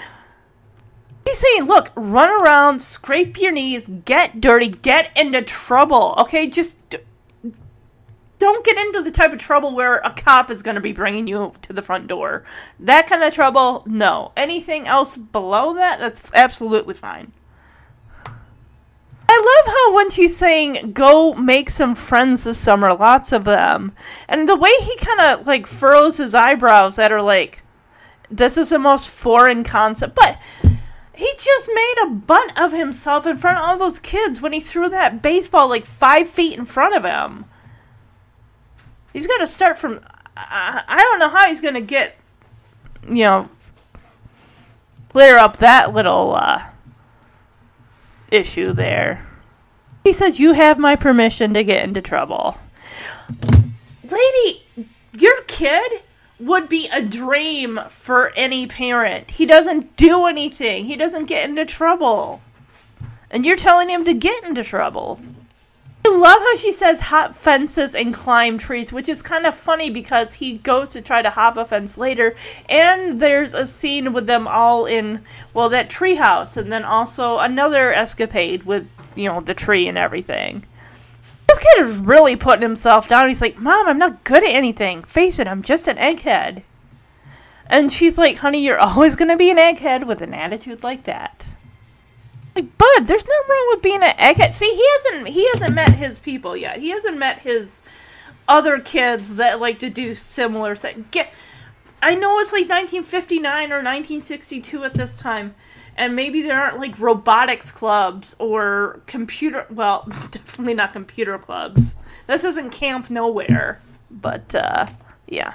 He's 1.24 1.38
saying, 1.38 1.64
look, 1.64 1.90
run 1.96 2.28
around, 2.28 2.80
scrape 2.80 3.40
your 3.40 3.50
knees, 3.50 3.90
get 4.04 4.40
dirty, 4.40 4.68
get 4.68 5.10
into 5.16 5.42
trouble. 5.42 6.14
Okay, 6.18 6.46
just 6.46 6.76
don't 8.40 8.64
get 8.64 8.78
into 8.78 9.02
the 9.02 9.10
type 9.10 9.32
of 9.32 9.38
trouble 9.38 9.74
where 9.74 9.98
a 9.98 10.10
cop 10.10 10.50
is 10.50 10.62
going 10.62 10.74
to 10.74 10.80
be 10.80 10.92
bringing 10.92 11.28
you 11.28 11.52
to 11.62 11.72
the 11.72 11.82
front 11.82 12.08
door. 12.08 12.42
That 12.80 13.06
kind 13.06 13.22
of 13.22 13.32
trouble, 13.32 13.84
no. 13.86 14.32
Anything 14.36 14.88
else 14.88 15.16
below 15.16 15.74
that, 15.74 16.00
that's 16.00 16.28
absolutely 16.34 16.94
fine. 16.94 17.32
I 19.32 19.62
love 19.64 19.74
how 19.74 19.94
when 19.94 20.10
she's 20.10 20.36
saying, 20.36 20.92
go 20.92 21.34
make 21.34 21.70
some 21.70 21.94
friends 21.94 22.42
this 22.44 22.58
summer, 22.58 22.92
lots 22.94 23.30
of 23.30 23.44
them. 23.44 23.92
And 24.26 24.48
the 24.48 24.56
way 24.56 24.72
he 24.80 24.96
kind 24.96 25.20
of 25.20 25.46
like 25.46 25.66
furrows 25.66 26.16
his 26.16 26.34
eyebrows 26.34 26.96
that 26.96 27.12
are 27.12 27.22
like, 27.22 27.62
this 28.30 28.56
is 28.56 28.70
the 28.70 28.78
most 28.78 29.10
foreign 29.10 29.64
concept. 29.64 30.16
But 30.16 30.38
he 31.14 31.30
just 31.38 31.70
made 31.72 31.94
a 32.02 32.10
butt 32.10 32.58
of 32.58 32.72
himself 32.72 33.26
in 33.26 33.36
front 33.36 33.58
of 33.58 33.64
all 33.64 33.76
those 33.76 33.98
kids 33.98 34.40
when 34.40 34.54
he 34.54 34.60
threw 34.60 34.88
that 34.88 35.20
baseball 35.20 35.68
like 35.68 35.84
five 35.84 36.28
feet 36.28 36.58
in 36.58 36.64
front 36.64 36.96
of 36.96 37.04
him. 37.04 37.44
He's 39.12 39.26
got 39.26 39.38
to 39.38 39.46
start 39.46 39.78
from. 39.78 40.00
I, 40.36 40.82
I 40.86 41.02
don't 41.02 41.18
know 41.18 41.28
how 41.28 41.48
he's 41.48 41.60
going 41.60 41.74
to 41.74 41.80
get, 41.80 42.16
you 43.06 43.24
know, 43.24 43.48
clear 45.10 45.38
up 45.38 45.58
that 45.58 45.92
little 45.92 46.34
uh, 46.34 46.62
issue 48.30 48.72
there. 48.72 49.26
He 50.04 50.12
says, 50.12 50.40
You 50.40 50.52
have 50.52 50.78
my 50.78 50.96
permission 50.96 51.54
to 51.54 51.64
get 51.64 51.84
into 51.84 52.00
trouble. 52.00 52.58
Lady, 54.02 54.66
your 55.12 55.42
kid 55.42 56.02
would 56.38 56.68
be 56.68 56.88
a 56.88 57.02
dream 57.02 57.80
for 57.90 58.32
any 58.34 58.66
parent. 58.66 59.30
He 59.32 59.44
doesn't 59.44 59.96
do 59.96 60.26
anything, 60.26 60.86
he 60.86 60.96
doesn't 60.96 61.26
get 61.26 61.48
into 61.48 61.66
trouble. 61.66 62.40
And 63.30 63.44
you're 63.44 63.56
telling 63.56 63.88
him 63.88 64.04
to 64.06 64.14
get 64.14 64.42
into 64.42 64.64
trouble. 64.64 65.20
I 66.02 66.08
love 66.08 66.38
how 66.40 66.56
she 66.56 66.72
says 66.72 66.98
hop 66.98 67.34
fences 67.34 67.94
and 67.94 68.14
climb 68.14 68.56
trees, 68.56 68.90
which 68.90 69.08
is 69.08 69.20
kind 69.20 69.44
of 69.44 69.54
funny 69.54 69.90
because 69.90 70.32
he 70.32 70.54
goes 70.58 70.90
to 70.90 71.02
try 71.02 71.20
to 71.20 71.28
hop 71.28 71.58
a 71.58 71.64
fence 71.66 71.98
later, 71.98 72.34
and 72.70 73.20
there's 73.20 73.52
a 73.52 73.66
scene 73.66 74.14
with 74.14 74.26
them 74.26 74.48
all 74.48 74.86
in 74.86 75.22
well 75.52 75.68
that 75.68 75.90
tree 75.90 76.14
house, 76.14 76.56
and 76.56 76.72
then 76.72 76.84
also 76.84 77.38
another 77.38 77.92
escapade 77.92 78.64
with 78.64 78.88
you 79.14 79.28
know 79.28 79.40
the 79.40 79.52
tree 79.52 79.88
and 79.88 79.98
everything. 79.98 80.64
This 81.48 81.58
kid 81.58 81.84
is 81.84 81.96
really 81.96 82.36
putting 82.36 82.62
himself 82.62 83.06
down. 83.06 83.28
He's 83.28 83.42
like, 83.42 83.58
"Mom, 83.58 83.86
I'm 83.86 83.98
not 83.98 84.24
good 84.24 84.42
at 84.42 84.54
anything. 84.54 85.02
Face 85.02 85.38
it, 85.38 85.48
I'm 85.48 85.62
just 85.62 85.86
an 85.86 85.98
egghead." 85.98 86.62
And 87.66 87.92
she's 87.92 88.16
like, 88.16 88.36
"Honey, 88.36 88.64
you're 88.64 88.78
always 88.78 89.16
gonna 89.16 89.36
be 89.36 89.50
an 89.50 89.58
egghead 89.58 90.06
with 90.06 90.22
an 90.22 90.32
attitude 90.32 90.82
like 90.82 91.04
that." 91.04 91.44
Bud, 92.62 93.06
there's 93.06 93.26
nothing 93.26 93.48
wrong 93.48 93.66
with 93.70 93.82
being 93.82 94.02
an 94.02 94.16
egghead. 94.16 94.52
See, 94.52 94.74
he 94.74 94.86
hasn't 94.92 95.28
he 95.28 95.48
hasn't 95.52 95.74
met 95.74 95.94
his 95.94 96.18
people 96.18 96.56
yet. 96.56 96.78
He 96.78 96.90
hasn't 96.90 97.18
met 97.18 97.40
his 97.40 97.82
other 98.48 98.80
kids 98.80 99.36
that 99.36 99.60
like 99.60 99.78
to 99.78 99.90
do 99.90 100.14
similar 100.14 100.74
things. 100.76 101.06
Get, 101.10 101.32
I 102.02 102.14
know 102.14 102.38
it's 102.40 102.52
like 102.52 102.68
1959 102.68 103.72
or 103.72 103.76
1962 103.76 104.84
at 104.84 104.94
this 104.94 105.16
time, 105.16 105.54
and 105.96 106.16
maybe 106.16 106.42
there 106.42 106.58
aren't 106.58 106.78
like 106.78 106.98
robotics 106.98 107.70
clubs 107.70 108.34
or 108.38 109.02
computer. 109.06 109.66
Well, 109.70 110.04
definitely 110.30 110.74
not 110.74 110.92
computer 110.92 111.38
clubs. 111.38 111.94
This 112.26 112.44
isn't 112.44 112.70
Camp 112.70 113.10
Nowhere, 113.10 113.80
but 114.10 114.54
uh, 114.54 114.86
yeah. 115.26 115.54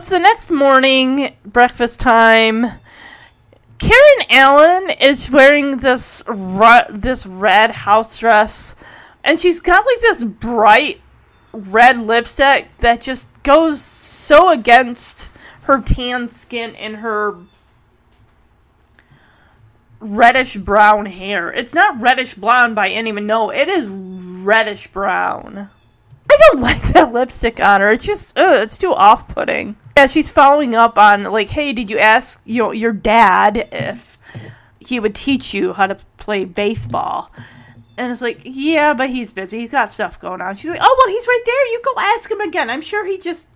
So 0.00 0.18
next 0.18 0.50
morning, 0.50 1.34
breakfast 1.44 2.00
time. 2.00 2.66
Karen 3.78 4.26
Allen 4.30 4.90
is 4.90 5.30
wearing 5.30 5.78
this 5.78 6.22
ru- 6.26 6.88
this 6.90 7.26
red 7.26 7.70
house 7.70 8.18
dress, 8.18 8.74
and 9.22 9.38
she's 9.38 9.60
got 9.60 9.86
like 9.86 10.00
this 10.00 10.24
bright 10.24 11.00
red 11.52 11.98
lipstick 11.98 12.68
that 12.78 13.00
just 13.00 13.28
goes 13.42 13.80
so 13.80 14.50
against 14.50 15.30
her 15.62 15.80
tan 15.80 16.28
skin 16.28 16.74
and 16.76 16.96
her 16.96 17.36
reddish 20.00 20.56
brown 20.56 21.06
hair. 21.06 21.52
It's 21.52 21.74
not 21.74 22.00
reddish 22.00 22.34
blonde 22.34 22.74
by 22.74 22.88
any 22.88 23.12
means. 23.12 23.26
No, 23.26 23.50
it 23.50 23.68
is 23.68 23.86
reddish 23.86 24.88
brown. 24.88 25.70
I 26.30 26.36
don't 26.36 26.60
like 26.60 26.82
that 26.92 27.12
lipstick 27.12 27.60
on 27.60 27.80
her. 27.80 27.92
It's 27.92 28.04
just, 28.04 28.36
ugh, 28.36 28.62
it's 28.62 28.78
too 28.78 28.92
off-putting. 28.92 29.76
Yeah, 29.96 30.06
she's 30.06 30.28
following 30.28 30.74
up 30.74 30.98
on 30.98 31.24
like, 31.24 31.50
hey, 31.50 31.72
did 31.72 31.90
you 31.90 31.98
ask 31.98 32.40
you 32.44 32.62
know, 32.62 32.72
your 32.72 32.92
dad 32.92 33.68
if 33.72 34.18
he 34.78 35.00
would 35.00 35.14
teach 35.14 35.52
you 35.52 35.72
how 35.72 35.86
to 35.86 35.96
play 36.16 36.44
baseball? 36.44 37.32
And 37.96 38.12
it's 38.12 38.22
like, 38.22 38.42
yeah, 38.44 38.94
but 38.94 39.10
he's 39.10 39.32
busy. 39.32 39.58
He's 39.58 39.72
got 39.72 39.90
stuff 39.90 40.20
going 40.20 40.40
on. 40.40 40.54
She's 40.54 40.70
like, 40.70 40.80
oh 40.80 40.96
well, 40.98 41.08
he's 41.08 41.26
right 41.26 41.42
there. 41.44 41.66
You 41.72 41.82
go 41.84 42.00
ask 42.00 42.30
him 42.30 42.40
again. 42.40 42.70
I'm 42.70 42.80
sure 42.80 43.04
he 43.04 43.18
just 43.18 43.48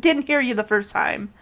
didn't 0.00 0.26
hear 0.26 0.40
you 0.40 0.54
the 0.54 0.64
first 0.64 0.92
time. 0.92 1.32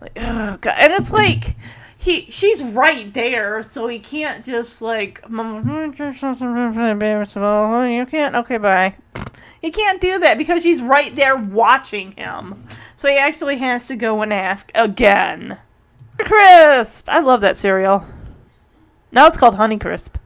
Like, 0.00 0.12
oh 0.16 0.58
god, 0.60 0.74
and 0.76 0.92
it's 0.92 1.12
like 1.12 1.56
he 2.04 2.30
she's 2.30 2.62
right 2.62 3.12
there, 3.14 3.62
so 3.62 3.88
he 3.88 3.98
can't 3.98 4.44
just 4.44 4.82
like 4.82 5.22
mm-hmm, 5.22 5.90
you 7.90 8.04
can't 8.04 8.36
okay 8.36 8.58
bye. 8.58 8.94
He 9.62 9.70
can't 9.70 10.02
do 10.02 10.18
that 10.18 10.36
because 10.36 10.62
she's 10.62 10.82
right 10.82 11.16
there 11.16 11.34
watching 11.34 12.12
him. 12.12 12.66
So 12.96 13.08
he 13.08 13.16
actually 13.16 13.56
has 13.56 13.86
to 13.86 13.96
go 13.96 14.20
and 14.20 14.34
ask 14.34 14.70
again. 14.74 15.56
Crisp! 16.18 17.08
I 17.08 17.20
love 17.20 17.40
that 17.40 17.56
cereal. 17.56 18.04
Now 19.10 19.26
it's 19.26 19.38
called 19.38 19.54
Honey 19.54 19.78
Crisp. 19.78 20.18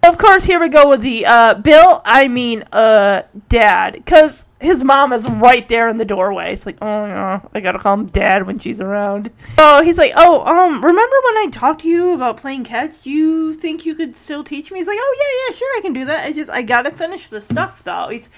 Of 0.00 0.16
course, 0.16 0.44
here 0.44 0.60
we 0.60 0.68
go 0.68 0.88
with 0.88 1.00
the 1.00 1.26
uh, 1.26 1.54
Bill. 1.54 2.00
I 2.04 2.28
mean, 2.28 2.62
uh, 2.72 3.22
Dad, 3.48 3.94
because 3.94 4.46
his 4.60 4.84
mom 4.84 5.12
is 5.12 5.28
right 5.28 5.68
there 5.68 5.88
in 5.88 5.98
the 5.98 6.04
doorway. 6.04 6.52
It's 6.52 6.66
like, 6.66 6.78
oh 6.80 7.06
yeah, 7.06 7.40
I 7.52 7.60
gotta 7.60 7.80
call 7.80 7.94
him 7.94 8.06
Dad 8.06 8.46
when 8.46 8.60
she's 8.60 8.80
around. 8.80 9.30
So 9.56 9.82
he's 9.82 9.98
like, 9.98 10.12
oh, 10.14 10.42
um, 10.46 10.76
remember 10.84 11.16
when 11.24 11.36
I 11.38 11.48
talked 11.50 11.82
to 11.82 11.88
you 11.88 12.12
about 12.12 12.36
playing 12.36 12.64
catch? 12.64 13.06
You 13.06 13.54
think 13.54 13.84
you 13.84 13.96
could 13.96 14.16
still 14.16 14.44
teach 14.44 14.70
me? 14.70 14.78
He's 14.78 14.86
like, 14.86 14.98
oh 15.00 15.16
yeah, 15.18 15.52
yeah, 15.52 15.58
sure, 15.58 15.78
I 15.78 15.80
can 15.82 15.92
do 15.92 16.04
that. 16.04 16.24
I 16.24 16.32
just, 16.32 16.50
I 16.50 16.62
gotta 16.62 16.92
finish 16.92 17.26
the 17.26 17.40
stuff 17.40 17.82
though. 17.82 18.08
He's 18.08 18.30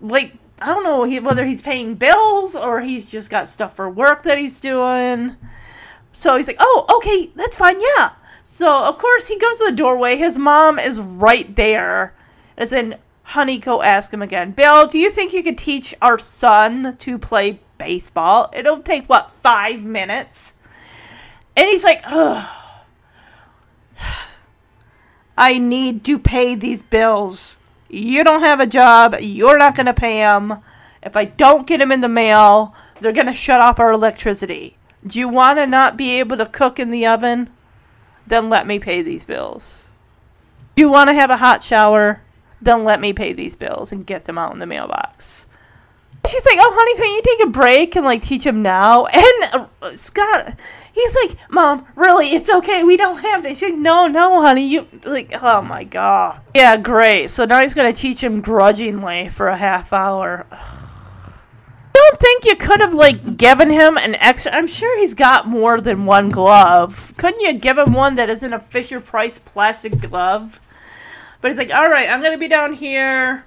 like, 0.00 0.32
I 0.60 0.66
don't 0.66 0.82
know 0.82 1.04
he, 1.04 1.20
whether 1.20 1.44
he's 1.44 1.62
paying 1.62 1.94
bills 1.94 2.56
or 2.56 2.80
he's 2.80 3.04
just 3.04 3.28
got 3.28 3.48
stuff 3.48 3.76
for 3.76 3.88
work 3.88 4.22
that 4.22 4.38
he's 4.38 4.60
doing. 4.60 5.36
So 6.12 6.36
he's 6.36 6.48
like, 6.48 6.56
oh, 6.58 6.96
okay, 6.96 7.30
that's 7.36 7.54
fine, 7.54 7.80
yeah. 7.80 8.12
So, 8.58 8.86
of 8.86 8.98
course, 8.98 9.28
he 9.28 9.38
goes 9.38 9.58
to 9.58 9.66
the 9.66 9.76
doorway. 9.76 10.16
His 10.16 10.36
mom 10.36 10.80
is 10.80 10.98
right 11.00 11.54
there. 11.54 12.12
As 12.56 12.72
in, 12.72 12.96
honey, 13.22 13.56
go 13.56 13.82
ask 13.82 14.12
him 14.12 14.20
again. 14.20 14.50
Bill, 14.50 14.88
do 14.88 14.98
you 14.98 15.12
think 15.12 15.32
you 15.32 15.44
could 15.44 15.56
teach 15.56 15.94
our 16.02 16.18
son 16.18 16.96
to 16.96 17.18
play 17.18 17.60
baseball? 17.78 18.50
It'll 18.52 18.82
take, 18.82 19.06
what, 19.06 19.30
five 19.30 19.84
minutes? 19.84 20.54
And 21.56 21.68
he's 21.68 21.84
like, 21.84 22.02
ugh. 22.04 22.48
I 25.36 25.58
need 25.58 26.04
to 26.06 26.18
pay 26.18 26.56
these 26.56 26.82
bills. 26.82 27.58
You 27.88 28.24
don't 28.24 28.42
have 28.42 28.58
a 28.58 28.66
job. 28.66 29.14
You're 29.20 29.56
not 29.56 29.76
going 29.76 29.86
to 29.86 29.94
pay 29.94 30.18
them. 30.18 30.64
If 31.00 31.14
I 31.14 31.26
don't 31.26 31.64
get 31.64 31.78
them 31.78 31.92
in 31.92 32.00
the 32.00 32.08
mail, 32.08 32.74
they're 33.00 33.12
going 33.12 33.28
to 33.28 33.32
shut 33.32 33.60
off 33.60 33.78
our 33.78 33.92
electricity. 33.92 34.78
Do 35.06 35.16
you 35.16 35.28
want 35.28 35.60
to 35.60 35.66
not 35.68 35.96
be 35.96 36.18
able 36.18 36.38
to 36.38 36.46
cook 36.46 36.80
in 36.80 36.90
the 36.90 37.06
oven? 37.06 37.50
Then 38.28 38.48
let 38.48 38.66
me 38.66 38.78
pay 38.78 39.02
these 39.02 39.24
bills. 39.24 39.88
You 40.76 40.88
want 40.88 41.08
to 41.08 41.14
have 41.14 41.30
a 41.30 41.36
hot 41.36 41.62
shower? 41.62 42.22
Then 42.60 42.84
let 42.84 43.00
me 43.00 43.12
pay 43.12 43.32
these 43.32 43.56
bills 43.56 43.92
and 43.92 44.06
get 44.06 44.24
them 44.24 44.38
out 44.38 44.52
in 44.52 44.58
the 44.58 44.66
mailbox. 44.66 45.46
She's 46.28 46.44
like, 46.44 46.58
"Oh, 46.60 46.72
honey, 46.74 46.96
can 46.96 47.14
you 47.14 47.22
take 47.22 47.46
a 47.46 47.50
break 47.50 47.96
and 47.96 48.04
like 48.04 48.22
teach 48.22 48.44
him 48.44 48.62
now?" 48.62 49.06
And 49.12 49.70
uh, 49.80 49.96
Scott, 49.96 50.58
he's 50.92 51.14
like, 51.22 51.38
"Mom, 51.50 51.86
really, 51.94 52.34
it's 52.34 52.50
okay. 52.50 52.84
We 52.84 52.96
don't 52.96 53.18
have 53.18 53.42
to." 53.44 53.50
She's 53.50 53.70
like, 53.70 53.78
"No, 53.78 54.08
no, 54.08 54.42
honey, 54.42 54.66
you 54.66 54.86
like, 55.04 55.32
oh 55.40 55.62
my 55.62 55.84
god, 55.84 56.40
yeah, 56.54 56.76
great." 56.76 57.30
So 57.30 57.44
now 57.44 57.60
he's 57.60 57.74
gonna 57.74 57.92
teach 57.92 58.22
him 58.22 58.40
grudgingly 58.40 59.28
for 59.30 59.48
a 59.48 59.56
half 59.56 59.92
hour. 59.92 60.46
Don't 61.98 62.20
think 62.20 62.44
you 62.44 62.56
could 62.56 62.80
have 62.80 62.94
like 62.94 63.36
given 63.36 63.70
him 63.70 63.96
an 63.96 64.14
extra. 64.16 64.52
I'm 64.52 64.66
sure 64.66 64.98
he's 64.98 65.14
got 65.14 65.46
more 65.46 65.80
than 65.80 66.06
one 66.06 66.28
glove. 66.28 67.12
Couldn't 67.16 67.40
you 67.40 67.52
give 67.54 67.78
him 67.78 67.92
one 67.92 68.16
that 68.16 68.30
isn't 68.30 68.52
a 68.52 68.60
Fisher 68.60 69.00
Price 69.00 69.38
plastic 69.38 70.00
glove? 70.00 70.60
But 71.40 71.50
he's 71.50 71.58
like, 71.58 71.72
all 71.72 71.88
right, 71.88 72.08
I'm 72.08 72.22
gonna 72.22 72.38
be 72.38 72.48
down 72.48 72.72
here. 72.72 73.44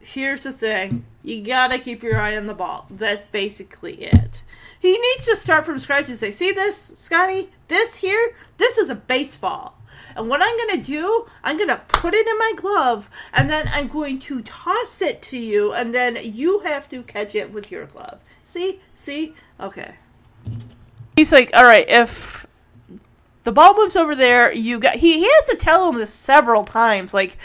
Here's 0.00 0.44
the 0.44 0.52
thing: 0.52 1.04
you 1.22 1.42
gotta 1.42 1.78
keep 1.78 2.02
your 2.02 2.20
eye 2.20 2.36
on 2.36 2.46
the 2.46 2.54
ball. 2.54 2.86
That's 2.90 3.26
basically 3.26 4.02
it. 4.02 4.42
He 4.78 4.96
needs 4.96 5.26
to 5.26 5.36
start 5.36 5.66
from 5.66 5.78
scratch 5.78 6.08
and 6.08 6.18
say, 6.18 6.30
"See 6.30 6.52
this, 6.52 6.92
Scotty? 6.96 7.50
This 7.68 7.96
here, 7.96 8.34
this 8.56 8.78
is 8.78 8.88
a 8.88 8.94
baseball." 8.94 9.74
And 10.16 10.28
what 10.28 10.42
I'm 10.42 10.56
going 10.56 10.80
to 10.80 10.84
do, 10.84 11.26
I'm 11.42 11.56
going 11.56 11.68
to 11.68 11.80
put 11.88 12.14
it 12.14 12.26
in 12.26 12.38
my 12.38 12.52
glove 12.56 13.10
and 13.32 13.48
then 13.48 13.68
I'm 13.72 13.88
going 13.88 14.18
to 14.20 14.42
toss 14.42 15.02
it 15.02 15.22
to 15.22 15.38
you 15.38 15.72
and 15.72 15.94
then 15.94 16.18
you 16.22 16.60
have 16.60 16.88
to 16.90 17.02
catch 17.02 17.34
it 17.34 17.52
with 17.52 17.70
your 17.70 17.86
glove. 17.86 18.22
See? 18.42 18.80
See? 18.94 19.34
Okay. 19.58 19.94
He's 21.16 21.32
like, 21.32 21.50
all 21.54 21.64
right, 21.64 21.88
if 21.88 22.46
the 23.42 23.52
ball 23.52 23.74
moves 23.74 23.96
over 23.96 24.14
there, 24.14 24.52
you 24.52 24.78
got. 24.78 24.96
He, 24.96 25.18
he 25.18 25.24
has 25.24 25.48
to 25.50 25.56
tell 25.56 25.88
him 25.88 25.98
this 25.98 26.12
several 26.12 26.64
times. 26.64 27.14
Like, 27.14 27.36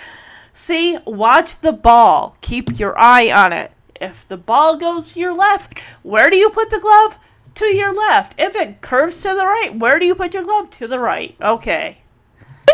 see, 0.53 0.97
watch 1.05 1.59
the 1.59 1.73
ball. 1.73 2.37
Keep 2.41 2.79
your 2.79 2.97
eye 2.97 3.31
on 3.31 3.53
it. 3.53 3.71
If 3.99 4.27
the 4.27 4.37
ball 4.37 4.77
goes 4.77 5.13
to 5.13 5.19
your 5.19 5.33
left, 5.33 5.79
where 6.03 6.29
do 6.29 6.37
you 6.37 6.49
put 6.49 6.69
the 6.69 6.79
glove? 6.79 7.17
To 7.55 7.65
your 7.65 7.93
left. 7.93 8.37
If 8.37 8.55
it 8.55 8.81
curves 8.81 9.21
to 9.21 9.29
the 9.29 9.45
right, 9.45 9.73
where 9.73 9.97
do 9.99 10.05
you 10.05 10.15
put 10.15 10.33
your 10.33 10.43
glove? 10.43 10.69
To 10.71 10.87
the 10.87 10.99
right. 10.99 11.35
Okay. 11.41 11.99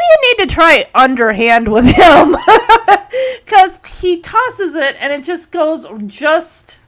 You 0.02 0.30
need 0.30 0.48
to 0.48 0.54
try 0.54 0.86
underhand 0.94 1.72
with 1.72 1.86
him. 1.86 2.36
Because 3.44 3.82
he 4.00 4.22
tosses 4.22 4.74
it 4.76 4.96
and 5.00 5.12
it 5.12 5.26
just 5.26 5.52
goes 5.52 5.86
just 6.06 6.80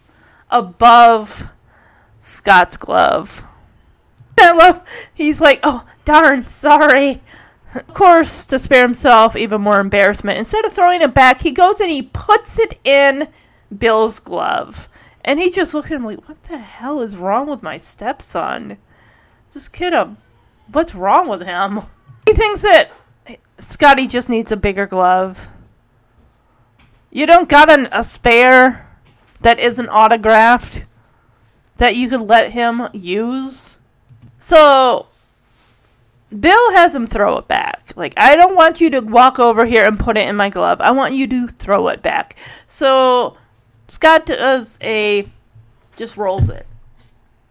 above 0.49 1.49
Scott's 2.19 2.77
glove. 2.77 3.43
I 4.37 4.79
he's 5.13 5.41
like, 5.41 5.59
oh, 5.63 5.85
darn, 6.05 6.45
sorry. 6.45 7.21
Of 7.75 7.93
course, 7.93 8.45
to 8.47 8.59
spare 8.59 8.83
himself 8.83 9.35
even 9.35 9.61
more 9.61 9.79
embarrassment, 9.79 10.39
instead 10.39 10.63
of 10.63 10.73
throwing 10.73 11.01
it 11.01 11.13
back, 11.13 11.41
he 11.41 11.51
goes 11.51 11.81
and 11.81 11.91
he 11.91 12.03
puts 12.03 12.59
it 12.59 12.79
in 12.83 13.27
Bill's 13.77 14.19
glove. 14.19 14.87
And 15.25 15.39
he 15.39 15.49
just 15.49 15.73
looks 15.73 15.91
at 15.91 15.95
him 15.97 16.05
like, 16.05 16.27
what 16.27 16.43
the 16.43 16.57
hell 16.57 17.01
is 17.01 17.17
wrong 17.17 17.47
with 17.47 17.63
my 17.63 17.77
stepson? 17.77 18.77
Just 19.51 19.73
kid, 19.73 19.93
um, 19.93 20.17
what's 20.71 20.95
wrong 20.95 21.27
with 21.27 21.41
him? 21.41 21.81
He 22.27 22.33
thinks 22.33 22.61
that 22.61 22.91
Scotty 23.63 24.07
just 24.07 24.29
needs 24.29 24.51
a 24.51 24.57
bigger 24.57 24.85
glove. 24.85 25.47
You 27.11 27.25
don't 27.25 27.47
got 27.47 27.69
an, 27.69 27.87
a 27.91 28.03
spare 28.03 28.87
that 29.41 29.59
isn't 29.59 29.89
autographed 29.89 30.85
that 31.77 31.95
you 31.95 32.09
could 32.09 32.21
let 32.21 32.51
him 32.51 32.87
use? 32.93 33.77
So, 34.39 35.07
Bill 36.37 36.71
has 36.73 36.95
him 36.95 37.07
throw 37.07 37.37
it 37.37 37.47
back. 37.47 37.93
Like, 37.95 38.13
I 38.17 38.35
don't 38.35 38.55
want 38.55 38.81
you 38.81 38.89
to 38.91 38.99
walk 39.01 39.39
over 39.39 39.65
here 39.65 39.85
and 39.85 39.99
put 39.99 40.17
it 40.17 40.27
in 40.27 40.35
my 40.35 40.49
glove. 40.49 40.81
I 40.81 40.91
want 40.91 41.13
you 41.13 41.27
to 41.27 41.47
throw 41.47 41.87
it 41.89 42.01
back. 42.01 42.35
So, 42.67 43.37
Scott 43.87 44.25
does 44.25 44.79
a. 44.81 45.29
just 45.95 46.17
rolls 46.17 46.49
it. 46.49 46.65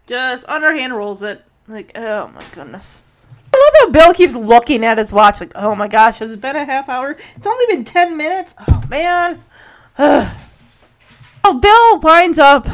Just 0.07 0.47
underhand 0.49 0.93
rolls 0.93 1.23
it. 1.23 1.43
Like, 1.67 1.91
oh 1.95 2.27
my 2.27 2.43
goodness. 2.53 3.03
I 3.53 3.57
love 3.57 3.73
how 3.85 3.91
Bill 3.91 4.13
keeps 4.13 4.35
looking 4.35 4.83
at 4.83 4.97
his 4.97 5.13
watch, 5.13 5.39
like, 5.39 5.51
oh 5.55 5.75
my 5.75 5.87
gosh, 5.87 6.19
has 6.19 6.31
it 6.31 6.41
been 6.41 6.55
a 6.55 6.65
half 6.65 6.89
hour? 6.89 7.11
It's 7.35 7.45
only 7.47 7.65
been 7.67 7.85
10 7.85 8.17
minutes? 8.17 8.55
Oh 8.67 8.83
man. 8.89 9.43
oh, 9.97 11.59
Bill 11.59 11.99
winds 11.99 12.39
up, 12.39 12.67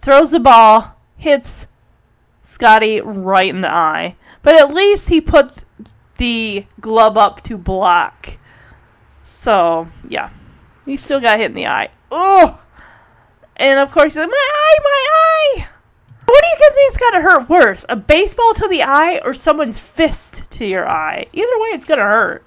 throws 0.00 0.32
the 0.32 0.40
ball, 0.40 0.96
hits 1.16 1.68
Scotty 2.40 3.00
right 3.00 3.48
in 3.48 3.60
the 3.60 3.72
eye. 3.72 4.16
But 4.42 4.56
at 4.56 4.74
least 4.74 5.08
he 5.08 5.20
put 5.20 5.64
the 6.16 6.66
glove 6.80 7.16
up 7.16 7.42
to 7.44 7.56
block. 7.56 8.38
So, 9.22 9.88
yeah. 10.08 10.30
He 10.84 10.96
still 10.96 11.20
got 11.20 11.38
hit 11.38 11.50
in 11.50 11.54
the 11.54 11.66
eye. 11.66 11.90
Oh! 12.10 12.60
And 13.56 13.78
of 13.78 13.92
course, 13.92 14.14
he's 14.14 14.16
like, 14.16 14.30
my 14.30 14.50
eye, 14.52 14.78
my 14.82 15.06
eye! 15.12 15.68
What 16.30 16.44
do 16.44 16.48
you 16.48 16.56
think 16.58 16.74
think's 16.74 16.96
gotta 16.96 17.20
hurt 17.20 17.48
worse? 17.48 17.84
A 17.88 17.96
baseball 17.96 18.54
to 18.54 18.68
the 18.68 18.82
eye 18.82 19.20
or 19.24 19.34
someone's 19.34 19.80
fist 19.80 20.50
to 20.52 20.66
your 20.66 20.88
eye? 20.88 21.26
Either 21.32 21.58
way, 21.58 21.68
it's 21.70 21.84
gonna 21.84 22.02
hurt. 22.02 22.44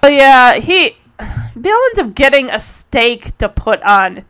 But 0.00 0.12
yeah, 0.12 0.54
he. 0.54 0.96
Bill 1.60 1.78
ends 1.86 1.98
up 2.00 2.14
getting 2.14 2.50
a 2.50 2.58
stake 2.58 3.38
to 3.38 3.48
put 3.48 3.80
on 3.82 4.24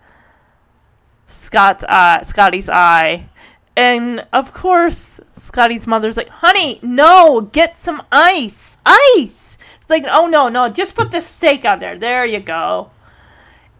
Scott's 1.27 1.85
uh, 1.85 2.23
Scotty's 2.23 2.69
eye. 2.69 3.29
And 3.77 4.27
of 4.33 4.53
course, 4.53 5.21
Scotty's 5.33 5.87
mother's 5.87 6.17
like, 6.17 6.29
honey, 6.29 6.79
no, 6.83 7.41
get 7.41 7.77
some 7.77 8.03
ice. 8.13 8.77
Ice! 8.85 9.59
It's 9.81 9.91
like, 9.91 10.05
oh 10.09 10.27
no, 10.27 10.49
no, 10.49 10.69
just 10.69 10.95
put 10.95 11.11
the 11.11 11.21
stake 11.21 11.65
on 11.65 11.81
there. 11.81 11.99
There 11.99 12.25
you 12.25 12.41
go. 12.41 12.91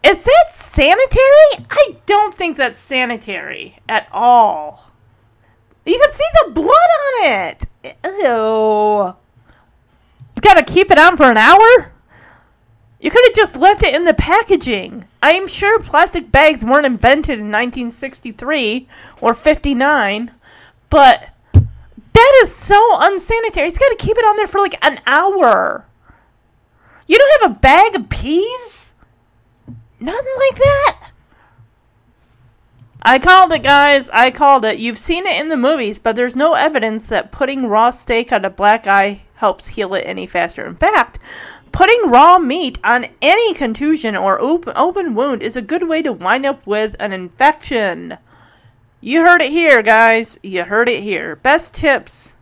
Is 0.03 0.23
that 0.23 0.45
sanitary? 0.55 1.65
I 1.69 1.97
don't 2.05 2.35
think 2.35 2.57
that's 2.57 2.77
sanitary 2.77 3.77
at 3.87 4.07
all. 4.11 4.91
You 5.85 5.99
can 5.99 6.11
see 6.11 6.23
the 6.43 6.51
blood 6.51 6.69
on 6.69 7.25
it. 7.25 7.65
Ew. 8.03 9.15
Gotta 10.41 10.63
keep 10.63 10.91
it 10.91 10.97
on 10.97 11.17
for 11.17 11.29
an 11.29 11.37
hour? 11.37 11.91
You 12.99 13.11
could 13.11 13.25
have 13.25 13.35
just 13.35 13.55
left 13.55 13.83
it 13.83 13.93
in 13.93 14.03
the 14.03 14.13
packaging. 14.13 15.05
I'm 15.21 15.47
sure 15.47 15.79
plastic 15.79 16.31
bags 16.31 16.65
weren't 16.65 16.85
invented 16.85 17.39
in 17.39 17.51
1963 17.51 18.87
or 19.21 19.33
59, 19.33 20.31
but 20.89 21.29
that 21.53 22.39
is 22.41 22.55
so 22.55 22.79
unsanitary. 22.99 23.67
It's 23.67 23.77
got 23.77 23.89
to 23.89 24.05
keep 24.05 24.17
it 24.17 24.25
on 24.25 24.37
there 24.37 24.47
for 24.47 24.59
like 24.59 24.83
an 24.83 24.99
hour. 25.05 25.85
You 27.07 27.17
don't 27.17 27.41
have 27.41 27.51
a 27.51 27.59
bag 27.59 27.95
of 27.95 28.09
peas? 28.09 28.93
Nothing 29.99 30.33
like 30.37 30.57
that. 30.57 31.11
I 33.07 33.19
called 33.19 33.51
it, 33.53 33.61
guys. 33.61 34.09
I 34.09 34.31
called 34.31 34.65
it. 34.65 34.79
You've 34.79 34.97
seen 34.97 35.27
it 35.27 35.39
in 35.39 35.49
the 35.49 35.55
movies, 35.55 35.99
but 35.99 36.15
there's 36.15 36.35
no 36.35 36.55
evidence 36.55 37.05
that 37.05 37.31
putting 37.31 37.67
raw 37.67 37.91
steak 37.91 38.33
on 38.33 38.43
a 38.43 38.49
black 38.49 38.87
eye 38.87 39.21
helps 39.35 39.67
heal 39.67 39.93
it 39.93 40.07
any 40.07 40.25
faster. 40.25 40.65
In 40.65 40.75
fact, 40.75 41.19
putting 41.71 42.09
raw 42.09 42.39
meat 42.39 42.79
on 42.83 43.05
any 43.21 43.53
contusion 43.53 44.15
or 44.15 44.41
open, 44.41 44.73
open 44.75 45.13
wound 45.13 45.43
is 45.43 45.55
a 45.55 45.61
good 45.61 45.87
way 45.87 46.01
to 46.01 46.11
wind 46.11 46.47
up 46.47 46.65
with 46.65 46.95
an 46.99 47.13
infection. 47.13 48.17
You 49.01 49.23
heard 49.23 49.43
it 49.43 49.51
here, 49.51 49.83
guys. 49.83 50.39
You 50.41 50.63
heard 50.63 50.89
it 50.89 51.03
here. 51.03 51.35
Best 51.35 51.75
tips. 51.75 52.33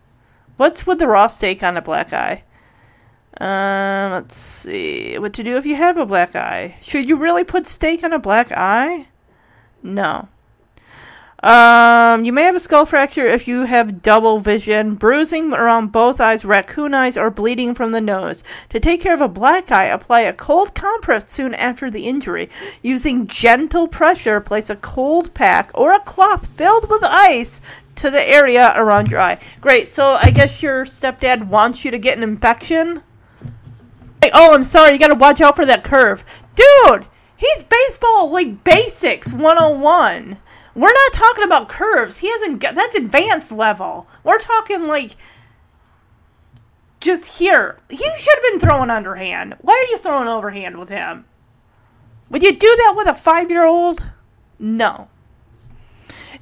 What's 0.56 0.86
with 0.86 0.98
the 0.98 1.06
raw 1.06 1.26
steak 1.26 1.62
on 1.62 1.76
a 1.76 1.82
black 1.82 2.14
eye? 2.14 2.42
Um, 3.38 4.12
let's 4.12 4.34
see. 4.34 5.18
What 5.18 5.34
to 5.34 5.42
do 5.42 5.58
if 5.58 5.66
you 5.66 5.74
have 5.74 5.98
a 5.98 6.06
black 6.06 6.34
eye? 6.34 6.76
Should 6.80 7.06
you 7.06 7.16
really 7.16 7.44
put 7.44 7.66
steak 7.66 8.02
on 8.02 8.14
a 8.14 8.18
black 8.18 8.50
eye? 8.50 9.08
No. 9.82 10.28
Um, 11.44 12.24
you 12.24 12.32
may 12.32 12.44
have 12.44 12.56
a 12.56 12.60
skull 12.60 12.86
fracture 12.86 13.26
if 13.26 13.46
you 13.46 13.64
have 13.64 14.00
double 14.00 14.38
vision, 14.38 14.94
bruising 14.94 15.52
around 15.52 15.92
both 15.92 16.18
eyes, 16.18 16.42
raccoon 16.42 16.94
eyes, 16.94 17.18
or 17.18 17.30
bleeding 17.30 17.74
from 17.74 17.92
the 17.92 18.00
nose. 18.00 18.42
To 18.70 18.80
take 18.80 19.02
care 19.02 19.12
of 19.12 19.20
a 19.20 19.28
black 19.28 19.70
eye, 19.70 19.84
apply 19.84 20.22
a 20.22 20.32
cold 20.32 20.74
compress 20.74 21.30
soon 21.30 21.52
after 21.52 21.90
the 21.90 22.06
injury. 22.06 22.48
Using 22.80 23.26
gentle 23.26 23.86
pressure, 23.86 24.40
place 24.40 24.70
a 24.70 24.76
cold 24.76 25.34
pack 25.34 25.70
or 25.74 25.92
a 25.92 26.00
cloth 26.00 26.46
filled 26.56 26.88
with 26.88 27.04
ice 27.04 27.60
to 27.96 28.08
the 28.08 28.26
area 28.26 28.72
around 28.74 29.10
your 29.10 29.20
eye. 29.20 29.38
Great. 29.60 29.88
So 29.88 30.12
I 30.12 30.30
guess 30.30 30.62
your 30.62 30.86
stepdad 30.86 31.46
wants 31.48 31.84
you 31.84 31.90
to 31.90 31.98
get 31.98 32.16
an 32.16 32.22
infection. 32.22 33.02
Oh, 34.32 34.54
I'm 34.54 34.64
sorry. 34.64 34.92
You 34.92 34.98
got 34.98 35.08
to 35.08 35.14
watch 35.14 35.42
out 35.42 35.56
for 35.56 35.66
that 35.66 35.84
curve, 35.84 36.24
dude. 36.56 37.04
He's 37.36 37.62
baseball 37.64 38.30
like 38.30 38.64
basics 38.64 39.30
101. 39.30 40.38
We're 40.74 40.92
not 40.92 41.12
talking 41.12 41.44
about 41.44 41.68
curves. 41.68 42.18
He 42.18 42.30
hasn't 42.30 42.60
got 42.60 42.74
that's 42.74 42.96
advanced 42.96 43.52
level. 43.52 44.08
We're 44.24 44.38
talking 44.38 44.86
like 44.86 45.16
just 47.00 47.26
here. 47.26 47.78
He 47.88 47.96
should 47.96 48.34
have 48.34 48.52
been 48.52 48.60
throwing 48.60 48.90
underhand. 48.90 49.56
Why 49.60 49.74
are 49.74 49.90
you 49.90 49.98
throwing 49.98 50.26
overhand 50.26 50.78
with 50.78 50.88
him? 50.88 51.26
Would 52.30 52.42
you 52.42 52.56
do 52.56 52.76
that 52.76 52.94
with 52.96 53.06
a 53.06 53.14
five 53.14 53.50
year 53.50 53.64
old? 53.64 54.04
No. 54.58 55.08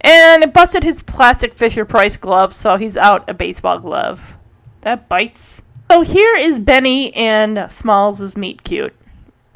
And 0.01 0.43
it 0.43 0.55
busted 0.55 0.83
his 0.83 1.03
plastic 1.03 1.55
Fisher 1.55 1.85
Price 1.85 2.16
glove, 2.16 2.55
so 2.55 2.76
he's 2.76 2.97
out 2.97 3.28
a 3.28 3.35
baseball 3.35 3.78
glove. 3.78 4.37
That 4.80 5.09
bites. 5.09 5.62
So 5.91 6.01
here 6.01 6.37
is 6.37 6.59
Benny 6.59 7.14
and 7.14 7.70
Smalls' 7.70 8.37
meet 8.37 8.62
cute. 8.64 8.95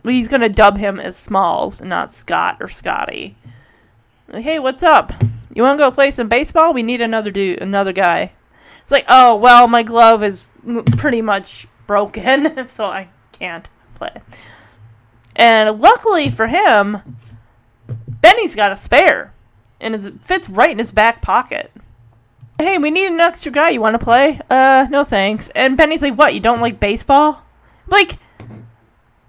He's 0.04 0.28
gonna 0.28 0.48
dub 0.48 0.76
him 0.76 1.00
as 1.00 1.16
Smalls, 1.16 1.80
not 1.80 2.12
Scott 2.12 2.58
or 2.60 2.68
Scotty. 2.68 3.36
Like, 4.28 4.42
hey, 4.42 4.58
what's 4.58 4.82
up? 4.82 5.12
You 5.54 5.62
want 5.62 5.78
to 5.78 5.84
go 5.84 5.90
play 5.90 6.10
some 6.10 6.28
baseball? 6.28 6.72
We 6.72 6.82
need 6.82 7.00
another 7.00 7.30
dude, 7.30 7.62
another 7.62 7.92
guy. 7.92 8.32
It's 8.82 8.90
like, 8.90 9.06
oh 9.08 9.36
well, 9.36 9.68
my 9.68 9.82
glove 9.82 10.22
is 10.22 10.46
pretty 10.96 11.22
much 11.22 11.66
broken, 11.86 12.68
so 12.68 12.84
I 12.84 13.08
can't 13.32 13.68
play. 13.94 14.20
And 15.36 15.80
luckily 15.80 16.30
for 16.30 16.46
him, 16.46 17.18
Benny's 18.08 18.54
got 18.54 18.72
a 18.72 18.76
spare, 18.76 19.32
and 19.80 19.94
it 19.94 20.24
fits 20.24 20.48
right 20.48 20.70
in 20.70 20.78
his 20.78 20.92
back 20.92 21.22
pocket. 21.22 21.70
Hey, 22.58 22.78
we 22.78 22.90
need 22.90 23.08
an 23.08 23.20
extra 23.20 23.52
guy. 23.52 23.70
You 23.70 23.80
want 23.80 23.98
to 23.98 24.04
play? 24.04 24.40
Uh, 24.48 24.86
no 24.90 25.04
thanks. 25.04 25.50
And 25.54 25.76
Benny's 25.76 26.02
like, 26.02 26.16
what? 26.16 26.34
You 26.34 26.40
don't 26.40 26.60
like 26.60 26.80
baseball? 26.80 27.42
Like, 27.86 28.18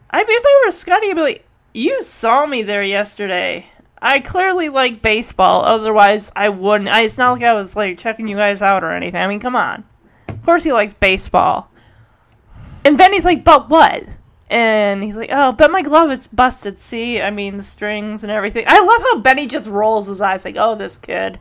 I 0.09 0.21
if 0.21 0.27
I 0.29 0.63
were 0.65 0.71
Scotty, 0.71 1.09
I'd 1.09 1.15
be 1.15 1.21
like, 1.21 1.45
you 1.73 2.01
saw 2.03 2.45
me 2.45 2.63
there 2.63 2.83
yesterday. 2.83 3.67
I 4.01 4.19
clearly 4.19 4.69
like 4.69 5.01
baseball. 5.01 5.63
Otherwise, 5.65 6.31
I 6.35 6.49
wouldn't. 6.49 6.89
I, 6.89 7.01
it's 7.01 7.17
not 7.17 7.33
like 7.33 7.43
I 7.43 7.53
was 7.53 7.75
like 7.75 7.97
checking 7.97 8.27
you 8.27 8.35
guys 8.35 8.61
out 8.61 8.83
or 8.83 8.91
anything. 8.91 9.19
I 9.19 9.27
mean, 9.27 9.39
come 9.39 9.55
on. 9.55 9.83
Of 10.29 10.43
course, 10.43 10.63
he 10.63 10.71
likes 10.71 10.93
baseball. 10.93 11.71
And 12.85 12.97
Benny's 12.97 13.25
like, 13.25 13.43
but 13.43 13.69
what? 13.69 14.03
And 14.49 15.03
he's 15.03 15.17
like, 15.17 15.29
oh, 15.31 15.51
but 15.51 15.71
my 15.71 15.81
glove 15.81 16.11
is 16.11 16.27
busted. 16.27 16.79
See, 16.79 17.21
I 17.21 17.31
mean, 17.31 17.57
the 17.57 17.63
strings 17.63 18.23
and 18.23 18.31
everything. 18.31 18.63
I 18.67 18.79
love 18.79 19.01
how 19.01 19.19
Benny 19.19 19.45
just 19.45 19.67
rolls 19.67 20.07
his 20.07 20.21
eyes, 20.21 20.45
like, 20.45 20.55
oh, 20.57 20.75
this 20.75 20.97
kid. 20.97 21.39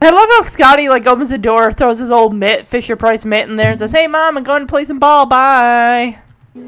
I 0.00 0.10
love 0.10 0.28
how 0.28 0.42
Scotty 0.42 0.88
like 0.88 1.06
opens 1.06 1.30
the 1.30 1.38
door, 1.38 1.72
throws 1.72 2.00
his 2.00 2.10
old 2.10 2.34
mitt, 2.34 2.66
Fisher 2.66 2.96
Price 2.96 3.24
mitt 3.24 3.48
in 3.48 3.54
there, 3.54 3.70
and 3.70 3.78
says, 3.78 3.92
"Hey, 3.92 4.08
mom, 4.08 4.36
I'm 4.36 4.42
going 4.42 4.62
to 4.62 4.66
play 4.66 4.84
some 4.84 4.98
ball. 4.98 5.26
Bye." 5.26 6.18
Uh, 6.56 6.58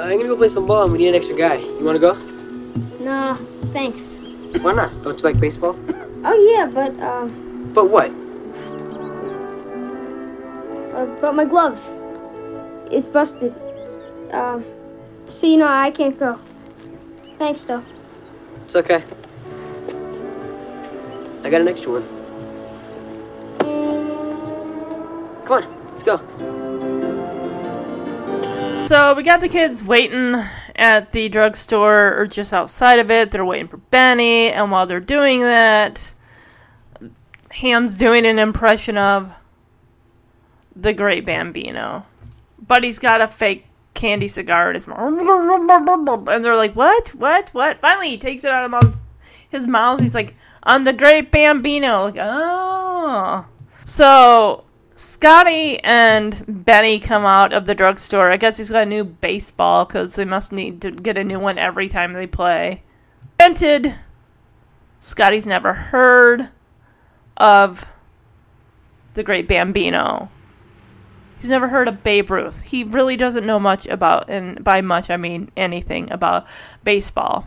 I'm 0.00 0.16
gonna 0.16 0.24
go 0.24 0.36
play 0.36 0.48
some 0.48 0.64
ball, 0.64 0.84
and 0.84 0.92
we 0.92 0.98
need 0.98 1.08
an 1.08 1.14
extra 1.14 1.36
guy. 1.36 1.56
You 1.56 1.84
wanna 1.84 1.98
go? 1.98 2.14
Nah, 3.04 3.34
thanks. 3.76 4.18
Why 4.62 4.72
not? 4.72 4.90
Don't 5.02 5.18
you 5.18 5.24
like 5.24 5.38
baseball? 5.38 5.76
Oh 6.24 6.34
yeah, 6.52 6.64
but 6.64 6.90
uh, 7.00 7.26
But 7.76 7.90
what? 7.90 8.10
uh 10.94 11.06
but 11.20 11.34
my 11.34 11.44
glove, 11.44 11.76
it's 12.90 13.10
busted. 13.10 13.52
Uh, 14.32 14.62
so 15.26 15.46
you 15.46 15.58
know 15.58 15.68
I 15.68 15.90
can't 15.90 16.18
go. 16.18 16.38
Thanks 17.36 17.64
though. 17.64 17.84
It's 18.64 18.76
okay. 18.76 19.02
I 21.42 21.50
got 21.50 21.60
an 21.60 21.68
extra 21.68 21.92
one. 21.92 22.04
Come 25.44 25.62
on, 25.62 25.88
let's 25.90 26.02
go. 26.02 26.16
So 28.86 29.14
we 29.14 29.22
got 29.22 29.40
the 29.40 29.48
kids 29.48 29.84
waiting 29.84 30.36
at 30.76 31.12
the 31.12 31.28
drugstore 31.28 32.18
or 32.18 32.26
just 32.26 32.52
outside 32.52 32.98
of 32.98 33.10
it. 33.10 33.30
They're 33.30 33.44
waiting 33.44 33.68
for 33.68 33.76
Benny, 33.76 34.50
and 34.50 34.70
while 34.70 34.86
they're 34.86 35.00
doing 35.00 35.40
that, 35.40 36.14
Ham's 37.50 37.96
doing 37.96 38.26
an 38.26 38.38
impression 38.38 38.98
of 38.98 39.32
the 40.74 40.92
Great 40.92 41.24
Bambino, 41.24 42.04
but 42.66 42.82
he's 42.82 42.98
got 42.98 43.20
a 43.20 43.28
fake 43.28 43.66
candy 43.94 44.26
cigar 44.26 44.70
in 44.70 44.74
his 44.74 44.88
mouth, 44.88 44.98
and 44.98 46.44
they're 46.44 46.56
like, 46.56 46.74
"What? 46.74 47.10
What? 47.10 47.50
What?" 47.50 47.78
Finally, 47.78 48.10
he 48.10 48.18
takes 48.18 48.42
it 48.42 48.50
out 48.50 48.74
of 48.74 49.00
his 49.48 49.68
mouth. 49.68 50.00
He's 50.00 50.14
like, 50.16 50.34
"I'm 50.64 50.82
the 50.82 50.92
Great 50.92 51.30
Bambino." 51.30 52.06
Like, 52.06 52.16
oh, 52.18 53.46
so 53.86 54.64
Scotty 54.96 55.80
and 55.82 56.44
Benny 56.46 57.00
come 57.00 57.24
out 57.24 57.52
of 57.52 57.66
the 57.66 57.74
drugstore. 57.74 58.30
I 58.30 58.36
guess 58.36 58.56
he's 58.56 58.70
got 58.70 58.82
a 58.82 58.86
new 58.86 59.04
baseball 59.04 59.84
because 59.84 60.14
they 60.14 60.24
must 60.24 60.52
need 60.52 60.80
to 60.82 60.92
get 60.92 61.18
a 61.18 61.24
new 61.24 61.40
one 61.40 61.58
every 61.58 61.88
time 61.88 62.12
they 62.12 62.28
play. 62.28 62.82
Granted, 63.38 63.94
Scotty's 65.00 65.46
never 65.46 65.72
heard 65.72 66.48
of 67.36 67.84
the 69.14 69.24
Great 69.24 69.48
Bambino. 69.48 70.30
He's 71.40 71.50
never 71.50 71.68
heard 71.68 71.88
of 71.88 72.02
Babe 72.02 72.30
Ruth. 72.30 72.60
He 72.60 72.84
really 72.84 73.16
doesn't 73.16 73.44
know 73.44 73.58
much 73.58 73.86
about, 73.86 74.30
and 74.30 74.62
by 74.62 74.80
much 74.80 75.10
I 75.10 75.16
mean 75.16 75.50
anything 75.56 76.10
about 76.12 76.46
baseball. 76.84 77.46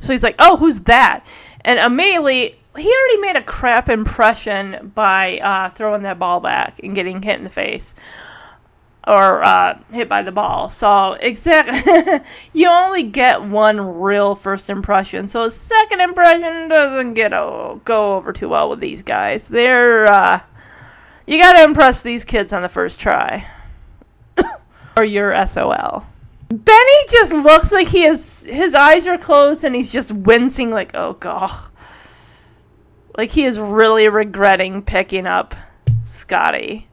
So 0.00 0.12
he's 0.12 0.22
like, 0.22 0.36
"Oh, 0.38 0.58
who's 0.58 0.80
that?" 0.82 1.26
And 1.64 1.80
immediately 1.80 2.60
he 2.76 2.88
already 2.88 3.20
made 3.20 3.36
a 3.36 3.42
crap 3.42 3.88
impression 3.88 4.92
by 4.94 5.38
uh, 5.38 5.70
throwing 5.70 6.02
that 6.02 6.18
ball 6.18 6.40
back 6.40 6.78
and 6.82 6.94
getting 6.94 7.22
hit 7.22 7.38
in 7.38 7.44
the 7.44 7.50
face 7.50 7.94
or 9.06 9.44
uh, 9.44 9.78
hit 9.92 10.08
by 10.08 10.22
the 10.22 10.32
ball. 10.32 10.68
So 10.70 11.12
exactly, 11.12 12.20
you 12.52 12.68
only 12.68 13.04
get 13.04 13.42
one 13.42 13.80
real 13.80 14.34
first 14.34 14.68
impression. 14.68 15.28
So 15.28 15.44
a 15.44 15.50
second 15.50 16.00
impression 16.00 16.68
doesn't 16.68 17.14
get 17.14 17.30
go 17.30 18.16
over 18.16 18.32
too 18.32 18.48
well 18.48 18.68
with 18.68 18.80
these 18.80 19.02
guys. 19.02 19.48
They're 19.48 20.06
uh, 20.06 20.40
you 21.26 21.40
got 21.40 21.54
to 21.54 21.64
impress 21.64 22.02
these 22.02 22.24
kids 22.24 22.52
on 22.52 22.62
the 22.62 22.68
first 22.68 22.98
try, 22.98 23.46
or 24.96 25.04
you're 25.04 25.46
SOL. 25.46 26.04
Benny 26.48 27.06
just 27.10 27.32
looks 27.32 27.72
like 27.72 27.88
he 27.88 28.04
is 28.04 28.44
his 28.44 28.74
eyes 28.74 29.06
are 29.06 29.18
closed 29.18 29.64
and 29.64 29.74
he's 29.74 29.92
just 29.92 30.12
wincing 30.12 30.70
like 30.70 30.92
oh 30.94 31.14
god. 31.14 31.70
Like 33.16 33.30
he 33.30 33.44
is 33.44 33.58
really 33.58 34.08
regretting 34.08 34.82
picking 34.82 35.26
up 35.26 35.54
Scotty. 36.04 36.88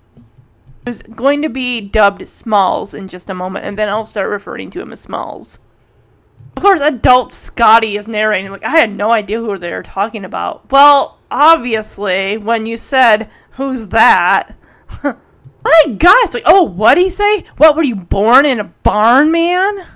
Who's 0.85 1.01
going 1.01 1.41
to 1.41 1.49
be 1.49 1.81
dubbed 1.81 2.27
Smalls 2.27 2.93
in 2.93 3.07
just 3.07 3.29
a 3.29 3.33
moment, 3.33 3.65
and 3.65 3.77
then 3.77 3.89
I'll 3.89 4.05
start 4.05 4.29
referring 4.29 4.69
to 4.71 4.81
him 4.81 4.91
as 4.91 4.99
Smalls. 4.99 5.59
Of 6.55 6.61
course, 6.61 6.81
adult 6.81 7.31
Scotty 7.33 7.97
is 7.97 8.07
narrating, 8.07 8.51
like, 8.51 8.63
I 8.63 8.69
had 8.69 8.95
no 8.95 9.11
idea 9.11 9.39
who 9.39 9.57
they 9.57 9.71
were 9.71 9.83
talking 9.83 10.25
about. 10.25 10.69
Well, 10.71 11.19
obviously, 11.31 12.37
when 12.37 12.65
you 12.65 12.77
said, 12.77 13.29
Who's 13.51 13.87
that? 13.87 14.55
My 15.03 15.95
God, 15.97 16.17
it's 16.23 16.33
like, 16.33 16.43
oh, 16.45 16.63
what'd 16.63 17.01
he 17.01 17.09
say? 17.09 17.45
What, 17.57 17.75
were 17.75 17.83
you 17.83 17.95
born 17.95 18.45
in 18.45 18.59
a 18.59 18.65
barn, 18.65 19.31
man? 19.31 19.87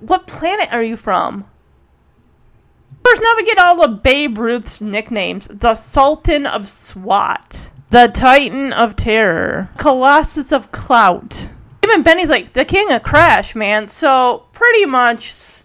What 0.00 0.26
planet 0.26 0.68
are 0.72 0.82
you 0.82 0.96
from? 0.96 1.44
First, 3.04 3.22
now 3.22 3.34
we 3.36 3.44
get 3.44 3.58
all 3.58 3.82
of 3.84 4.02
Babe 4.02 4.38
Ruth's 4.38 4.80
nicknames. 4.80 5.48
The 5.48 5.74
Sultan 5.74 6.46
of 6.46 6.68
SWAT. 6.68 7.70
The 7.88 8.08
Titan 8.08 8.72
of 8.72 8.96
Terror. 8.96 9.68
Colossus 9.76 10.52
of 10.52 10.72
Clout. 10.72 11.50
Even 11.84 12.02
Benny's 12.02 12.30
like, 12.30 12.52
the 12.52 12.64
King 12.64 12.90
of 12.92 13.02
Crash, 13.02 13.54
man. 13.56 13.88
So, 13.88 14.46
pretty 14.52 14.86
much, 14.86 15.62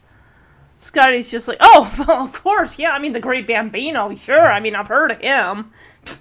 Scotty's 0.79 1.29
just 1.29 1.47
like, 1.47 1.57
oh, 1.61 1.93
well, 2.07 2.23
of 2.23 2.43
course, 2.43 2.79
yeah, 2.79 2.91
I 2.91 2.99
mean, 2.99 3.13
the 3.13 3.19
Great 3.19 3.47
Bambino, 3.47 4.13
sure. 4.15 4.51
I 4.51 4.59
mean, 4.59 4.75
I've 4.75 4.87
heard 4.87 5.11
of 5.11 5.19
him. 5.19 5.71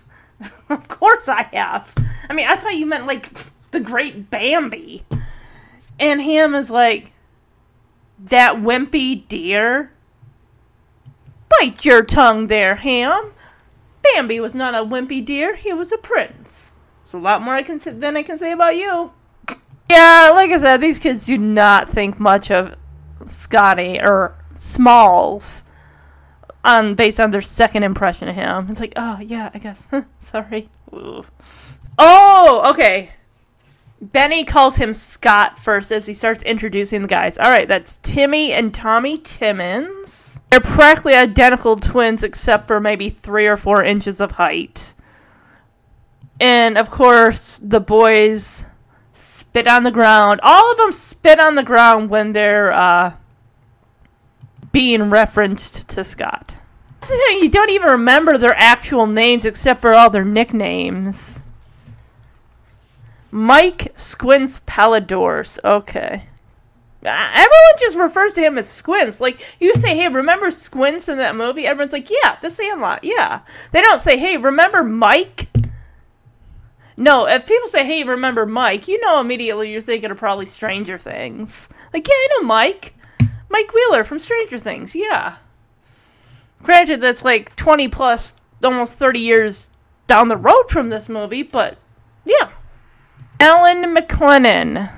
of 0.69 0.87
course 0.89 1.29
I 1.29 1.43
have. 1.53 1.95
I 2.29 2.35
mean, 2.35 2.47
I 2.47 2.57
thought 2.57 2.77
you 2.77 2.87
meant, 2.87 3.07
like, 3.07 3.29
the 3.71 3.81
Great 3.81 4.31
Bambi. 4.31 5.05
And 5.99 6.21
him 6.21 6.55
is 6.55 6.71
like, 6.71 7.12
that 8.19 8.57
wimpy 8.57 9.27
deer? 9.29 9.91
Bite 11.61 11.85
your 11.85 12.03
tongue 12.03 12.47
there, 12.47 12.77
Ham. 12.77 13.33
Bambi 14.03 14.41
was 14.41 14.55
not 14.55 14.75
a 14.75 14.87
wimpy 14.87 15.25
deer, 15.25 15.55
he 15.55 15.73
was 15.73 15.93
a 15.93 15.99
prince. 15.99 16.75
So 17.05 17.19
a 17.19 17.21
lot 17.21 17.43
more 17.43 17.55
I 17.55 17.63
can 17.63 17.81
say, 17.81 17.93
than 17.93 18.17
I 18.17 18.23
can 18.23 18.39
say 18.39 18.53
about 18.53 18.77
you. 18.77 19.13
Yeah, 19.91 20.33
like 20.35 20.51
I 20.51 20.59
said, 20.59 20.81
these 20.81 20.99
kids 20.99 21.27
do 21.27 21.39
not 21.39 21.89
think 21.89 22.19
much 22.19 22.51
of 22.51 22.75
Scotty 23.27 24.01
or 24.01 24.37
Smalls 24.55 25.65
um, 26.65 26.95
based 26.95 27.21
on 27.21 27.31
their 27.31 27.41
second 27.41 27.85
impression 27.85 28.29
of 28.29 28.35
him. 28.35 28.69
It's 28.71 28.81
like, 28.81 28.95
oh, 28.97 29.21
yeah, 29.21 29.51
I 29.55 29.59
guess. 29.59 29.87
Sorry. 30.19 30.69
Ooh. 30.93 31.25
Oh, 31.99 32.71
okay. 32.71 33.11
Benny 34.01 34.45
calls 34.45 34.77
him 34.77 34.93
Scott 34.93 35.59
first 35.59 35.91
as 35.91 36.07
he 36.07 36.13
starts 36.13 36.43
introducing 36.43 37.03
the 37.03 37.09
guys. 37.09 37.39
All 37.39 37.51
right, 37.51 37.67
that's 37.67 37.97
Timmy 37.99 38.53
and 38.53 38.75
Tommy 38.75 39.17
Timmons. 39.19 40.41
They're 40.51 40.61
practically 40.61 41.15
identical 41.15 41.77
twins 41.77 42.23
except 42.23 42.67
for 42.67 42.79
maybe 42.79 43.09
three 43.09 43.47
or 43.47 43.57
four 43.57 43.83
inches 43.83 44.21
of 44.21 44.33
height. 44.33 44.95
And 46.39 46.77
of 46.77 46.91
course, 46.91 47.59
the 47.63 47.81
boys 47.81 48.67
spit 49.13 49.67
on 49.67 49.83
the 49.83 49.91
ground. 49.91 50.41
All 50.43 50.71
of 50.73 50.77
them 50.77 50.93
spit 50.93 51.41
on 51.41 51.55
the 51.55 51.63
ground 51.63 52.11
when 52.11 52.33
they're 52.33 52.73
uh, 52.73 53.15
being 54.73 55.09
referenced 55.09 55.89
to 55.89 56.05
Scott. 56.05 56.57
You 57.09 57.49
don't 57.49 57.71
even 57.71 57.91
remember 57.91 58.37
their 58.37 58.57
actual 58.57 59.07
names 59.07 59.45
except 59.45 59.81
for 59.81 59.95
all 59.95 60.11
their 60.11 60.25
nicknames. 60.25 61.41
Mike 63.37 63.93
Squints 63.97 64.62
Palledorous. 64.64 65.59
Okay. 65.62 66.22
Uh, 67.05 67.30
Everyone 67.34 67.78
just 67.78 67.99
refers 67.99 68.32
to 68.32 68.41
him 68.41 68.57
as 68.57 68.66
Squints. 68.66 69.20
Like, 69.20 69.43
you 69.61 69.74
say, 69.74 69.95
hey, 69.95 70.09
remember 70.09 70.51
Squints 70.51 71.11
in 71.11 71.18
that 71.18 71.37
movie? 71.37 71.66
Everyone's 71.66 71.93
like, 71.93 72.09
yeah, 72.09 72.39
The 72.41 72.49
Sandlot, 72.49 73.05
yeah. 73.05 73.41
They 73.72 73.82
don't 73.82 74.01
say, 74.01 74.16
hey, 74.16 74.39
remember 74.39 74.82
Mike? 74.82 75.49
No, 76.97 77.28
if 77.28 77.47
people 77.47 77.68
say, 77.68 77.84
hey, 77.84 78.05
remember 78.05 78.47
Mike, 78.47 78.89
you 78.89 78.99
know 79.03 79.20
immediately 79.20 79.70
you're 79.70 79.82
thinking 79.82 80.11
of 80.11 80.16
probably 80.16 80.47
Stranger 80.47 80.97
Things. 80.97 81.68
Like, 81.93 82.09
yeah, 82.09 82.14
I 82.14 82.28
know 82.39 82.47
Mike. 82.47 82.95
Mike 83.51 83.74
Wheeler 83.74 84.05
from 84.05 84.18
Stranger 84.18 84.59
Things, 84.59 84.95
yeah. 84.95 85.37
Granted, 86.62 87.03
that's 87.03 87.22
like 87.22 87.55
20 87.55 87.89
plus, 87.89 88.32
almost 88.64 88.97
30 88.97 89.20
years 89.20 89.68
down 90.07 90.28
the 90.28 90.39
road 90.39 90.70
from 90.70 90.89
this 90.89 91.07
movie, 91.07 91.43
but 91.43 91.76
yeah. 92.24 92.51
Alan 93.41 93.95
McClennan. 93.95 94.91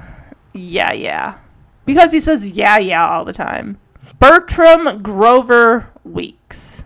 Yeah, 0.52 0.92
yeah. 0.92 1.38
Because 1.84 2.12
he 2.12 2.20
says 2.20 2.48
yeah, 2.48 2.78
yeah 2.78 3.08
all 3.08 3.24
the 3.24 3.32
time. 3.32 3.78
Bertram 4.18 4.98
Grover 4.98 5.90
Weeks. 6.04 6.84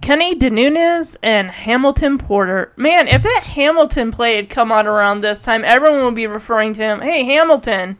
Kenny 0.00 0.34
DeNunez 0.34 1.16
and 1.22 1.48
Hamilton 1.48 2.18
Porter. 2.18 2.72
Man, 2.76 3.06
if 3.06 3.22
that 3.22 3.44
Hamilton 3.44 4.10
play 4.10 4.34
had 4.34 4.50
come 4.50 4.72
out 4.72 4.86
around 4.86 5.20
this 5.20 5.44
time, 5.44 5.64
everyone 5.64 6.04
would 6.04 6.16
be 6.16 6.26
referring 6.26 6.74
to 6.74 6.82
him. 6.82 7.00
Hey, 7.00 7.24
Hamilton. 7.24 7.98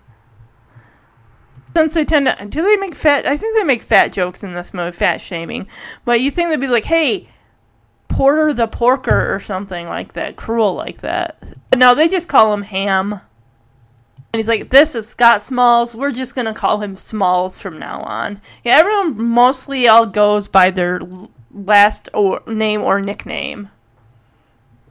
Since 1.74 1.94
they 1.94 2.04
tend 2.04 2.26
to, 2.26 2.46
do 2.46 2.62
they 2.62 2.76
make 2.76 2.94
fat? 2.94 3.24
I 3.24 3.36
think 3.36 3.56
they 3.56 3.62
make 3.62 3.82
fat 3.82 4.12
jokes 4.12 4.42
in 4.42 4.52
this 4.52 4.74
movie, 4.74 4.90
fat 4.90 5.18
shaming. 5.18 5.68
But 6.04 6.20
you 6.20 6.30
think 6.30 6.50
they'd 6.50 6.60
be 6.60 6.66
like, 6.66 6.84
hey, 6.84 7.28
Porter 8.12 8.52
the 8.52 8.68
Porker 8.68 9.34
or 9.34 9.40
something 9.40 9.88
like 9.88 10.12
that, 10.12 10.36
cruel 10.36 10.74
like 10.74 10.98
that. 10.98 11.42
No, 11.74 11.94
they 11.94 12.08
just 12.08 12.28
call 12.28 12.52
him 12.52 12.62
Ham. 12.62 13.12
And 13.12 14.38
he's 14.38 14.48
like, 14.48 14.68
this 14.70 14.94
is 14.94 15.08
Scott 15.08 15.40
Smalls. 15.40 15.94
We're 15.94 16.12
just 16.12 16.34
going 16.34 16.46
to 16.46 16.54
call 16.54 16.80
him 16.80 16.94
Smalls 16.94 17.58
from 17.58 17.78
now 17.78 18.02
on. 18.02 18.40
Yeah, 18.64 18.78
everyone 18.78 19.22
mostly 19.22 19.88
all 19.88 20.06
goes 20.06 20.46
by 20.46 20.70
their 20.70 21.00
last 21.50 22.10
or 22.12 22.42
name 22.46 22.82
or 22.82 23.00
nickname. 23.00 23.70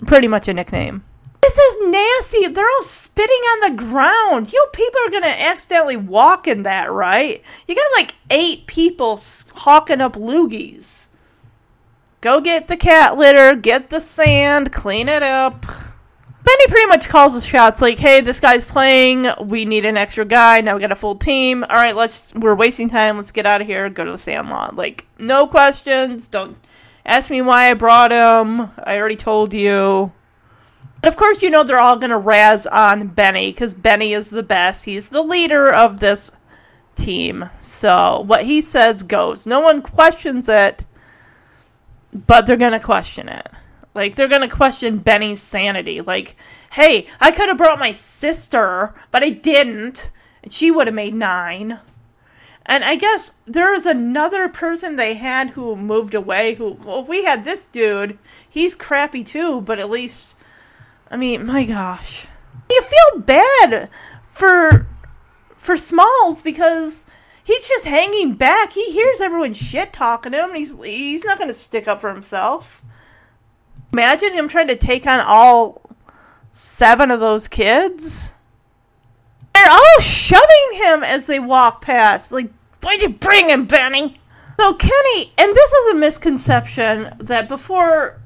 Pretty 0.08 0.28
much 0.28 0.48
a 0.48 0.54
nickname. 0.54 1.04
This 1.42 1.58
is 1.58 1.90
nasty. 1.90 2.48
They're 2.48 2.66
all 2.66 2.84
spitting 2.84 3.36
on 3.36 3.72
the 3.72 3.84
ground. 3.84 4.52
You 4.52 4.68
people 4.74 5.00
are 5.06 5.12
going 5.12 5.24
to 5.24 5.42
accidentally 5.42 5.98
walk 5.98 6.48
in 6.48 6.64
that, 6.64 6.92
right? 6.92 7.42
You 7.68 7.76
got 7.76 7.92
like 7.96 8.16
eight 8.32 8.68
people 8.68 9.20
hawking 9.54 10.02
up 10.02 10.14
loogies. 10.14 11.01
Go 12.22 12.40
get 12.40 12.68
the 12.68 12.78
cat 12.78 13.18
litter, 13.18 13.56
get 13.56 13.90
the 13.90 14.00
sand, 14.00 14.72
clean 14.72 15.10
it 15.10 15.24
up. 15.24 15.66
Benny 16.44 16.68
pretty 16.68 16.88
much 16.88 17.10
calls 17.10 17.34
the 17.34 17.42
shots 17.42 17.82
like, 17.82 17.98
hey, 17.98 18.22
this 18.22 18.40
guy's 18.40 18.64
playing. 18.64 19.28
We 19.44 19.66
need 19.66 19.86
an 19.86 19.98
extra 19.98 20.24
guy. 20.24 20.62
Now 20.62 20.76
we 20.76 20.82
got 20.82 20.92
a 20.92 20.96
full 20.96 21.16
team. 21.16 21.64
All 21.64 21.76
right, 21.76 21.96
let's. 21.96 22.34
We're 22.36 22.56
wasting 22.56 22.90
time. 22.90 23.18
Let's 23.18 23.32
get 23.32 23.46
out 23.46 23.62
of 23.62 23.68
here. 23.68 23.90
Go 23.90 24.06
to 24.06 24.12
the 24.12 24.20
Sandlot. 24.20 24.76
Like, 24.76 25.06
no 25.20 25.48
questions. 25.48 26.28
Don't 26.28 26.58
ask 27.06 27.30
me 27.30 27.42
why 27.42 27.70
I 27.70 27.74
brought 27.74 28.12
him. 28.12 28.72
I 28.84 28.98
already 28.98 29.16
told 29.16 29.54
you. 29.54 30.12
But 31.02 31.10
of 31.10 31.16
course, 31.16 31.42
you 31.42 31.50
know 31.50 31.64
they're 31.64 31.80
all 31.80 31.98
gonna 31.98 32.20
razz 32.20 32.68
on 32.68 33.08
Benny 33.08 33.52
because 33.52 33.74
Benny 33.74 34.14
is 34.14 34.30
the 34.30 34.44
best. 34.44 34.86
He's 34.86 35.10
the 35.10 35.24
leader 35.24 35.72
of 35.72 36.00
this 36.00 36.32
team. 36.96 37.50
So 37.62 38.24
what 38.28 38.46
he 38.46 38.62
says 38.62 39.02
goes. 39.02 39.48
No 39.48 39.60
one 39.60 39.82
questions 39.82 40.48
it, 40.48 40.86
but 42.14 42.46
they're 42.46 42.58
gonna 42.58 42.80
question 42.80 43.30
it. 43.30 43.48
Like 43.94 44.16
they're 44.16 44.28
gonna 44.28 44.50
question 44.50 45.00
Benny's 45.00 45.42
sanity. 45.42 46.02
Like, 46.02 46.36
hey, 46.72 47.08
I 47.20 47.32
could 47.32 47.50
have 47.50 47.58
brought 47.58 47.80
my 47.80 47.92
sister, 47.92 48.94
but 49.12 49.24
I 49.24 49.30
didn't, 49.30 50.12
and 50.44 50.52
she 50.52 50.72
would 50.72 50.88
have 50.88 50.94
made 50.96 51.14
nine. 51.14 51.80
And 52.66 52.84
I 52.84 52.96
guess 52.96 53.34
there 53.46 53.74
is 53.74 53.86
another 53.86 54.48
person 54.48 54.96
they 54.96 55.16
had 55.16 55.52
who 55.52 55.76
moved 55.76 56.14
away. 56.14 56.56
Who 56.56 56.78
well, 56.84 57.04
we 57.04 57.24
had 57.24 57.44
this 57.44 57.66
dude. 57.66 58.18
He's 58.50 58.76
crappy 58.76 59.24
too, 59.24 59.62
but 59.62 59.80
at 59.80 59.90
least, 59.90 60.36
I 61.10 61.18
mean, 61.18 61.46
my 61.46 61.66
gosh, 61.66 62.28
you 62.70 62.82
feel 62.82 63.22
bad 63.22 63.90
for 64.24 64.88
for 65.58 65.76
Smalls 65.76 66.42
because 66.42 67.06
he's 67.44 67.68
just 67.68 67.86
hanging 67.86 68.34
back. 68.34 68.74
He 68.74 68.92
hears 68.92 69.22
everyone 69.22 69.54
shit 69.54 69.94
talking 69.94 70.34
him, 70.34 70.50
and 70.50 70.58
he's 70.58 70.76
he's 70.84 71.26
not 71.26 71.40
gonna 71.40 71.54
stick 71.54 71.88
up 71.88 72.02
for 72.02 72.14
himself. 72.14 72.82
Imagine 73.94 74.34
him 74.34 74.48
trying 74.48 74.68
to 74.68 74.76
take 74.76 75.06
on 75.06 75.20
all 75.20 75.82
seven 76.52 77.12
of 77.12 77.20
those 77.20 77.48
kids. 77.48 78.34
They're 79.54 79.70
all 79.70 80.00
shoving 80.00 80.74
him 80.74 81.04
as 81.04 81.26
they 81.26 81.40
walk 81.40 81.82
past. 81.82 82.32
Like, 82.32 82.52
why'd 82.82 83.02
you 83.02 83.10
bring 83.10 83.50
him, 83.50 83.66
Benny? 83.66 84.20
So 84.60 84.74
Kenny, 84.74 85.34
and 85.38 85.56
this 85.56 85.72
is 85.72 85.94
a 85.94 85.98
misconception 85.98 87.16
that 87.20 87.50
before 87.50 88.21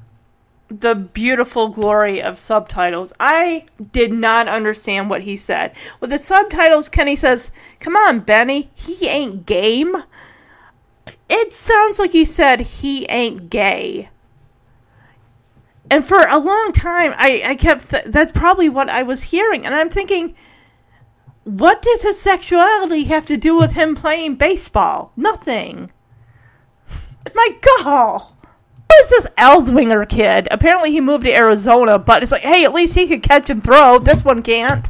the 0.68 0.94
beautiful 0.94 1.68
glory 1.68 2.20
of 2.20 2.38
subtitles, 2.38 3.12
I 3.20 3.66
did 3.92 4.12
not 4.12 4.48
understand 4.48 5.10
what 5.10 5.22
he 5.22 5.36
said. 5.36 5.76
With 6.00 6.10
the 6.10 6.18
subtitles, 6.18 6.88
Kenny 6.88 7.16
says, 7.16 7.50
Come 7.78 7.96
on, 7.96 8.20
Benny, 8.20 8.70
he 8.74 9.08
ain't 9.08 9.46
game. 9.46 9.96
It 11.28 11.52
sounds 11.52 11.98
like 11.98 12.12
he 12.12 12.24
said 12.24 12.60
he 12.60 13.06
ain't 13.08 13.50
gay. 13.50 14.10
And 15.90 16.04
for 16.04 16.26
a 16.26 16.38
long 16.38 16.72
time 16.72 17.14
i, 17.16 17.42
I 17.44 17.54
kept 17.54 17.90
th- 17.90 18.06
that's 18.06 18.32
probably 18.32 18.68
what 18.68 18.90
i 18.90 19.04
was 19.04 19.22
hearing. 19.22 19.64
And 19.64 19.74
i'm 19.74 19.90
thinking 19.90 20.34
what 21.44 21.80
does 21.80 22.02
his 22.02 22.20
sexuality 22.20 23.04
have 23.04 23.26
to 23.26 23.36
do 23.36 23.56
with 23.56 23.74
him 23.74 23.94
playing 23.94 24.34
baseball? 24.34 25.12
Nothing. 25.16 25.92
My 27.34 27.50
god 27.60 28.22
is 28.92 29.10
this 29.10 29.26
Elswinger 29.38 30.08
kid? 30.08 30.48
Apparently 30.50 30.90
he 30.90 31.00
moved 31.00 31.24
to 31.24 31.34
Arizona, 31.34 31.98
but 31.98 32.22
it's 32.22 32.32
like, 32.32 32.42
hey, 32.42 32.64
at 32.64 32.72
least 32.72 32.94
he 32.94 33.06
could 33.06 33.22
catch 33.22 33.50
and 33.50 33.62
throw. 33.62 33.98
This 33.98 34.24
one 34.24 34.42
can't. 34.42 34.88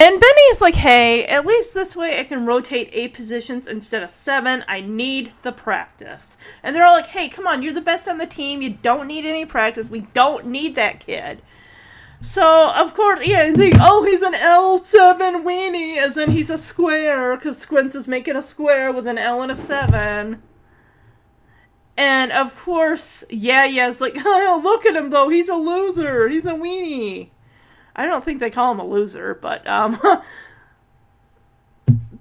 And 0.00 0.20
Benny 0.20 0.42
is 0.50 0.60
like, 0.60 0.74
hey, 0.74 1.24
at 1.24 1.46
least 1.46 1.72
this 1.72 1.94
way 1.94 2.18
I 2.18 2.24
can 2.24 2.46
rotate 2.46 2.90
eight 2.92 3.14
positions 3.14 3.66
instead 3.66 4.02
of 4.02 4.10
seven. 4.10 4.64
I 4.66 4.80
need 4.80 5.32
the 5.42 5.52
practice. 5.52 6.36
And 6.62 6.74
they're 6.74 6.84
all 6.84 6.96
like, 6.96 7.06
hey, 7.06 7.28
come 7.28 7.46
on, 7.46 7.62
you're 7.62 7.72
the 7.72 7.80
best 7.80 8.08
on 8.08 8.18
the 8.18 8.26
team. 8.26 8.60
You 8.60 8.70
don't 8.70 9.06
need 9.06 9.24
any 9.24 9.46
practice. 9.46 9.88
We 9.88 10.00
don't 10.00 10.46
need 10.46 10.74
that 10.74 11.00
kid. 11.00 11.42
So, 12.20 12.70
of 12.70 12.94
course, 12.94 13.20
yeah, 13.24 13.52
oh, 13.80 14.04
he's 14.04 14.22
an 14.22 14.32
L7 14.32 15.44
weenie, 15.44 15.98
as 15.98 16.16
in 16.16 16.30
he's 16.30 16.50
a 16.50 16.56
square, 16.56 17.36
because 17.36 17.58
Squints 17.58 17.94
is 17.94 18.08
making 18.08 18.34
a 18.34 18.42
square 18.42 18.92
with 18.92 19.06
an 19.06 19.18
L 19.18 19.42
and 19.42 19.52
a 19.52 19.56
7. 19.56 20.42
And, 21.96 22.32
of 22.32 22.58
course, 22.58 23.24
yeah, 23.30 23.64
yeah, 23.64 23.88
it's 23.88 24.00
like, 24.00 24.14
oh, 24.24 24.60
look 24.62 24.84
at 24.84 24.96
him, 24.96 25.10
though. 25.10 25.28
He's 25.28 25.48
a 25.48 25.54
loser. 25.54 26.28
He's 26.28 26.46
a 26.46 26.52
weenie. 26.52 27.28
I 27.96 28.06
don't 28.06 28.24
think 28.24 28.40
they 28.40 28.50
call 28.50 28.72
him 28.72 28.80
a 28.80 28.86
loser, 28.86 29.34
but 29.34 29.66
um 29.66 29.98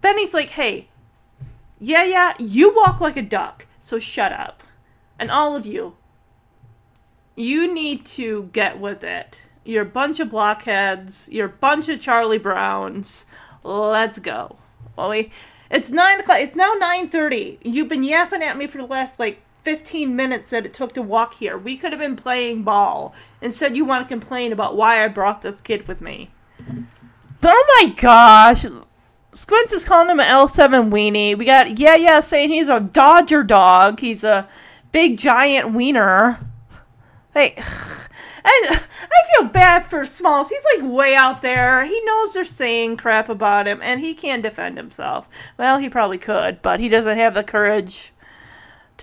Benny's 0.02 0.34
like, 0.34 0.50
"Hey, 0.50 0.90
yeah, 1.80 2.04
yeah, 2.04 2.34
you 2.38 2.76
walk 2.76 3.02
like 3.02 3.18
a 3.18 3.22
duck, 3.22 3.66
so 3.80 4.00
shut 4.00 4.32
up. 4.32 4.64
And 5.18 5.32
all 5.32 5.56
of 5.56 5.66
you, 5.66 5.96
you 7.36 7.74
need 7.74 8.06
to 8.06 8.50
get 8.54 8.80
with 8.80 9.04
it. 9.04 9.42
You're 9.64 9.84
a 9.84 9.86
bunch 9.86 10.20
of 10.20 10.30
blockheads. 10.30 11.30
You're 11.32 11.48
a 11.48 11.50
bunch 11.50 11.88
of 11.88 12.02
Charlie 12.02 12.38
Browns. 12.38 13.26
Let's 13.64 14.20
go. 14.20 14.58
We, 14.98 15.32
it's 15.72 15.90
nine 15.90 16.20
o'clock. 16.20 16.40
It's 16.40 16.56
now 16.56 16.74
nine 16.74 17.10
thirty. 17.10 17.58
You've 17.64 17.88
been 17.88 18.04
yapping 18.04 18.44
at 18.44 18.58
me 18.58 18.68
for 18.68 18.78
the 18.78 18.86
last 18.86 19.18
like 19.18 19.42
15 19.64 20.16
minutes 20.16 20.50
that 20.50 20.66
it 20.66 20.74
took 20.74 20.94
to 20.94 21.02
walk 21.02 21.36
here. 21.36 21.58
We 21.58 21.78
could 21.78 21.92
have 21.94 22.02
been 22.02 22.16
playing 22.16 22.64
ball. 22.64 23.14
Instead, 23.42 23.76
you 23.76 23.86
want 23.86 24.06
to 24.06 24.14
complain 24.14 24.52
about 24.52 24.76
why 24.76 25.04
I 25.04 25.08
brought 25.08 25.42
this 25.42 25.62
kid 25.62 25.88
with 25.88 26.02
me. 26.02 26.32
Oh 27.44 27.82
my 27.82 27.94
gosh. 27.96 28.66
Squints 29.34 29.74
is 29.74 29.84
calling 29.84 30.10
him 30.10 30.20
an 30.20 30.28
L7 30.28 30.92
weenie. 30.92 31.38
We 31.38 31.46
got 31.46 31.80
Yeah 31.80 31.96
Yeah 31.96 32.20
saying 32.20 32.50
he's 32.50 32.68
a 32.68 32.80
Dodger 32.80 33.44
dog. 33.44 34.00
He's 34.00 34.24
a 34.24 34.48
big 34.92 35.18
giant 35.18 35.74
wiener. 35.74 36.40
Hey, 37.34 37.54
and 37.58 37.66
I 38.46 38.80
feel 39.36 39.48
bad 39.48 39.88
for 39.88 40.06
Smalls. 40.06 40.50
He's 40.50 40.64
like 40.76 40.92
way 40.92 41.16
out 41.16 41.42
there. 41.42 41.86
He 41.86 42.00
knows 42.02 42.34
they're 42.34 42.46
saying 42.46 42.98
crap 42.98 43.28
about 43.28 43.66
him, 43.66 43.80
and 43.82 44.00
he 44.00 44.14
can't 44.14 44.44
defend 44.44 44.78
himself. 44.78 45.28
Well, 45.58 45.80
he 45.80 45.90
probably 45.90 46.20
could, 46.20 46.62
but 46.62 46.80
he 46.80 46.90
doesn't 46.90 47.18
have 47.18 47.34
the 47.34 47.44
courage 47.44 48.14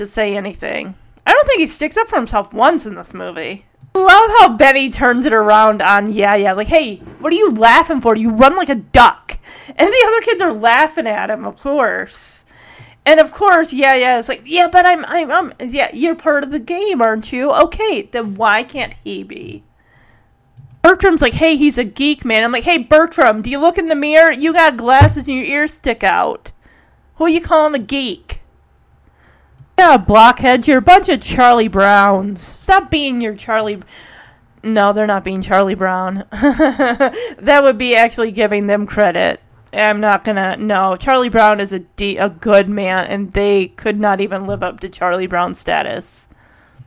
to 0.01 0.07
say 0.07 0.35
anything. 0.35 0.95
I 1.27 1.33
don't 1.33 1.47
think 1.47 1.61
he 1.61 1.67
sticks 1.67 1.99
up 1.99 2.09
for 2.09 2.17
himself 2.17 2.55
once 2.55 2.87
in 2.87 2.95
this 2.95 3.13
movie. 3.13 3.67
I 3.95 3.99
love 3.99 4.31
how 4.41 4.57
Benny 4.57 4.89
turns 4.89 5.27
it 5.27 5.33
around 5.35 5.83
on 5.83 6.13
Yeah 6.13 6.37
Yeah. 6.37 6.55
Like, 6.55 6.69
hey, 6.69 6.97
what 7.19 7.33
are 7.33 7.37
you 7.37 7.51
laughing 7.51 8.01
for? 8.01 8.17
You 8.17 8.31
run 8.31 8.57
like 8.57 8.71
a 8.71 8.77
duck. 8.77 9.39
And 9.69 9.89
the 9.89 10.05
other 10.07 10.21
kids 10.23 10.41
are 10.41 10.55
laughing 10.55 11.07
at 11.07 11.29
him, 11.29 11.45
of 11.45 11.59
course. 11.59 12.45
And 13.05 13.21
of 13.21 13.33
course, 13.33 13.73
yeah, 13.73 13.95
yeah, 13.95 14.19
it's 14.19 14.29
like, 14.29 14.43
yeah, 14.45 14.69
but 14.69 14.87
I'm, 14.87 15.05
I'm, 15.05 15.31
I'm, 15.31 15.53
yeah, 15.61 15.91
you're 15.93 16.15
part 16.15 16.45
of 16.45 16.51
the 16.51 16.61
game, 16.61 17.03
aren't 17.03 17.33
you? 17.33 17.51
Okay, 17.51 18.03
then 18.11 18.35
why 18.37 18.63
can't 18.63 18.95
he 19.05 19.23
be? 19.23 19.65
Bertram's 20.83 21.21
like, 21.23 21.35
hey, 21.35 21.57
he's 21.57 21.77
a 21.77 21.85
geek, 21.85 22.25
man. 22.25 22.43
I'm 22.43 22.53
like, 22.53 22.65
hey, 22.65 22.79
Bertram, 22.79 23.43
do 23.43 23.51
you 23.51 23.59
look 23.59 23.77
in 23.77 23.89
the 23.89 23.95
mirror? 23.95 24.33
You 24.33 24.55
got 24.55 24.79
glasses 24.79 25.29
and 25.29 25.37
your 25.37 25.47
ears 25.47 25.75
stick 25.75 26.03
out. 26.03 26.53
Who 27.17 27.25
are 27.25 27.29
you 27.29 27.43
calling 27.43 27.75
a 27.75 27.85
geek? 27.85 28.40
Yeah, 29.81 29.97
blockheads, 29.97 30.69
you're 30.69 30.77
a 30.77 30.83
bunch 30.83 31.09
of 31.09 31.23
Charlie 31.23 31.67
Browns. 31.67 32.43
Stop 32.43 32.91
being 32.91 33.23
your 33.23 33.35
Charlie. 33.35 33.83
No, 34.63 34.93
they're 34.93 35.07
not 35.07 35.25
being 35.25 35.41
Charlie 35.41 35.75
Brown. 35.75 36.17
that 36.33 37.61
would 37.63 37.79
be 37.79 37.97
actually 37.97 38.31
giving 38.31 38.67
them 38.67 38.87
credit. 38.87 39.41
I'm 39.73 39.99
not 39.99 40.23
gonna. 40.23 40.59
No, 40.59 40.97
Charlie 40.97 41.31
Brown 41.31 41.61
is 41.61 41.73
a, 41.73 41.79
de- 41.79 42.19
a 42.19 42.29
good 42.29 42.69
man, 42.69 43.07
and 43.07 43.33
they 43.33 43.69
could 43.69 43.99
not 43.99 44.21
even 44.21 44.47
live 44.47 44.63
up 44.63 44.81
to 44.81 44.91
Charlie 44.91 45.27
Brown's 45.27 45.59
status. 45.59 46.29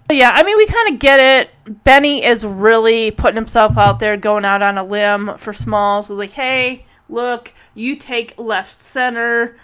But 0.07 0.17
yeah, 0.17 0.29
I 0.31 0.43
mean, 0.43 0.55
we 0.55 0.67
kind 0.67 0.93
of 0.93 0.99
get 0.99 1.19
it. 1.19 1.83
Benny 1.83 2.23
is 2.23 2.45
really 2.45 3.09
putting 3.09 3.37
himself 3.37 3.75
out 3.75 3.99
there, 3.99 4.17
going 4.17 4.45
out 4.45 4.61
on 4.61 4.77
a 4.77 4.83
limb 4.83 5.35
for 5.39 5.51
Smalls. 5.51 6.07
So 6.07 6.13
like, 6.13 6.33
hey, 6.33 6.85
look, 7.09 7.55
you 7.73 7.95
take 7.95 8.37
left 8.37 8.79
center, 8.79 9.57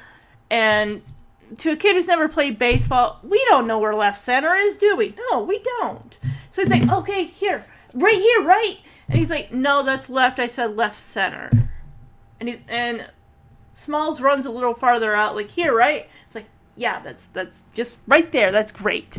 and 0.49 1.03
to 1.58 1.72
a 1.72 1.76
kid 1.76 1.95
who's 1.95 2.08
never 2.08 2.28
played 2.28 2.60
baseball, 2.60 3.20
we 3.24 3.43
don't 3.50 3.68
know 3.68 3.80
where 3.80 3.93
left 3.93 4.18
center 4.18 4.56
is, 4.56 4.78
do 4.78 4.95
we? 4.95 5.16
No, 5.32 5.41
we 5.41 5.60
don't. 5.80 6.18
So 6.52 6.62
he's 6.62 6.72
like, 6.72 6.88
okay, 6.88 7.24
here, 7.26 7.66
right 7.93 8.16
here, 8.16 8.43
right, 8.43 8.78
and 9.08 9.20
he's 9.20 9.30
like, 9.30 9.52
no, 9.52 9.84
that's 9.84 10.10
left. 10.10 10.39
I 10.39 10.47
said 10.47 10.76
left 10.76 10.97
center 11.00 11.50
and 12.39 12.50
he 12.50 12.60
and 12.68 13.06
Smalls 13.74 14.22
runs 14.22 14.45
a 14.45 14.52
little 14.52 14.74
farther 14.74 15.16
out, 15.16 15.36
like 15.36 15.50
here, 15.50 15.76
right? 15.76 16.10
It's 16.26 16.36
like, 16.36 16.47
yeah, 16.76 17.00
that's 17.02 17.28
that's 17.28 17.66
just 17.74 17.97
right 18.08 18.32
there. 18.32 18.52
That's 18.52 18.72
great. 18.72 19.18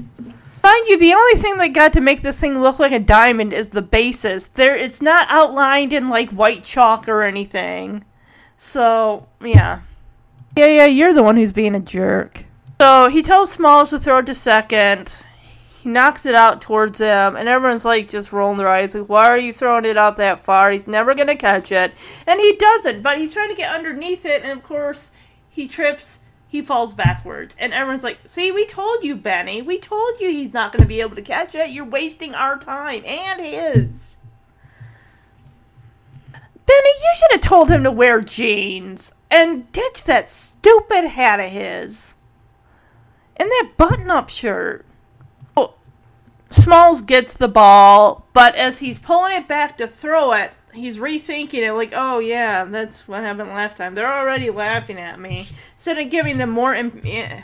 Mind 0.62 0.87
you, 0.89 0.99
the 0.99 1.14
only 1.14 1.41
thing 1.41 1.57
that 1.57 1.68
got 1.68 1.95
to 1.95 2.01
make 2.01 2.20
this 2.20 2.39
thing 2.39 2.61
look 2.61 2.78
like 2.78 2.93
a 2.93 2.99
diamond 2.99 3.55
is 3.55 3.68
the 3.68 3.83
bases. 3.83 4.49
There, 4.49 4.76
it's 4.76 5.01
not 5.01 5.26
outlined 5.31 5.93
in 5.93 6.11
like 6.11 6.31
white 6.31 6.62
chalk 6.62 7.09
or 7.09 7.22
anything. 7.22 8.05
So 8.57 9.26
yeah, 9.41 9.81
yeah, 10.57 10.66
yeah. 10.66 10.86
You're 10.86 11.12
the 11.12 11.22
one 11.22 11.36
who's 11.36 11.53
being 11.53 11.74
a 11.74 11.80
jerk. 11.80 12.44
So 12.80 13.09
he 13.09 13.22
tells 13.22 13.53
Smalls 13.53 13.90
to 13.90 13.98
throw 13.98 14.18
it 14.18 14.26
to 14.26 14.34
second 14.34 15.12
he 15.82 15.88
knocks 15.88 16.26
it 16.26 16.34
out 16.34 16.61
towards 16.61 16.98
him, 16.98 17.36
and 17.36 17.48
everyone's 17.48 17.84
like 17.84 18.11
just 18.11 18.32
rolling 18.32 18.59
their 18.59 18.68
eyes, 18.68 18.94
like, 18.94 19.09
"Why 19.09 19.28
are 19.28 19.38
you 19.38 19.53
throwing 19.53 19.86
it 19.86 19.96
out 19.96 20.18
that 20.18 20.44
far? 20.44 20.70
He's 20.70 20.86
never 20.86 21.14
gonna 21.14 21.36
catch 21.36 21.72
it." 21.72 21.94
And 22.26 22.38
he 22.38 22.55
doesn't, 22.57 23.03
but 23.03 23.16
he's 23.16 23.32
trying 23.32 23.48
to 23.48 23.55
get 23.55 23.74
underneath 23.74 24.26
it, 24.26 24.42
and 24.42 24.53
of 24.53 24.62
course 24.62 25.11
he 25.48 25.66
trips. 25.66 26.18
He 26.46 26.61
falls 26.62 26.94
backwards, 26.94 27.55
and 27.59 27.72
everyone's 27.72 28.03
like, 28.03 28.18
"See, 28.26 28.51
we 28.51 28.66
told 28.66 29.05
you, 29.05 29.14
Benny. 29.16 29.62
We 29.62 29.78
told 29.78 30.20
you 30.20 30.28
he's 30.28 30.53
not 30.53 30.72
gonna 30.72 30.86
be 30.86 31.01
able 31.01 31.16
to 31.16 31.22
catch 31.22 31.55
it. 31.55 31.70
You're 31.70 31.84
wasting 31.84 32.34
our 32.34 32.59
time 32.59 33.03
and 33.07 33.40
his." 33.40 34.18
Benny, 36.66 36.90
you 37.03 37.12
should 37.16 37.32
have 37.32 37.40
told 37.40 37.70
him 37.70 37.84
to 37.84 37.90
wear 37.90 38.20
jeans 38.20 39.12
and 39.31 39.70
ditch 39.72 40.05
that 40.05 40.28
stupid 40.28 41.07
hat 41.07 41.41
of 41.41 41.51
his 41.51 42.16
and 43.37 43.49
that 43.49 43.72
button-up 43.76 44.28
shirt. 44.28 44.85
Smalls 46.51 47.01
gets 47.01 47.33
the 47.33 47.47
ball, 47.47 48.26
but 48.33 48.57
as 48.57 48.81
he's 48.81 48.99
pulling 48.99 49.37
it 49.37 49.47
back 49.47 49.78
to 49.78 49.87
throw 49.87 50.33
it, 50.33 50.51
he's 50.74 50.99
rethinking 50.99 51.62
it 51.62 51.72
like, 51.72 51.93
oh 51.95 52.18
yeah, 52.18 52.64
that's 52.64 53.07
what 53.07 53.22
happened 53.22 53.51
last 53.51 53.76
time. 53.76 53.95
They're 53.95 54.12
already 54.12 54.51
laughing 54.51 54.99
at 54.99 55.20
me. 55.20 55.47
Instead 55.74 55.99
of 55.99 56.11
giving 56.11 56.39
them 56.39 56.51
more 56.51 56.74
am- 56.74 57.01
eh, 57.05 57.43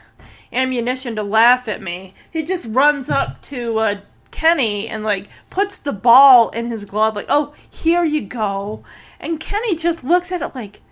ammunition 0.53 1.15
to 1.17 1.23
laugh 1.23 1.69
at 1.69 1.81
me, 1.81 2.15
he 2.31 2.43
just 2.43 2.67
runs 2.69 3.09
up 3.09 3.41
to 3.43 3.79
uh, 3.79 4.01
Kenny 4.33 4.89
and 4.89 5.05
like 5.05 5.29
puts 5.51 5.77
the 5.77 5.93
ball 5.93 6.49
in 6.51 6.67
his 6.67 6.85
glove, 6.85 7.15
like, 7.15 7.27
oh, 7.29 7.55
here 7.71 8.05
you 8.05 8.23
go. 8.23 8.83
And 9.21 9.39
Kenny 9.39 9.77
just 9.77 10.03
looks 10.03 10.33
at 10.33 10.43
it 10.43 10.53
like, 10.53 10.83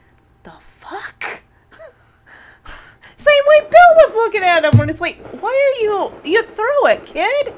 fuck? 0.89 1.43
Same 3.17 3.43
way 3.47 3.61
Bill 3.61 3.95
was 3.97 4.15
looking 4.15 4.43
at 4.43 4.65
him 4.65 4.79
when 4.79 4.89
it's 4.89 5.01
like, 5.01 5.19
why 5.41 5.51
are 5.51 5.83
you, 5.83 6.13
you 6.25 6.43
threw 6.45 6.89
it, 6.89 7.07
kid? 7.07 7.55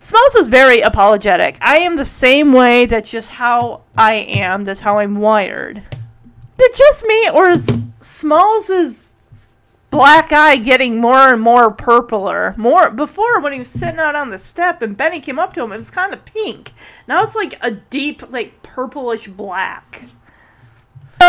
Smalls 0.00 0.36
is 0.36 0.46
very 0.46 0.80
apologetic. 0.80 1.58
I 1.60 1.78
am 1.78 1.96
the 1.96 2.04
same 2.04 2.52
way. 2.52 2.86
That's 2.86 3.10
just 3.10 3.30
how 3.30 3.82
I 3.96 4.14
am. 4.14 4.62
That's 4.62 4.78
how 4.78 4.98
I'm 4.98 5.16
wired. 5.16 5.78
Is 5.78 6.60
it 6.60 6.76
just 6.76 7.04
me, 7.04 7.30
or 7.30 7.48
is 7.50 7.78
Smalls' 7.98 9.02
black 9.90 10.32
eye 10.32 10.56
getting 10.56 11.00
more 11.00 11.32
and 11.32 11.40
more 11.40 11.72
purpler? 11.72 12.54
More 12.56 12.92
before 12.92 13.40
when 13.40 13.52
he 13.52 13.58
was 13.58 13.68
sitting 13.68 13.98
out 13.98 14.14
on 14.14 14.30
the 14.30 14.38
step 14.38 14.82
and 14.82 14.96
Benny 14.96 15.18
came 15.18 15.38
up 15.38 15.52
to 15.54 15.64
him, 15.64 15.72
it 15.72 15.78
was 15.78 15.90
kind 15.90 16.12
of 16.14 16.24
pink. 16.24 16.72
Now 17.08 17.24
it's 17.24 17.34
like 17.34 17.58
a 17.60 17.72
deep, 17.72 18.30
like 18.30 18.62
purplish 18.62 19.26
black. 19.26 20.04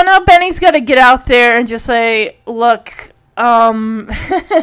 Now 0.04 0.20
Benny's 0.22 0.60
got 0.60 0.72
to 0.72 0.82
get 0.82 0.98
out 0.98 1.26
there 1.26 1.58
and 1.58 1.68
just 1.68 1.86
say, 1.86 2.38
"Look, 2.46 3.12
um, 3.38 4.10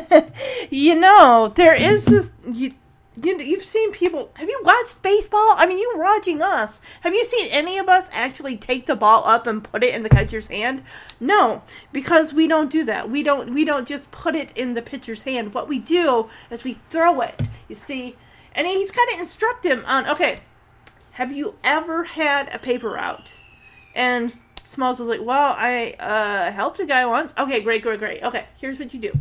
you 0.71 0.95
know, 0.95 1.53
there 1.55 1.75
is 1.75 2.07
this." 2.07 2.31
You, 2.51 2.73
you, 3.23 3.39
you've 3.39 3.63
seen 3.63 3.93
people. 3.93 4.31
Have 4.35 4.49
you 4.49 4.61
watched 4.63 5.03
baseball? 5.03 5.55
I 5.57 5.67
mean, 5.67 5.79
you're 5.79 5.99
watching 5.99 6.43
us. 6.43 6.83
Have 7.01 7.15
you 7.15 7.25
seen 7.25 7.49
any 7.49 7.79
of 7.79 7.89
us 7.89 8.09
actually 8.13 8.57
take 8.57 8.87
the 8.87 8.97
ball 8.97 9.23
up 9.27 9.47
and 9.47 9.65
put 9.65 9.83
it 9.83 9.95
in 9.95 10.03
the 10.03 10.09
catcher's 10.09 10.49
hand? 10.49 10.83
No, 11.19 11.63
because 11.93 12.35
we 12.35 12.47
don't 12.47 12.71
do 12.71 12.85
that. 12.85 13.11
We 13.11 13.23
don't. 13.23 13.55
We 13.55 13.65
don't 13.65 13.89
just 13.89 14.11
put 14.11 14.35
it 14.35 14.51
in 14.55 14.75
the 14.75 14.83
pitcher's 14.83 15.23
hand. 15.23 15.55
What 15.55 15.69
we 15.69 15.79
do 15.79 16.29
is 16.51 16.65
we 16.65 16.75
throw 16.75 17.21
it. 17.23 17.41
You 17.69 17.75
see, 17.75 18.17
and 18.55 18.67
he's 18.67 18.91
got 18.91 19.09
to 19.11 19.19
instruct 19.19 19.65
him 19.65 19.85
on. 19.87 20.09
Okay, 20.09 20.39
have 21.13 21.33
you 21.33 21.55
ever 21.65 22.05
had 22.05 22.55
a 22.55 22.59
paper 22.59 22.91
route? 22.91 23.33
And 23.95 24.37
Smalls 24.67 24.99
was 24.99 25.09
like, 25.09 25.21
"Well, 25.23 25.55
I 25.57 25.95
uh, 25.99 26.51
helped 26.51 26.81
a 26.81 26.87
guy 26.87 27.07
once." 27.07 27.33
Okay, 27.39 27.61
great, 27.61 27.83
great, 27.83 28.01
great. 28.01 28.23
Okay, 28.23 28.47
here's 28.59 28.79
what 28.79 28.93
you 28.93 29.01
do 29.01 29.13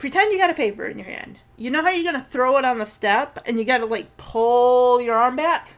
pretend 0.00 0.32
you 0.32 0.38
got 0.38 0.50
a 0.50 0.54
paper 0.54 0.86
in 0.86 0.98
your 0.98 1.06
hand. 1.06 1.38
You 1.56 1.70
know 1.70 1.82
how 1.82 1.90
you're 1.90 2.10
gonna 2.10 2.24
throw 2.24 2.56
it 2.56 2.64
on 2.64 2.78
the 2.78 2.86
step 2.86 3.38
and 3.46 3.58
you 3.58 3.64
gotta 3.64 3.86
like 3.86 4.16
pull 4.16 5.00
your 5.00 5.14
arm 5.14 5.36
back? 5.36 5.74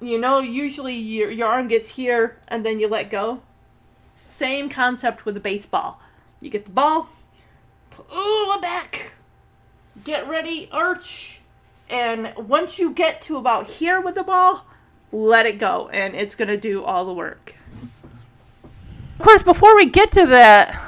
You 0.00 0.18
know, 0.18 0.38
usually 0.38 0.94
your, 0.94 1.30
your 1.30 1.48
arm 1.48 1.68
gets 1.68 1.96
here 1.96 2.38
and 2.48 2.64
then 2.64 2.80
you 2.80 2.88
let 2.88 3.10
go. 3.10 3.42
Same 4.14 4.70
concept 4.70 5.26
with 5.26 5.36
a 5.36 5.40
baseball. 5.40 6.00
You 6.40 6.48
get 6.48 6.66
the 6.66 6.70
ball, 6.70 7.08
pull 7.90 8.52
it 8.52 8.62
back, 8.62 9.14
get 10.04 10.28
ready, 10.28 10.68
arch, 10.70 11.40
and 11.88 12.32
once 12.36 12.78
you 12.78 12.92
get 12.92 13.20
to 13.22 13.36
about 13.36 13.66
here 13.66 14.00
with 14.00 14.14
the 14.14 14.22
ball, 14.22 14.66
let 15.12 15.46
it 15.46 15.58
go, 15.58 15.88
and 15.88 16.14
it's 16.14 16.34
gonna 16.34 16.56
do 16.56 16.84
all 16.84 17.04
the 17.04 17.12
work. 17.12 17.54
Of 19.14 19.20
course, 19.20 19.42
before 19.42 19.74
we 19.76 19.86
get 19.86 20.12
to 20.12 20.26
that, 20.26 20.78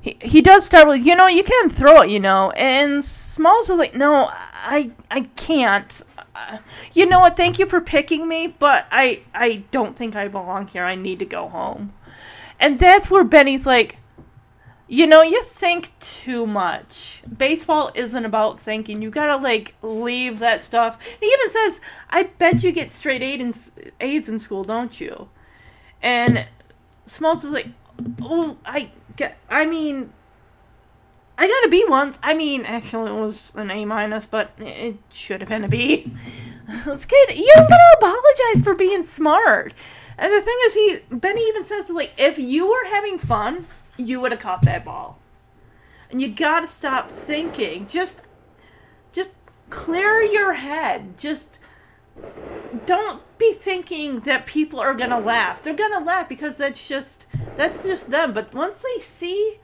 he, 0.00 0.16
he 0.20 0.42
does 0.42 0.64
start 0.64 0.86
with, 0.86 1.04
you 1.04 1.16
know, 1.16 1.26
you 1.26 1.42
can 1.42 1.70
throw 1.70 2.02
it, 2.02 2.10
you 2.10 2.20
know. 2.20 2.50
And 2.50 3.04
Smalls 3.04 3.70
is 3.70 3.76
like, 3.76 3.94
no, 3.94 4.28
I 4.30 4.90
I 5.10 5.22
can't. 5.36 6.02
You 6.92 7.06
know 7.06 7.20
what? 7.20 7.36
Thank 7.36 7.58
you 7.58 7.66
for 7.66 7.80
picking 7.80 8.28
me, 8.28 8.46
but 8.46 8.86
I 8.90 9.22
I 9.34 9.64
don't 9.70 9.96
think 9.96 10.14
I 10.14 10.28
belong 10.28 10.66
here. 10.68 10.84
I 10.84 10.94
need 10.94 11.18
to 11.20 11.24
go 11.24 11.48
home. 11.48 11.92
And 12.60 12.78
that's 12.78 13.10
where 13.10 13.24
Benny's 13.24 13.66
like, 13.66 13.96
you 14.88 15.06
know, 15.06 15.22
you 15.22 15.42
think 15.42 15.92
too 16.00 16.46
much. 16.46 17.22
Baseball 17.36 17.90
isn't 17.94 18.24
about 18.24 18.60
thinking. 18.60 19.02
You 19.02 19.10
gotta 19.10 19.36
like 19.36 19.74
leave 19.82 20.38
that 20.38 20.62
stuff. 20.62 21.04
He 21.20 21.26
even 21.26 21.50
says, 21.50 21.80
"I 22.10 22.24
bet 22.24 22.62
you 22.62 22.72
get 22.72 22.92
straight 22.92 23.22
A's 23.22 23.72
in, 23.76 23.92
A's 24.00 24.28
in 24.28 24.38
school, 24.38 24.62
don't 24.64 25.00
you?" 25.00 25.28
And 26.02 26.46
Smalls 27.04 27.44
is 27.44 27.50
like, 27.50 27.68
"Oh, 28.22 28.58
I 28.64 28.90
get. 29.16 29.38
I 29.50 29.66
mean, 29.66 30.12
I 31.38 31.48
got 31.48 31.66
a 31.66 31.68
B 31.68 31.84
once. 31.88 32.18
I 32.22 32.34
mean, 32.34 32.64
actually, 32.64 33.10
it 33.10 33.20
was 33.20 33.50
an 33.54 33.70
A 33.70 33.84
minus, 33.84 34.26
but 34.26 34.52
it 34.58 34.96
should 35.12 35.40
have 35.40 35.48
been 35.48 35.64
a 35.64 35.68
B. 35.68 36.12
This 36.84 37.04
kid, 37.04 37.36
you 37.36 37.52
don't 37.54 37.68
gotta 37.68 37.96
apologize 37.98 38.64
for 38.64 38.74
being 38.74 39.04
smart. 39.04 39.72
And 40.18 40.32
the 40.32 40.40
thing 40.40 40.56
is, 40.64 40.74
he 40.74 40.98
Benny 41.10 41.46
even 41.46 41.64
says 41.64 41.90
like, 41.90 42.12
if 42.18 42.40
you 42.40 42.68
were 42.68 42.86
having 42.90 43.18
fun, 43.18 43.66
you 43.96 44.20
would 44.20 44.32
have 44.32 44.40
caught 44.40 44.62
that 44.62 44.84
ball. 44.84 45.18
And 46.10 46.20
you 46.20 46.28
gotta 46.28 46.68
stop 46.68 47.10
thinking. 47.10 47.88
Just, 47.88 48.22
just 49.12 49.36
clear 49.70 50.22
your 50.22 50.54
head. 50.54 51.18
Just 51.18 51.58
don't 52.86 53.22
be 53.38 53.52
thinking 53.52 54.20
that 54.20 54.46
people 54.46 54.80
are 54.80 54.94
gonna 54.94 55.18
laugh. 55.18 55.62
They're 55.62 55.74
gonna 55.74 56.04
laugh 56.04 56.28
because 56.28 56.56
that's 56.56 56.86
just 56.86 57.26
that's 57.56 57.82
just 57.82 58.10
them. 58.10 58.32
But 58.32 58.54
once 58.54 58.82
they 58.82 59.00
see 59.00 59.58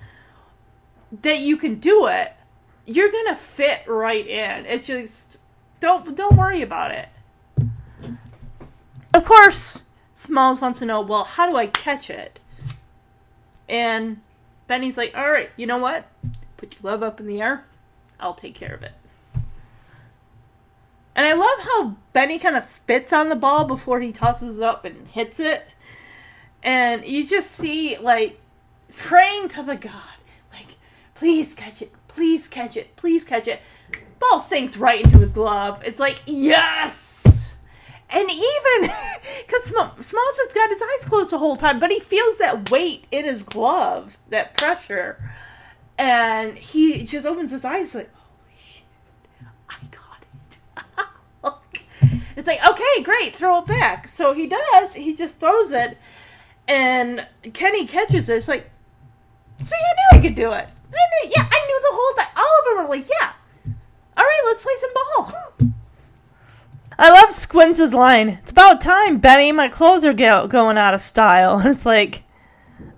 that 1.23 1.39
you 1.39 1.57
can 1.57 1.77
do 1.77 2.07
it, 2.07 2.33
you're 2.87 3.11
gonna 3.11 3.37
fit 3.37 3.83
right 3.87 4.27
in. 4.27 4.67
It 4.67 4.85
just 4.85 5.39
don't 5.81 6.17
don't 6.17 6.37
worry 6.37 6.63
about 6.63 6.91
it. 6.91 7.09
Of 9.15 9.25
course, 9.25 9.83
Smalls 10.15 10.61
wants 10.61 10.79
to 10.79 10.87
know, 10.87 11.01
well, 11.01 11.25
how 11.25 11.51
do 11.51 11.57
I 11.57 11.67
catch 11.67 12.09
it? 12.09 12.39
And 13.73 14.21
Benny's 14.67 14.99
like, 14.99 15.17
all 15.17 15.31
right, 15.31 15.49
you 15.57 15.67
know 15.67 15.79
what? 15.79 16.07
Put 16.59 16.75
your 16.75 16.83
glove 16.83 17.03
up 17.03 17.19
in 17.19 17.27
the 17.27 17.41
air. 17.41 17.65
I'll 18.21 18.35
take 18.35 18.55
care 18.55 18.75
of 18.75 18.83
it. 18.83 18.93
And 21.17 21.27
I 21.27 21.33
love 21.33 21.59
how 21.61 21.97
Benny 22.13 22.39
kind 22.39 22.55
of 22.55 22.65
spits 22.65 23.15
on 23.15 23.31
the 23.31 23.37
ball 23.37 23.65
before 23.65 24.01
he 24.01 24.13
tosses 24.13 24.59
it 24.59 24.63
up 24.63 24.85
and 24.85 25.09
hits 25.09 25.41
it. 25.41 25.67
And 26.63 27.05
you 27.07 27.27
just 27.27 27.51
see, 27.51 27.97
like, 27.97 28.39
praying 28.95 29.49
to 29.49 29.63
the 29.63 29.77
God, 29.77 30.21
like, 30.53 30.77
please 31.15 31.55
catch 31.55 31.81
it, 31.81 31.93
please 32.09 32.49
catch 32.49 32.77
it, 32.77 32.95
please 32.97 33.25
catch 33.25 33.49
it. 33.49 33.63
Ball 34.19 34.39
sinks 34.39 34.77
right 34.77 35.03
into 35.03 35.19
his 35.19 35.33
glove. 35.33 35.83
It's 35.83 35.99
like, 35.99 36.23
yes! 36.27 37.12
And 38.13 38.31
even, 38.31 38.81
because 39.47 39.65
Smalls 39.65 40.39
has 40.39 40.53
got 40.53 40.71
his 40.71 40.83
eyes 40.83 41.09
closed 41.09 41.31
the 41.31 41.39
whole 41.39 41.57
time, 41.57 41.81
but 41.81 41.91
he 41.91 41.99
feels 41.99 42.37
that 42.39 42.71
weight 42.71 43.07
in 43.11 43.25
his 43.25 43.43
glove, 43.43 44.19
that 44.29 44.55
pressure. 44.55 45.19
And 45.99 46.59
he 46.59 47.05
just 47.05 47.25
opens 47.25 47.51
his 47.51 47.65
eyes, 47.65 47.95
like, 47.95 48.11
oh, 48.15 48.21
shit, 48.59 48.85
I 49.69 49.77
got 49.91 50.23
it. 50.23 50.59
It's 52.35 52.47
like, 52.47 52.67
okay, 52.67 53.03
great, 53.03 53.37
throw 53.37 53.59
it 53.61 53.67
back. 53.67 54.09
So 54.09 54.33
he 54.33 54.47
does. 54.47 54.95
He 54.95 55.15
just 55.15 55.39
throws 55.39 55.71
it, 55.71 55.99
and 56.67 57.27
Kenny 57.53 57.87
catches 57.87 58.29
it. 58.29 58.39
It's 58.39 58.49
like, 58.49 58.71
see, 59.63 59.77
I 59.77 60.17
knew 60.17 60.19
I 60.19 60.23
could 60.23 60.35
do 60.35 60.51
it. 60.53 60.67
I 60.67 61.27
knew, 61.27 61.33
yeah, 61.37 61.49
I 61.51 61.67
knew 61.67 61.81
the 61.81 61.93
whole 61.93 62.15
time. 62.17 62.33
All 62.37 62.59
of 62.59 62.65
them 62.65 62.85
were 62.85 62.97
like, 62.97 63.09
yeah. 63.09 63.33
All 64.17 64.25
right, 64.25 64.43
let's 64.47 64.63
play 64.63 64.73
some 64.79 64.91
ball. 64.95 65.73
I 66.99 67.11
love 67.11 67.33
Squints' 67.33 67.95
line. 67.95 68.29
It's 68.29 68.51
about 68.51 68.81
time, 68.81 69.19
Benny. 69.19 69.53
My 69.53 69.69
clothes 69.69 70.05
are 70.05 70.13
go- 70.13 70.47
going 70.47 70.79
out 70.79 70.95
of 70.95 71.01
style. 71.01 71.61
It's 71.65 71.87
like, 71.87 72.23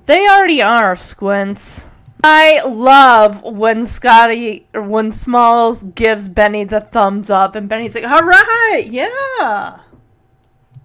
they 0.07 0.29
already 0.29 0.63
are, 0.63 0.97
Squints. 0.97 1.87
I 2.23 2.63
love 2.63 3.43
when 3.43 3.85
Scotty 3.85 4.67
or 4.75 4.83
when 4.83 5.13
Smalls 5.13 5.83
gives 5.83 6.29
Benny 6.29 6.65
the 6.65 6.81
thumbs 6.81 7.29
up 7.29 7.55
and 7.55 7.69
Benny's 7.69 7.95
like, 7.95 8.05
"All 8.05 8.23
right, 8.23 8.87
yeah." 8.87 9.77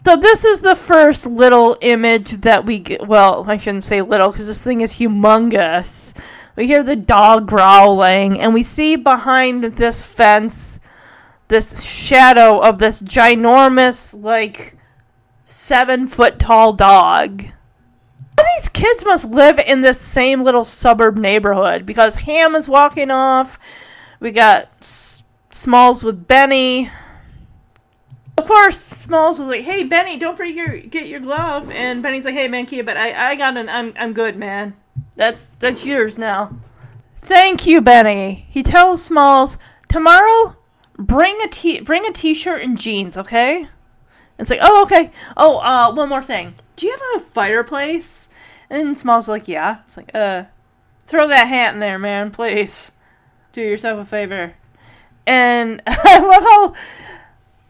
So 0.06 0.18
this 0.18 0.44
is 0.44 0.62
the 0.62 0.76
first 0.76 1.26
little 1.26 1.78
image 1.82 2.42
that 2.42 2.66
we 2.66 2.80
get. 2.80 3.08
Well, 3.08 3.46
I 3.48 3.56
shouldn't 3.56 3.86
say 3.86 4.02
little 4.02 4.32
because 4.32 4.48
this 4.48 4.64
thing 4.64 4.82
is 4.82 4.94
humongous. 4.94 6.14
We 6.58 6.68
hear 6.68 6.84
the 6.84 6.98
dog 6.98 7.48
growling, 7.48 8.40
and 8.40 8.54
we 8.54 8.64
see 8.64 8.98
behind 8.98 9.64
this 9.64 10.04
fence 10.04 10.79
this 11.50 11.84
shadow 11.84 12.60
of 12.60 12.80
this 12.80 13.02
ginormous, 13.02 14.20
like 14.20 14.78
seven 15.44 16.08
foot 16.08 16.40
tall 16.40 16.74
dog 16.74 17.44
these 18.58 18.70
kids 18.70 19.06
must 19.06 19.30
live 19.30 19.60
in 19.60 19.82
this 19.82 20.00
same 20.00 20.44
little 20.44 20.64
suburb 20.64 21.18
neighborhood 21.18 21.86
because 21.86 22.16
Ham 22.16 22.56
is 22.56 22.68
walking 22.68 23.12
off. 23.12 23.60
We 24.20 24.32
got 24.32 24.70
S- 24.82 25.24
Smalls 25.52 26.04
with 26.04 26.28
Benny. 26.28 26.90
Of 28.38 28.46
course, 28.46 28.80
Smalls 28.80 29.40
was 29.40 29.50
like, 29.50 29.62
"Hey, 29.62 29.84
Benny, 29.84 30.18
don't 30.18 30.38
forget 30.38 30.56
your 30.56 30.78
get 30.78 31.08
your 31.08 31.20
glove." 31.20 31.70
And 31.72 32.02
Benny's 32.02 32.26
like, 32.26 32.36
"Hey, 32.36 32.48
man, 32.48 32.66
Kia, 32.66 32.84
but 32.84 32.98
I 32.98 33.32
I 33.32 33.36
got 33.36 33.58
an 33.58 33.70
I'm 33.70 33.94
I'm 33.98 34.14
good, 34.14 34.38
man. 34.38 34.76
That's 35.16 35.52
that's 35.60 35.86
yours 35.86 36.18
now." 36.18 36.58
Thank 37.18 37.68
you, 37.68 37.82
Benny. 37.82 38.46
He 38.50 38.64
tells 38.64 39.04
Smalls 39.04 39.58
tomorrow. 39.90 40.56
Bring 41.00 41.42
a 41.42 41.48
t 41.48 41.80
bring 41.80 42.06
a 42.06 42.12
t-shirt 42.12 42.62
and 42.62 42.78
jeans, 42.78 43.18
okay? 43.18 43.68
It's 44.38 44.50
like, 44.50 44.60
oh, 44.62 44.84
okay. 44.84 45.12
Oh, 45.36 45.58
uh, 45.60 45.94
one 45.94 46.10
more 46.10 46.24
thing. 46.24 46.56
Do 46.76 46.86
you 46.86 46.92
have 46.92 47.22
a 47.22 47.26
fireplace? 47.26 48.28
And 48.70 48.98
Smalls 48.98 49.28
like, 49.28 49.48
yeah. 49.48 49.80
It's 49.88 49.98
like, 49.98 50.12
uh, 50.14 50.44
throw 51.08 51.28
that 51.28 51.48
hat 51.48 51.74
in 51.74 51.80
there, 51.80 52.00
man, 52.00 52.32
please. 52.32 52.92
Do 53.52 53.62
yourself 53.62 54.00
a 54.00 54.06
favor. 54.06 54.54
And 55.26 55.82
I 55.88 56.20
love 56.20 56.44
how 56.44 56.74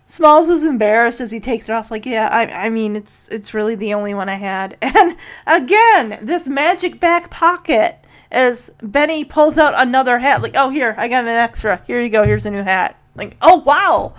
Smalls 0.06 0.50
is 0.50 0.64
embarrassed 0.64 1.22
as 1.22 1.32
he 1.32 1.40
takes 1.40 1.70
it 1.70 1.72
off. 1.72 1.92
Like, 1.92 2.06
yeah, 2.06 2.28
I, 2.30 2.66
I 2.66 2.70
mean, 2.70 2.96
it's 2.96 3.28
it's 3.30 3.54
really 3.54 3.76
the 3.76 3.94
only 3.94 4.14
one 4.14 4.30
I 4.30 4.36
had. 4.36 4.76
And 4.82 5.16
again, 5.46 6.20
this 6.24 6.48
magic 6.48 7.00
back 7.00 7.30
pocket 7.30 7.98
as 8.32 8.72
Benny 8.82 9.24
pulls 9.24 9.58
out 9.58 9.74
another 9.76 10.20
hat. 10.20 10.42
Like, 10.42 10.56
oh, 10.56 10.70
here, 10.70 10.96
I 10.98 11.08
got 11.08 11.24
an 11.24 11.30
extra. 11.30 11.82
Here 11.86 12.02
you 12.02 12.10
go. 12.10 12.24
Here's 12.24 12.46
a 12.46 12.52
new 12.52 12.64
hat. 12.64 12.96
Like, 13.16 13.36
oh 13.42 13.58
wow, 13.58 14.14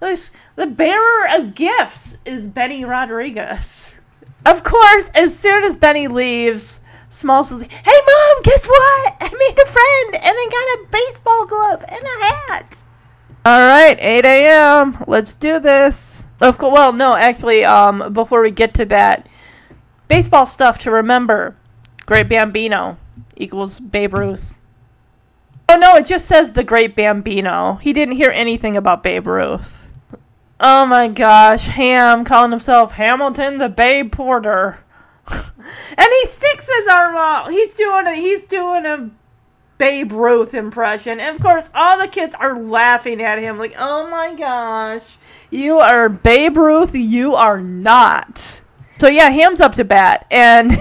this 0.00 0.30
the 0.56 0.66
bearer 0.66 1.28
of 1.34 1.54
gifts 1.54 2.18
is 2.24 2.48
Benny 2.48 2.84
Rodriguez. 2.84 3.96
Of 4.46 4.62
course, 4.62 5.10
as 5.14 5.38
soon 5.38 5.64
as 5.64 5.76
Benny 5.76 6.06
leaves, 6.06 6.80
Smalls 7.08 7.52
is 7.52 7.60
like, 7.60 7.72
"Hey, 7.72 8.00
mom, 8.06 8.42
guess 8.42 8.66
what? 8.66 9.16
I 9.20 9.30
made 9.32 9.62
a 9.62 9.66
friend, 9.66 10.14
and 10.16 10.36
I 10.36 10.48
got 10.50 10.78
a 10.78 10.88
baseball 10.90 11.46
glove 11.46 11.84
and 11.88 12.02
a 12.02 12.24
hat." 12.24 12.82
All 13.46 13.60
right, 13.60 13.96
8 14.00 14.24
a.m. 14.24 15.04
Let's 15.06 15.36
do 15.36 15.60
this. 15.60 16.26
Of 16.40 16.58
course, 16.58 16.72
well, 16.72 16.92
no, 16.92 17.14
actually, 17.14 17.64
um, 17.64 18.12
before 18.12 18.40
we 18.40 18.50
get 18.50 18.74
to 18.74 18.84
that, 18.86 19.28
baseball 20.08 20.46
stuff 20.46 20.78
to 20.80 20.90
remember: 20.90 21.56
Great 22.06 22.28
Bambino 22.28 22.98
equals 23.36 23.80
Babe 23.80 24.14
Ruth. 24.14 24.58
Oh 25.74 25.76
no, 25.76 25.96
it 25.96 26.06
just 26.06 26.26
says 26.26 26.52
the 26.52 26.62
Great 26.62 26.94
Bambino. 26.94 27.80
He 27.82 27.92
didn't 27.92 28.14
hear 28.14 28.30
anything 28.30 28.76
about 28.76 29.02
Babe 29.02 29.26
Ruth. 29.26 29.88
Oh 30.60 30.86
my 30.86 31.08
gosh, 31.08 31.66
Ham 31.66 32.24
calling 32.24 32.52
himself 32.52 32.92
Hamilton 32.92 33.58
the 33.58 33.68
Babe 33.68 34.12
Porter. 34.12 34.78
and 35.28 35.42
he 35.98 36.26
sticks 36.26 36.68
his 36.72 36.86
arm 36.86 37.16
out. 37.16 37.50
He's 37.50 37.74
doing 37.74 38.06
a 38.06 38.14
he's 38.14 38.44
doing 38.44 38.86
a 38.86 39.10
Babe 39.76 40.12
Ruth 40.12 40.54
impression. 40.54 41.18
And 41.18 41.34
of 41.34 41.42
course 41.42 41.72
all 41.74 41.98
the 41.98 42.06
kids 42.06 42.36
are 42.38 42.56
laughing 42.56 43.20
at 43.20 43.40
him 43.40 43.58
like, 43.58 43.74
"Oh 43.76 44.06
my 44.08 44.32
gosh. 44.36 45.18
You 45.50 45.80
are 45.80 46.08
Babe 46.08 46.56
Ruth, 46.56 46.94
you 46.94 47.34
are 47.34 47.60
not." 47.60 48.62
So 48.98 49.08
yeah, 49.08 49.28
Ham's 49.28 49.60
up 49.60 49.74
to 49.74 49.84
bat 49.84 50.24
and 50.30 50.70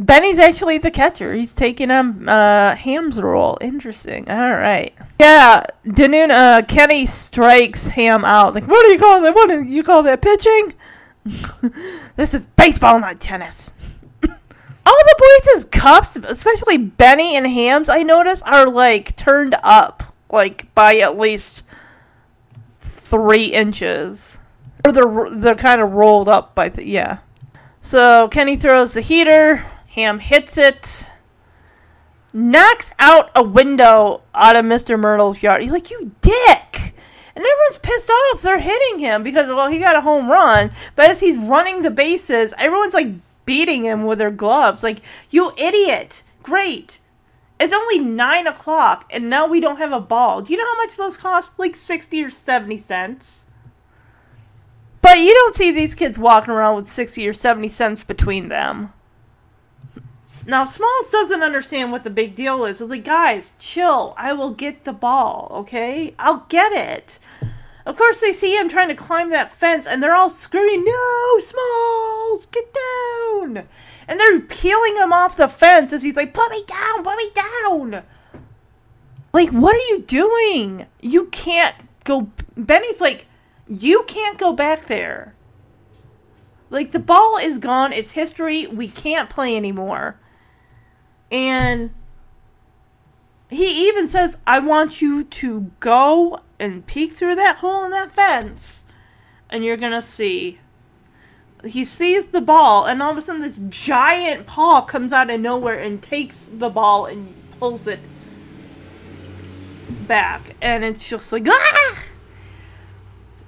Benny's 0.00 0.38
actually 0.38 0.78
the 0.78 0.90
catcher. 0.90 1.34
He's 1.34 1.52
taking 1.54 1.90
um 1.90 2.26
uh, 2.26 2.74
Ham's 2.74 3.20
role. 3.20 3.58
Interesting. 3.60 4.28
All 4.30 4.56
right. 4.56 4.94
Yeah, 5.20 5.64
Danoon, 5.86 6.30
uh, 6.30 6.64
Kenny 6.64 7.04
strikes 7.04 7.86
Ham 7.86 8.24
out. 8.24 8.54
Like, 8.54 8.66
what 8.66 8.82
do 8.84 8.92
you 8.92 8.98
call 8.98 9.20
that? 9.20 9.34
What 9.34 9.50
do 9.50 9.62
you 9.62 9.82
call 9.82 10.02
that? 10.04 10.22
Pitching? 10.22 10.72
this 12.16 12.32
is 12.32 12.46
baseball, 12.46 12.98
not 12.98 13.20
tennis. 13.20 13.74
All 14.22 14.30
the 15.04 15.40
boys' 15.44 15.64
cuffs, 15.66 16.16
especially 16.16 16.78
Benny 16.78 17.36
and 17.36 17.46
Ham's, 17.46 17.90
I 17.90 18.02
notice, 18.02 18.40
are 18.42 18.66
like 18.70 19.14
turned 19.16 19.54
up, 19.62 20.02
like 20.32 20.74
by 20.74 20.96
at 20.96 21.18
least 21.18 21.62
three 22.78 23.46
inches, 23.46 24.38
or 24.86 24.92
they're 24.92 25.28
they're 25.30 25.54
kind 25.56 25.82
of 25.82 25.92
rolled 25.92 26.28
up 26.30 26.54
by 26.54 26.70
the 26.70 26.86
yeah. 26.86 27.18
So 27.82 28.28
Kenny 28.28 28.56
throws 28.56 28.94
the 28.94 29.02
heater. 29.02 29.62
Ham 29.90 30.20
hits 30.20 30.56
it, 30.56 31.10
knocks 32.32 32.92
out 33.00 33.28
a 33.34 33.42
window 33.42 34.22
out 34.32 34.54
of 34.54 34.64
Mr. 34.64 34.96
Myrtle's 34.96 35.42
yard. 35.42 35.62
He's 35.62 35.72
like, 35.72 35.90
You 35.90 36.12
dick! 36.20 36.94
And 37.34 37.44
everyone's 37.44 37.80
pissed 37.82 38.10
off. 38.10 38.42
They're 38.42 38.60
hitting 38.60 39.00
him 39.00 39.24
because, 39.24 39.48
well, 39.48 39.68
he 39.68 39.80
got 39.80 39.96
a 39.96 40.00
home 40.00 40.30
run. 40.30 40.70
But 40.94 41.10
as 41.10 41.18
he's 41.18 41.38
running 41.38 41.82
the 41.82 41.90
bases, 41.90 42.54
everyone's 42.56 42.94
like 42.94 43.08
beating 43.46 43.84
him 43.84 44.04
with 44.04 44.18
their 44.18 44.30
gloves. 44.30 44.84
Like, 44.84 45.00
You 45.28 45.52
idiot! 45.56 46.22
Great. 46.44 47.00
It's 47.58 47.74
only 47.74 47.98
9 47.98 48.46
o'clock, 48.46 49.10
and 49.12 49.28
now 49.28 49.48
we 49.48 49.60
don't 49.60 49.78
have 49.78 49.92
a 49.92 50.00
ball. 50.00 50.40
Do 50.40 50.52
you 50.52 50.58
know 50.58 50.64
how 50.64 50.76
much 50.76 50.96
those 50.96 51.16
cost? 51.16 51.58
Like 51.58 51.74
60 51.74 52.22
or 52.22 52.30
70 52.30 52.78
cents. 52.78 53.48
But 55.02 55.18
you 55.18 55.34
don't 55.34 55.56
see 55.56 55.72
these 55.72 55.96
kids 55.96 56.16
walking 56.16 56.54
around 56.54 56.76
with 56.76 56.86
60 56.86 57.26
or 57.26 57.32
70 57.32 57.68
cents 57.68 58.04
between 58.04 58.48
them. 58.48 58.92
Now, 60.46 60.64
Smalls 60.64 61.10
doesn't 61.10 61.42
understand 61.42 61.92
what 61.92 62.02
the 62.02 62.10
big 62.10 62.34
deal 62.34 62.64
is. 62.64 62.80
Like, 62.80 63.04
guys, 63.04 63.52
chill. 63.58 64.14
I 64.16 64.32
will 64.32 64.50
get 64.50 64.84
the 64.84 64.92
ball, 64.92 65.48
okay? 65.52 66.14
I'll 66.18 66.46
get 66.48 66.72
it. 66.72 67.18
Of 67.84 67.96
course, 67.96 68.20
they 68.20 68.32
see 68.32 68.56
him 68.56 68.68
trying 68.68 68.88
to 68.88 68.94
climb 68.94 69.30
that 69.30 69.50
fence, 69.50 69.86
and 69.86 70.02
they're 70.02 70.14
all 70.14 70.30
screaming, 70.30 70.84
No, 70.84 71.38
Smalls, 71.40 72.46
get 72.46 72.74
down! 72.74 73.66
And 74.06 74.20
they're 74.20 74.40
peeling 74.40 74.96
him 74.96 75.12
off 75.12 75.36
the 75.36 75.48
fence 75.48 75.92
as 75.92 76.02
he's 76.02 76.16
like, 76.16 76.34
Put 76.34 76.50
me 76.50 76.64
down, 76.66 77.02
put 77.02 77.16
me 77.16 77.30
down! 77.34 78.02
Like, 79.32 79.50
what 79.50 79.74
are 79.74 79.94
you 79.94 80.02
doing? 80.02 80.86
You 81.00 81.26
can't 81.26 81.76
go. 82.04 82.30
Benny's 82.56 83.00
like, 83.00 83.26
You 83.68 84.04
can't 84.06 84.38
go 84.38 84.52
back 84.52 84.84
there. 84.86 85.34
Like, 86.70 86.92
the 86.92 86.98
ball 86.98 87.38
is 87.38 87.58
gone, 87.58 87.92
it's 87.92 88.12
history, 88.12 88.66
we 88.66 88.88
can't 88.88 89.28
play 89.28 89.56
anymore. 89.56 90.16
And 91.30 91.90
he 93.48 93.88
even 93.88 94.08
says, 94.08 94.38
I 94.46 94.58
want 94.58 95.02
you 95.02 95.24
to 95.24 95.70
go 95.80 96.40
and 96.58 96.86
peek 96.86 97.12
through 97.12 97.34
that 97.36 97.58
hole 97.58 97.84
in 97.84 97.90
that 97.90 98.12
fence, 98.14 98.84
and 99.48 99.64
you're 99.64 99.76
gonna 99.76 100.02
see. 100.02 100.60
He 101.64 101.84
sees 101.84 102.28
the 102.28 102.40
ball, 102.40 102.86
and 102.86 103.02
all 103.02 103.10
of 103.10 103.18
a 103.18 103.20
sudden, 103.20 103.42
this 103.42 103.60
giant 103.68 104.46
paw 104.46 104.82
comes 104.82 105.12
out 105.12 105.30
of 105.30 105.40
nowhere 105.40 105.78
and 105.78 106.02
takes 106.02 106.46
the 106.46 106.70
ball 106.70 107.06
and 107.06 107.34
pulls 107.58 107.86
it 107.86 108.00
back. 110.06 110.56
And 110.62 110.84
it's 110.84 111.06
just 111.06 111.32
like, 111.32 111.46
ah! 111.48 112.04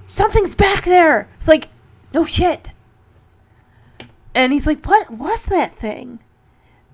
Something's 0.06 0.54
back 0.54 0.84
there! 0.84 1.28
It's 1.38 1.48
like, 1.48 1.68
no 2.12 2.26
shit. 2.26 2.68
And 4.34 4.52
he's 4.52 4.66
like, 4.66 4.84
what 4.84 5.10
was 5.10 5.46
that 5.46 5.72
thing? 5.72 6.18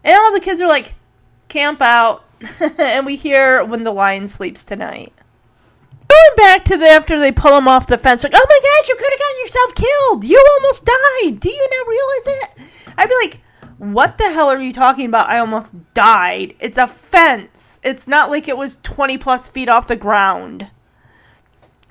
And 0.08 0.16
all 0.16 0.32
the 0.32 0.40
kids 0.40 0.62
are 0.62 0.66
like, 0.66 0.94
camp 1.48 1.82
out. 1.82 2.24
and 2.78 3.04
we 3.04 3.14
hear 3.14 3.62
when 3.62 3.84
the 3.84 3.92
lion 3.92 4.26
sleeps 4.26 4.64
tonight. 4.64 5.12
Going 6.08 6.36
back 6.38 6.64
to 6.64 6.78
the 6.78 6.86
after 6.86 7.20
they 7.20 7.30
pull 7.30 7.58
him 7.58 7.68
off 7.68 7.86
the 7.86 7.98
fence, 7.98 8.24
like, 8.24 8.32
oh 8.34 8.46
my 8.48 8.58
gosh, 8.62 8.88
you 8.88 8.96
could 8.96 9.10
have 9.10 9.18
gotten 9.18 9.40
yourself 9.40 9.74
killed. 9.74 10.24
You 10.24 10.46
almost 10.54 10.86
died. 10.86 11.40
Do 11.40 11.50
you 11.50 11.68
not 11.76 11.88
realize 11.88 12.26
it? 12.26 12.94
I'd 12.96 13.10
be 13.10 13.16
like, 13.22 13.40
what 13.76 14.16
the 14.16 14.30
hell 14.30 14.48
are 14.48 14.58
you 14.58 14.72
talking 14.72 15.04
about? 15.04 15.28
I 15.28 15.40
almost 15.40 15.74
died. 15.92 16.54
It's 16.58 16.78
a 16.78 16.88
fence. 16.88 17.78
It's 17.82 18.08
not 18.08 18.30
like 18.30 18.48
it 18.48 18.56
was 18.56 18.76
20 18.76 19.18
plus 19.18 19.48
feet 19.48 19.68
off 19.68 19.88
the 19.88 19.96
ground. 19.96 20.70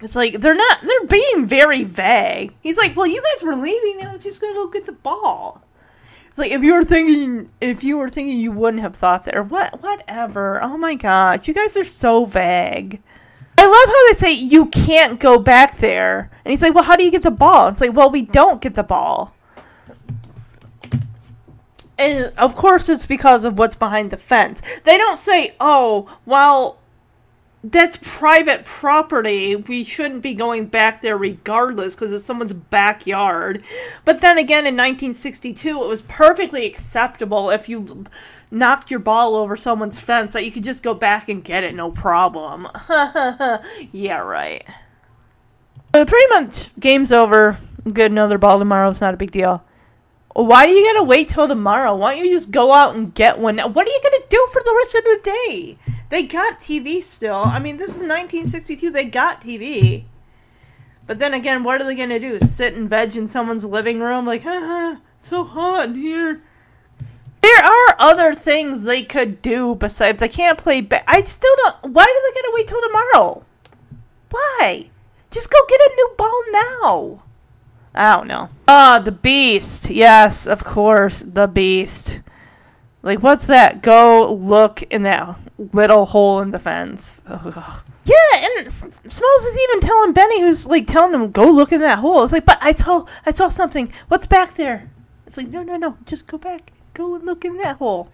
It's 0.02 0.16
like 0.16 0.42
they're 0.42 0.56
not 0.56 0.80
they're 0.84 1.08
being 1.08 1.46
very 1.46 1.84
vague. 1.84 2.56
He's 2.62 2.78
like, 2.78 2.96
Well, 2.96 3.08
you 3.08 3.22
guys 3.22 3.44
were 3.44 3.56
leaving, 3.56 4.06
I'm 4.06 4.20
just 4.20 4.42
gonna 4.42 4.56
go 4.56 4.68
get 4.70 4.88
the 4.88 4.92
ball. 4.92 5.64
It's 6.38 6.40
like 6.44 6.52
if 6.52 6.64
you 6.64 6.76
were 6.76 6.84
thinking 6.84 7.50
if 7.60 7.84
you 7.84 7.98
were 7.98 8.10
thinking 8.10 8.38
you 8.40 8.52
wouldn't 8.52 8.84
have 8.84 8.96
thought 8.96 9.26
that 9.26 9.36
or 9.36 9.42
what 9.42 9.82
whatever. 9.82 10.64
Oh 10.64 10.78
my 10.78 10.94
gosh, 10.94 11.48
you 11.48 11.54
guys 11.56 11.76
are 11.76 11.84
so 11.84 12.26
vague. 12.26 13.02
I 13.58 13.66
love 13.66 13.88
how 13.88 14.08
they 14.08 14.14
say 14.14 14.34
you 14.34 14.68
can't 14.68 15.20
go 15.20 15.40
back 15.40 15.78
there. 15.78 16.30
And 16.46 16.52
he's 16.52 16.62
like, 16.62 16.76
Well, 16.76 16.84
how 16.84 16.96
do 16.96 17.04
you 17.04 17.10
get 17.10 17.24
the 17.24 17.32
ball? 17.32 17.70
It's 17.70 17.82
like, 17.82 17.94
Well, 17.94 18.12
we 18.12 18.22
don't 18.22 18.62
get 18.62 18.76
the 18.76 18.84
ball. 18.84 19.34
And 21.98 22.32
of 22.38 22.56
course 22.56 22.88
it's 22.88 23.08
because 23.08 23.44
of 23.44 23.58
what's 23.58 23.76
behind 23.76 24.12
the 24.12 24.18
fence. 24.18 24.62
They 24.84 25.00
don't 25.00 25.18
say, 25.18 25.56
Oh, 25.60 26.20
well 26.28 26.78
that's 27.64 27.98
private 28.02 28.66
property. 28.66 29.56
We 29.56 29.84
shouldn't 29.84 30.22
be 30.22 30.36
going 30.36 30.68
back 30.68 31.02
there 31.02 31.18
regardless 31.18 31.96
because 31.96 32.14
it's 32.14 32.24
someone's 32.24 32.54
backyard. 32.54 33.64
But 34.06 34.22
then 34.22 34.38
again, 34.38 34.68
in 34.68 34.76
1962, 34.76 35.84
it 35.84 35.88
was 35.88 36.04
perfectly 36.04 36.66
acceptable 36.66 37.50
if 37.50 37.68
you 37.68 38.06
knocked 38.52 38.92
your 38.92 39.00
ball 39.00 39.36
over 39.36 39.58
someone's 39.58 40.00
fence 40.00 40.34
that 40.34 40.46
you 40.46 40.52
could 40.52 40.64
just 40.64 40.84
go 40.84 40.94
back 40.94 41.30
and 41.30 41.44
get 41.44 41.64
it, 41.64 41.74
no 41.74 41.92
problem. 41.92 42.68
yeah, 43.92 44.20
right. 44.20 44.64
But 45.92 46.08
pretty 46.08 46.28
much, 46.30 46.76
game's 46.76 47.12
over. 47.12 47.58
Get 47.92 48.12
another 48.12 48.38
ball 48.38 48.60
tomorrow. 48.60 48.90
It's 48.90 49.02
not 49.02 49.14
a 49.14 49.18
big 49.18 49.32
deal. 49.32 49.64
Why 50.34 50.68
do 50.68 50.72
you 50.72 50.94
gotta 50.94 51.06
wait 51.06 51.30
till 51.30 51.48
tomorrow? 51.48 51.96
Why 51.96 52.16
don't 52.16 52.26
you 52.26 52.32
just 52.32 52.52
go 52.52 52.72
out 52.72 52.96
and 52.96 53.12
get 53.16 53.40
one? 53.40 53.58
What 53.58 53.88
are 53.88 53.90
you 53.90 54.02
gonna 54.04 54.26
do 54.30 54.48
for 54.54 54.62
the 54.64 54.76
rest 54.78 54.96
of 54.96 55.04
the 55.04 55.20
day? 55.24 55.78
They 56.10 56.24
got 56.24 56.62
TV 56.62 57.04
still. 57.04 57.44
I 57.46 57.60
mean, 57.60 57.78
this 57.78 57.90
is 57.90 58.02
1962. 58.02 58.90
They 58.92 59.06
got 59.06 59.42
TV. 59.42 60.06
But 61.06 61.20
then 61.20 61.34
again, 61.34 61.64
what 61.64 61.82
are 61.82 61.86
they 61.86 61.96
gonna 61.96 62.20
do? 62.20 62.40
Sit 62.40 62.76
and 62.76 62.90
veg 62.90 63.16
in 63.16 63.28
someone's 63.28 63.66
living 63.66 64.00
room? 64.00 64.26
Like, 64.26 64.44
haha, 64.44 65.00
it's 65.18 65.30
so 65.30 65.44
hot 65.44 65.90
in 65.90 65.96
here. 65.96 66.42
There 67.42 67.64
are 67.64 67.96
other 67.98 68.34
things 68.34 68.84
they 68.84 69.04
could 69.04 69.42
do 69.42 69.76
besides 69.76 70.20
they 70.20 70.28
can't 70.28 70.58
play. 70.58 70.82
Ba- 70.82 71.10
I 71.10 71.24
still 71.24 71.56
don't. 71.64 71.94
Why 71.94 72.06
do 72.06 72.34
they 72.34 72.42
gotta 72.42 72.54
wait 72.54 72.68
till 72.68 72.82
tomorrow? 72.82 73.46
Why? 74.30 74.90
Just 75.32 75.50
go 75.50 75.58
get 75.70 75.80
a 75.80 75.94
new 75.96 76.10
ball 76.18 76.44
now. 76.52 77.24
I 77.96 78.16
don't 78.16 78.28
know. 78.28 78.50
Ah, 78.68 79.00
the 79.04 79.12
beast. 79.12 79.90
Yes, 79.90 80.46
of 80.46 80.64
course, 80.64 81.22
the 81.22 81.48
beast. 81.48 82.20
Like, 83.08 83.24
what's 83.24 83.46
that? 83.46 83.82
Go 83.82 84.34
look 84.34 84.84
in 84.84 85.04
that 85.04 85.40
little 85.72 86.06
hole 86.06 86.42
in 86.42 86.52
the 86.52 86.60
fence. 86.60 87.22
Ugh. 87.26 87.84
Yeah, 88.04 88.16
and 88.34 88.70
Smalls 88.70 89.46
is 89.46 89.58
even 89.64 89.80
telling 89.80 90.12
Benny, 90.12 90.42
who's 90.42 90.68
like 90.68 90.88
telling 90.88 91.14
him, 91.14 91.32
"Go 91.32 91.50
look 91.50 91.72
in 91.72 91.80
that 91.80 92.00
hole." 92.00 92.26
It's 92.26 92.34
like, 92.34 92.46
but 92.46 92.58
I 92.60 92.72
saw, 92.72 93.06
I 93.26 93.32
saw 93.32 93.48
something. 93.48 93.94
What's 94.10 94.28
back 94.28 94.56
there? 94.56 94.92
It's 95.26 95.38
like, 95.38 95.48
no, 95.48 95.64
no, 95.64 95.78
no. 95.78 95.98
Just 96.06 96.28
go 96.28 96.38
back. 96.38 96.74
Go 96.94 97.16
and 97.16 97.26
look 97.26 97.46
in 97.46 97.56
that 97.60 97.78
hole. 97.78 98.12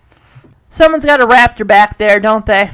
Someone's 0.69 1.05
got 1.05 1.21
a 1.21 1.25
raptor 1.25 1.65
back 1.65 1.97
there, 1.97 2.19
don't 2.19 2.45
they? 2.45 2.69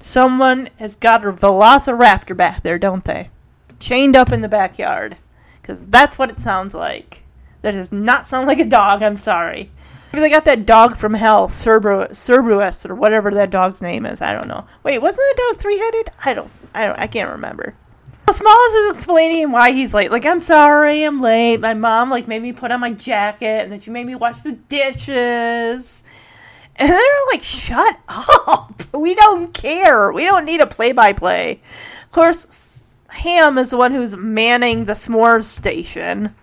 Someone 0.00 0.70
has 0.80 0.96
got 0.96 1.24
a 1.24 1.30
velociraptor 1.30 2.36
back 2.36 2.64
there, 2.64 2.78
don't 2.78 3.04
they? 3.04 3.30
chained 3.78 4.16
up 4.16 4.32
in 4.32 4.40
the 4.40 4.48
backyard. 4.48 5.16
Because 5.62 5.86
that's 5.86 6.18
what 6.18 6.30
it 6.30 6.40
sounds 6.40 6.74
like. 6.74 7.22
That 7.62 7.72
does 7.72 7.92
not 7.92 8.26
sound 8.26 8.48
like 8.48 8.58
a 8.58 8.64
dog, 8.64 9.04
I'm 9.04 9.16
sorry. 9.16 9.70
They 10.12 10.28
got 10.28 10.44
that 10.46 10.66
dog 10.66 10.96
from 10.96 11.14
hell, 11.14 11.46
Cerberus, 11.46 12.18
Cerberus, 12.18 12.84
or 12.84 12.94
whatever 12.94 13.30
that 13.32 13.50
dog's 13.50 13.80
name 13.80 14.04
is. 14.06 14.20
I 14.20 14.34
don't 14.34 14.48
know. 14.48 14.66
Wait, 14.82 14.98
wasn't 14.98 15.24
that 15.28 15.42
dog 15.48 15.60
three-headed? 15.60 16.10
I 16.24 16.34
don't, 16.34 16.50
I 16.74 16.86
don't, 16.86 16.98
I 16.98 17.06
can't 17.06 17.30
remember. 17.30 17.74
Smalls 18.32 18.74
is 18.74 18.96
explaining 18.96 19.50
why 19.50 19.72
he's 19.72 19.92
late. 19.92 20.12
Like, 20.12 20.24
I'm 20.24 20.40
sorry, 20.40 21.02
I'm 21.02 21.20
late. 21.20 21.58
My 21.58 21.74
mom 21.74 22.10
like 22.10 22.28
made 22.28 22.42
me 22.42 22.52
put 22.52 22.70
on 22.70 22.80
my 22.80 22.92
jacket, 22.92 23.62
and 23.62 23.72
then 23.72 23.80
she 23.80 23.90
made 23.90 24.06
me 24.06 24.14
wash 24.14 24.40
the 24.40 24.52
dishes. 24.52 26.02
And 26.76 26.88
they're 26.88 27.26
like, 27.32 27.42
"Shut 27.42 27.98
up! 28.08 28.82
We 28.94 29.14
don't 29.14 29.52
care. 29.52 30.12
We 30.12 30.24
don't 30.24 30.44
need 30.44 30.60
a 30.60 30.66
play-by-play." 30.66 31.60
Of 32.04 32.10
course, 32.12 32.86
Ham 33.08 33.58
is 33.58 33.70
the 33.70 33.76
one 33.76 33.92
who's 33.92 34.16
manning 34.16 34.84
the 34.84 34.92
s'mores 34.92 35.44
station. 35.44 36.34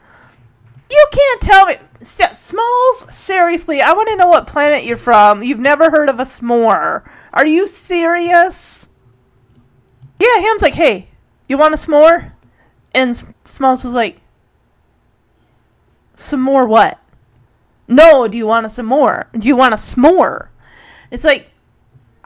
You 0.90 1.08
can't 1.12 1.42
tell 1.42 1.66
me. 1.66 1.76
Smalls, 2.02 3.08
seriously, 3.12 3.82
I 3.82 3.94
want 3.94 4.10
to 4.10 4.16
know 4.16 4.28
what 4.28 4.48
planet 4.48 4.86
you're 4.86 4.98
from. 4.98 5.44
You've 5.44 5.60
never 5.60 5.90
heard 5.90 6.10
of 6.10 6.20
a 6.20 6.24
s'more. 6.24 7.08
Are 7.34 7.48
you 7.48 7.68
serious? 7.68 8.88
Yeah, 10.20 10.40
Ham's 10.40 10.62
like, 10.62 10.74
hey, 10.74 11.10
you 11.50 11.58
want 11.58 11.74
a 11.74 11.78
s'more? 11.78 12.32
And 12.94 13.22
Smalls 13.44 13.84
was 13.84 13.94
like, 13.94 14.22
some 16.16 16.42
more 16.42 16.66
what? 16.66 17.00
No, 17.88 18.28
do 18.28 18.38
you 18.38 18.48
want 18.48 18.66
a 18.66 18.70
some 18.70 18.86
more? 18.86 19.28
Do 19.38 19.48
you 19.48 19.56
want 19.56 19.74
a 19.74 19.78
s'more? 19.78 20.50
It's 21.12 21.24
like, 21.24 21.52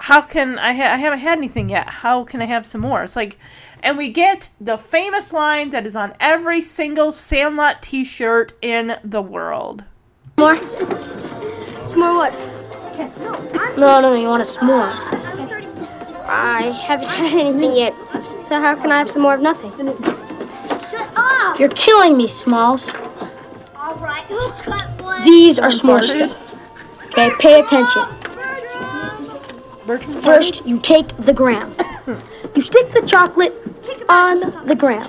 how 0.01 0.19
can 0.21 0.57
I? 0.57 0.73
Ha- 0.73 0.93
I 0.93 0.97
haven't 0.97 1.19
had 1.19 1.37
anything 1.37 1.69
yet. 1.69 1.87
How 1.87 2.23
can 2.23 2.41
I 2.41 2.45
have 2.45 2.65
some 2.65 2.81
more? 2.81 3.03
It's 3.03 3.15
like, 3.15 3.37
and 3.83 3.99
we 3.99 4.09
get 4.09 4.49
the 4.59 4.75
famous 4.75 5.31
line 5.31 5.69
that 5.69 5.85
is 5.85 5.95
on 5.95 6.15
every 6.19 6.59
single 6.63 7.11
Sandlot 7.11 7.83
T-shirt 7.83 8.53
in 8.63 8.97
the 9.03 9.21
world. 9.21 9.83
More? 10.39 10.55
S'more 11.85 12.17
what? 12.17 13.77
No, 13.77 14.01
no, 14.01 14.15
you 14.15 14.27
want 14.27 14.41
a 14.41 14.45
s'more. 14.45 14.91
I 16.27 16.73
haven't 16.83 17.07
had 17.07 17.33
anything 17.33 17.75
yet. 17.75 17.93
So 18.43 18.59
how 18.59 18.73
can 18.75 18.91
I 18.91 18.97
have 18.97 19.09
some 19.09 19.21
more 19.21 19.35
of 19.35 19.41
nothing? 19.41 19.69
Shut 20.89 21.09
up! 21.15 21.59
You're 21.59 21.69
killing 21.69 22.17
me, 22.17 22.25
Smalls. 22.25 22.89
Alright, 23.75 24.23
who 24.23 24.49
cut 24.63 24.89
one? 24.99 25.23
These 25.23 25.59
are 25.59 25.69
s'more 25.69 26.01
stuff. 26.01 26.37
Okay, 27.11 27.29
pay 27.41 27.59
attention. 27.59 28.03
Bertram 29.85 30.13
First, 30.21 30.65
you 30.65 30.79
take 30.79 31.07
the 31.17 31.33
gram. 31.33 31.73
You 32.55 32.61
stick 32.61 32.89
the 32.89 33.01
chocolate 33.07 33.53
on 34.09 34.39
the 34.67 34.75
gram. 34.75 35.07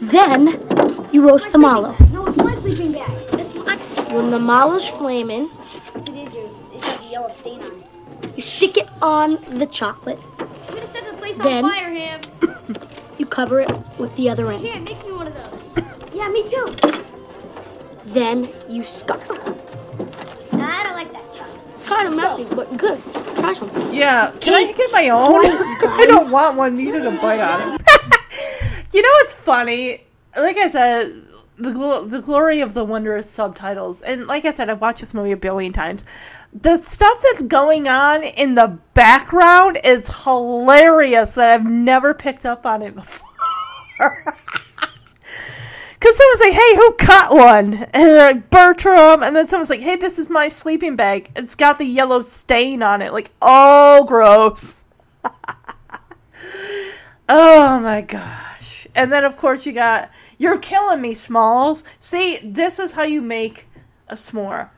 Then, 0.00 0.48
you 1.12 1.26
roast 1.26 1.50
the 1.52 1.58
mallow. 1.58 1.96
No, 2.12 2.26
it's 2.26 2.36
my 2.36 2.54
sleeping 2.54 2.92
bag. 2.92 3.10
That's 3.30 3.54
mine. 3.54 3.78
When 4.14 4.30
the 4.30 4.38
mallow's 4.38 4.86
flaming, 4.86 5.48
Yes, 5.94 6.06
it 6.08 6.14
is 6.14 6.34
yours. 6.34 6.58
It 6.74 6.82
has 6.84 7.06
a 7.06 7.10
yellow 7.10 7.28
stain 7.28 7.62
on 7.62 7.70
it. 8.24 8.36
you 8.36 8.42
stick 8.42 8.76
it 8.76 8.88
on 9.00 9.38
the 9.50 9.66
chocolate. 9.66 10.18
I'm 10.38 10.46
gonna 10.74 10.86
set 10.88 11.06
the 11.10 11.16
place 11.16 11.38
Then- 11.38 11.64
on 11.64 11.70
fire, 11.70 11.94
Ham. 11.94 12.20
You 13.18 13.24
cover 13.26 13.60
it 13.60 13.70
with 13.98 14.14
the 14.16 14.28
other 14.28 14.50
end. 14.50 14.62
Here, 14.62 14.78
make 14.80 15.02
me 15.06 15.12
one 15.12 15.26
of 15.28 15.34
those. 15.34 15.84
yeah, 16.14 16.28
me 16.28 16.42
too. 16.46 16.66
Then 18.06 18.48
you 18.68 18.82
scarf. 18.84 19.26
Kind 21.90 22.08
of 22.08 22.16
messy, 22.16 22.44
but 22.44 22.76
good. 22.76 23.02
Try 23.36 23.52
some. 23.52 23.92
Yeah. 23.92 24.32
Can 24.40 24.54
I 24.54 24.72
get 24.72 24.92
my 24.92 25.08
own? 25.08 25.44
I 25.44 26.06
don't 26.06 26.30
want 26.30 26.56
one. 26.56 26.78
You 26.78 26.92
took 26.92 27.14
a 27.14 27.16
bite 27.20 27.40
on 27.40 27.74
it. 27.74 27.80
you 28.92 29.02
know 29.02 29.08
what's 29.20 29.32
funny? 29.32 30.04
Like 30.36 30.56
I 30.56 30.68
said, 30.70 31.22
the 31.58 31.72
glo- 31.72 32.04
the 32.04 32.20
glory 32.20 32.60
of 32.60 32.74
the 32.74 32.84
wondrous 32.84 33.28
subtitles, 33.28 34.00
and 34.02 34.26
like 34.26 34.44
I 34.44 34.54
said, 34.54 34.70
I've 34.70 34.80
watched 34.80 35.00
this 35.00 35.12
movie 35.12 35.32
a 35.32 35.36
billion 35.36 35.72
times. 35.72 36.04
The 36.52 36.76
stuff 36.76 37.22
that's 37.22 37.42
going 37.42 37.88
on 37.88 38.22
in 38.22 38.54
the 38.54 38.78
background 38.94 39.78
is 39.84 40.08
hilarious. 40.24 41.34
That 41.34 41.50
I've 41.52 41.66
never 41.66 42.14
picked 42.14 42.46
up 42.46 42.64
on 42.64 42.82
it 42.82 42.94
before. 42.94 43.28
Because 46.00 46.16
someone's 46.16 46.40
like, 46.40 46.52
hey, 46.54 46.76
who 46.76 46.92
cut 46.92 47.30
one? 47.30 47.74
And 47.74 47.92
they're 47.92 48.32
like, 48.32 48.48
Bertram. 48.48 49.22
And 49.22 49.36
then 49.36 49.46
someone's 49.48 49.68
like, 49.68 49.80
hey, 49.80 49.96
this 49.96 50.18
is 50.18 50.30
my 50.30 50.48
sleeping 50.48 50.96
bag. 50.96 51.30
It's 51.36 51.54
got 51.54 51.78
the 51.78 51.84
yellow 51.84 52.22
stain 52.22 52.82
on 52.82 53.02
it. 53.02 53.12
Like, 53.12 53.30
oh, 53.42 54.04
gross. 54.04 54.86
oh, 57.28 57.80
my 57.80 58.00
gosh. 58.00 58.86
And 58.94 59.12
then, 59.12 59.24
of 59.24 59.36
course, 59.36 59.66
you 59.66 59.72
got, 59.72 60.10
you're 60.38 60.58
killing 60.58 61.02
me, 61.02 61.12
Smalls. 61.12 61.84
See, 61.98 62.38
this 62.42 62.78
is 62.78 62.92
how 62.92 63.02
you 63.02 63.20
make 63.20 63.66
a 64.08 64.14
s'more. 64.14 64.70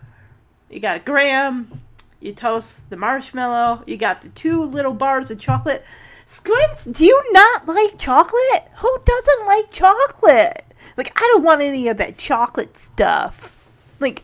You 0.70 0.80
got 0.80 0.96
a 0.96 1.00
graham, 1.00 1.82
you 2.20 2.32
toast 2.32 2.90
the 2.90 2.96
marshmallow, 2.96 3.84
you 3.86 3.96
got 3.96 4.22
the 4.22 4.28
two 4.30 4.64
little 4.64 4.94
bars 4.94 5.30
of 5.30 5.38
chocolate. 5.38 5.84
Squints, 6.24 6.84
do 6.86 7.04
you 7.04 7.22
not 7.30 7.68
like 7.68 7.98
chocolate? 7.98 8.68
Who 8.78 8.98
doesn't 9.04 9.46
like 9.46 9.70
chocolate? 9.70 10.64
Like, 10.96 11.12
I 11.16 11.30
don't 11.32 11.44
want 11.44 11.62
any 11.62 11.88
of 11.88 11.96
that 11.98 12.18
chocolate 12.18 12.76
stuff. 12.76 13.56
Like, 14.00 14.22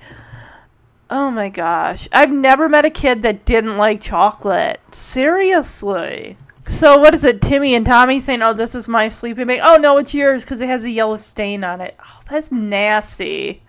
oh 1.11 1.31
my 1.31 1.49
gosh. 1.49 2.09
I've 2.13 2.33
never 2.33 2.69
met 2.69 2.85
a 2.85 2.91
kid 2.91 3.23
that 3.23 3.45
didn't 3.45 3.77
like 3.77 4.01
chocolate. 4.01 4.81
Seriously. 4.95 6.37
So, 6.69 6.99
what 6.99 7.15
is 7.15 7.25
it, 7.25 7.41
Timmy 7.41 7.75
and 7.75 7.87
Tommy 7.87 8.21
saying, 8.21 8.43
oh, 8.43 8.53
this 8.53 8.75
is 8.75 8.87
my 8.89 9.09
sleeping 9.09 9.47
bag? 9.47 9.61
Oh, 9.63 9.77
no, 9.77 9.97
it's 9.97 10.13
yours 10.13 10.45
because 10.45 10.61
it 10.61 10.69
has 10.69 10.85
a 10.85 10.91
yellow 10.91 11.17
stain 11.17 11.65
on 11.65 11.81
it. 11.81 11.97
Oh, 11.99 12.21
that's 12.29 12.53
nasty. 12.53 13.63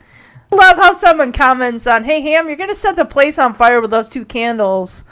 Love 0.52 0.78
how 0.78 0.94
someone 0.94 1.32
comments 1.32 1.88
on, 1.88 2.04
hey, 2.04 2.22
Ham, 2.22 2.48
you're 2.48 2.58
going 2.58 2.70
to 2.70 2.76
set 2.76 2.96
the 2.98 3.06
place 3.06 3.40
on 3.40 3.54
fire 3.54 3.80
with 3.80 3.92
those 3.92 4.10
two 4.10 4.26
candles. 4.26 5.06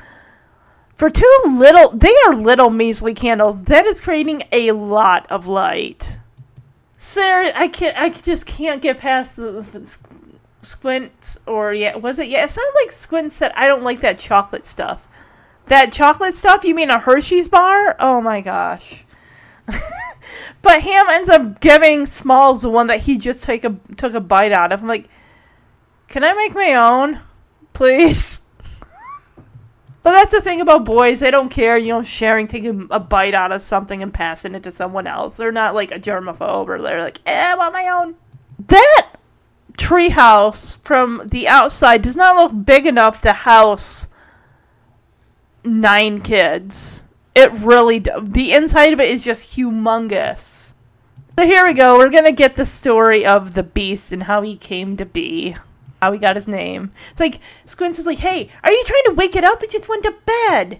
For 0.96 1.10
two 1.10 1.42
little, 1.48 1.92
they 1.92 2.14
are 2.26 2.36
little 2.36 2.72
measly 2.72 3.14
candles. 3.14 3.64
That 3.64 3.86
is 3.86 4.02
creating 4.02 4.44
a 4.52 4.72
lot 4.72 5.28
of 5.30 5.48
light. 5.48 6.18
Sarah, 6.98 7.52
I 7.56 7.68
can't. 7.68 7.95
I 7.98 8.10
just 8.10 8.45
can't 8.45 8.82
get 8.82 8.98
past 8.98 9.36
the, 9.36 9.98
squint. 10.64 11.38
Or 11.45 11.74
yeah, 11.74 11.95
was 11.95 12.19
it? 12.19 12.28
Yeah, 12.28 12.44
it 12.44 12.52
sounded 12.52 12.74
like 12.76 12.91
Squint 12.91 13.32
said, 13.32 13.52
"I 13.56 13.68
don't 13.68 13.84
like 13.84 14.02
that 14.02 14.19
chocolate 14.19 14.65
stuff." 14.65 15.07
That 15.68 15.91
chocolate 15.91 16.34
stuff? 16.34 16.64
You 16.64 16.74
mean 16.74 16.90
a 16.90 16.98
Hershey's 16.98 17.48
bar? 17.49 17.95
Oh 17.99 18.22
my 18.22 18.41
gosh. 18.41 19.03
but 20.61 20.82
Ham 20.82 21.10
ends 21.10 21.30
up 21.30 21.60
giving 21.60 22.06
Smalls 22.06 22.61
the 22.61 22.69
one 22.69 22.88
that 22.88 23.02
he 23.02 23.18
just 23.18 23.44
take 23.44 23.65
a 23.65 23.76
took 23.98 24.14
a 24.14 24.22
bite 24.22 24.53
out 24.53 24.72
of. 24.72 24.82
I'm 24.82 24.88
like, 24.88 25.10
can 26.07 26.24
I 26.24 26.34
make 26.34 26.56
my 26.56 26.74
own, 26.76 27.19
please? 27.74 28.47
But 30.08 30.14
that's 30.14 30.32
the 30.32 30.40
thing 30.40 30.62
about 30.62 30.86
boys; 30.86 31.20
they 31.20 31.32
don't 31.32 31.50
care, 31.50 31.78
you 31.78 31.90
know, 31.90 32.02
sharing, 32.02 32.48
taking 32.48 32.88
a 32.92 32.98
bite 32.98 33.34
out 33.34 33.52
of 33.52 33.62
something 33.62 34.02
and 34.02 34.14
passing 34.14 34.56
it 34.56 34.64
to 34.64 34.72
someone 34.72 35.06
else. 35.06 35.36
They're 35.36 35.52
not 35.52 35.76
like 35.76 35.92
a 35.92 36.00
germaphobe, 36.00 36.70
or 36.70 36.80
they're 36.80 37.04
like, 37.04 37.20
eh, 37.26 37.52
I 37.52 37.56
want 37.56 37.74
my 37.74 37.90
own. 37.90 38.16
That 38.68 39.10
treehouse 39.74 40.78
from 40.78 41.24
the 41.26 41.50
outside 41.50 42.04
does 42.04 42.16
not 42.16 42.38
look 42.38 42.66
big 42.66 42.86
enough 42.88 43.20
to 43.24 43.34
house 43.34 44.08
nine 45.66 46.22
kids. 46.22 47.04
It 47.36 47.52
really, 47.52 48.00
do- 48.00 48.22
the 48.22 48.54
inside 48.54 48.94
of 48.94 49.02
it 49.02 49.10
is 49.10 49.22
just 49.22 49.58
humongous. 49.58 50.72
So 51.38 51.46
here 51.46 51.66
we 51.66 51.74
go. 51.74 51.98
We're 51.98 52.12
gonna 52.12 52.32
get 52.32 52.56
the 52.56 52.66
story 52.66 53.26
of 53.26 53.56
the 53.56 53.64
beast 53.64 54.14
and 54.14 54.24
how 54.24 54.42
he 54.42 54.56
came 54.56 54.96
to 54.96 55.06
be 55.06 55.58
how 56.02 56.11
he 56.11 56.19
got 56.19 56.36
his 56.36 56.48
name. 56.48 56.91
It's 57.11 57.19
like 57.19 57.40
Squints 57.65 57.99
is 57.99 58.06
like, 58.06 58.19
"Hey, 58.19 58.49
are 58.64 58.72
you 58.72 58.84
trying 58.86 59.03
to 59.06 59.14
wake 59.14 59.36
it 59.36 59.44
up? 59.44 59.64
It 59.64 59.72
just 59.72 59.90
went 59.90 60.03
to 60.03 60.15
bed." 60.26 60.80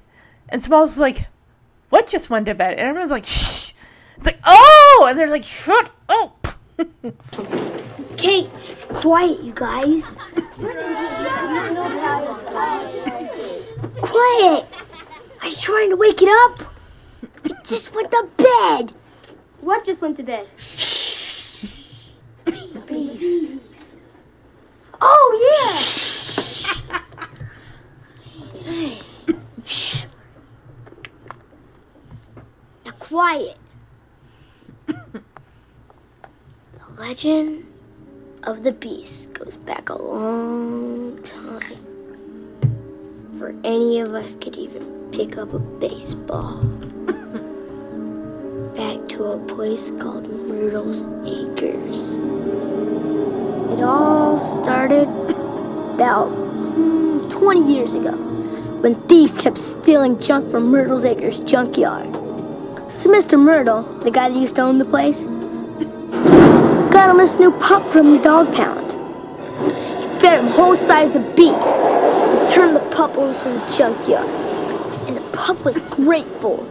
And 0.50 0.64
Smalls 0.64 0.92
is 0.92 0.98
like, 0.98 1.28
"What 1.90 2.08
just 2.08 2.30
went 2.30 2.46
to 2.48 2.56
bed?" 2.56 2.72
And 2.72 2.82
everyone's 2.82 3.12
like, 3.12 3.26
"Shh." 3.26 3.74
It's 4.16 4.26
like, 4.26 4.40
"Oh!" 4.46 5.06
And 5.10 5.18
they're 5.18 5.30
like, 5.30 5.44
"Shut 5.44 5.92
up." 6.10 6.48
Kate, 8.18 8.50
quiet, 8.90 9.42
you 9.42 9.54
guys. 9.54 10.18
quiet. 14.02 14.66
Are 15.42 15.48
you 15.48 15.56
trying 15.60 15.90
to 15.92 15.96
wake 15.98 16.22
it 16.22 16.30
up? 16.30 16.62
It 17.44 17.64
just 17.64 17.96
went 17.96 18.12
to 18.12 18.28
bed. 18.38 18.94
What 19.62 19.86
just 19.86 20.02
went 20.02 20.18
to 20.18 20.24
bed? 20.24 20.48
Oh 25.02 25.30
yeah. 25.62 25.78
Shh. 29.66 30.06
Now 32.86 32.92
quiet. 33.00 33.58
the 34.88 35.22
legend 36.98 37.66
of 38.44 38.64
the 38.64 38.72
beast 38.72 39.34
goes 39.34 39.56
back 39.58 39.90
a 39.90 40.02
long 40.02 41.22
time. 41.22 41.84
For 43.38 43.54
any 43.64 44.00
of 44.00 44.14
us 44.14 44.36
could 44.36 44.58
even 44.58 45.10
pick 45.12 45.38
up 45.38 45.54
a 45.54 45.60
baseball. 45.60 46.64
back 48.76 49.08
to 49.10 49.26
a 49.26 49.40
place 49.46 49.92
called 50.00 50.28
Myrtle's 50.48 51.04
Acres. 51.26 52.18
It 53.78 53.84
all 53.84 54.40
started 54.40 55.08
about 55.94 56.30
hmm, 56.30 57.30
20 57.30 57.72
years 57.72 57.94
ago 57.94 58.12
when 58.82 58.96
thieves 59.08 59.38
kept 59.38 59.60
stealing 59.60 60.18
junk 60.20 60.50
from 60.50 60.72
Myrtle's 60.72 61.06
Acres 61.06 61.40
junkyard. 61.42 62.12
So 62.92 63.12
Mr. 63.12 63.40
Myrtle, 63.40 63.84
the 63.84 64.10
guy 64.10 64.30
that 64.30 64.40
used 64.40 64.56
to 64.56 64.64
own 64.64 64.80
the 64.80 64.86
place, 64.86 65.26
got 66.92 67.12
him 67.12 67.18
this 67.18 67.38
new 67.38 67.52
pup 67.52 67.88
from 67.88 68.16
the 68.16 68.20
dog 68.24 68.52
pound. 68.52 68.94
He 70.02 70.08
fed 70.22 70.40
him 70.40 70.48
whole 70.48 70.76
sides 70.76 71.16
of 71.16 71.36
beef 71.36 71.54
and 71.54 72.50
turned 72.50 72.76
the 72.76 72.90
pup 72.90 73.16
loose 73.16 73.46
in 73.46 73.54
the 73.54 73.76
junkyard. 73.78 74.28
And 75.08 75.18
the 75.18 75.38
pup 75.38 75.64
was 75.64 75.84
grateful. 75.84 76.66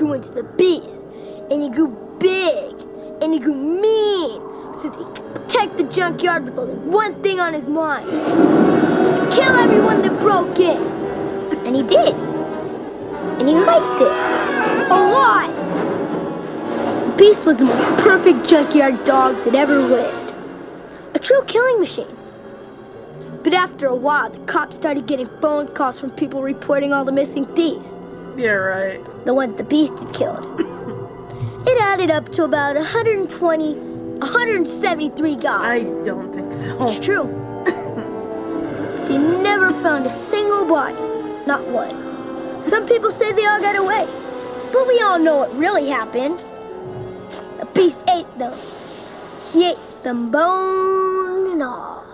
Grew 0.00 0.14
into 0.14 0.32
the 0.32 0.42
beast. 0.42 1.04
And 1.50 1.62
he 1.62 1.68
grew 1.68 1.88
big. 2.18 2.74
And 3.20 3.34
he 3.34 3.38
grew 3.38 3.54
mean. 3.54 4.40
So 4.74 4.88
that 4.88 4.98
he 4.98 5.04
could 5.04 5.34
protect 5.34 5.76
the 5.76 5.84
junkyard 5.84 6.44
with 6.44 6.58
only 6.58 6.74
one 6.74 7.22
thing 7.22 7.38
on 7.38 7.52
his 7.52 7.66
mind. 7.66 8.08
To 8.08 9.28
kill 9.30 9.54
everyone 9.56 10.00
that 10.02 10.18
broke 10.18 10.58
in. 10.58 10.80
And 11.66 11.76
he 11.76 11.82
did. 11.82 12.14
And 13.38 13.46
he 13.46 13.54
liked 13.54 14.00
it. 14.00 14.12
A 14.90 15.00
lot. 15.16 15.50
The 17.06 17.14
beast 17.18 17.44
was 17.44 17.58
the 17.58 17.66
most 17.66 17.84
perfect 18.02 18.48
junkyard 18.48 19.04
dog 19.04 19.36
that 19.44 19.54
ever 19.54 19.78
lived. 19.78 20.34
A 21.14 21.18
true 21.18 21.42
killing 21.46 21.78
machine. 21.78 22.16
But 23.42 23.52
after 23.52 23.86
a 23.86 23.94
while, 23.94 24.30
the 24.30 24.38
cops 24.40 24.76
started 24.76 25.06
getting 25.06 25.26
phone 25.40 25.68
calls 25.68 25.98
from 25.98 26.10
people 26.10 26.42
reporting 26.42 26.92
all 26.92 27.04
the 27.04 27.12
missing 27.12 27.46
thieves, 27.56 27.98
yeah, 28.36 28.50
right. 28.50 29.24
the 29.24 29.34
ones 29.34 29.54
the 29.54 29.64
beast 29.64 29.98
had 29.98 30.12
killed. 30.14 30.46
It 31.66 31.78
added 31.78 32.10
up 32.10 32.30
to 32.30 32.44
about 32.44 32.74
120, 32.74 33.74
173 33.74 35.36
guys. 35.36 35.92
I 35.92 36.02
don't 36.02 36.32
think 36.32 36.52
so. 36.54 36.82
It's 36.82 36.98
true. 36.98 37.24
But 37.64 39.06
they 39.06 39.18
never 39.18 39.70
found 39.70 40.06
a 40.06 40.10
single 40.10 40.64
body, 40.64 40.94
not 41.46 41.60
one. 41.68 42.62
Some 42.62 42.86
people 42.86 43.10
say 43.10 43.32
they 43.32 43.44
all 43.44 43.60
got 43.60 43.76
away, 43.76 44.06
but 44.72 44.88
we 44.88 45.00
all 45.00 45.18
know 45.18 45.36
what 45.36 45.54
really 45.54 45.88
happened. 45.88 46.38
The 47.58 47.66
beast 47.74 48.02
ate 48.08 48.38
them. 48.38 48.54
He 49.52 49.70
ate 49.70 50.02
them 50.02 50.30
bone 50.30 51.52
and 51.52 51.62
all. 51.62 52.04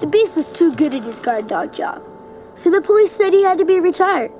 The 0.00 0.06
beast 0.06 0.36
was 0.36 0.50
too 0.50 0.72
good 0.74 0.94
at 0.94 1.02
his 1.02 1.18
guard 1.18 1.48
dog 1.48 1.72
job, 1.72 2.02
so 2.54 2.70
the 2.70 2.80
police 2.80 3.10
said 3.10 3.32
he 3.32 3.42
had 3.42 3.58
to 3.58 3.64
be 3.64 3.80
retired. 3.80 4.30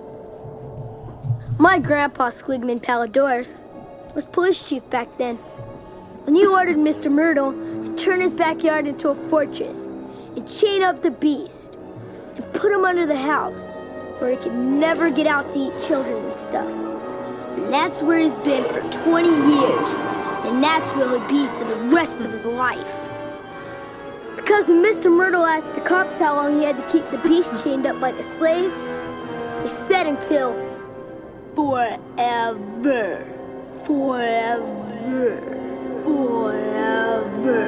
My 1.63 1.79
grandpa, 1.79 2.31
Squigman 2.31 2.83
Palledorous, 2.83 3.63
was 4.17 4.27
police 4.27 4.69
chief 4.69 4.91
back 4.91 5.17
then. 5.17 5.37
When 6.25 6.35
he 6.35 6.45
ordered 6.45 6.75
Mr. 6.75 7.09
Myrtle 7.09 7.53
to 7.53 7.95
turn 7.95 8.21
his 8.21 8.35
backyard 8.35 8.89
into 8.89 9.11
a 9.11 9.15
fortress 9.15 9.87
and 9.87 10.45
chain 10.49 10.83
up 10.83 11.03
the 11.03 11.13
beast 11.13 11.79
and 12.35 12.53
put 12.53 12.73
him 12.73 12.85
under 12.85 13.07
the 13.07 13.17
house 13.17 13.71
where 14.19 14.33
he 14.33 14.37
could 14.39 14.57
never 14.57 15.09
get 15.09 15.29
out 15.29 15.53
to 15.53 15.59
eat 15.61 15.81
children 15.81 16.25
and 16.25 16.35
stuff. 16.35 16.69
And 17.57 17.73
that's 17.73 18.03
where 18.03 18.19
he's 18.19 18.41
been 18.41 18.65
for 18.65 18.81
20 19.05 19.29
years. 19.29 19.95
And 20.45 20.65
that's 20.65 20.91
where 20.97 21.11
he'll 21.11 21.29
be 21.29 21.47
for 21.47 21.65
the 21.65 21.95
rest 21.95 22.23
of 22.23 22.33
his 22.33 22.45
life. 22.45 23.09
Because 24.35 24.69
when 24.69 24.83
Mr. 24.85 25.17
Myrtle 25.17 25.47
asked 25.47 25.77
the 25.77 25.81
cops 25.81 26.19
how 26.19 26.35
long 26.35 26.59
he 26.59 26.65
had 26.65 26.75
to 26.75 26.91
keep 26.91 27.09
the 27.13 27.19
beast 27.19 27.53
chained 27.63 27.87
up 27.87 28.01
like 28.01 28.17
a 28.17 28.23
slave, 28.25 28.73
he 29.63 29.69
said 29.69 30.09
until 30.09 30.72
forever. 31.55 33.25
Forever. 33.85 35.41
Forever. 36.05 37.61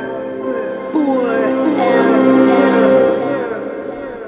Forever. 0.93 1.75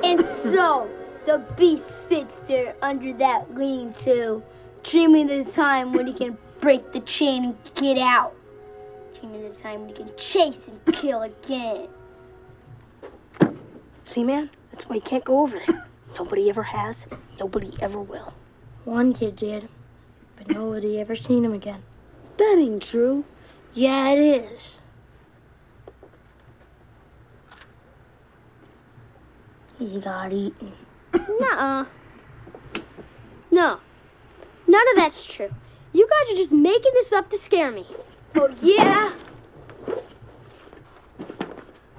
And 0.05 0.27
so, 0.27 0.89
the 1.25 1.39
beast 1.57 2.09
sits 2.09 2.37
there 2.37 2.75
under 2.83 3.13
that 3.15 3.55
lean 3.55 3.93
to, 3.95 4.43
dreaming 4.83 5.27
the 5.27 5.45
time 5.45 5.93
when 5.93 6.07
he 6.07 6.13
can 6.13 6.37
break 6.61 6.93
the 6.93 7.01
chain 7.01 7.45
and 7.45 7.57
get 7.75 7.99
out. 7.99 8.35
Dreaming 9.19 9.43
the 9.49 9.55
time 9.55 9.81
when 9.81 9.89
he 9.89 9.95
can 9.95 10.11
chase 10.17 10.69
and 10.69 10.81
kill 10.95 11.23
again. 11.23 11.89
See, 14.05 14.23
man, 14.23 14.51
that's 14.71 14.89
why 14.89 14.97
you 14.97 15.03
can't 15.03 15.25
go 15.25 15.41
over 15.41 15.59
there. 15.67 15.87
Nobody 16.19 16.49
ever 16.49 16.63
has, 16.63 17.07
nobody 17.39 17.73
ever 17.81 18.01
will. 18.01 18.35
One 18.87 19.13
kid 19.13 19.35
did, 19.35 19.69
but 20.37 20.47
nobody 20.49 21.01
ever 21.01 21.17
seen 21.17 21.45
him 21.45 21.53
again. 21.53 21.83
That 22.37 22.57
ain't 22.57 22.85
true. 22.85 23.25
Yeah, 23.75 24.13
it 24.13 24.19
is. 24.21 24.81
He 29.77 29.99
got 29.99 30.33
eaten. 30.33 30.73
Nuh-uh. 31.13 31.87
No. 33.51 33.81
None 34.69 34.89
of 34.91 34.97
that's 34.97 35.27
true. 35.27 35.51
You 35.93 36.09
guys 36.09 36.33
are 36.33 36.37
just 36.37 36.53
making 36.53 36.93
this 36.95 37.13
up 37.13 37.29
to 37.31 37.37
scare 37.37 37.73
me. 37.73 37.87
Oh, 38.37 38.55
yeah? 38.63 39.13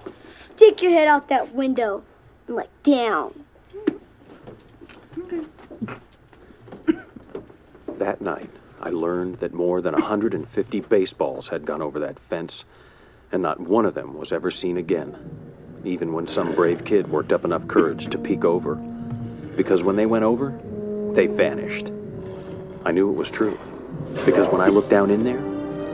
Stick 0.10 0.82
your 0.82 0.92
head 0.92 1.10
out 1.10 1.28
that 1.28 1.54
window 1.54 2.06
and 2.48 2.56
look 2.56 2.70
down. 2.84 3.44
That 7.98 8.22
night, 8.22 8.52
I 8.80 8.92
learned 8.92 9.38
that 9.38 9.56
more 9.56 9.82
than 9.82 9.94
150 9.94 10.82
baseballs 10.82 11.48
had 11.48 11.66
gone 11.66 11.82
over 11.82 11.98
that 11.98 12.20
fence, 12.20 12.64
and 13.32 13.42
not 13.42 13.60
one 13.60 13.88
of 13.88 13.96
them 13.96 14.14
was 14.16 14.32
ever 14.32 14.52
seen 14.52 14.78
again, 14.78 15.18
even 15.84 16.14
when 16.14 16.28
some 16.28 16.54
brave 16.54 16.86
kid 16.86 17.10
worked 17.10 17.34
up 17.34 17.44
enough 17.44 17.68
courage 17.68 18.06
to 18.10 18.20
peek 18.20 18.46
over. 18.46 18.76
Because 18.76 19.84
when 19.84 19.96
they 19.96 20.06
went 20.06 20.26
over, 20.26 20.52
they 21.16 21.26
vanished. 21.26 21.92
I 22.86 22.92
knew 22.92 23.10
it 23.10 23.16
was 23.16 23.32
true, 23.32 23.58
because 24.28 24.54
when 24.54 24.62
I 24.62 24.68
looked 24.68 24.92
down 24.92 25.10
in 25.10 25.24
there, 25.24 25.42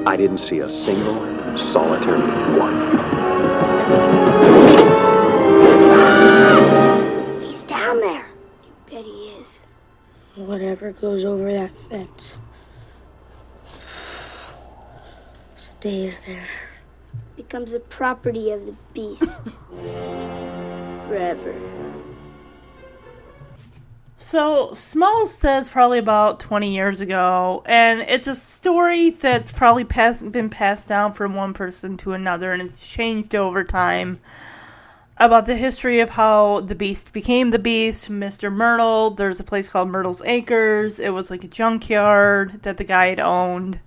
I 0.05 0.17
didn't 0.17 0.39
see 0.39 0.59
a 0.59 0.67
single, 0.67 1.57
solitary 1.57 2.19
one. 2.59 2.81
He's 7.41 7.63
down 7.63 8.01
there. 8.01 8.25
Bet 10.35 10.61
he 10.61 10.65
is. 10.67 10.75
Whatever 10.75 10.91
goes 10.91 11.25
over 11.25 11.51
that 11.51 11.75
fence 11.75 12.35
stays 15.83 16.19
there. 16.25 16.45
Becomes 17.35 17.73
the 17.73 17.79
property 17.81 18.51
of 18.51 18.65
the 18.65 18.75
beast. 18.93 19.57
Forever. 21.07 21.53
So, 24.17 24.73
Smalls 24.73 25.35
says 25.35 25.69
probably 25.69 25.97
about 25.99 26.39
20 26.39 26.73
years 26.73 27.01
ago, 27.01 27.61
and 27.65 27.99
it's 27.99 28.27
a 28.27 28.35
story 28.35 29.09
that's 29.09 29.51
probably 29.51 29.83
passed, 29.83 30.31
been 30.31 30.49
passed 30.49 30.87
down 30.87 31.11
from 31.11 31.35
one 31.35 31.53
person 31.53 31.97
to 31.97 32.13
another, 32.13 32.53
and 32.53 32.61
it's 32.61 32.87
changed 32.87 33.35
over 33.35 33.65
time 33.65 34.21
about 35.17 35.45
the 35.45 35.55
history 35.55 35.99
of 35.99 36.09
how 36.09 36.61
the 36.61 36.75
beast 36.75 37.13
became 37.13 37.49
the 37.49 37.59
beast. 37.59 38.09
Mr. 38.09 38.51
Myrtle, 38.51 39.11
there's 39.11 39.39
a 39.39 39.43
place 39.43 39.69
called 39.69 39.89
Myrtle's 39.89 40.21
Acres. 40.25 40.99
It 40.99 41.09
was 41.09 41.29
like 41.29 41.43
a 41.43 41.47
junkyard 41.47 42.63
that 42.63 42.77
the 42.77 42.83
guy 42.83 43.07
had 43.07 43.19
owned. 43.19 43.79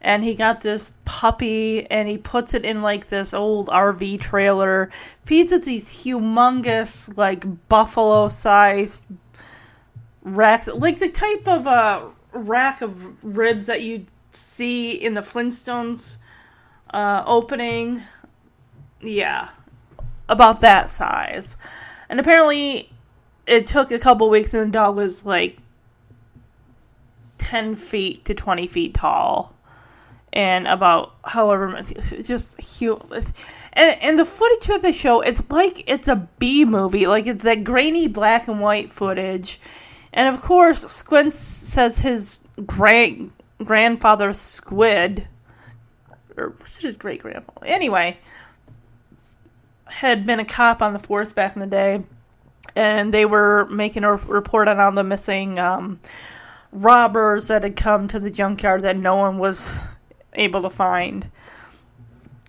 And 0.00 0.22
he 0.22 0.34
got 0.34 0.60
this 0.60 0.94
puppy 1.04 1.90
and 1.90 2.08
he 2.08 2.16
puts 2.16 2.54
it 2.54 2.64
in 2.64 2.80
like 2.80 3.08
this 3.08 3.34
old 3.34 3.66
RV 3.68 4.20
trailer, 4.20 4.90
feeds 5.24 5.50
it 5.50 5.64
these 5.64 5.84
humongous, 5.84 7.16
like 7.16 7.44
buffalo 7.68 8.28
sized 8.28 9.02
racks, 10.22 10.68
like 10.68 11.00
the 11.00 11.08
type 11.08 11.48
of 11.48 11.66
uh, 11.66 12.04
rack 12.32 12.82
of 12.82 13.24
ribs 13.24 13.66
that 13.66 13.82
you 13.82 14.06
see 14.30 14.92
in 14.92 15.14
the 15.14 15.22
Flintstones 15.22 16.18
uh, 16.90 17.24
opening. 17.26 18.02
Yeah, 19.00 19.48
about 20.28 20.60
that 20.60 20.90
size. 20.90 21.56
And 22.08 22.20
apparently, 22.20 22.90
it 23.46 23.66
took 23.66 23.90
a 23.90 23.98
couple 23.98 24.28
weeks, 24.30 24.54
and 24.54 24.68
the 24.68 24.72
dog 24.72 24.96
was 24.96 25.24
like 25.24 25.58
10 27.38 27.76
feet 27.76 28.24
to 28.24 28.34
20 28.34 28.66
feet 28.66 28.94
tall. 28.94 29.54
And 30.32 30.66
about 30.66 31.14
however 31.24 31.68
much, 31.68 31.94
just 32.22 32.60
huge. 32.60 33.00
And, 33.72 34.02
and 34.02 34.18
the 34.18 34.24
footage 34.24 34.68
that 34.68 34.82
they 34.82 34.92
show, 34.92 35.22
it's 35.22 35.42
like 35.48 35.84
it's 35.86 36.08
a 36.08 36.28
B 36.38 36.66
movie. 36.66 37.06
Like 37.06 37.26
it's 37.26 37.42
that 37.44 37.64
grainy 37.64 38.06
black 38.06 38.46
and 38.46 38.60
white 38.60 38.90
footage. 38.90 39.58
And 40.12 40.34
of 40.34 40.42
course, 40.42 40.86
Squint 40.88 41.32
says 41.32 41.98
his 41.98 42.38
great 42.66 43.30
grandfather 43.64 44.32
Squid, 44.32 45.26
or 46.36 46.54
was 46.60 46.76
it 46.78 46.82
his 46.82 46.96
great 46.96 47.22
grandfather? 47.22 47.66
Anyway, 47.66 48.18
had 49.86 50.26
been 50.26 50.40
a 50.40 50.44
cop 50.44 50.82
on 50.82 50.92
the 50.92 50.98
force 50.98 51.32
back 51.32 51.56
in 51.56 51.60
the 51.60 51.66
day, 51.66 52.02
and 52.74 53.12
they 53.12 53.24
were 53.24 53.66
making 53.66 54.04
a 54.04 54.14
report 54.14 54.68
on 54.68 54.78
all 54.78 54.92
the 54.92 55.04
missing 55.04 55.58
um, 55.58 56.00
robbers 56.72 57.48
that 57.48 57.62
had 57.62 57.76
come 57.76 58.08
to 58.08 58.18
the 58.18 58.30
junkyard 58.30 58.82
that 58.82 58.96
no 58.96 59.16
one 59.16 59.38
was 59.38 59.78
able 60.34 60.62
to 60.62 60.70
find. 60.70 61.30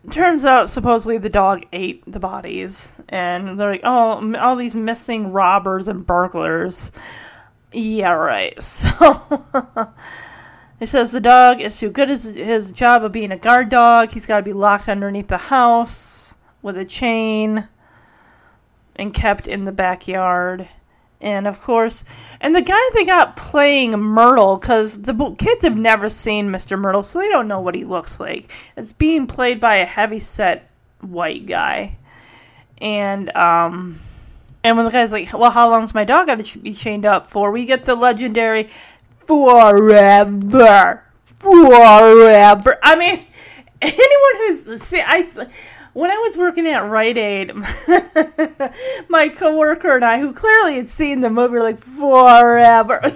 Turns 0.10 0.46
out, 0.46 0.70
supposedly, 0.70 1.18
the 1.18 1.30
dog 1.30 1.66
ate 1.74 2.04
the 2.10 2.20
bodies, 2.20 2.94
and 3.10 3.60
they're 3.60 3.72
like, 3.72 3.82
"Oh, 3.84 4.34
all 4.40 4.56
these 4.56 4.76
missing 4.76 5.32
robbers 5.32 5.88
and 5.88 6.06
burglars." 6.06 6.92
Yeah, 7.72 8.14
right. 8.14 8.56
So. 8.64 9.94
He 10.80 10.86
says 10.86 11.12
the 11.12 11.20
dog 11.20 11.60
is 11.60 11.80
too 11.80 11.90
good 11.90 12.12
at 12.12 12.22
his 12.22 12.72
job 12.72 13.04
of 13.04 13.12
being 13.12 13.32
a 13.32 13.38
guard 13.38 13.70
dog. 13.70 14.12
He's 14.12 14.28
got 14.28 14.38
to 14.38 14.44
be 14.44 14.54
locked 14.54 14.88
underneath 14.88 15.28
the 15.28 15.38
house 15.38 16.17
with 16.62 16.78
a 16.78 16.86
chain 16.86 17.68
and 18.96 19.14
kept 19.14 19.48
in 19.48 19.64
the 19.66 19.72
backyard. 19.72 20.68
And 21.20 21.48
of 21.48 21.62
course, 21.62 22.04
and 22.42 22.56
the 22.56 22.62
guy 22.62 22.80
they 22.94 23.04
got 23.04 23.36
playing 23.36 23.92
Myrtle, 23.92 24.58
because 24.58 25.02
the 25.02 25.36
kids 25.40 25.64
have 25.64 25.76
never 25.76 26.10
seen 26.10 26.50
Mr. 26.50 26.78
Myrtle, 26.78 27.02
so 27.02 27.20
they 27.20 27.30
don't 27.30 27.48
know 27.48 27.60
what 27.60 27.74
he 27.74 27.86
looks 27.86 28.20
like. 28.20 28.52
It's 28.76 28.94
being 28.94 29.26
played 29.26 29.60
by 29.60 29.78
a 29.78 29.86
heavy 29.86 30.20
set 30.20 30.70
white 31.02 31.48
guy. 31.48 31.98
And, 32.80 33.36
um, 33.36 34.00
and 34.64 34.78
when 34.78 34.86
the 34.86 34.92
guy's 34.92 35.12
like, 35.12 35.34
well, 35.34 35.50
how 35.50 35.70
long's 35.70 35.96
my 35.96 36.04
dog 36.04 36.28
got 36.28 36.44
to 36.44 36.60
be 36.60 36.74
chained 36.74 37.06
up 37.06 37.26
for? 37.26 37.50
We 37.50 37.66
get 37.66 37.82
the 37.84 37.96
legendary 37.96 38.70
forever. 39.26 41.04
Forever. 41.24 42.78
I 42.84 42.96
mean, 42.96 43.20
anyone 43.82 44.66
who's, 44.66 44.84
see, 44.84 45.02
I, 45.02 45.28
when 45.98 46.12
I 46.12 46.18
was 46.18 46.38
working 46.38 46.68
at 46.68 46.88
Rite 46.88 47.18
Aid, 47.18 47.56
my 49.10 49.30
coworker 49.30 49.96
and 49.96 50.06
I, 50.06 50.20
who 50.20 50.32
clearly 50.32 50.76
had 50.76 50.90
seen 50.90 51.22
the 51.22 51.32
movie, 51.32 51.58
like, 51.58 51.80
forever. 51.80 53.00
oh, 53.04 53.10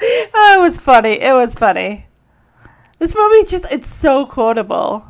it 0.00 0.60
was 0.60 0.78
funny. 0.78 1.20
It 1.20 1.34
was 1.34 1.54
funny. 1.54 2.06
This 2.98 3.14
movie 3.14 3.50
just, 3.50 3.66
it's 3.70 3.86
so 3.86 4.24
quotable. 4.24 5.04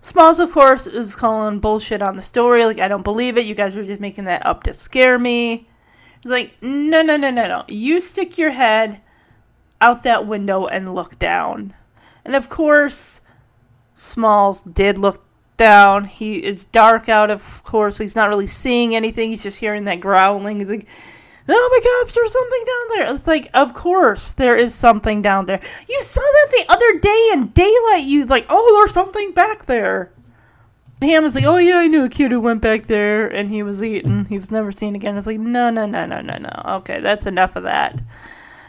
Smalls, 0.00 0.40
of 0.40 0.50
course, 0.50 0.86
is 0.86 1.14
calling 1.14 1.60
bullshit 1.60 2.00
on 2.00 2.16
the 2.16 2.22
story. 2.22 2.64
Like, 2.64 2.78
I 2.78 2.88
don't 2.88 3.04
believe 3.04 3.36
it. 3.36 3.44
You 3.44 3.54
guys 3.54 3.76
were 3.76 3.82
just 3.82 4.00
making 4.00 4.24
that 4.24 4.46
up 4.46 4.62
to 4.62 4.72
scare 4.72 5.18
me. 5.18 5.68
It's 6.16 6.30
like, 6.30 6.54
no, 6.62 7.02
no, 7.02 7.18
no, 7.18 7.28
no, 7.28 7.46
no. 7.46 7.64
You 7.68 8.00
stick 8.00 8.38
your 8.38 8.52
head 8.52 9.02
out 9.82 10.04
that 10.04 10.26
window 10.26 10.68
and 10.68 10.94
look 10.94 11.18
down. 11.18 11.74
And 12.24 12.34
of 12.34 12.48
course, 12.48 13.20
Smalls 13.94 14.62
did 14.62 14.96
look 14.98 15.23
down. 15.56 16.04
He 16.04 16.36
it's 16.36 16.64
dark 16.64 17.08
out, 17.08 17.30
of 17.30 17.62
course. 17.64 17.96
So 17.96 18.04
he's 18.04 18.16
not 18.16 18.28
really 18.28 18.46
seeing 18.46 18.94
anything. 18.94 19.30
He's 19.30 19.42
just 19.42 19.58
hearing 19.58 19.84
that 19.84 20.00
growling. 20.00 20.58
He's 20.58 20.70
like, 20.70 20.86
"Oh 21.48 21.68
my 21.72 21.80
God, 21.84 22.14
there's 22.14 22.32
something 22.32 22.64
down 22.64 22.88
there!" 22.98 23.14
It's 23.14 23.26
like, 23.26 23.48
of 23.54 23.74
course 23.74 24.32
there 24.32 24.56
is 24.56 24.74
something 24.74 25.22
down 25.22 25.46
there. 25.46 25.60
You 25.88 26.02
saw 26.02 26.20
that 26.20 26.48
the 26.50 26.72
other 26.72 26.98
day 26.98 27.30
in 27.32 27.48
daylight. 27.48 28.04
You 28.04 28.26
like, 28.26 28.46
oh, 28.48 28.78
there's 28.78 28.94
something 28.94 29.32
back 29.32 29.66
there. 29.66 30.10
Ham 31.02 31.22
was 31.22 31.34
like, 31.34 31.44
"Oh 31.44 31.58
yeah, 31.58 31.78
I 31.78 31.88
knew 31.88 32.04
a 32.04 32.08
kid 32.08 32.30
who 32.30 32.40
went 32.40 32.62
back 32.62 32.86
there 32.86 33.26
and 33.26 33.50
he 33.50 33.62
was 33.62 33.82
eaten. 33.82 34.24
He 34.26 34.38
was 34.38 34.50
never 34.50 34.72
seen 34.72 34.94
again." 34.94 35.16
It's 35.16 35.26
like, 35.26 35.40
no, 35.40 35.70
no, 35.70 35.86
no, 35.86 36.06
no, 36.06 36.20
no, 36.20 36.38
no. 36.38 36.62
Okay, 36.76 37.00
that's 37.00 37.26
enough 37.26 37.56
of 37.56 37.64
that. 37.64 38.00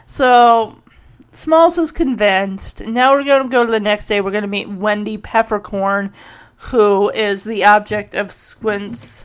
So 0.05 0.75
Smalls 1.35 1.77
is 1.77 1.91
convinced. 1.91 2.85
Now 2.85 3.13
we're 3.13 3.23
to 3.23 3.49
go 3.49 3.65
to 3.65 3.71
the 3.71 3.79
next 3.79 4.07
day. 4.07 4.21
We're 4.21 4.31
to 4.43 4.47
meet 4.47 4.69
Wendy 4.69 5.17
Peppercorn, 5.17 6.13
who 6.67 7.09
is 7.11 7.43
the 7.43 7.63
object 7.63 8.15
of 8.15 8.31
Squint's 8.31 9.23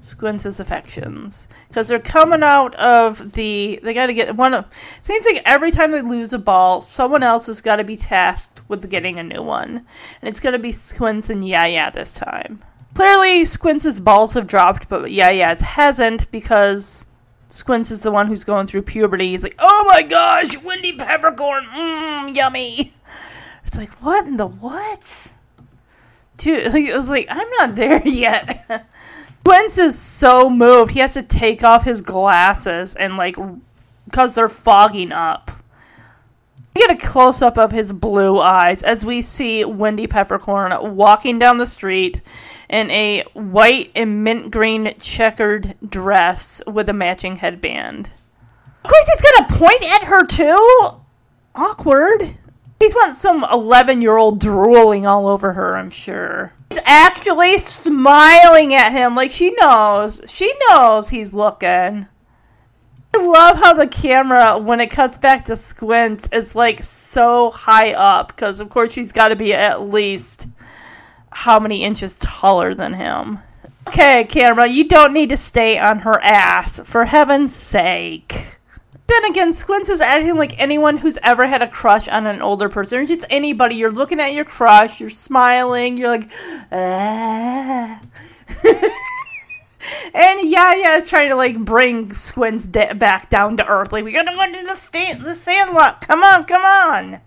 Squints' 0.00 0.60
affections 0.60 1.48
because 1.68 1.88
they're 1.88 1.98
coming 1.98 2.42
out 2.42 2.74
of 2.76 3.32
the. 3.32 3.80
They 3.82 3.94
got 3.94 4.06
to 4.06 4.14
get 4.14 4.36
one 4.36 4.54
of. 4.54 4.66
Seems 5.02 5.24
like 5.24 5.42
every 5.44 5.70
time 5.70 5.90
they 5.90 6.02
lose 6.02 6.32
a 6.32 6.38
ball, 6.38 6.80
someone 6.80 7.22
else 7.22 7.46
has 7.46 7.60
got 7.60 7.76
to 7.76 7.84
be 7.84 7.96
tasked 7.96 8.60
with 8.68 8.90
getting 8.90 9.18
a 9.18 9.22
new 9.22 9.42
one, 9.42 9.86
and 10.20 10.28
it's 10.28 10.40
going 10.40 10.52
to 10.52 10.58
be 10.58 10.72
Squints 10.72 11.30
and 11.30 11.46
Yeah 11.46 11.90
this 11.90 12.12
time. 12.12 12.62
Clearly, 12.94 13.44
Squints' 13.44 14.00
balls 14.00 14.34
have 14.34 14.46
dropped, 14.46 14.88
but 14.88 15.10
Yeah 15.10 15.30
Yeah's 15.30 15.60
hasn't 15.60 16.30
because 16.30 17.06
Squints 17.48 17.90
is 17.90 18.02
the 18.02 18.12
one 18.12 18.26
who's 18.26 18.44
going 18.44 18.66
through 18.66 18.82
puberty. 18.82 19.30
He's 19.30 19.42
like, 19.42 19.56
"Oh 19.58 19.84
my 19.88 20.02
gosh, 20.02 20.58
Wendy 20.62 20.92
Peppercorn, 20.92 21.64
mmm, 21.64 22.36
yummy." 22.36 22.92
It's 23.64 23.76
like, 23.76 23.92
what 24.02 24.26
in 24.26 24.36
the 24.36 24.48
what? 24.48 25.30
Dude, 26.40 26.72
like, 26.72 26.88
I 26.88 26.96
was 26.96 27.08
like, 27.08 27.26
I'm 27.28 27.50
not 27.50 27.76
there 27.76 28.02
yet. 28.06 28.86
Squints 29.40 29.78
is 29.78 29.98
so 29.98 30.48
moved, 30.48 30.92
he 30.92 31.00
has 31.00 31.14
to 31.14 31.22
take 31.22 31.64
off 31.64 31.84
his 31.84 32.02
glasses 32.02 32.94
and 32.94 33.16
like, 33.16 33.36
because 34.04 34.34
they're 34.34 34.48
fogging 34.48 35.12
up. 35.12 35.50
We 36.74 36.82
get 36.82 36.90
a 36.90 37.06
close 37.06 37.42
up 37.42 37.58
of 37.58 37.72
his 37.72 37.92
blue 37.92 38.38
eyes 38.38 38.84
as 38.84 39.04
we 39.04 39.22
see 39.22 39.64
Wendy 39.64 40.06
Peppercorn 40.06 40.94
walking 40.94 41.38
down 41.38 41.58
the 41.58 41.66
street 41.66 42.22
in 42.68 42.90
a 42.92 43.24
white 43.32 43.90
and 43.96 44.22
mint 44.22 44.52
green 44.52 44.94
checkered 45.00 45.74
dress 45.88 46.62
with 46.68 46.88
a 46.88 46.92
matching 46.92 47.34
headband. 47.34 48.08
Of 48.84 48.90
course, 48.90 49.08
he's 49.08 49.20
gonna 49.20 49.58
point 49.58 49.82
at 49.82 50.04
her 50.04 50.24
too. 50.24 50.90
Awkward. 51.56 52.36
He's 52.80 52.94
want 52.94 53.14
some 53.14 53.44
11 53.52 54.00
year 54.00 54.16
old 54.16 54.40
drooling 54.40 55.04
all 55.06 55.26
over 55.26 55.52
her, 55.52 55.76
I'm 55.76 55.90
sure. 55.90 56.52
He's 56.70 56.80
actually 56.84 57.58
smiling 57.58 58.74
at 58.74 58.92
him 58.92 59.14
like 59.14 59.30
she 59.30 59.50
knows. 59.60 60.22
She 60.26 60.50
knows 60.68 61.10
he's 61.10 61.34
looking. 61.34 62.08
I 63.12 63.22
love 63.22 63.58
how 63.58 63.74
the 63.74 63.86
camera, 63.86 64.56
when 64.56 64.80
it 64.80 64.90
cuts 64.90 65.18
back 65.18 65.44
to 65.46 65.56
Squint, 65.56 66.28
is 66.32 66.54
like 66.54 66.82
so 66.82 67.50
high 67.50 67.92
up 67.92 68.28
because, 68.28 68.60
of 68.60 68.70
course, 68.70 68.92
she's 68.92 69.12
got 69.12 69.28
to 69.28 69.36
be 69.36 69.52
at 69.52 69.90
least 69.90 70.46
how 71.30 71.60
many 71.60 71.84
inches 71.84 72.18
taller 72.18 72.74
than 72.74 72.94
him. 72.94 73.40
Okay, 73.88 74.24
camera, 74.24 74.66
you 74.66 74.88
don't 74.88 75.12
need 75.12 75.30
to 75.30 75.36
stay 75.36 75.78
on 75.78 75.98
her 76.00 76.22
ass, 76.22 76.80
for 76.84 77.04
heaven's 77.04 77.54
sake. 77.54 78.59
Then 79.10 79.24
again, 79.24 79.52
Squints 79.52 79.88
is 79.88 80.00
acting 80.00 80.36
like 80.36 80.56
anyone 80.56 80.96
who's 80.96 81.18
ever 81.24 81.44
had 81.44 81.62
a 81.62 81.68
crush 81.68 82.06
on 82.06 82.28
an 82.28 82.40
older 82.40 82.68
person, 82.68 83.10
It's 83.10 83.24
anybody. 83.28 83.74
You're 83.74 83.90
looking 83.90 84.20
at 84.20 84.34
your 84.34 84.44
crush, 84.44 85.00
you're 85.00 85.10
smiling, 85.10 85.96
you're 85.96 86.10
like, 86.10 86.30
ah. 86.70 88.00
and 90.14 90.48
yeah, 90.48 90.74
yeah, 90.76 90.96
it's 90.96 91.08
trying 91.08 91.28
to 91.30 91.34
like 91.34 91.58
bring 91.58 92.12
Squints 92.12 92.68
da- 92.68 92.92
back 92.92 93.28
down 93.30 93.56
to 93.56 93.66
earth. 93.66 93.90
Like 93.90 94.04
we 94.04 94.12
gotta 94.12 94.32
go 94.32 94.46
to 94.46 94.64
the 94.64 94.76
stand, 94.76 95.22
the 95.22 95.34
Sandlot. 95.34 96.06
Come 96.06 96.22
on, 96.22 96.44
come 96.44 96.62
on. 96.62 97.20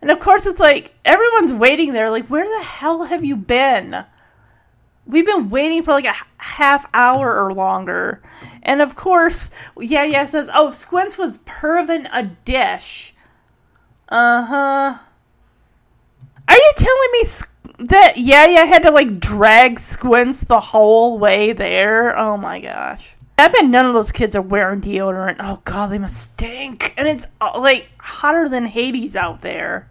And 0.00 0.10
of 0.10 0.18
course, 0.18 0.46
it's 0.46 0.60
like 0.60 0.94
everyone's 1.04 1.52
waiting 1.52 1.92
there. 1.92 2.08
Like, 2.10 2.28
where 2.28 2.46
the 2.46 2.64
hell 2.64 3.04
have 3.04 3.22
you 3.22 3.36
been? 3.36 4.02
We've 5.06 5.26
been 5.26 5.50
waiting 5.50 5.82
for 5.82 5.90
like 5.90 6.04
a 6.04 6.14
half 6.38 6.88
hour 6.94 7.44
or 7.44 7.52
longer. 7.52 8.22
And 8.62 8.80
of 8.80 8.94
course, 8.94 9.50
yeah, 9.78 10.04
yeah, 10.04 10.24
says, 10.26 10.48
oh, 10.52 10.70
Squints 10.70 11.18
was 11.18 11.38
perving 11.38 12.08
a 12.12 12.22
dish. 12.22 13.14
Uh 14.08 14.44
huh. 14.44 14.98
Are 16.48 16.56
you 16.56 16.72
telling 16.76 17.08
me 17.12 17.24
that 17.88 18.18
yeah, 18.18 18.46
yeah 18.46 18.64
had 18.64 18.82
to 18.82 18.90
like 18.90 19.18
drag 19.18 19.78
Squints 19.78 20.44
the 20.44 20.60
whole 20.60 21.18
way 21.18 21.52
there? 21.52 22.16
Oh 22.16 22.36
my 22.36 22.60
gosh. 22.60 23.14
I 23.38 23.48
bet 23.48 23.64
none 23.64 23.86
of 23.86 23.94
those 23.94 24.12
kids 24.12 24.36
are 24.36 24.42
wearing 24.42 24.80
deodorant. 24.80 25.36
Oh 25.40 25.60
god, 25.64 25.90
they 25.90 25.98
must 25.98 26.22
stink. 26.22 26.94
And 26.96 27.08
it's 27.08 27.26
uh, 27.40 27.58
like 27.58 27.88
hotter 27.98 28.48
than 28.48 28.66
Hades 28.66 29.16
out 29.16 29.40
there. 29.40 29.88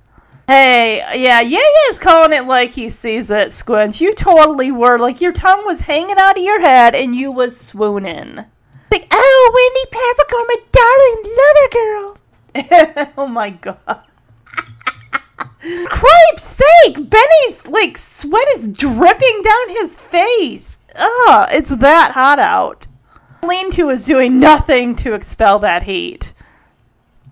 Hey, 0.51 0.97
yeah, 0.97 1.39
yeah, 1.39 1.39
yeah 1.39 1.89
is 1.89 1.97
calling 1.97 2.33
it 2.33 2.43
like 2.45 2.71
he 2.71 2.89
sees 2.89 3.31
it, 3.31 3.53
Squints. 3.53 4.01
You 4.01 4.11
totally 4.11 4.69
were. 4.69 4.97
Like, 4.97 5.21
your 5.21 5.31
tongue 5.31 5.65
was 5.65 5.79
hanging 5.79 6.17
out 6.17 6.37
of 6.37 6.43
your 6.43 6.59
head 6.59 6.93
and 6.93 7.15
you 7.15 7.31
was 7.31 7.57
swooning. 7.57 8.35
Like, 8.91 9.07
oh, 9.11 9.51
Wendy 9.55 9.85
Peppercorn, 9.97 10.47
my 10.49 10.57
darling 10.73 11.23
lover 11.39 11.69
girl. 11.71 13.13
oh 13.17 13.27
my 13.27 13.51
god. 13.51 14.03
Cripe's 15.87 16.43
sake! 16.43 17.09
Benny's, 17.09 17.65
like, 17.67 17.97
sweat 17.97 18.49
is 18.49 18.67
dripping 18.67 19.41
down 19.43 19.69
his 19.69 19.97
face. 19.97 20.79
Ugh, 20.97 21.47
it's 21.53 21.73
that 21.77 22.11
hot 22.11 22.39
out. 22.39 22.87
Lean 23.41 23.71
to 23.71 23.89
is 23.89 24.05
doing 24.05 24.37
nothing 24.37 24.97
to 24.97 25.13
expel 25.13 25.59
that 25.59 25.83
heat. 25.83 26.33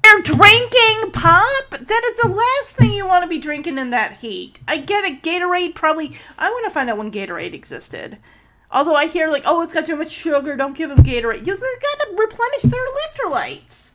You're 0.10 0.22
drinking 0.24 1.12
pop? 1.12 1.70
That 1.70 2.04
is 2.04 2.18
the 2.18 2.30
last 2.30 2.72
thing 2.72 2.94
you 2.94 3.06
want 3.06 3.22
to 3.22 3.30
be 3.30 3.38
drinking 3.38 3.78
in 3.78 3.92
that 3.92 4.14
heat. 4.14 4.60
I 4.68 4.78
get 4.78 5.04
it. 5.04 5.22
Gatorade 5.22 5.76
probably. 5.76 6.18
I 6.36 6.50
want 6.50 6.66
to 6.66 6.72
find 6.72 6.90
out 6.90 6.98
when 6.98 7.12
Gatorade 7.12 7.54
existed. 7.54 8.18
Although 8.72 8.96
I 8.96 9.06
hear 9.06 9.28
like, 9.28 9.44
oh, 9.46 9.62
it's 9.62 9.76
got 9.76 9.86
too 9.86 9.96
much 9.96 10.10
sugar. 10.10 10.56
Don't 10.56 10.76
give 10.76 10.90
them 10.90 11.06
Gatorade. 11.06 11.46
You've 11.46 11.60
got 11.60 12.00
to 12.00 12.16
replenish 12.18 12.64
their 12.64 12.82
electrolytes. 12.88 13.92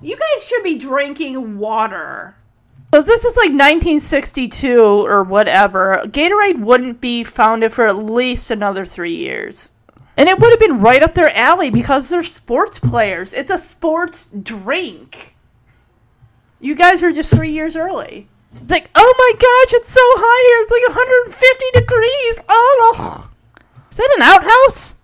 You 0.00 0.16
guys 0.16 0.46
should 0.46 0.62
be 0.62 0.78
drinking 0.78 1.58
water. 1.58 2.34
So 2.94 3.02
this 3.02 3.26
is 3.26 3.36
like 3.36 3.50
1962 3.50 4.80
or 4.80 5.22
whatever. 5.22 6.00
Gatorade 6.06 6.60
wouldn't 6.60 7.02
be 7.02 7.24
founded 7.24 7.74
for 7.74 7.86
at 7.86 7.98
least 7.98 8.50
another 8.50 8.86
three 8.86 9.16
years. 9.16 9.72
And 10.16 10.30
it 10.30 10.38
would 10.38 10.50
have 10.50 10.60
been 10.60 10.80
right 10.80 11.02
up 11.02 11.12
their 11.12 11.36
alley 11.36 11.68
because 11.68 12.08
they're 12.08 12.22
sports 12.22 12.78
players. 12.78 13.34
It's 13.34 13.50
a 13.50 13.58
sports 13.58 14.30
drink. 14.30 15.34
You 16.60 16.74
guys 16.74 17.02
are 17.02 17.12
just 17.12 17.34
three 17.34 17.52
years 17.52 17.76
early. 17.76 18.28
It's 18.54 18.70
like, 18.70 18.90
oh 18.94 19.14
my 19.18 19.32
gosh, 19.38 19.78
it's 19.78 19.90
so 19.90 20.00
hot 20.02 20.44
here. 20.46 20.62
It's 20.62 20.70
like 20.70 20.96
150 20.96 21.64
degrees. 21.78 22.38
Oh, 22.48 23.30
is 23.90 23.96
that 23.96 24.14
an 24.16 24.22
outhouse? 24.22 24.96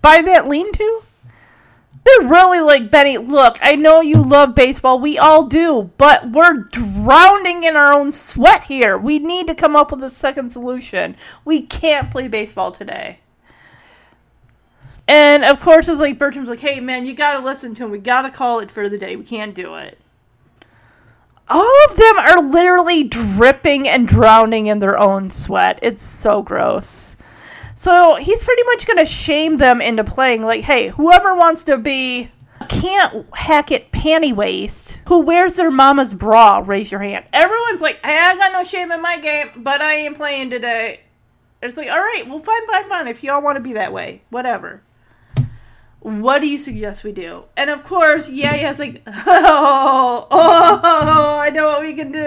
By 0.00 0.22
that 0.22 0.48
lean-to? 0.48 1.02
They're 2.04 2.28
really 2.28 2.60
like, 2.60 2.90
Benny, 2.90 3.16
look, 3.16 3.58
I 3.62 3.76
know 3.76 4.02
you 4.02 4.22
love 4.22 4.54
baseball. 4.54 5.00
We 5.00 5.16
all 5.16 5.44
do. 5.44 5.90
But 5.96 6.30
we're 6.30 6.64
drowning 6.64 7.64
in 7.64 7.76
our 7.76 7.92
own 7.92 8.12
sweat 8.12 8.64
here. 8.64 8.98
We 8.98 9.18
need 9.18 9.46
to 9.46 9.54
come 9.54 9.74
up 9.74 9.90
with 9.90 10.04
a 10.04 10.10
second 10.10 10.50
solution. 10.50 11.16
We 11.44 11.62
can't 11.62 12.10
play 12.10 12.28
baseball 12.28 12.72
today. 12.72 13.20
And 15.08 15.44
of 15.44 15.60
course, 15.60 15.88
it 15.88 15.92
was 15.92 16.00
like 16.00 16.18
Bertram's 16.18 16.48
like, 16.48 16.60
"Hey, 16.60 16.80
man, 16.80 17.04
you 17.04 17.14
gotta 17.14 17.44
listen 17.44 17.74
to 17.74 17.84
him. 17.84 17.90
We 17.90 17.98
gotta 17.98 18.30
call 18.30 18.60
it 18.60 18.70
for 18.70 18.88
the 18.88 18.96
day. 18.96 19.16
We 19.16 19.24
can't 19.24 19.54
do 19.54 19.74
it." 19.76 19.98
All 21.48 21.84
of 21.88 21.96
them 21.96 22.18
are 22.18 22.42
literally 22.42 23.04
dripping 23.04 23.88
and 23.88 24.08
drowning 24.08 24.66
in 24.66 24.78
their 24.78 24.98
own 24.98 25.30
sweat. 25.30 25.78
It's 25.82 26.02
so 26.02 26.42
gross. 26.42 27.16
So 27.74 28.16
he's 28.16 28.44
pretty 28.44 28.62
much 28.64 28.86
gonna 28.86 29.04
shame 29.04 29.56
them 29.56 29.80
into 29.80 30.04
playing. 30.04 30.42
Like, 30.42 30.62
hey, 30.62 30.88
whoever 30.88 31.34
wants 31.34 31.64
to 31.64 31.76
be 31.76 32.30
can't 32.68 33.26
hack 33.34 33.70
it 33.70 33.90
panty 33.92 34.34
waist 34.34 35.00
who 35.08 35.18
wears 35.18 35.56
their 35.56 35.70
mama's 35.70 36.14
bra 36.14 36.62
raise 36.64 36.90
your 36.90 37.00
hand 37.00 37.24
everyone's 37.32 37.80
like 37.80 37.96
hey, 38.04 38.16
i 38.16 38.34
got 38.36 38.52
no 38.52 38.64
shame 38.64 38.92
in 38.92 39.02
my 39.02 39.18
game 39.18 39.50
but 39.56 39.82
i 39.82 39.94
ain't 39.96 40.16
playing 40.16 40.48
today 40.48 41.00
it's 41.60 41.76
like 41.76 41.90
all 41.90 41.98
right 41.98 42.26
well 42.26 42.38
fine 42.38 42.66
fine 42.68 42.88
fine 42.88 43.08
if 43.08 43.22
y'all 43.22 43.42
want 43.42 43.56
to 43.56 43.60
be 43.60 43.74
that 43.74 43.92
way 43.92 44.22
whatever 44.30 44.82
what 46.04 46.40
do 46.40 46.46
you 46.46 46.58
suggest 46.58 47.02
we 47.02 47.12
do? 47.12 47.44
And 47.56 47.70
of 47.70 47.82
course, 47.82 48.28
yeah, 48.28 48.54
yeah, 48.54 48.70
it's 48.70 48.78
like, 48.78 49.02
oh, 49.06 50.26
oh, 50.30 51.38
I 51.38 51.48
know 51.48 51.68
what 51.68 51.80
we 51.80 51.94
can 51.94 52.12
do. 52.12 52.26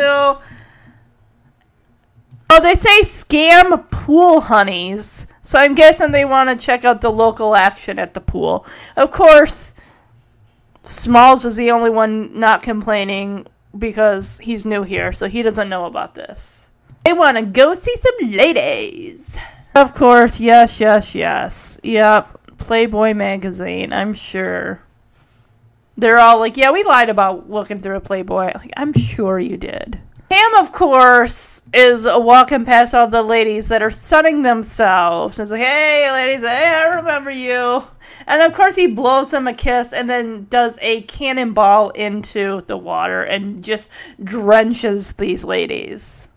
Oh, 2.50 2.62
they 2.62 2.74
say 2.74 3.02
scam 3.02 3.88
pool 3.92 4.42
honeys. 4.42 5.28
So 5.44 5.60
I'm 5.60 5.76
guessing 5.76 6.12
they 6.12 6.26
want 6.26 6.50
to 6.50 6.66
check 6.66 6.86
out 6.86 7.02
the 7.02 7.12
local 7.12 7.56
action 7.56 8.00
at 8.00 8.16
the 8.16 8.20
pool. 8.20 8.66
Of 8.96 9.12
course, 9.12 9.76
Smalls 10.82 11.46
is 11.46 11.56
the 11.56 11.70
only 11.70 11.92
one 11.92 12.40
not 12.40 12.64
complaining 12.64 13.46
because 13.78 14.40
he's 14.40 14.66
new 14.66 14.82
here, 14.82 15.12
so 15.12 15.28
he 15.28 15.44
doesn't 15.44 15.70
know 15.70 15.86
about 15.86 16.16
this. 16.16 16.72
They 17.06 17.14
want 17.14 17.38
to 17.38 17.44
go 17.44 17.76
see 17.76 17.96
some 17.96 18.32
ladies. 18.32 19.38
Of 19.76 19.94
course, 19.94 20.40
yes, 20.40 20.80
yes, 20.80 21.14
yes. 21.14 21.80
Yep. 21.84 22.37
Playboy 22.58 23.14
magazine, 23.14 23.94
I'm 23.94 24.14
sure. 24.14 24.82
They're 25.98 26.20
all 26.20 26.40
like, 26.40 26.58
yeah, 26.58 26.72
we 26.72 26.84
lied 26.84 27.10
about 27.10 27.50
looking 27.50 27.78
through 27.78 27.98
a 27.98 28.02
Playboy. 28.02 28.52
Like, 28.54 28.72
I'm 28.78 28.94
sure 28.94 29.40
you 29.40 29.58
did. 29.58 30.00
Ham, 30.30 30.56
of 30.56 30.74
course, 30.74 31.62
is 31.74 32.06
walking 32.06 32.66
past 32.66 32.94
all 32.94 33.08
the 33.08 33.24
ladies 33.24 33.70
that 33.70 33.82
are 33.82 33.90
sunning 33.90 34.42
themselves. 34.42 35.40
It's 35.40 35.52
like, 35.52 35.62
hey, 35.62 36.12
ladies, 36.12 36.42
hey, 36.42 36.66
I 36.66 36.96
remember 36.98 37.32
you. 37.32 37.82
And 38.28 38.42
of 38.42 38.52
course, 38.52 38.76
he 38.76 38.88
blows 38.88 39.32
them 39.32 39.48
a 39.48 39.54
kiss 39.54 39.94
and 39.94 40.10
then 40.10 40.46
does 40.50 40.78
a 40.82 41.04
cannonball 41.04 41.92
into 41.92 42.62
the 42.62 42.78
water 42.78 43.24
and 43.24 43.64
just 43.64 43.90
drenches 44.22 45.14
these 45.14 45.46
ladies. 45.46 46.28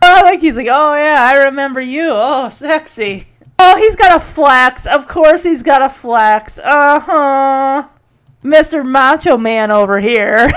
Oh, 0.00 0.20
like 0.22 0.40
he's 0.40 0.56
like, 0.56 0.68
oh 0.70 0.94
yeah, 0.94 1.16
I 1.18 1.46
remember 1.46 1.80
you. 1.80 2.08
Oh, 2.08 2.48
sexy. 2.50 3.26
Oh, 3.62 3.76
he's 3.76 3.94
got 3.94 4.16
a 4.16 4.20
flex. 4.20 4.86
Of 4.86 5.06
course, 5.06 5.42
he's 5.42 5.62
got 5.62 5.82
a 5.82 5.90
flex. 5.90 6.58
Uh 6.58 6.98
huh. 6.98 7.88
Mr. 8.42 8.86
Macho 8.86 9.36
Man 9.36 9.70
over 9.70 10.00
here. 10.00 10.50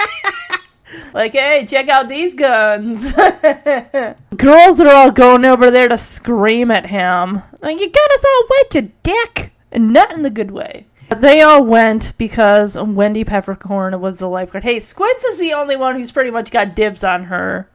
like, 1.12 1.32
hey, 1.32 1.66
check 1.68 1.90
out 1.90 2.08
these 2.08 2.34
guns. 2.34 3.12
Girls 4.38 4.80
are 4.80 4.88
all 4.88 5.10
going 5.10 5.44
over 5.44 5.70
there 5.70 5.86
to 5.86 5.98
scream 5.98 6.70
at 6.70 6.86
him. 6.86 7.42
Like, 7.60 7.78
you 7.78 7.90
got 7.90 8.10
us 8.12 8.24
all 8.24 8.42
wet, 8.48 8.74
you 8.74 8.92
dick. 9.02 9.52
And 9.70 9.92
not 9.92 10.12
in 10.12 10.22
the 10.22 10.30
good 10.30 10.50
way. 10.50 10.86
They 11.14 11.42
all 11.42 11.62
went 11.62 12.16
because 12.16 12.78
Wendy 12.78 13.24
Peppercorn 13.24 14.00
was 14.00 14.18
the 14.18 14.30
lifeguard. 14.30 14.64
Hey, 14.64 14.80
Squints 14.80 15.24
is 15.24 15.38
the 15.38 15.52
only 15.52 15.76
one 15.76 15.96
who's 15.96 16.10
pretty 16.10 16.30
much 16.30 16.50
got 16.50 16.74
dibs 16.74 17.04
on 17.04 17.24
her. 17.24 17.68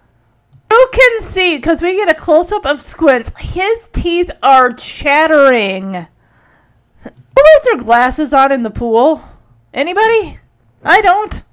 You 0.72 0.90
can 0.92 1.22
see, 1.22 1.58
because 1.58 1.82
we 1.82 1.96
get 1.96 2.10
a 2.10 2.14
close 2.14 2.52
up 2.52 2.66
of 2.66 2.82
Squints, 2.82 3.32
his 3.40 3.90
teeth 3.92 4.30
are 4.44 4.72
chattering. 4.72 5.94
Who 7.04 7.44
has 7.46 7.64
their 7.64 7.78
glasses 7.78 8.34
on 8.34 8.52
in 8.52 8.64
the 8.64 8.70
pool? 8.70 9.22
Anybody? 9.74 10.40
I 10.84 11.02
don't. 11.02 11.44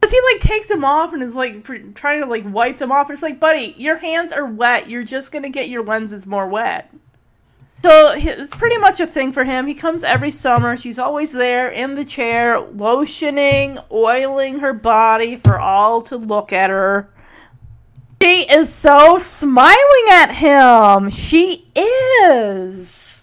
Cause 0.00 0.12
he 0.12 0.20
like 0.32 0.40
takes 0.40 0.68
them 0.68 0.84
off 0.84 1.12
and 1.12 1.22
is 1.22 1.34
like 1.34 1.64
trying 1.94 2.20
to 2.20 2.26
like 2.26 2.44
wipe 2.46 2.78
them 2.78 2.92
off. 2.92 3.10
It's 3.10 3.22
like, 3.22 3.40
buddy, 3.40 3.74
your 3.76 3.96
hands 3.96 4.32
are 4.32 4.46
wet. 4.46 4.88
You're 4.88 5.02
just 5.02 5.32
gonna 5.32 5.50
get 5.50 5.68
your 5.68 5.82
lenses 5.82 6.26
more 6.26 6.46
wet. 6.46 6.90
So 7.82 8.12
it's 8.14 8.56
pretty 8.56 8.78
much 8.78 8.98
a 8.98 9.06
thing 9.06 9.32
for 9.32 9.44
him. 9.44 9.66
He 9.66 9.74
comes 9.74 10.02
every 10.02 10.32
summer. 10.32 10.76
She's 10.76 10.98
always 10.98 11.32
there 11.32 11.68
in 11.68 11.94
the 11.94 12.04
chair, 12.04 12.60
lotioning, 12.60 13.82
oiling 13.90 14.58
her 14.58 14.72
body 14.72 15.36
for 15.36 15.58
all 15.58 16.02
to 16.02 16.16
look 16.16 16.52
at 16.52 16.70
her. 16.70 17.08
She 18.20 18.42
is 18.50 18.72
so 18.72 19.18
smiling 19.18 20.06
at 20.10 20.32
him. 20.32 21.08
She 21.08 21.70
is 21.76 23.22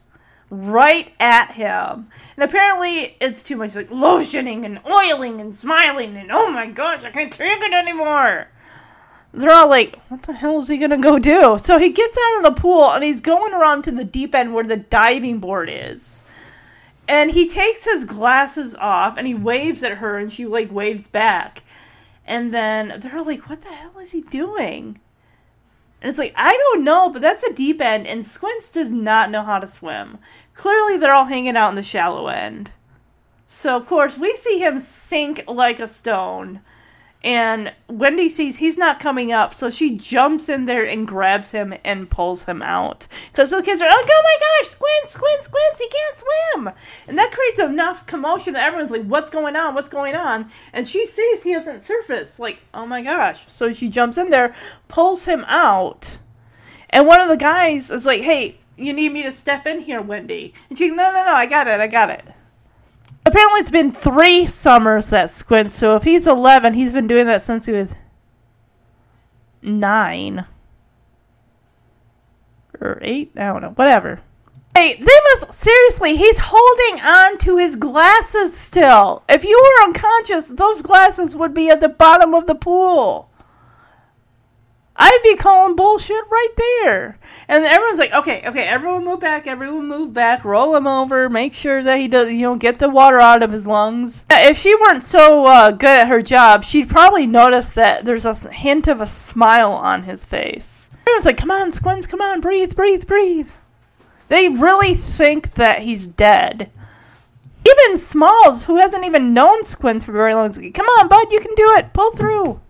right 0.50 1.12
at 1.20 1.52
him. 1.52 2.10
And 2.38 2.44
apparently 2.44 3.18
it's 3.20 3.44
too 3.44 3.58
much 3.58 3.76
like 3.76 3.90
lotioning 3.90 4.64
and 4.64 4.80
oiling 4.86 5.42
and 5.42 5.54
smiling 5.54 6.16
and 6.16 6.32
oh 6.32 6.50
my 6.50 6.68
gosh, 6.68 7.04
I 7.04 7.12
can't 7.12 7.34
take 7.34 7.62
it 7.62 7.74
anymore. 7.74 8.48
They're 9.36 9.52
all 9.52 9.70
like, 9.70 10.00
what 10.08 10.24
the 10.24 10.34
hell 10.34 10.60
is 10.60 10.68
he 10.68 10.78
gonna 10.78 10.98
go 10.98 11.20
do? 11.20 11.58
So 11.62 11.78
he 11.78 11.90
gets 11.90 12.18
out 12.18 12.38
of 12.38 12.44
the 12.44 12.62
pool 12.62 12.92
and 12.92 13.04
he's 13.04 13.22
going 13.22 13.54
around 13.54 13.84
to 13.84 13.92
the 13.92 14.06
deep 14.06 14.34
end 14.34 14.54
where 14.54 14.64
the 14.64 14.78
diving 14.78 15.40
board 15.40 15.70
is. 15.72 16.24
And 17.08 17.32
he 17.32 17.50
takes 17.50 17.86
his 17.86 18.06
glasses 18.06 18.76
off 18.76 19.18
and 19.18 19.28
he 19.28 19.34
waves 19.34 19.84
at 19.84 19.98
her 19.98 20.18
and 20.18 20.32
she 20.32 20.46
like 20.46 20.72
waves 20.72 21.08
back. 21.08 21.64
And 22.26 22.54
then 22.54 23.00
they're 23.00 23.22
like, 23.22 23.50
what 23.50 23.62
the 23.62 23.70
hell 23.70 24.00
is 24.00 24.12
he 24.12 24.22
doing? 24.22 25.00
And 26.02 26.10
it's 26.10 26.20
like, 26.20 26.34
I 26.36 26.56
don't 26.56 26.84
know, 26.84 27.10
but 27.10 27.22
that's 27.22 27.44
a 27.44 27.54
deep 27.54 27.82
end, 27.82 28.06
and 28.06 28.26
Squints 28.28 28.70
does 28.70 28.92
not 28.92 29.32
know 29.32 29.44
how 29.44 29.60
to 29.60 29.68
swim. 29.68 30.20
Clearly, 30.54 30.98
they're 30.98 31.14
all 31.14 31.26
hanging 31.26 31.58
out 31.58 31.70
in 31.70 31.76
the 31.76 31.84
shallow 31.84 32.28
end. 32.28 32.72
So, 33.48 33.76
of 33.76 33.88
course, 33.88 34.18
we 34.18 34.36
see 34.36 34.60
him 34.60 34.78
sink 34.78 35.44
like 35.48 35.80
a 35.80 35.88
stone. 35.88 36.62
And 37.26 37.74
Wendy 37.90 38.30
sees 38.30 38.58
he's 38.58 38.78
not 38.78 39.00
coming 39.00 39.32
up, 39.32 39.56
so 39.56 39.72
she 39.72 39.98
jumps 39.98 40.48
in 40.48 40.68
there 40.68 40.86
and 40.86 41.08
grabs 41.08 41.50
him 41.50 41.74
and 41.84 42.08
pulls 42.08 42.44
him 42.44 42.62
out. 42.62 43.08
Because 43.32 43.50
the 43.50 43.64
kids 43.64 43.82
are 43.82 43.90
like, 43.90 44.06
oh 44.08 44.22
my 44.24 44.62
gosh, 44.62 44.70
squint, 44.70 45.08
squint, 45.08 45.44
squint, 45.44 45.78
he 45.80 45.88
can't 45.88 46.16
swim. 46.18 46.74
And 47.08 47.18
that 47.18 47.32
creates 47.32 47.58
enough 47.58 48.06
commotion 48.06 48.54
that 48.54 48.68
everyone's 48.68 48.92
like, 48.92 49.06
what's 49.06 49.32
going 49.32 49.56
on? 49.56 49.74
What's 49.74 49.90
going 49.90 50.14
on? 50.14 50.52
And 50.72 50.88
she 50.88 51.08
sees 51.08 51.42
he 51.42 51.50
hasn't 51.50 51.82
surfaced. 51.82 52.40
Like, 52.40 52.62
oh 52.76 52.86
my 52.86 53.02
gosh. 53.02 53.52
So 53.52 53.74
she 53.74 53.90
jumps 53.90 54.20
in 54.20 54.30
there, 54.30 54.54
pulls 54.88 55.26
him 55.26 55.44
out. 55.48 56.20
And 56.92 57.08
one 57.08 57.22
of 57.22 57.30
the 57.30 57.38
guys 57.38 57.90
is 57.90 58.06
like, 58.06 58.22
hey, 58.22 58.60
you 58.78 58.94
need 58.94 59.12
me 59.12 59.24
to 59.24 59.32
step 59.32 59.66
in 59.66 59.82
here, 59.82 60.00
Wendy. 60.00 60.54
And 60.70 60.78
she's 60.78 60.92
like, 60.92 60.98
no, 60.98 61.12
no, 61.12 61.26
no, 61.26 61.34
I 61.34 61.48
got 61.48 61.68
it, 61.68 61.80
I 61.80 61.88
got 61.88 62.12
it. 62.12 62.35
Apparently, 63.26 63.60
it's 63.60 63.72
been 63.72 63.92
three 63.92 64.46
summers 64.46 65.10
that 65.10 65.32
Squint. 65.32 65.72
So 65.72 65.96
if 65.96 66.04
he's 66.04 66.28
11, 66.28 66.74
he's 66.74 66.94
been 66.94 67.08
doing 67.08 67.26
that 67.26 67.42
since 67.42 67.66
he 67.66 67.74
was 67.74 67.96
nine 69.62 70.46
or 72.80 73.00
eight. 73.02 73.32
I 73.36 73.48
don't 73.48 73.62
know. 73.62 73.72
Whatever. 73.72 74.22
Hey, 74.76 74.96
they 74.96 75.06
must 75.06 75.54
seriously. 75.54 76.18
He's 76.18 76.40
holding 76.40 77.02
on 77.02 77.38
to 77.40 77.58
his 77.58 77.76
glasses 77.78 78.56
still. 78.56 79.24
If 79.30 79.46
you 79.46 79.60
were 79.60 79.88
unconscious, 79.88 80.50
those 80.50 80.82
glasses 80.82 81.36
would 81.36 81.54
be 81.54 81.70
at 81.70 81.80
the 81.80 81.90
bottom 81.90 82.34
of 82.34 82.46
the 82.46 82.56
pool. 82.56 83.30
I'd 84.98 85.20
be 85.24 85.36
calling 85.36 85.76
bullshit 85.76 86.24
right 86.30 86.54
there. 86.56 87.20
And 87.48 87.66
everyone's 87.66 88.00
like, 88.00 88.14
okay, 88.14 88.48
okay, 88.48 88.64
everyone 88.64 89.04
move 89.04 89.20
back, 89.20 89.46
everyone 89.46 89.88
move 89.88 90.14
back, 90.14 90.46
roll 90.46 90.76
him 90.76 90.88
over, 90.88 91.30
make 91.30 91.54
sure 91.54 91.84
that 91.84 92.00
he 92.00 92.08
does, 92.08 92.32
you 92.32 92.42
know, 92.42 92.56
get 92.56 92.80
the 92.80 92.90
water 92.90 93.20
out 93.20 93.44
of 93.44 93.52
his 93.52 93.68
lungs. 93.68 94.26
If 94.32 94.58
she 94.58 94.74
weren't 94.76 95.04
so 95.04 95.46
uh, 95.46 95.72
good 95.72 96.00
at 96.00 96.08
her 96.08 96.22
job, 96.22 96.64
she'd 96.64 96.90
probably 96.90 97.28
notice 97.28 97.74
that 97.74 98.06
there's 98.06 98.26
a 98.26 98.34
hint 98.50 98.88
of 98.88 99.02
a 99.02 99.08
smile 99.08 99.74
on 99.74 100.04
his 100.04 100.24
face. 100.24 100.90
Everyone's 101.02 101.26
like, 101.26 101.38
come 101.38 101.52
on, 101.52 101.72
Squints, 101.72 102.08
come 102.08 102.22
on, 102.22 102.40
breathe, 102.40 102.76
breathe, 102.76 103.06
breathe. 103.06 103.52
They 104.30 104.50
really 104.50 104.96
think 104.96 105.56
that 105.56 105.82
he's 105.82 106.08
dead. 106.08 106.72
Even 107.68 107.98
Smalls, 107.98 108.66
who 108.66 108.78
hasn't 108.78 109.06
even 109.06 109.34
known 109.34 109.64
Squints 109.64 110.06
for 110.06 110.14
very 110.14 110.34
long, 110.34 110.48
is 110.48 110.58
like, 110.58 110.74
come 110.74 110.86
on, 110.86 111.08
bud, 111.10 111.32
you 111.32 111.40
can 111.40 111.54
do 111.56 111.74
it, 111.76 111.94
pull 111.94 112.12
through. 112.12 112.62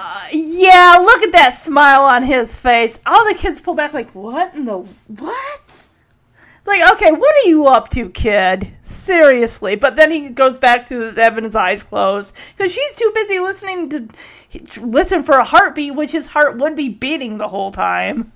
Uh, 0.00 0.28
yeah, 0.30 0.96
look 1.02 1.22
at 1.24 1.32
that 1.32 1.58
smile 1.58 2.02
on 2.02 2.22
his 2.22 2.54
face. 2.54 3.00
All 3.04 3.26
the 3.26 3.34
kids 3.34 3.60
pull 3.60 3.74
back, 3.74 3.92
like, 3.92 4.14
what 4.14 4.54
in 4.54 4.64
the 4.64 4.78
what? 4.78 5.60
Like, 6.64 6.92
okay, 6.92 7.10
what 7.10 7.34
are 7.34 7.48
you 7.48 7.66
up 7.66 7.88
to, 7.90 8.08
kid? 8.08 8.70
Seriously. 8.80 9.74
But 9.74 9.96
then 9.96 10.12
he 10.12 10.28
goes 10.28 10.56
back 10.56 10.84
to 10.86 11.12
his 11.12 11.56
eyes 11.56 11.82
closed 11.82 12.32
because 12.56 12.72
she's 12.72 12.94
too 12.94 13.10
busy 13.12 13.40
listening 13.40 13.88
to 13.88 14.08
listen 14.82 15.24
for 15.24 15.34
a 15.34 15.44
heartbeat, 15.44 15.96
which 15.96 16.12
his 16.12 16.26
heart 16.26 16.58
would 16.58 16.76
be 16.76 16.90
beating 16.90 17.38
the 17.38 17.48
whole 17.48 17.72
time. 17.72 18.32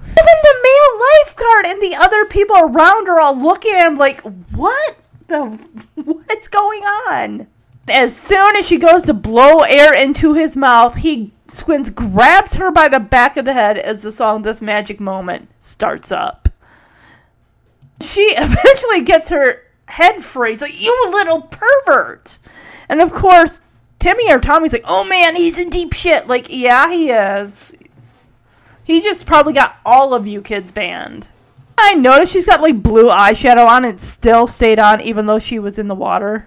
Even 0.00 0.14
the 0.16 0.60
male 0.64 1.06
lifeguard 1.24 1.66
and 1.66 1.80
the 1.80 1.94
other 1.94 2.24
people 2.24 2.56
around 2.56 3.08
are 3.08 3.20
all 3.20 3.40
looking 3.40 3.74
at 3.74 3.86
him 3.86 3.96
like, 3.96 4.22
what 4.22 4.96
the 5.28 5.44
what's 5.94 6.48
going 6.48 6.82
on? 6.82 7.46
As 7.90 8.16
soon 8.16 8.56
as 8.56 8.66
she 8.66 8.78
goes 8.78 9.02
to 9.04 9.14
blow 9.14 9.60
air 9.60 9.92
into 9.94 10.34
his 10.34 10.56
mouth, 10.56 10.96
he 10.96 11.32
Squints 11.52 11.90
grabs 11.90 12.54
her 12.54 12.70
by 12.70 12.88
the 12.88 13.00
back 13.00 13.36
of 13.36 13.44
the 13.44 13.52
head 13.52 13.76
as 13.76 14.02
the 14.02 14.12
song 14.12 14.42
This 14.42 14.62
Magic 14.62 15.00
Moment 15.00 15.48
starts 15.58 16.12
up. 16.12 16.48
She 18.00 18.20
eventually 18.36 19.02
gets 19.02 19.30
her 19.30 19.62
head 19.88 20.22
free. 20.22 20.56
like, 20.56 20.80
you 20.80 21.10
little 21.10 21.42
pervert! 21.42 22.38
And 22.88 23.00
of 23.00 23.12
course, 23.12 23.60
Timmy 23.98 24.32
or 24.32 24.38
Tommy's 24.38 24.72
like, 24.72 24.84
oh 24.86 25.04
man, 25.04 25.36
he's 25.36 25.58
in 25.58 25.70
deep 25.70 25.92
shit. 25.92 26.26
Like, 26.26 26.46
yeah, 26.48 26.90
he 26.90 27.10
is. 27.10 27.76
He 28.84 29.00
just 29.00 29.26
probably 29.26 29.52
got 29.52 29.76
all 29.84 30.14
of 30.14 30.26
you 30.26 30.42
kids 30.42 30.72
banned. 30.72 31.28
I 31.76 31.94
noticed 31.94 32.32
she's 32.32 32.46
got 32.46 32.60
like 32.60 32.82
blue 32.82 33.08
eyeshadow 33.08 33.66
on 33.66 33.84
and 33.84 33.98
still 33.98 34.46
stayed 34.46 34.78
on 34.78 35.00
even 35.00 35.26
though 35.26 35.38
she 35.38 35.58
was 35.58 35.78
in 35.78 35.88
the 35.88 35.94
water 35.94 36.46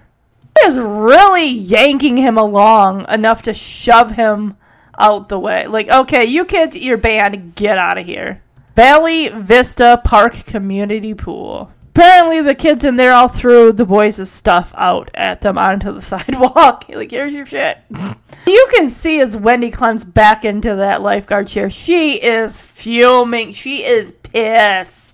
is 0.65 0.77
really 0.79 1.47
yanking 1.47 2.17
him 2.17 2.37
along 2.37 3.05
enough 3.09 3.43
to 3.43 3.53
shove 3.53 4.11
him 4.11 4.57
out 4.97 5.29
the 5.29 5.39
way. 5.39 5.67
Like, 5.67 5.89
okay, 5.89 6.25
you 6.25 6.45
kids, 6.45 6.75
your 6.75 6.97
band. 6.97 7.55
Get 7.55 7.77
out 7.77 7.97
of 7.97 8.05
here. 8.05 8.41
Valley 8.75 9.29
Vista 9.29 10.01
Park 10.03 10.33
Community 10.45 11.13
Pool. 11.13 11.71
Apparently, 11.95 12.41
the 12.41 12.55
kids 12.55 12.83
in 12.83 12.95
there 12.95 13.13
all 13.13 13.27
threw 13.27 13.71
the 13.71 13.85
boys' 13.85 14.27
stuff 14.27 14.73
out 14.75 15.11
at 15.13 15.41
them 15.41 15.59
onto 15.59 15.91
the 15.91 16.01
sidewalk. 16.01 16.85
like, 16.89 17.11
here's 17.11 17.33
your 17.33 17.45
shit. 17.45 17.77
you 18.47 18.67
can 18.73 18.89
see 18.89 19.19
as 19.19 19.37
Wendy 19.37 19.69
climbs 19.69 20.03
back 20.03 20.43
into 20.43 20.75
that 20.75 21.03
lifeguard 21.03 21.47
chair, 21.47 21.69
she 21.69 22.15
is 22.15 22.59
fuming. 22.59 23.53
She 23.53 23.83
is 23.83 24.11
pissed. 24.23 25.12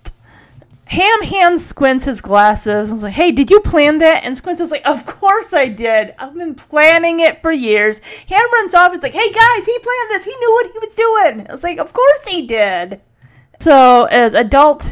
Ham 0.90 1.22
hands 1.22 1.64
Squints 1.64 2.06
his 2.06 2.20
glasses 2.20 2.90
and 2.90 2.98
was 2.98 3.04
like, 3.04 3.14
Hey, 3.14 3.32
did 3.32 3.52
you 3.52 3.60
plan 3.60 4.00
that? 4.00 4.24
And 4.24 4.36
Squints 4.36 4.60
is 4.60 4.72
like, 4.72 4.82
Of 4.86 5.06
course 5.06 5.54
I 5.54 5.68
did. 5.68 6.16
I've 6.18 6.34
been 6.34 6.56
planning 6.56 7.20
it 7.20 7.44
for 7.44 7.52
years. 7.52 8.00
Ham 8.24 8.54
runs 8.54 8.74
off. 8.74 8.92
He's 8.92 9.04
like, 9.04 9.14
Hey 9.14 9.32
guys, 9.32 9.66
he 9.66 9.78
planned 9.80 10.10
this. 10.10 10.26
He 10.26 10.36
knew 10.36 10.52
what 10.52 10.72
he 10.72 10.80
was 10.80 10.96
doing. 10.96 11.48
I 11.48 11.52
was 11.52 11.64
like, 11.64 11.78
Of 11.78 11.94
course 11.94 12.28
he 12.28 12.48
did. 12.48 13.02
So, 13.60 14.06
as 14.06 14.34
adult 14.34 14.90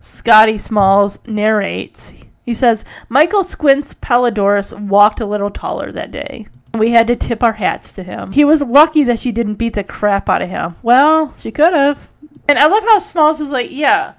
Scotty 0.00 0.58
Smalls 0.58 1.18
narrates, 1.26 2.14
he 2.44 2.54
says, 2.54 2.84
Michael 3.08 3.42
Squints 3.42 3.94
Palledorous 3.94 4.72
walked 4.72 5.18
a 5.18 5.26
little 5.26 5.50
taller 5.50 5.90
that 5.90 6.12
day. 6.12 6.46
We 6.74 6.90
had 6.90 7.08
to 7.08 7.16
tip 7.16 7.42
our 7.42 7.54
hats 7.54 7.90
to 7.92 8.04
him. 8.04 8.30
He 8.30 8.44
was 8.44 8.62
lucky 8.62 9.02
that 9.04 9.18
she 9.18 9.32
didn't 9.32 9.54
beat 9.54 9.74
the 9.74 9.82
crap 9.82 10.28
out 10.28 10.42
of 10.42 10.48
him. 10.48 10.76
Well, 10.82 11.34
she 11.38 11.50
could 11.50 11.72
have. 11.72 12.10
And 12.48 12.58
I 12.58 12.66
love 12.66 12.84
how 12.84 13.00
Smalls 13.00 13.40
is 13.40 13.48
like, 13.48 13.70
yeah, 13.72 14.12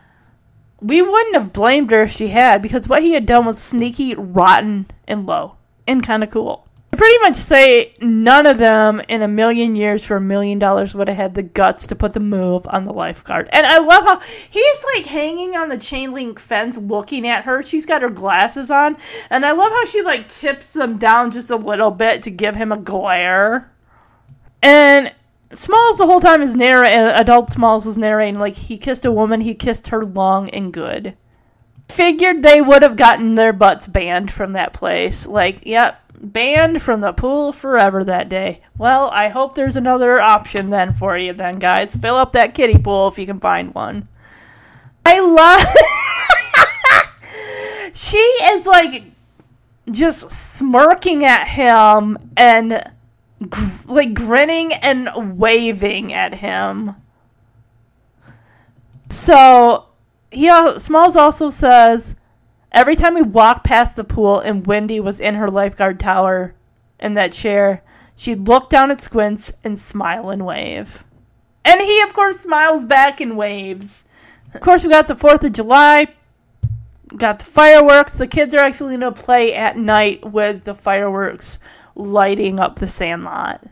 we 0.81 1.01
wouldn't 1.01 1.35
have 1.35 1.53
blamed 1.53 1.91
her 1.91 2.03
if 2.03 2.11
she 2.11 2.27
had, 2.27 2.61
because 2.61 2.87
what 2.87 3.03
he 3.03 3.13
had 3.13 3.25
done 3.25 3.45
was 3.45 3.57
sneaky, 3.57 4.15
rotten, 4.15 4.87
and 5.07 5.25
low, 5.25 5.55
and 5.87 6.03
kind 6.03 6.23
of 6.23 6.31
cool. 6.31 6.67
I 6.93 6.95
pretty 6.95 7.17
much 7.19 7.35
say 7.35 7.93
none 7.99 8.45
of 8.45 8.59
them 8.59 9.01
in 9.09 9.21
a 9.21 9.27
million 9.27 9.75
years 9.75 10.05
for 10.05 10.15
a 10.15 10.21
million 10.21 10.57
dollars 10.57 10.95
would 10.95 11.09
have 11.09 11.17
had 11.17 11.33
the 11.33 11.43
guts 11.43 11.87
to 11.87 11.95
put 11.95 12.13
the 12.13 12.21
move 12.21 12.65
on 12.69 12.85
the 12.85 12.93
lifeguard. 12.93 13.49
And 13.51 13.67
I 13.67 13.79
love 13.79 14.05
how 14.05 14.19
he's 14.21 14.83
like 14.95 15.05
hanging 15.05 15.57
on 15.57 15.67
the 15.67 15.77
chain 15.77 16.13
link 16.13 16.39
fence 16.39 16.77
looking 16.77 17.27
at 17.27 17.43
her. 17.43 17.61
She's 17.61 17.85
got 17.85 18.03
her 18.03 18.09
glasses 18.09 18.71
on. 18.71 18.95
And 19.29 19.45
I 19.45 19.51
love 19.51 19.73
how 19.73 19.83
she 19.83 20.01
like 20.01 20.29
tips 20.29 20.71
them 20.71 20.97
down 20.97 21.31
just 21.31 21.51
a 21.51 21.57
little 21.57 21.91
bit 21.91 22.23
to 22.23 22.31
give 22.31 22.55
him 22.55 22.71
a 22.71 22.77
glare. 22.77 23.69
And 24.61 25.13
Smalls 25.53 25.98
the 25.98 26.06
whole 26.06 26.19
time 26.19 26.41
is 26.41 26.56
narrating, 26.56 26.99
uh, 26.99 27.14
adult 27.15 27.52
Smalls 27.52 27.88
is 27.88 27.98
narrating 27.98 28.40
like 28.40 28.56
he 28.56 28.78
kissed 28.78 29.06
a 29.06 29.11
woman, 29.11 29.41
he 29.41 29.56
kissed 29.56 29.88
her 29.90 30.03
long 30.06 30.49
and 30.49 30.74
good. 30.74 31.15
Figured 31.88 32.44
they 32.44 32.60
would 32.60 32.84
have 32.84 32.98
gotten 32.98 33.36
their 33.36 33.53
butts 33.53 33.88
banned 33.88 34.30
from 34.30 34.52
that 34.53 34.74
place. 34.74 35.26
Like, 35.26 35.65
yep, 35.65 36.02
banned 36.19 36.82
from 36.82 36.99
the 36.99 37.14
pool 37.14 37.53
forever 37.53 38.03
that 38.03 38.28
day. 38.28 38.61
Well, 38.78 39.10
I 39.10 39.30
hope 39.30 39.56
there's 39.56 39.78
another 39.78 40.19
option 40.19 40.69
then 40.69 40.91
for 40.91 41.18
you, 41.18 41.32
then, 41.32 41.60
guys. 41.60 41.95
Fill 41.95 42.15
up 42.15 42.34
that 42.34 42.53
kiddie 42.53 42.78
pool 42.78 43.07
if 43.07 43.18
you 43.18 43.26
can 43.26 43.40
find 43.40 43.74
one. 43.74 44.10
I 45.06 45.19
love. 45.22 45.65
she 47.94 48.18
is 48.18 48.65
like 48.65 49.03
just 49.90 50.30
smirking 50.30 51.24
at 51.24 51.48
him 51.48 52.18
and 52.36 52.91
gr- 53.49 53.65
like 53.85 54.14
grinning 54.14 54.73
and 54.73 55.38
waving 55.39 56.14
at 56.14 56.35
him. 56.35 56.95
So, 59.09 59.85
he 60.31 60.49
al- 60.49 60.80
Smalls 60.80 61.15
also 61.15 61.49
says 61.49 62.15
every 62.72 62.95
time 62.95 63.14
we 63.14 63.22
walked 63.22 63.65
past 63.65 63.95
the 63.95 64.03
pool 64.03 64.39
and 64.39 64.68
Wendy 64.68 64.99
was 64.99 65.19
in 65.19 65.35
her 65.35 65.47
lifeguard 65.47 65.99
tower 65.99 66.55
in 66.99 67.14
that 67.14 67.31
chair, 67.31 67.84
she'd 68.15 68.47
look 68.47 68.69
down 68.69 68.91
at 68.91 69.01
Squints 69.01 69.53
and 69.64 69.77
smile 69.77 70.30
and 70.30 70.45
wave. 70.45 71.03
And 71.64 71.81
he, 71.81 72.01
of 72.01 72.14
course, 72.14 72.39
smiles 72.39 72.85
back 72.85 73.19
and 73.22 73.38
waves. 73.38 74.05
Of 74.53 74.61
course, 74.61 74.84
we 74.84 74.89
got 74.89 75.07
the 75.07 75.15
4th 75.15 75.43
of 75.43 75.53
July, 75.53 76.07
got 77.15 77.39
the 77.39 77.45
fireworks. 77.45 78.13
The 78.13 78.27
kids 78.27 78.53
are 78.53 78.59
actually 78.59 78.97
going 78.97 79.13
to 79.13 79.21
play 79.21 79.53
at 79.53 79.77
night 79.77 80.25
with 80.29 80.63
the 80.63 80.75
fireworks 80.75 81.59
lighting 81.95 82.59
up 82.59 82.79
the 82.79 82.88
sandlot. 82.88 83.63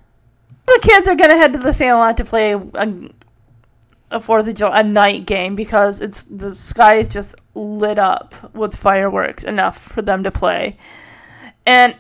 The 0.66 0.80
kids 0.82 1.07
are 1.07 1.16
going 1.16 1.30
to 1.30 1.38
head 1.38 1.53
to 1.53 1.60
the 1.60 1.74
sandlot 1.74 2.18
to 2.18 2.26
play 2.26 2.53
a, 2.53 3.10
a 4.12 4.20
Fourth 4.20 4.48
of 4.48 4.56
July 4.56 4.80
a 4.80 4.84
night 4.84 5.26
game 5.26 5.56
because 5.56 6.02
it's 6.02 6.24
the 6.24 6.53
sky 6.53 6.95
is 6.95 7.10
just 7.10 7.36
lit 7.53 7.99
up 7.99 8.53
with 8.56 8.76
fireworks 8.76 9.44
enough 9.44 9.78
for 9.78 10.02
them 10.02 10.24
to 10.24 10.32
play. 10.32 10.78
And 11.66 11.95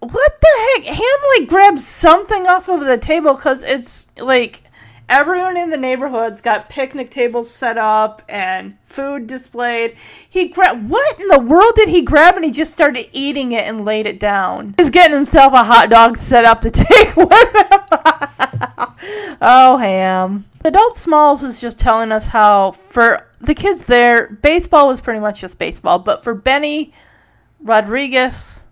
what 0.00 0.40
the 0.40 0.82
heck? 0.82 0.94
Ham 0.94 1.38
like 1.38 1.48
grabs 1.48 1.86
something 1.86 2.46
off 2.46 2.68
of 2.68 2.80
the 2.80 2.98
table 2.98 3.34
because 3.34 3.62
it's 3.62 4.08
like 4.16 4.62
everyone 5.08 5.56
in 5.56 5.70
the 5.70 5.76
neighborhood's 5.76 6.40
got 6.40 6.68
picnic 6.68 7.10
tables 7.10 7.50
set 7.50 7.78
up 7.78 8.22
and 8.28 8.76
food 8.84 9.26
displayed. 9.26 9.94
He 10.28 10.48
grabbed 10.48 10.88
what 10.88 11.18
in 11.18 11.28
the 11.28 11.40
world 11.40 11.72
did 11.74 11.88
he 11.88 12.02
grab? 12.02 12.36
And 12.36 12.44
he 12.44 12.50
just 12.50 12.72
started 12.72 13.08
eating 13.12 13.52
it 13.52 13.66
and 13.66 13.84
laid 13.84 14.06
it 14.06 14.20
down. 14.20 14.74
He's 14.78 14.90
getting 14.90 15.14
himself 15.14 15.52
a 15.52 15.64
hot 15.64 15.90
dog 15.90 16.16
set 16.16 16.44
up 16.44 16.60
to 16.62 16.70
take 16.72 17.16
with 17.16 17.30
him. 17.30 17.80
oh, 19.40 19.76
Ham. 19.78 20.44
Adult 20.64 20.96
Smalls 20.96 21.42
is 21.44 21.60
just 21.60 21.78
telling 21.78 22.12
us 22.12 22.26
how 22.26 22.72
for 22.72 23.28
the 23.40 23.54
kids 23.54 23.84
there, 23.84 24.28
baseball 24.28 24.88
was 24.88 25.00
pretty 25.00 25.20
much 25.20 25.40
just 25.40 25.58
baseball, 25.58 25.98
but 25.98 26.24
for 26.24 26.34
Benny 26.34 26.92
Rodriguez, 27.60 28.62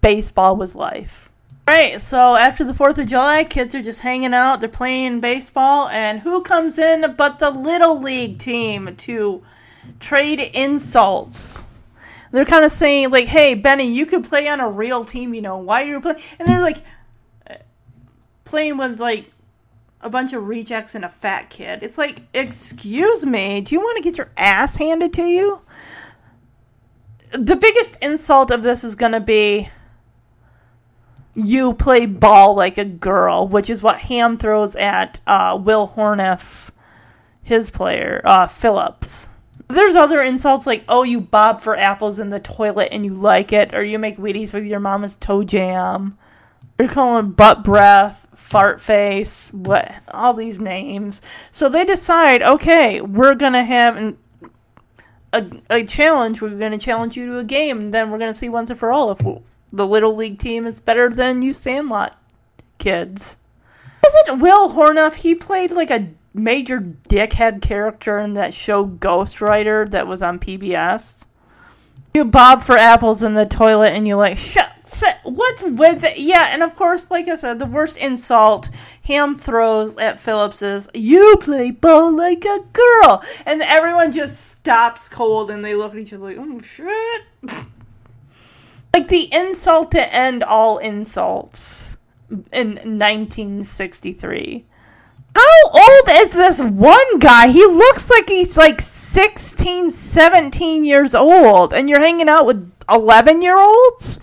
baseball 0.00 0.56
was 0.56 0.74
life. 0.74 1.25
Right, 1.68 2.00
so 2.00 2.36
after 2.36 2.62
the 2.62 2.72
4th 2.72 2.98
of 2.98 3.08
July, 3.08 3.42
kids 3.42 3.74
are 3.74 3.82
just 3.82 4.00
hanging 4.00 4.32
out, 4.32 4.60
they're 4.60 4.68
playing 4.68 5.18
baseball, 5.18 5.88
and 5.88 6.20
who 6.20 6.42
comes 6.42 6.78
in 6.78 7.16
but 7.18 7.40
the 7.40 7.50
Little 7.50 8.00
League 8.00 8.38
team 8.38 8.94
to 8.94 9.42
trade 9.98 10.38
insults? 10.38 11.64
They're 12.30 12.44
kind 12.44 12.64
of 12.64 12.70
saying, 12.70 13.10
like, 13.10 13.26
hey, 13.26 13.54
Benny, 13.54 13.90
you 13.90 14.06
could 14.06 14.22
play 14.22 14.46
on 14.46 14.60
a 14.60 14.70
real 14.70 15.04
team, 15.04 15.34
you 15.34 15.42
know, 15.42 15.58
why 15.58 15.82
are 15.82 15.86
you 15.86 16.00
playing? 16.00 16.20
And 16.38 16.48
they're 16.48 16.60
like, 16.60 16.84
playing 18.44 18.76
with, 18.76 19.00
like, 19.00 19.32
a 20.00 20.08
bunch 20.08 20.32
of 20.34 20.46
rejects 20.46 20.94
and 20.94 21.04
a 21.04 21.08
fat 21.08 21.50
kid. 21.50 21.82
It's 21.82 21.98
like, 21.98 22.22
excuse 22.32 23.26
me, 23.26 23.60
do 23.60 23.74
you 23.74 23.80
want 23.80 23.96
to 23.96 24.04
get 24.04 24.18
your 24.18 24.30
ass 24.36 24.76
handed 24.76 25.12
to 25.14 25.24
you? 25.24 25.60
The 27.32 27.56
biggest 27.56 27.98
insult 28.00 28.52
of 28.52 28.62
this 28.62 28.84
is 28.84 28.94
going 28.94 29.12
to 29.12 29.20
be 29.20 29.68
you 31.36 31.74
play 31.74 32.06
ball 32.06 32.54
like 32.54 32.78
a 32.78 32.84
girl, 32.84 33.46
which 33.46 33.68
is 33.68 33.82
what 33.82 33.98
Ham 33.98 34.36
throws 34.36 34.74
at 34.74 35.20
uh, 35.26 35.58
Will 35.62 35.92
Horneff, 35.94 36.70
his 37.42 37.70
player, 37.70 38.22
uh, 38.24 38.46
Phillips. 38.46 39.28
There's 39.68 39.96
other 39.96 40.22
insults 40.22 40.66
like, 40.66 40.84
oh, 40.88 41.02
you 41.02 41.20
bob 41.20 41.60
for 41.60 41.76
apples 41.76 42.18
in 42.18 42.30
the 42.30 42.40
toilet 42.40 42.88
and 42.90 43.04
you 43.04 43.12
like 43.12 43.52
it, 43.52 43.74
or 43.74 43.84
you 43.84 43.98
make 43.98 44.16
Wheaties 44.16 44.52
with 44.52 44.64
your 44.64 44.80
mama's 44.80 45.16
toe 45.16 45.44
jam. 45.44 46.16
You're 46.78 46.88
calling 46.88 47.32
butt 47.32 47.64
breath, 47.64 48.26
fart 48.34 48.80
face, 48.80 49.52
what, 49.52 49.92
all 50.08 50.34
these 50.34 50.60
names. 50.60 51.20
So 51.50 51.68
they 51.68 51.84
decide, 51.84 52.42
okay, 52.42 53.00
we're 53.00 53.34
gonna 53.34 53.64
have 53.64 53.96
an, 53.96 54.18
a, 55.32 55.46
a 55.68 55.84
challenge. 55.84 56.40
We're 56.40 56.50
gonna 56.50 56.78
challenge 56.78 57.16
you 57.16 57.26
to 57.26 57.38
a 57.38 57.44
game, 57.44 57.80
and 57.80 57.94
then 57.94 58.10
we're 58.10 58.18
gonna 58.18 58.34
see 58.34 58.48
once 58.48 58.70
and 58.70 58.78
for 58.78 58.92
all 58.92 59.10
if 59.10 59.20
the 59.76 59.86
little 59.86 60.14
league 60.14 60.38
team 60.38 60.66
is 60.66 60.80
better 60.80 61.08
than 61.10 61.42
you 61.42 61.52
Sandlot 61.52 62.18
kids. 62.78 63.36
Isn't 64.06 64.40
Will 64.40 64.70
Horneff? 64.70 65.14
He 65.14 65.34
played 65.34 65.70
like 65.70 65.90
a 65.90 66.08
major 66.34 66.80
dickhead 67.08 67.62
character 67.62 68.18
in 68.18 68.34
that 68.34 68.54
show 68.54 68.86
Ghostwriter 68.86 69.90
that 69.90 70.06
was 70.06 70.22
on 70.22 70.38
PBS. 70.38 71.26
You 72.14 72.24
bob 72.24 72.62
for 72.62 72.76
apples 72.76 73.22
in 73.22 73.34
the 73.34 73.46
toilet 73.46 73.90
and 73.90 74.06
you 74.06 74.16
like 74.16 74.38
shut. 74.38 74.72
What's 75.24 75.64
with 75.64 76.04
it? 76.04 76.18
Yeah, 76.18 76.46
and 76.50 76.62
of 76.62 76.76
course, 76.76 77.10
like 77.10 77.28
I 77.28 77.34
said, 77.34 77.58
the 77.58 77.66
worst 77.66 77.96
insult 77.96 78.70
Ham 79.02 79.34
throws 79.34 79.96
at 79.96 80.20
Phillips 80.20 80.62
is, 80.62 80.88
"You 80.94 81.36
play 81.40 81.72
ball 81.72 82.12
like 82.12 82.44
a 82.44 82.60
girl," 82.72 83.22
and 83.44 83.60
everyone 83.62 84.12
just 84.12 84.52
stops 84.52 85.08
cold 85.08 85.50
and 85.50 85.64
they 85.64 85.74
look 85.74 85.92
at 85.92 85.98
each 85.98 86.12
other 86.12 86.24
like, 86.24 86.38
"Oh 86.38 86.60
shit." 86.60 87.66
like 88.96 89.08
the 89.08 89.28
insult 89.30 89.90
to 89.90 90.14
end 90.14 90.42
all 90.42 90.78
insults 90.78 91.98
in 92.50 92.76
1963. 92.76 94.64
How 95.34 95.68
old 95.68 96.08
is 96.08 96.32
this 96.32 96.62
one 96.62 97.18
guy? 97.18 97.48
He 97.48 97.66
looks 97.66 98.08
like 98.08 98.26
he's 98.26 98.56
like 98.56 98.80
16, 98.80 99.90
17 99.90 100.84
years 100.86 101.14
old, 101.14 101.74
and 101.74 101.90
you're 101.90 102.00
hanging 102.00 102.30
out 102.30 102.46
with 102.46 102.72
11 102.88 103.42
year 103.42 103.58
olds? 103.58 104.18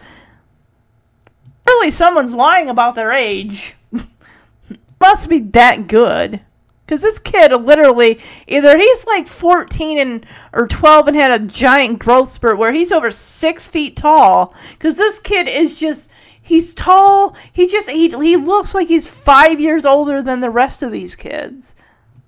Surely 1.68 1.91
someone's 1.91 2.34
lying 2.34 2.68
about 2.68 2.95
their 2.95 3.12
age. 3.12 3.76
Must 5.00 5.30
be 5.30 5.38
that 5.40 5.88
good. 5.88 6.41
Because 6.85 7.01
this 7.01 7.19
kid 7.19 7.53
literally, 7.53 8.19
either 8.47 8.77
he's 8.77 9.05
like 9.05 9.27
14 9.27 9.97
and 9.97 10.26
or 10.51 10.68
12 10.68 11.07
and 11.07 11.15
had 11.15 11.41
a 11.41 11.45
giant 11.45 11.99
growth 11.99 12.30
spurt 12.30 12.57
where 12.57 12.73
he's 12.73 12.91
over 12.91 13.10
six 13.10 13.68
feet 13.68 13.95
tall. 13.95 14.53
Because 14.72 14.97
this 14.97 15.19
kid 15.19 15.47
is 15.47 15.80
just, 15.80 16.11
he's 16.41 16.73
tall. 16.73 17.35
He 17.53 17.68
just, 17.68 17.89
he, 17.89 18.10
he 18.10 18.35
looks 18.35 18.76
like 18.76 18.89
he's 18.89 19.07
five 19.07 19.61
years 19.61 19.85
older 19.85 20.22
than 20.22 20.41
the 20.41 20.49
rest 20.49 20.84
of 20.84 20.91
these 20.91 21.15
kids. 21.15 21.73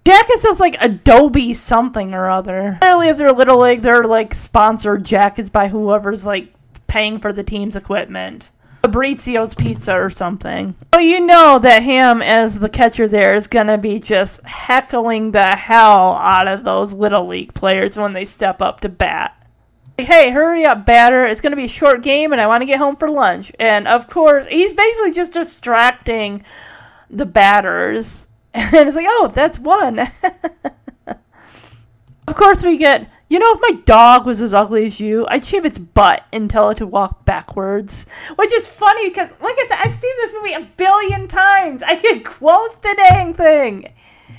Jackets 0.06 0.46
is 0.46 0.60
like 0.60 0.78
Adobe 0.80 1.54
something 1.54 2.14
or 2.14 2.30
other. 2.30 2.78
Apparently, 2.78 3.10
if 3.10 3.18
they're 3.18 3.34
Little 3.34 3.60
League, 3.60 3.82
they're 3.82 4.04
like 4.04 4.34
sponsored 4.36 5.04
jackets 5.04 5.50
by 5.50 5.68
whoever's 5.68 6.26
like 6.26 6.54
paying 6.88 7.20
for 7.20 7.34
the 7.34 7.44
team's 7.44 7.76
equipment. 7.76 8.52
Fabrizio's 8.86 9.56
Pizza 9.56 9.96
or 9.96 10.12
something. 10.12 10.76
So 10.94 11.00
you 11.00 11.20
know 11.20 11.58
that 11.58 11.82
him 11.82 12.22
as 12.22 12.60
the 12.60 12.70
catcher 12.70 13.08
there 13.08 13.34
is 13.36 13.48
going 13.48 13.66
to 13.66 13.80
be 13.80 14.00
just 14.00 14.46
heckling 14.46 15.32
the 15.32 15.56
hell 15.56 16.14
out 16.14 16.48
of 16.48 16.64
those 16.64 16.94
Little 16.94 17.26
League 17.26 17.56
players 17.56 17.98
when 17.98 18.14
they 18.14 18.26
step 18.26 18.62
up 18.62 18.82
to 18.82 18.90
bat. 18.90 19.36
Hey, 19.98 20.30
hurry 20.30 20.66
up, 20.66 20.86
batter. 20.86 21.26
It's 21.26 21.42
going 21.42 21.52
to 21.52 21.58
be 21.58 21.66
a 21.66 21.68
short 21.68 22.04
game 22.04 22.32
and 22.32 22.40
I 22.40 22.46
want 22.46 22.62
to 22.62 22.68
get 22.68 22.78
home 22.78 22.96
for 22.96 23.10
lunch. 23.10 23.52
And 23.60 23.88
of 23.88 24.08
course, 24.08 24.46
he's 24.52 24.76
basically 24.76 25.14
just 25.14 25.34
distracting 25.34 26.44
the 27.10 27.26
batters. 27.26 28.28
And 28.54 28.88
it's 28.88 28.96
like, 28.96 29.08
oh, 29.10 29.32
that's 29.34 29.60
one. 29.60 30.00
of 31.08 32.36
course, 32.36 32.64
we 32.64 32.78
get 32.78 33.10
You 33.28 33.40
know, 33.40 33.54
if 33.54 33.62
my 33.62 33.82
dog 33.86 34.26
was 34.26 34.40
as 34.42 34.54
ugly 34.54 34.86
as 34.86 35.00
you, 35.00 35.26
I'd 35.30 35.44
shave 35.44 35.66
its 35.66 35.80
butt 35.80 36.26
and 36.32 36.48
tell 36.48 36.70
it 36.70 36.78
to 36.78 36.86
walk 36.86 37.26
backwards. 37.26 38.06
Which 38.36 38.54
is 38.54 38.68
funny 38.68 39.10
because, 39.10 39.32
like 39.42 39.56
I 39.58 39.66
said, 39.68 39.80
I've 39.82 39.92
seen 39.92 40.14
this 40.18 40.34
movie 40.34 40.54
a 40.54 40.70
billion 40.78 41.28
times. 41.28 41.82
I 41.82 41.96
can 41.96 42.24
quote 42.24 42.82
the 42.84 42.94
dang 42.96 43.34
thing. 43.34 43.92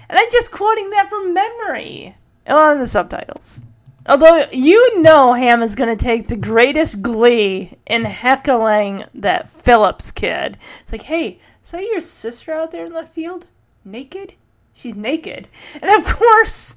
And 0.09 0.19
I'm 0.19 0.31
just 0.31 0.53
quoting 0.53 0.91
that 0.91 1.09
from 1.09 1.35
memory 1.35 2.17
on 2.47 2.79
the 2.79 2.87
subtitles. 2.87 3.61
Although 4.09 4.47
you 4.53 5.03
know 5.03 5.33
Ham 5.33 5.65
is 5.65 5.75
going 5.75 5.97
to 5.97 6.05
take 6.05 6.29
the 6.29 6.37
greatest 6.37 7.03
glee 7.03 7.77
in 7.87 8.05
heckling 8.05 9.05
that 9.15 9.49
Phillips 9.49 10.13
kid. 10.13 10.59
It's 10.81 10.93
like, 10.93 11.03
hey, 11.03 11.41
is 11.65 11.73
that 11.73 11.83
your 11.83 12.01
sister 12.01 12.53
out 12.53 12.71
there 12.71 12.85
in 12.85 12.93
left 12.93 13.13
field? 13.13 13.47
Naked? 13.85 14.35
She's 14.75 14.95
naked. 14.95 15.49
And 15.83 15.91
of 15.91 16.15
course, 16.15 16.77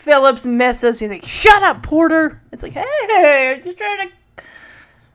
Phillips 0.00 0.46
misses. 0.46 0.98
He's 0.98 1.10
like, 1.10 1.26
shut 1.26 1.62
up, 1.62 1.82
Porter. 1.82 2.40
It's 2.52 2.62
like, 2.62 2.72
hey, 2.72 3.52
I'm 3.54 3.62
just 3.62 3.76
trying 3.76 4.08
to 4.08 4.42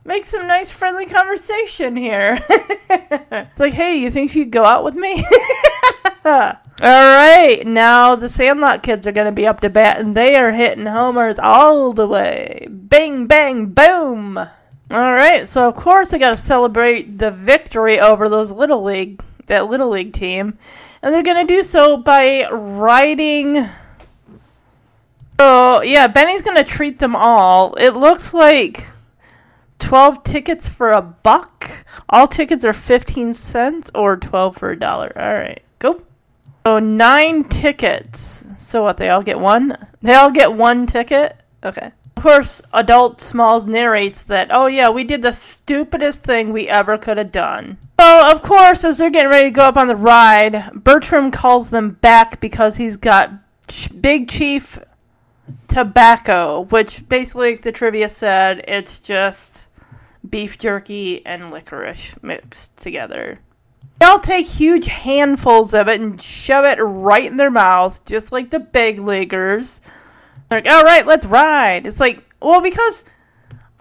make 0.04 0.26
some 0.26 0.46
nice 0.46 0.70
friendly 0.70 1.08
conversation 1.08 1.96
here. 1.96 2.40
it's 2.50 3.60
like, 3.60 3.74
hey, 3.74 3.98
you 3.98 4.12
think 4.12 4.30
she'd 4.30 4.52
go 4.52 4.64
out 4.64 4.84
with 4.84 4.94
me? 4.94 5.26
All 6.26 6.54
right, 6.82 7.64
now 7.66 8.16
the 8.16 8.30
Sandlot 8.30 8.84
kids 8.84 9.08
are 9.08 9.12
going 9.12 9.26
to 9.26 9.32
be 9.32 9.48
up 9.48 9.62
to 9.62 9.72
bat, 9.72 10.00
and 10.00 10.16
they 10.16 10.36
are 10.36 10.52
hitting 10.52 10.86
homers 10.86 11.40
all 11.40 11.92
the 11.92 12.08
way. 12.08 12.68
Bang, 12.70 13.26
bang, 13.26 13.68
boom. 13.68 14.38
All 14.38 14.48
right, 15.14 15.48
so 15.48 15.68
of 15.68 15.76
course 15.76 16.12
they 16.12 16.20
got 16.20 16.32
to 16.32 16.38
celebrate 16.38 17.18
the 17.18 17.32
victory 17.32 18.00
over 18.00 18.30
those 18.30 18.52
little 18.52 18.84
league, 18.84 19.24
that 19.48 19.68
little 19.68 19.90
league 19.90 20.14
team, 20.14 20.60
and 21.02 21.12
they're 21.12 21.24
going 21.24 21.48
to 21.48 21.54
do 21.56 21.64
so 21.64 21.98
by 21.98 22.48
riding. 22.52 23.68
So 25.40 25.82
yeah, 25.82 26.08
Benny's 26.08 26.44
to 26.44 26.64
treat 26.64 27.00
them 27.00 27.16
all. 27.16 27.76
It 27.76 27.92
looks 27.92 28.34
like 28.34 28.86
12 29.80 30.24
tickets 30.24 30.70
for 30.70 30.92
a 30.92 31.02
buck. 31.02 31.86
All 32.10 32.28
tickets 32.28 32.64
are 32.64 32.74
15 32.74 33.34
cents 33.34 33.92
or 33.94 34.18
12 34.18 34.56
for 34.56 34.72
a 34.72 34.80
dollar. 34.80 35.12
All 35.16 35.34
right, 35.34 35.62
go. 35.80 36.02
So 36.66 36.80
nine 36.80 37.44
tickets. 37.44 38.46
So 38.58 38.84
what? 38.84 38.98
They 38.98 39.10
all 39.10 39.22
get 39.22 39.40
one. 39.40 39.78
They 40.02 40.16
all 40.16 40.32
get 40.32 40.54
one 40.54 40.88
ticket. 40.88 41.38
Okay. 41.64 41.92
Of 42.18 42.24
course, 42.24 42.62
Adult 42.74 43.22
Smalls 43.22 43.68
narrates 43.68 44.24
that. 44.24 44.48
Oh 44.52 44.68
yeah, 44.68 44.90
we 44.90 45.04
did 45.04 45.22
the 45.22 45.34
stupidest 45.34 46.24
thing 46.24 46.52
we 46.52 46.68
ever 46.68 46.98
could 46.98 47.18
have 47.18 47.32
done. 47.32 47.78
So 48.00 48.32
of 48.32 48.42
course, 48.42 48.84
as 48.84 48.98
they're 48.98 49.10
getting 49.10 49.30
ready 49.30 49.50
to 49.50 49.52
go 49.52 49.64
up 49.64 49.78
on 49.78 49.88
the 49.88 49.96
ride, 49.96 50.72
Bertram 50.74 51.30
calls 51.30 51.70
them 51.70 51.92
back 51.92 52.40
because 52.40 52.78
he's 52.78 52.98
got 52.98 53.32
Big 54.02 54.30
Chief 54.30 54.80
tobacco, 55.68 56.62
which 56.62 57.08
basically, 57.08 57.56
the 57.56 57.72
trivia 57.72 58.10
said, 58.10 58.64
it's 58.68 59.00
just 59.00 59.68
beef 60.30 60.58
jerky 60.58 61.26
and 61.26 61.52
licorice 61.52 62.16
mixed 62.22 62.76
together. 62.78 63.40
They'll 64.00 64.20
take 64.20 64.46
huge 64.46 64.88
handfuls 64.88 65.74
of 65.74 65.88
it 65.88 66.02
and 66.02 66.22
shove 66.22 66.66
it 66.66 66.82
right 66.82 67.26
in 67.26 67.38
their 67.38 67.52
mouth, 67.52 68.04
just 68.06 68.32
like 68.32 68.50
the 68.50 68.60
big 68.60 69.00
leaguers. 69.00 69.80
They're 70.50 70.62
like, 70.62 70.70
all 70.70 70.84
right, 70.84 71.08
let's 71.08 71.26
ride. 71.26 71.88
It's 71.88 72.00
like, 72.00 72.22
well, 72.42 72.60
because, 72.60 73.06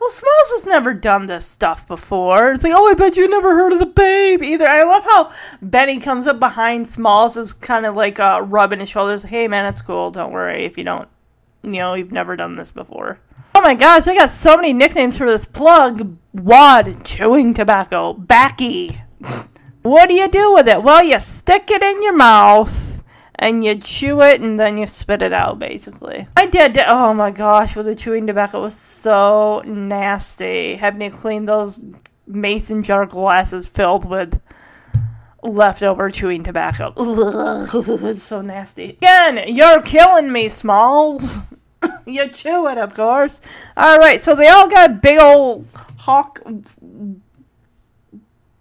well, 0.01 0.11
Smalls 0.11 0.52
has 0.52 0.66
never 0.66 0.94
done 0.94 1.27
this 1.27 1.44
stuff 1.44 1.89
before. 1.89 2.52
It's 2.52 2.62
like, 2.62 2.73
oh, 2.74 2.89
I 2.89 2.94
bet 2.94 3.16
you 3.16 3.28
never 3.28 3.56
heard 3.56 3.73
of 3.73 3.81
the 3.81 3.86
babe 3.86 4.43
either. 4.43 4.69
I 4.69 4.85
love 4.85 5.05
how 5.05 5.32
Benny 5.61 5.98
comes 5.98 6.27
up 6.28 6.39
behind 6.39 6.86
Smalls, 6.86 7.36
is 7.36 7.52
kind 7.52 7.85
of 7.85 7.97
like 7.97 8.20
uh, 8.20 8.44
rubbing 8.47 8.81
his 8.81 8.89
shoulders. 8.89 9.23
Hey, 9.24 9.48
man, 9.48 9.66
it's 9.66 9.82
cool. 9.82 10.11
Don't 10.12 10.32
worry 10.32 10.65
if 10.65 10.78
you 10.78 10.85
don't, 10.85 11.09
you 11.65 11.81
know, 11.81 11.95
you've 11.95 12.12
never 12.12 12.36
done 12.36 12.57
this 12.57 12.70
before. 12.70 13.19
Oh 13.55 13.61
my 13.61 13.74
gosh, 13.74 14.07
I 14.07 14.15
got 14.15 14.31
so 14.31 14.57
many 14.57 14.73
nicknames 14.73 15.16
for 15.16 15.31
this 15.31 15.47
plug. 15.47 16.16
Wad, 16.32 17.05
chewing 17.05 17.55
tobacco, 17.55 18.12
Backy. 18.12 19.01
What 19.82 20.09
do 20.09 20.15
you 20.15 20.28
do 20.28 20.55
with 20.55 20.69
it? 20.69 20.82
Well, 20.82 21.05
you 21.05 21.20
stick 21.20 21.70
it 21.70 21.82
in 21.82 22.03
your 22.03 22.16
mouth 22.16 23.03
and 23.36 23.65
you 23.65 23.74
chew 23.77 24.23
it 24.23 24.41
and 24.41 24.59
then 24.59 24.77
you 24.77 24.86
spit 24.86 25.23
it 25.23 25.32
out, 25.32 25.59
basically. 25.59 26.27
I 26.36 26.47
did. 26.47 26.78
Oh 26.78 27.15
my 27.15 27.31
gosh, 27.31 27.77
with 27.77 27.86
the 27.86 27.95
chewing 27.95 28.27
tobacco, 28.27 28.59
it 28.59 28.62
was 28.62 28.78
so 28.78 29.62
nasty. 29.65 30.74
Having 30.77 31.11
to 31.11 31.16
clean 31.16 31.45
those 31.45 31.81
mason 32.27 32.82
jar 32.82 33.05
glasses 33.07 33.66
filled 33.66 34.05
with 34.05 34.41
leftover 35.44 36.10
chewing 36.10 36.42
tobacco. 36.42 36.92
it's 36.96 38.22
so 38.22 38.40
nasty. 38.40 38.90
Again, 38.90 39.44
you're 39.54 39.82
killing 39.82 40.32
me, 40.32 40.48
Smalls. 40.48 41.38
you 42.06 42.28
chew 42.28 42.66
it, 42.68 42.78
of 42.78 42.94
course. 42.94 43.40
All 43.76 43.98
right, 43.98 44.22
so 44.22 44.34
they 44.34 44.48
all 44.48 44.68
got 44.68 45.02
big 45.02 45.18
old 45.18 45.66
hawk 45.98 46.40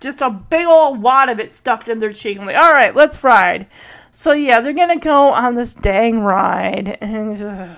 just 0.03 0.21
a 0.21 0.29
big 0.29 0.67
old 0.67 1.01
wad 1.01 1.29
of 1.29 1.39
it 1.39 1.53
stuffed 1.53 1.87
in 1.87 1.97
their 1.97 2.11
cheek. 2.11 2.37
I'm 2.37 2.45
like, 2.45 2.57
all 2.57 2.73
right, 2.73 2.93
let's 2.93 3.23
ride. 3.23 3.67
So 4.11 4.33
yeah, 4.33 4.59
they're 4.59 4.73
gonna 4.73 4.99
go 4.99 5.29
on 5.29 5.55
this 5.55 5.73
dang 5.73 6.19
ride, 6.19 6.97
and 6.99 7.37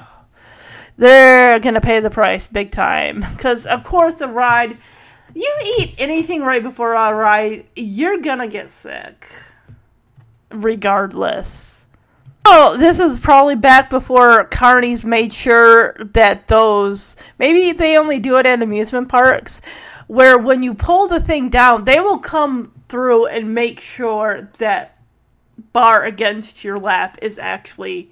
they're 0.97 1.59
gonna 1.59 1.81
pay 1.81 1.99
the 1.99 2.09
price 2.09 2.47
big 2.47 2.71
time. 2.71 3.23
Because 3.35 3.67
of 3.67 3.83
course, 3.83 4.21
a 4.21 4.27
ride, 4.27 4.75
you 5.35 5.55
eat 5.79 5.95
anything 5.97 6.41
right 6.41 6.63
before 6.63 6.93
a 6.93 7.13
ride, 7.13 7.65
you're 7.75 8.19
gonna 8.19 8.47
get 8.47 8.71
sick, 8.71 9.27
regardless. 10.49 11.83
Oh, 12.45 12.77
this 12.77 12.99
is 12.99 13.19
probably 13.19 13.55
back 13.55 13.89
before 13.89 14.45
Carney's 14.45 15.03
made 15.03 15.33
sure 15.33 15.95
that 16.13 16.47
those 16.47 17.17
maybe 17.39 17.71
they 17.71 17.97
only 17.97 18.19
do 18.19 18.37
it 18.37 18.45
at 18.45 18.61
amusement 18.61 19.09
parks 19.09 19.61
where 20.07 20.37
when 20.37 20.61
you 20.61 20.73
pull 20.73 21.07
the 21.07 21.19
thing 21.19 21.49
down, 21.49 21.85
they 21.85 21.99
will 21.99 22.19
come 22.19 22.71
through 22.87 23.25
and 23.25 23.55
make 23.55 23.79
sure 23.79 24.49
that 24.59 24.97
bar 25.73 26.03
against 26.03 26.63
your 26.63 26.77
lap 26.77 27.17
is 27.21 27.39
actually 27.39 28.11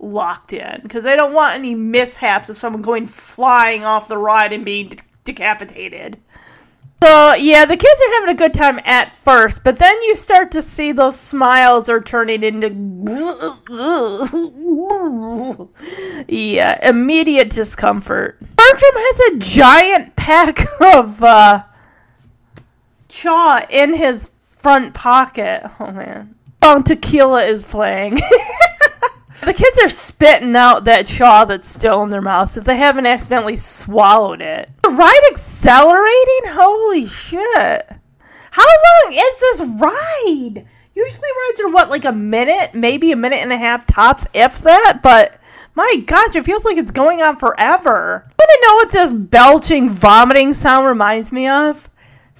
locked 0.00 0.52
in 0.52 0.80
because 0.82 1.04
they 1.04 1.16
don't 1.16 1.32
want 1.32 1.54
any 1.54 1.74
mishaps 1.74 2.48
of 2.48 2.58
someone 2.58 2.82
going 2.82 3.06
flying 3.06 3.84
off 3.84 4.08
the 4.08 4.18
ride 4.18 4.52
and 4.52 4.64
being 4.64 4.88
de- 4.88 4.96
decapitated. 5.24 6.18
So 7.02 7.34
yeah, 7.34 7.64
the 7.64 7.76
kids 7.76 8.00
are 8.00 8.12
having 8.14 8.30
a 8.30 8.34
good 8.34 8.54
time 8.54 8.80
at 8.84 9.12
first, 9.12 9.62
but 9.62 9.78
then 9.78 9.94
you 10.02 10.16
start 10.16 10.50
to 10.52 10.62
see 10.62 10.90
those 10.90 11.18
smiles 11.18 11.88
are 11.88 12.00
turning 12.00 12.42
into 12.42 12.70
yeah, 16.28 16.88
immediate 16.88 17.50
discomfort. 17.50 18.40
Bertram 18.40 18.92
has 18.94 19.20
a 19.20 19.38
giant 19.38 20.16
pack 20.16 20.66
of 20.80 21.22
uh, 21.22 21.62
chaw 23.08 23.64
in 23.70 23.94
his 23.94 24.30
front 24.50 24.92
pocket. 24.92 25.70
Oh 25.78 25.92
man, 25.92 26.34
oh 26.62 26.82
tequila 26.82 27.44
is 27.44 27.64
playing. 27.64 28.18
The 29.40 29.54
kids 29.54 29.78
are 29.82 29.88
spitting 29.88 30.56
out 30.56 30.84
that 30.84 31.06
chaw 31.06 31.44
that's 31.44 31.68
still 31.68 32.02
in 32.02 32.10
their 32.10 32.20
mouths 32.20 32.56
if 32.56 32.64
they 32.64 32.76
haven't 32.76 33.06
accidentally 33.06 33.56
swallowed 33.56 34.42
it. 34.42 34.70
The 34.82 34.90
ride 34.90 35.20
accelerating? 35.30 36.40
Holy 36.46 37.06
shit. 37.06 37.92
How 38.50 38.66
long 38.66 39.12
is 39.12 39.40
this 39.40 39.60
ride? 39.60 40.66
Usually 40.94 41.28
rides 41.48 41.60
are 41.60 41.68
what, 41.68 41.90
like 41.90 42.04
a 42.04 42.12
minute? 42.12 42.74
Maybe 42.74 43.12
a 43.12 43.16
minute 43.16 43.38
and 43.38 43.52
a 43.52 43.56
half 43.56 43.86
tops, 43.86 44.26
if 44.34 44.60
that, 44.62 45.00
but 45.02 45.38
my 45.76 46.02
gosh, 46.04 46.34
it 46.34 46.44
feels 46.44 46.64
like 46.64 46.76
it's 46.76 46.90
going 46.90 47.22
on 47.22 47.36
forever. 47.36 48.24
I 48.26 48.32
want 48.36 48.50
to 48.50 48.66
know 48.66 48.74
what 48.74 48.90
this 48.90 49.12
belching, 49.12 49.88
vomiting 49.88 50.52
sound 50.52 50.88
reminds 50.88 51.30
me 51.30 51.46
of? 51.46 51.88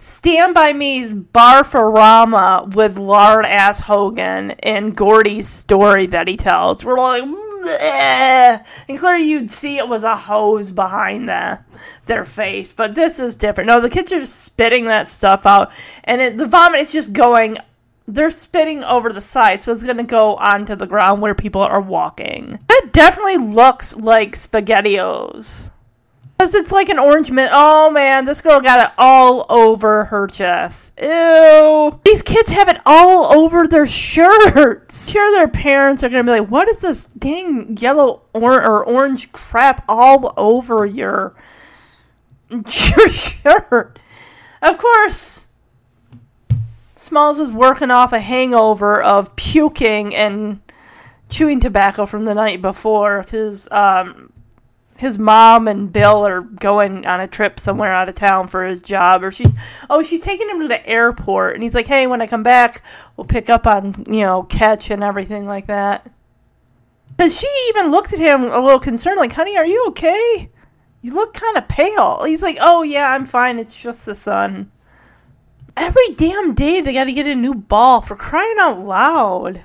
Stand 0.01 0.55
By 0.55 0.73
Me's 0.73 1.13
Barfarama 1.13 2.73
with 2.73 2.99
Lard 2.99 3.45
Ass 3.45 3.81
Hogan 3.81 4.53
and 4.63 4.97
Gordy's 4.97 5.49
story 5.49 6.07
that 6.07 6.29
he 6.29 6.37
tells. 6.37 6.85
We're 6.85 6.97
like, 6.97 7.25
Bleh. 7.25 8.65
and 8.89 8.99
clearly 8.99 9.25
you'd 9.25 9.51
see 9.51 9.77
it 9.77 9.89
was 9.89 10.05
a 10.05 10.17
hose 10.17 10.71
behind 10.71 11.29
the, 11.29 11.59
their 12.07 12.25
face, 12.25 12.71
but 12.71 12.95
this 12.95 13.19
is 13.19 13.35
different. 13.35 13.67
No, 13.67 13.81
the 13.81 13.91
kids 13.91 14.13
are 14.13 14.21
just 14.21 14.45
spitting 14.45 14.85
that 14.85 15.09
stuff 15.09 15.45
out, 15.47 15.73
and 16.05 16.21
it, 16.21 16.39
the 16.39 16.47
vomit 16.47 16.81
is 16.81 16.93
just 16.93 17.13
going. 17.13 17.59
They're 18.07 18.31
spitting 18.31 18.85
over 18.85 19.13
the 19.13 19.21
side, 19.21 19.65
so 19.65 19.73
it's 19.73 19.83
going 19.83 19.97
to 19.97 20.05
go 20.05 20.37
onto 20.37 20.77
the 20.77 20.87
ground 20.87 21.21
where 21.21 21.35
people 21.35 21.61
are 21.61 21.81
walking. 21.81 22.61
It 22.71 22.93
definitely 22.93 23.39
looks 23.39 23.97
like 23.97 24.37
SpaghettiOs. 24.37 25.73
Because 26.49 26.63
it's 26.63 26.73
like 26.73 26.89
an 26.89 26.99
orange 26.99 27.31
mint. 27.31 27.51
Oh 27.53 27.91
man, 27.91 28.25
this 28.25 28.41
girl 28.41 28.59
got 28.59 28.81
it 28.81 28.95
all 28.97 29.45
over 29.51 30.05
her 30.05 30.27
chest. 30.27 30.95
Ew. 30.99 32.01
These 32.07 32.23
kids 32.23 32.49
have 32.49 32.71
it 32.71 32.81
all 32.87 33.37
over 33.39 33.67
their 33.67 33.87
shirts. 33.87 35.11
Sure, 35.11 35.31
their 35.37 35.49
parents 35.49 36.03
are 36.03 36.09
to 36.09 36.25
be 36.25 36.31
like, 36.31 36.49
what 36.49 36.67
is 36.67 36.81
this 36.81 37.05
dang 37.19 37.77
yellow 37.77 38.23
or, 38.33 38.65
or 38.65 38.83
orange 38.83 39.31
crap 39.33 39.85
all 39.91 40.33
over 40.39 40.87
your, 40.87 41.35
your 42.51 43.11
shirt? 43.11 43.99
Of 44.63 44.79
course, 44.79 45.49
Smalls 46.97 47.41
is 47.41 47.53
working 47.53 47.91
off 47.91 48.15
a 48.15 48.21
hangover 48.21 49.03
of 49.03 49.37
puking 49.37 50.15
and 50.15 50.61
chewing 51.29 51.61
tobacco 51.61 52.07
from 52.07 52.25
the 52.25 52.33
night 52.33 52.63
before 52.63 53.23
because 53.23 53.71
um, 53.71 54.28
his 54.99 55.17
mom 55.17 55.69
and 55.69 55.93
Bill 55.93 56.27
are 56.27 56.41
going 56.41 57.07
on 57.07 57.21
a 57.21 57.29
trip 57.29 57.61
somewhere 57.61 57.93
out 57.93 58.09
of 58.09 58.17
town 58.17 58.49
for 58.49 58.65
his 58.65 58.83
job, 58.83 59.23
or 59.23 59.31
she's 59.31 59.53
oh 59.89 60.03
she's 60.03 60.21
taking 60.21 60.49
him 60.49 60.61
to 60.61 60.67
the 60.67 60.85
airport, 60.85 61.55
and 61.55 61.63
he's 61.63 61.75
like, 61.75 61.87
hey, 61.87 62.09
when 62.09 62.21
I 62.21 62.27
come 62.27 62.43
back, 62.43 62.83
we'll 63.17 63.25
pick 63.25 63.49
up 63.49 63.65
on 63.65 64.05
you 64.09 64.23
know 64.23 64.43
catch 64.43 64.91
and 64.91 65.05
everything 65.05 65.47
like 65.47 65.69
that. 65.69 66.11
Because 67.11 67.39
she 67.39 67.47
even 67.69 67.93
looks 67.93 68.13
at 68.13 68.19
him 68.19 68.43
a 68.43 68.61
little 68.61 68.81
concerned, 68.81 69.19
like, 69.19 69.33
honey, 69.33 69.57
are 69.57 69.67
you 69.67 69.87
okay? 69.89 70.51
You 71.01 71.15
look 71.15 71.33
kind 71.33 71.57
of 71.57 71.69
pale. 71.69 72.25
He's 72.25 72.43
like, 72.43 72.59
oh 72.61 72.83
yeah, 72.83 73.13
I'm 73.13 73.25
fine. 73.25 73.61
It's 73.61 73.81
just 73.81 74.05
the 74.05 74.17
sun. 74.17 74.73
Every 75.77 76.11
damn 76.17 76.55
day 76.55 76.81
they 76.81 76.93
got 76.93 77.05
to 77.05 77.13
get 77.13 77.29
a 77.29 77.37
new 77.37 77.55
ball 77.55 78.01
for 78.01 78.17
crying 78.17 78.57
out 78.59 78.81
loud. 78.81 79.63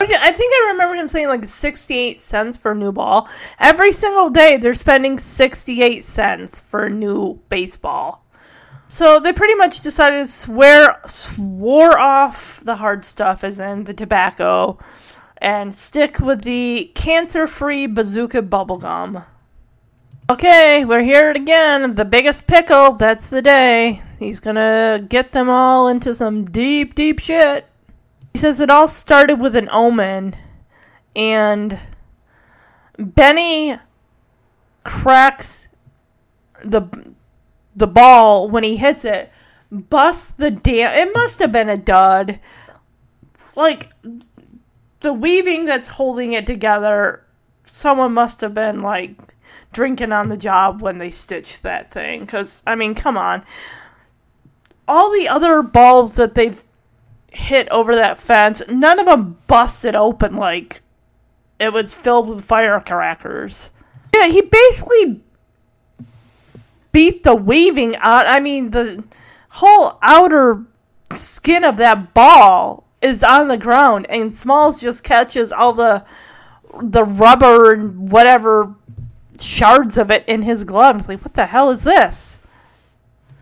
I 0.00 0.32
think 0.32 0.52
I 0.52 0.68
remember 0.72 0.94
him 0.94 1.08
saying 1.08 1.28
like 1.28 1.44
68 1.44 2.20
cents 2.20 2.56
for 2.56 2.72
a 2.72 2.74
new 2.74 2.92
ball. 2.92 3.28
Every 3.58 3.92
single 3.92 4.30
day 4.30 4.56
they're 4.56 4.74
spending 4.74 5.18
68 5.18 6.04
cents 6.04 6.58
for 6.58 6.84
a 6.84 6.90
new 6.90 7.34
baseball. 7.48 8.24
So 8.88 9.20
they 9.20 9.32
pretty 9.32 9.54
much 9.54 9.82
decided 9.82 10.18
to 10.18 10.26
swear 10.26 11.00
swore 11.06 11.98
off 11.98 12.60
the 12.64 12.76
hard 12.76 13.04
stuff 13.04 13.44
as 13.44 13.60
in 13.60 13.84
the 13.84 13.94
tobacco 13.94 14.78
and 15.36 15.74
stick 15.74 16.18
with 16.18 16.42
the 16.42 16.90
cancer-free 16.94 17.86
bazooka 17.86 18.42
bubblegum. 18.42 19.24
Okay, 20.28 20.84
we're 20.84 21.02
here 21.02 21.30
again. 21.30 21.94
The 21.94 22.04
biggest 22.04 22.46
pickle, 22.46 22.92
that's 22.92 23.28
the 23.28 23.42
day. 23.42 24.02
He's 24.18 24.40
gonna 24.40 25.04
get 25.08 25.32
them 25.32 25.48
all 25.48 25.88
into 25.88 26.14
some 26.14 26.50
deep, 26.50 26.94
deep 26.94 27.20
shit. 27.20 27.69
He 28.32 28.38
says 28.38 28.60
it 28.60 28.70
all 28.70 28.88
started 28.88 29.40
with 29.40 29.56
an 29.56 29.68
omen, 29.70 30.36
and 31.16 31.78
Benny 32.98 33.78
cracks 34.84 35.68
the 36.64 36.88
the 37.74 37.86
ball 37.86 38.48
when 38.48 38.64
he 38.64 38.76
hits 38.76 39.04
it, 39.04 39.32
busts 39.70 40.32
the 40.32 40.50
damn. 40.50 41.08
It 41.08 41.12
must 41.14 41.38
have 41.38 41.52
been 41.52 41.68
a 41.68 41.76
dud. 41.76 42.40
Like 43.56 43.90
the 45.00 45.12
weaving 45.12 45.64
that's 45.64 45.88
holding 45.88 46.32
it 46.32 46.46
together, 46.46 47.24
someone 47.66 48.12
must 48.12 48.40
have 48.42 48.54
been 48.54 48.80
like 48.80 49.16
drinking 49.72 50.12
on 50.12 50.28
the 50.28 50.36
job 50.36 50.82
when 50.82 50.98
they 50.98 51.10
stitched 51.10 51.62
that 51.62 51.90
thing. 51.90 52.20
Because 52.20 52.62
I 52.66 52.74
mean, 52.74 52.94
come 52.94 53.16
on. 53.16 53.44
All 54.86 55.12
the 55.12 55.28
other 55.28 55.62
balls 55.62 56.14
that 56.14 56.34
they've 56.34 56.64
hit 57.30 57.68
over 57.70 57.94
that 57.94 58.18
fence, 58.18 58.62
none 58.68 58.98
of 58.98 59.06
them 59.06 59.38
busted 59.46 59.94
open 59.94 60.36
like 60.36 60.82
it 61.58 61.72
was 61.72 61.92
filled 61.92 62.28
with 62.28 62.44
firecrackers. 62.44 63.70
Yeah, 64.14 64.28
he 64.28 64.40
basically 64.42 65.20
beat 66.92 67.22
the 67.22 67.34
weaving 67.34 67.96
out. 67.96 68.26
I 68.26 68.40
mean, 68.40 68.70
the 68.70 69.04
whole 69.50 69.98
outer 70.02 70.64
skin 71.12 71.64
of 71.64 71.76
that 71.76 72.14
ball 72.14 72.84
is 73.02 73.22
on 73.22 73.48
the 73.48 73.56
ground, 73.56 74.06
and 74.08 74.32
Smalls 74.32 74.80
just 74.80 75.04
catches 75.04 75.52
all 75.52 75.72
the 75.72 76.04
the 76.82 77.04
rubber 77.04 77.72
and 77.72 78.12
whatever 78.12 78.74
shards 79.40 79.98
of 79.98 80.10
it 80.10 80.24
in 80.26 80.42
his 80.42 80.64
glove. 80.64 80.96
It's 80.96 81.08
like, 81.08 81.24
what 81.24 81.34
the 81.34 81.46
hell 81.46 81.70
is 81.70 81.82
this? 81.82 82.40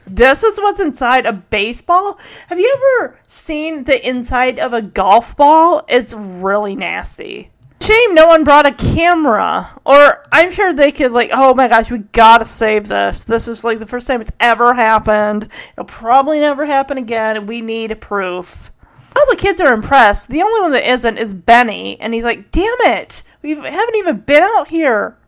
This 0.09 0.43
is 0.43 0.59
what's 0.59 0.81
inside 0.81 1.27
a 1.27 1.33
baseball. 1.33 2.19
Have 2.49 2.59
you 2.59 3.01
ever 3.01 3.19
seen 3.27 3.85
the 3.85 4.09
inside 4.09 4.59
of 4.59 4.73
a 4.73 4.83
golf 4.83 5.37
ball? 5.37 5.85
It's 5.89 6.15
really 6.15 6.75
nasty. 6.75 7.51
Shame 7.81 8.15
no 8.15 8.27
one 8.27 8.45
brought 8.45 8.67
a 8.67 8.73
camera. 8.73 9.71
Or 9.87 10.27
I'm 10.33 10.51
sure 10.51 10.75
they 10.75 10.93
could, 10.93 11.13
like, 11.13 11.31
oh 11.33 11.55
my 11.55 11.69
gosh, 11.69 11.91
we 11.91 11.99
gotta 11.99 12.45
save 12.45 12.89
this. 12.89 13.25
This 13.25 13.49
is 13.49 13.65
like 13.65 13.79
the 13.79 13.87
first 13.87 14.07
time 14.07 14.21
it's 14.21 14.33
ever 14.41 14.75
happened. 14.75 15.49
It'll 15.73 15.85
probably 15.85 16.41
never 16.41 16.67
happen 16.67 16.99
again. 16.99 17.47
We 17.47 17.61
need 17.61 17.99
proof. 18.01 18.73
All 19.17 19.27
the 19.31 19.37
kids 19.37 19.61
are 19.61 19.73
impressed. 19.73 20.29
The 20.29 20.43
only 20.43 20.61
one 20.61 20.73
that 20.73 20.91
isn't 20.91 21.19
is 21.19 21.33
Benny. 21.33 21.99
And 22.01 22.13
he's 22.13 22.25
like, 22.25 22.51
damn 22.51 22.81
it. 22.81 23.23
We 23.43 23.55
haven't 23.55 23.97
even 23.97 24.19
been 24.19 24.43
out 24.43 24.69
here 24.69 25.19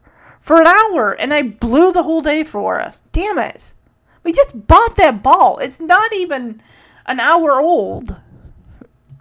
for 0.40 0.60
an 0.60 0.66
hour. 0.66 1.12
And 1.12 1.32
I 1.32 1.42
blew 1.42 1.92
the 1.92 2.02
whole 2.02 2.20
day 2.20 2.44
for 2.44 2.80
us. 2.80 3.02
Damn 3.12 3.38
it. 3.38 3.72
We 4.22 4.32
just 4.32 4.66
bought 4.66 4.96
that 4.96 5.22
ball. 5.22 5.58
It's 5.58 5.80
not 5.80 6.12
even 6.12 6.62
an 7.06 7.20
hour 7.20 7.60
old. 7.60 8.16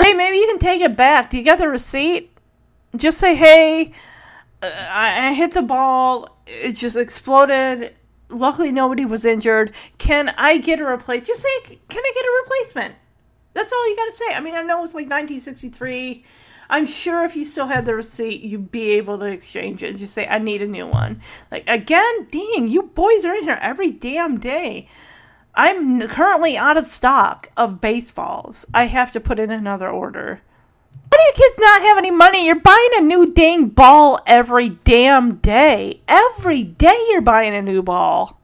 Hey, 0.01 0.13
maybe 0.13 0.37
you 0.37 0.47
can 0.47 0.59
take 0.59 0.81
it 0.81 0.95
back. 0.95 1.29
Do 1.29 1.37
you 1.37 1.43
got 1.43 1.59
the 1.59 1.69
receipt? 1.69 2.31
Just 2.95 3.17
say, 3.17 3.35
hey, 3.35 3.93
uh, 4.61 4.67
I, 4.67 5.29
I 5.29 5.33
hit 5.33 5.53
the 5.53 5.61
ball. 5.61 6.37
It 6.47 6.73
just 6.73 6.95
exploded. 6.95 7.95
Luckily, 8.29 8.71
nobody 8.71 9.05
was 9.05 9.25
injured. 9.25 9.73
Can 9.97 10.33
I 10.37 10.57
get 10.57 10.79
a 10.79 10.85
replacement? 10.85 11.27
Just 11.27 11.41
say, 11.41 11.79
can 11.87 12.03
I 12.03 12.11
get 12.15 12.25
a 12.25 12.43
replacement? 12.43 12.95
That's 13.53 13.73
all 13.73 13.89
you 13.89 13.95
got 13.95 14.05
to 14.05 14.15
say. 14.15 14.33
I 14.33 14.39
mean, 14.39 14.55
I 14.55 14.61
know 14.61 14.83
it's 14.83 14.93
like 14.93 15.09
1963. 15.09 16.23
I'm 16.69 16.85
sure 16.85 17.23
if 17.23 17.35
you 17.35 17.45
still 17.45 17.67
had 17.67 17.85
the 17.85 17.95
receipt, 17.95 18.41
you'd 18.41 18.71
be 18.71 18.91
able 18.91 19.17
to 19.19 19.25
exchange 19.25 19.81
it 19.81 19.95
just 19.95 20.13
say, 20.13 20.27
I 20.27 20.37
need 20.37 20.61
a 20.61 20.67
new 20.67 20.85
one. 20.85 21.21
Like, 21.51 21.63
again, 21.67 22.27
dang, 22.31 22.67
you 22.67 22.83
boys 22.83 23.25
are 23.25 23.33
in 23.33 23.43
here 23.43 23.57
every 23.61 23.91
damn 23.91 24.39
day. 24.39 24.87
I'm 25.55 26.07
currently 26.07 26.57
out 26.57 26.77
of 26.77 26.87
stock 26.87 27.49
of 27.57 27.81
baseballs. 27.81 28.65
I 28.73 28.85
have 28.85 29.11
to 29.13 29.19
put 29.19 29.39
in 29.39 29.49
another 29.49 29.89
order. 29.89 30.41
Why 31.09 31.17
do 31.17 31.23
you 31.23 31.33
kids 31.35 31.59
not 31.59 31.81
have 31.81 31.97
any 31.97 32.11
money? 32.11 32.45
You're 32.45 32.59
buying 32.59 32.89
a 32.97 33.01
new 33.01 33.25
dang 33.25 33.69
ball 33.69 34.19
every 34.27 34.69
damn 34.69 35.37
day. 35.37 36.01
Every 36.07 36.63
day 36.63 37.07
you're 37.09 37.21
buying 37.21 37.55
a 37.55 37.63
new 37.63 37.81
ball. 37.81 38.39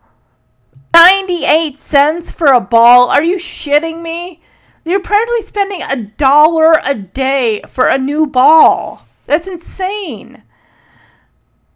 98 0.95 1.77
cents 1.77 2.31
for 2.31 2.47
a 2.47 2.60
ball? 2.60 3.10
Are 3.10 3.23
you 3.23 3.38
shitting 3.38 4.02
me? 4.02 4.41
You're 4.86 5.02
practically 5.02 5.41
spending 5.41 5.82
a 5.82 5.95
dollar 5.98 6.80
a 6.84 6.94
day 6.94 7.62
for 7.68 7.88
a 7.88 7.98
new 7.98 8.28
ball. 8.28 9.06
That's 9.26 9.48
insane. 9.48 10.44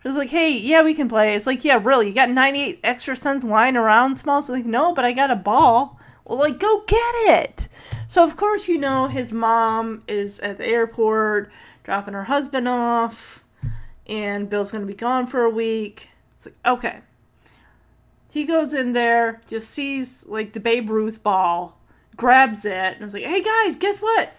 It's 0.06 0.15
like, 0.15 0.30
hey, 0.30 0.52
yeah, 0.52 0.84
we 0.84 0.94
can 0.94 1.10
play. 1.10 1.36
It's 1.36 1.48
like, 1.48 1.65
yeah, 1.65 1.80
really, 1.84 2.07
you 2.07 2.14
got 2.14 2.30
98 2.30 2.80
extra 2.84 3.15
cents 3.15 3.44
lying 3.44 3.76
around 3.76 4.15
small? 4.15 4.41
So 4.41 4.53
like, 4.53 4.65
no, 4.65 4.94
but 4.94 5.03
I 5.03 5.11
got 5.11 5.31
a 5.31 5.36
ball. 5.36 5.99
Well, 6.23 6.38
like, 6.38 6.60
go 6.60 6.84
get 6.86 7.15
it. 7.41 7.68
So, 8.07 8.23
of 8.23 8.38
course, 8.38 8.68
you 8.68 8.77
know, 8.77 9.07
his 9.07 9.34
mom 9.34 10.03
is 10.07 10.40
at 10.40 10.57
the 10.57 10.65
airport 10.68 11.52
dropping 11.84 12.14
her 12.14 12.26
husband 12.26 12.68
off, 12.68 13.44
and 14.06 14.48
Bill's 14.48 14.72
going 14.72 14.84
to 14.84 14.88
be 14.88 14.94
gone 14.94 15.26
for 15.26 15.41
a 15.44 15.49
week. 15.49 16.10
It's 16.38 16.45
like, 16.45 16.56
okay. 16.68 16.99
He 18.31 18.44
goes 18.44 18.76
in 18.76 18.94
there, 18.94 19.41
just 19.48 19.72
sees, 19.72 20.23
like, 20.27 20.53
the 20.53 20.60
Babe 20.60 20.91
Ruth 20.91 21.23
ball, 21.23 21.78
grabs 22.19 22.65
it, 22.65 22.73
and 22.73 23.01
was 23.01 23.13
like, 23.13 23.23
hey 23.23 23.41
guys, 23.41 23.75
guess 23.77 23.99
what? 23.99 24.33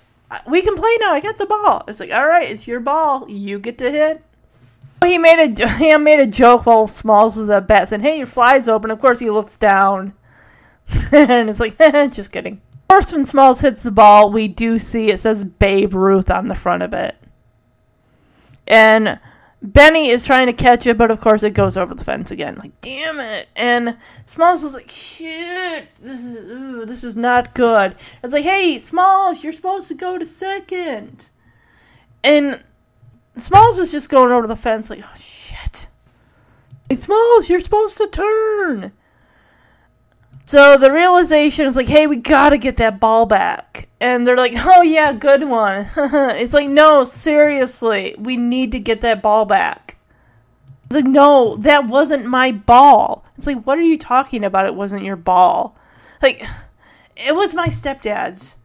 We 0.47 0.63
can 0.63 0.77
play 0.77 0.97
now. 1.01 1.13
I 1.13 1.21
got 1.21 1.39
the 1.39 1.47
ball. 1.47 1.83
It's 1.89 1.99
like, 1.99 2.13
all 2.13 2.29
right, 2.29 2.49
it's 2.49 2.69
your 2.69 2.79
ball. 2.79 3.29
You 3.29 3.59
get 3.59 3.79
to 3.79 3.91
hit. 3.91 4.23
He 5.05 5.19
made 5.19 5.59
a 5.61 5.69
he 5.79 5.97
made 5.97 6.21
a 6.21 6.27
joke 6.27 6.67
while 6.67 6.87
Smalls 6.87 7.37
was 7.37 7.49
at 7.49 7.67
bat, 7.67 7.89
saying, 7.89 8.03
"Hey, 8.03 8.19
your 8.19 8.27
fly's 8.27 8.69
open." 8.69 8.91
Of 8.91 9.01
course, 9.01 9.19
he 9.19 9.31
looks 9.31 9.57
down, 9.57 10.13
and 11.13 11.49
it's 11.49 11.61
like, 11.61 11.79
just 12.13 12.31
kidding. 12.33 12.61
Of 12.73 12.89
course, 12.89 13.13
when 13.13 13.25
Smalls 13.25 13.61
hits 13.61 13.83
the 13.83 13.91
ball, 13.91 14.31
we 14.31 14.47
do 14.47 14.79
see 14.79 15.11
it 15.11 15.21
says 15.21 15.45
Babe 15.45 15.95
Ruth 15.95 16.31
on 16.31 16.49
the 16.49 16.55
front 16.55 16.83
of 16.83 16.93
it, 16.93 17.17
and 18.67 19.19
Benny 19.63 20.09
is 20.09 20.25
trying 20.25 20.47
to 20.47 20.53
catch 20.53 20.87
it, 20.87 20.97
but 20.97 21.11
of 21.11 21.21
course 21.21 21.43
it 21.43 21.53
goes 21.53 21.77
over 21.77 21.95
the 21.95 22.05
fence 22.05 22.31
again. 22.31 22.57
Like, 22.57 22.81
damn 22.81 23.21
it! 23.21 23.49
And 23.55 23.99
Smalls 24.27 24.65
is 24.65 24.75
like, 24.75 24.91
shit, 24.91 25.95
this 25.97 26.25
is 26.25 26.37
ooh, 26.51 26.87
this 26.87 27.05
is 27.05 27.17
not 27.17 27.55
good. 27.55 27.95
It's 28.23 28.33
like, 28.33 28.45
hey, 28.45 28.79
Smalls, 28.79 29.45
you're 29.45 29.53
supposed 29.53 29.89
to 29.89 29.95
go 29.95 30.17
to 30.17 30.25
second. 30.25 31.29
And 32.25 32.63
Smalls 33.37 33.79
is 33.79 33.91
just 33.91 34.09
going 34.09 34.33
over 34.33 34.47
the 34.47 34.57
fence, 34.57 34.89
like, 34.89 35.05
oh 35.05 35.17
shit. 35.19 35.89
Like, 36.89 37.01
Smalls, 37.01 37.51
you're 37.51 37.61
supposed 37.61 37.99
to 37.99 38.07
turn. 38.07 38.93
So 40.51 40.77
the 40.77 40.93
realization 40.93 41.65
is 41.67 41.77
like, 41.77 41.87
hey, 41.87 42.09
we 42.09 42.17
gotta 42.17 42.59
get 42.59 42.79
that 42.79 42.99
ball 42.99 43.25
back. 43.25 43.89
And 44.01 44.27
they're 44.27 44.37
like, 44.37 44.55
oh 44.57 44.83
yeah, 44.83 45.13
good 45.13 45.45
one. 45.45 45.89
it's 45.97 46.53
like, 46.53 46.69
no, 46.69 47.05
seriously, 47.05 48.17
we 48.19 48.37
need 48.37 48.73
to 48.73 48.81
get 48.81 49.01
that 49.03 49.23
ball 49.23 49.45
back. 49.45 49.97
It's 50.87 50.95
like, 50.97 51.05
no, 51.05 51.55
that 51.59 51.87
wasn't 51.87 52.27
my 52.27 52.51
ball. 52.51 53.25
It's 53.37 53.47
like, 53.47 53.63
what 53.63 53.79
are 53.79 53.83
you 53.83 53.97
talking 53.97 54.43
about? 54.43 54.67
It 54.67 54.75
wasn't 54.75 55.05
your 55.05 55.15
ball. 55.15 55.79
Like, 56.21 56.45
it 57.17 57.37
was 57.37 57.55
my 57.55 57.69
stepdad's. 57.69 58.57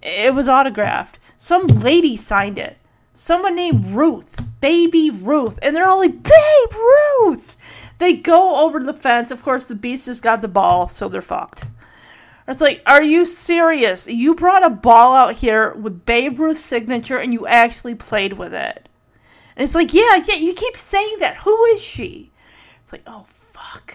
It 0.00 0.36
was 0.36 0.48
autographed. 0.48 1.18
Some 1.38 1.66
lady 1.66 2.16
signed 2.16 2.56
it. 2.56 2.78
Someone 3.14 3.56
named 3.56 3.90
Ruth. 3.90 4.40
Baby 4.60 5.10
Ruth. 5.10 5.58
And 5.60 5.74
they're 5.74 5.88
all 5.88 5.98
like, 5.98 6.22
Babe 6.22 6.72
Ruth! 6.72 7.56
They 7.98 8.14
go 8.14 8.64
over 8.64 8.80
the 8.80 8.94
fence. 8.94 9.30
Of 9.30 9.42
course, 9.42 9.66
the 9.66 9.74
beast 9.74 10.06
just 10.06 10.22
got 10.22 10.42
the 10.42 10.48
ball, 10.48 10.88
so 10.88 11.08
they're 11.08 11.22
fucked. 11.22 11.64
It's 12.48 12.60
like, 12.60 12.82
are 12.86 13.02
you 13.02 13.24
serious? 13.24 14.06
You 14.06 14.34
brought 14.34 14.64
a 14.64 14.70
ball 14.70 15.14
out 15.14 15.34
here 15.34 15.74
with 15.74 16.04
Babe 16.04 16.40
Ruth's 16.40 16.60
signature 16.60 17.18
and 17.18 17.32
you 17.32 17.46
actually 17.46 17.94
played 17.94 18.32
with 18.32 18.52
it. 18.52 18.88
And 19.56 19.64
it's 19.64 19.74
like, 19.74 19.94
yeah, 19.94 20.16
yeah, 20.26 20.34
you 20.34 20.52
keep 20.52 20.76
saying 20.76 21.18
that. 21.20 21.36
Who 21.36 21.64
is 21.66 21.80
she? 21.80 22.32
It's 22.80 22.92
like, 22.92 23.04
oh 23.06 23.26
fuck. 23.28 23.94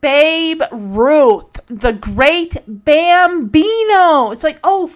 Babe 0.00 0.62
Ruth, 0.70 1.60
the 1.66 1.92
great 1.92 2.56
Bambino. 2.66 4.30
It's 4.30 4.44
like, 4.44 4.60
oh, 4.62 4.92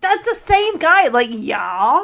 that's 0.00 0.28
the 0.28 0.34
same 0.34 0.78
guy. 0.78 1.08
Like, 1.08 1.30
yeah. 1.32 2.02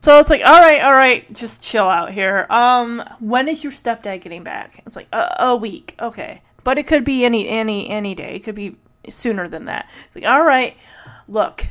So 0.00 0.18
it's 0.18 0.30
like, 0.30 0.40
all 0.44 0.60
right, 0.60 0.80
all 0.80 0.94
right, 0.94 1.30
just 1.34 1.62
chill 1.62 1.84
out 1.84 2.12
here. 2.12 2.46
Um, 2.48 3.04
when 3.20 3.48
is 3.48 3.62
your 3.62 3.72
stepdad 3.72 4.22
getting 4.22 4.42
back? 4.42 4.82
It's 4.86 4.96
like 4.96 5.08
a, 5.12 5.36
a 5.40 5.56
week, 5.56 5.94
okay, 6.00 6.40
but 6.64 6.78
it 6.78 6.86
could 6.86 7.04
be 7.04 7.24
any 7.26 7.46
any 7.46 7.90
any 7.90 8.14
day. 8.14 8.34
It 8.34 8.40
could 8.40 8.54
be 8.54 8.76
sooner 9.10 9.46
than 9.46 9.66
that. 9.66 9.90
It's 10.06 10.16
like, 10.16 10.24
all 10.24 10.44
right, 10.44 10.74
look, 11.28 11.66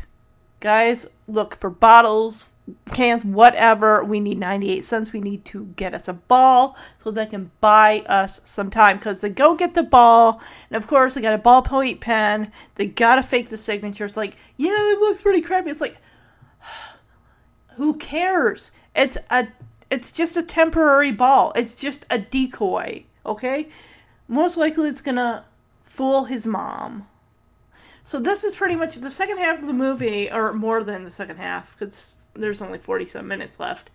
guys, 0.60 1.07
look 1.27 1.60
for 1.60 1.72
bottles, 1.72 2.45
cans, 2.91 3.26
whatever. 3.26 4.03
We 4.03 4.19
need 4.19 4.38
98 4.38 4.84
cents. 4.84 5.11
We 5.11 5.22
need 5.22 5.43
to 5.45 5.65
get 5.76 5.95
us 5.95 6.07
a 6.07 6.14
ball 6.14 6.77
so 7.03 7.10
they 7.10 7.26
can 7.26 7.49
buy 7.61 8.01
us 8.07 8.41
some 8.45 8.69
time 8.69 8.97
because 8.97 9.22
they 9.22 9.30
go 9.30 9.56
get 9.56 9.73
the 9.73 9.84
ball. 9.84 10.39
And 10.69 10.81
of 10.81 10.88
course, 10.88 11.15
they 11.15 11.22
got 11.22 11.34
a 11.34 11.39
ballpoint 11.39 11.99
pen. 11.99 12.51
They 12.76 12.85
got 12.85 13.15
to 13.15 13.23
fake 13.23 13.49
the 13.49 13.57
signature. 13.57 14.06
It's 14.06 14.18
like, 14.18 14.35
yeah, 14.56 14.91
it 14.91 14.99
looks 14.99 15.23
pretty 15.23 15.41
crappy. 15.41 15.72
It's 15.72 15.81
like, 15.81 15.97
who 17.80 17.95
cares? 17.95 18.72
It's 18.95 19.18
a 19.30 19.47
it's 19.89 20.11
just 20.11 20.38
a 20.38 20.43
temporary 20.43 21.11
ball. 21.11 21.51
It's 21.56 21.73
just 21.73 22.06
a 22.10 22.19
decoy, 22.19 23.06
okay? 23.26 23.69
Most 24.27 24.56
likely 24.57 24.89
it's 24.89 25.01
going 25.01 25.15
to 25.15 25.45
fool 25.84 26.26
his 26.26 26.45
mom. 26.45 27.07
So 28.03 28.19
this 28.19 28.43
is 28.43 28.56
pretty 28.56 28.76
much 28.76 28.95
the 28.95 29.10
second 29.10 29.38
half 29.39 29.60
of 29.60 29.68
the 29.68 29.73
movie, 29.73 30.30
or 30.31 30.53
more 30.53 30.84
than 30.84 31.06
the 31.06 31.10
second 31.10 31.38
half, 31.38 31.73
because 31.73 32.26
there's 32.35 32.61
only 32.61 32.77
40 32.77 33.07
some 33.07 33.27
minutes 33.27 33.60
left, 33.60 33.89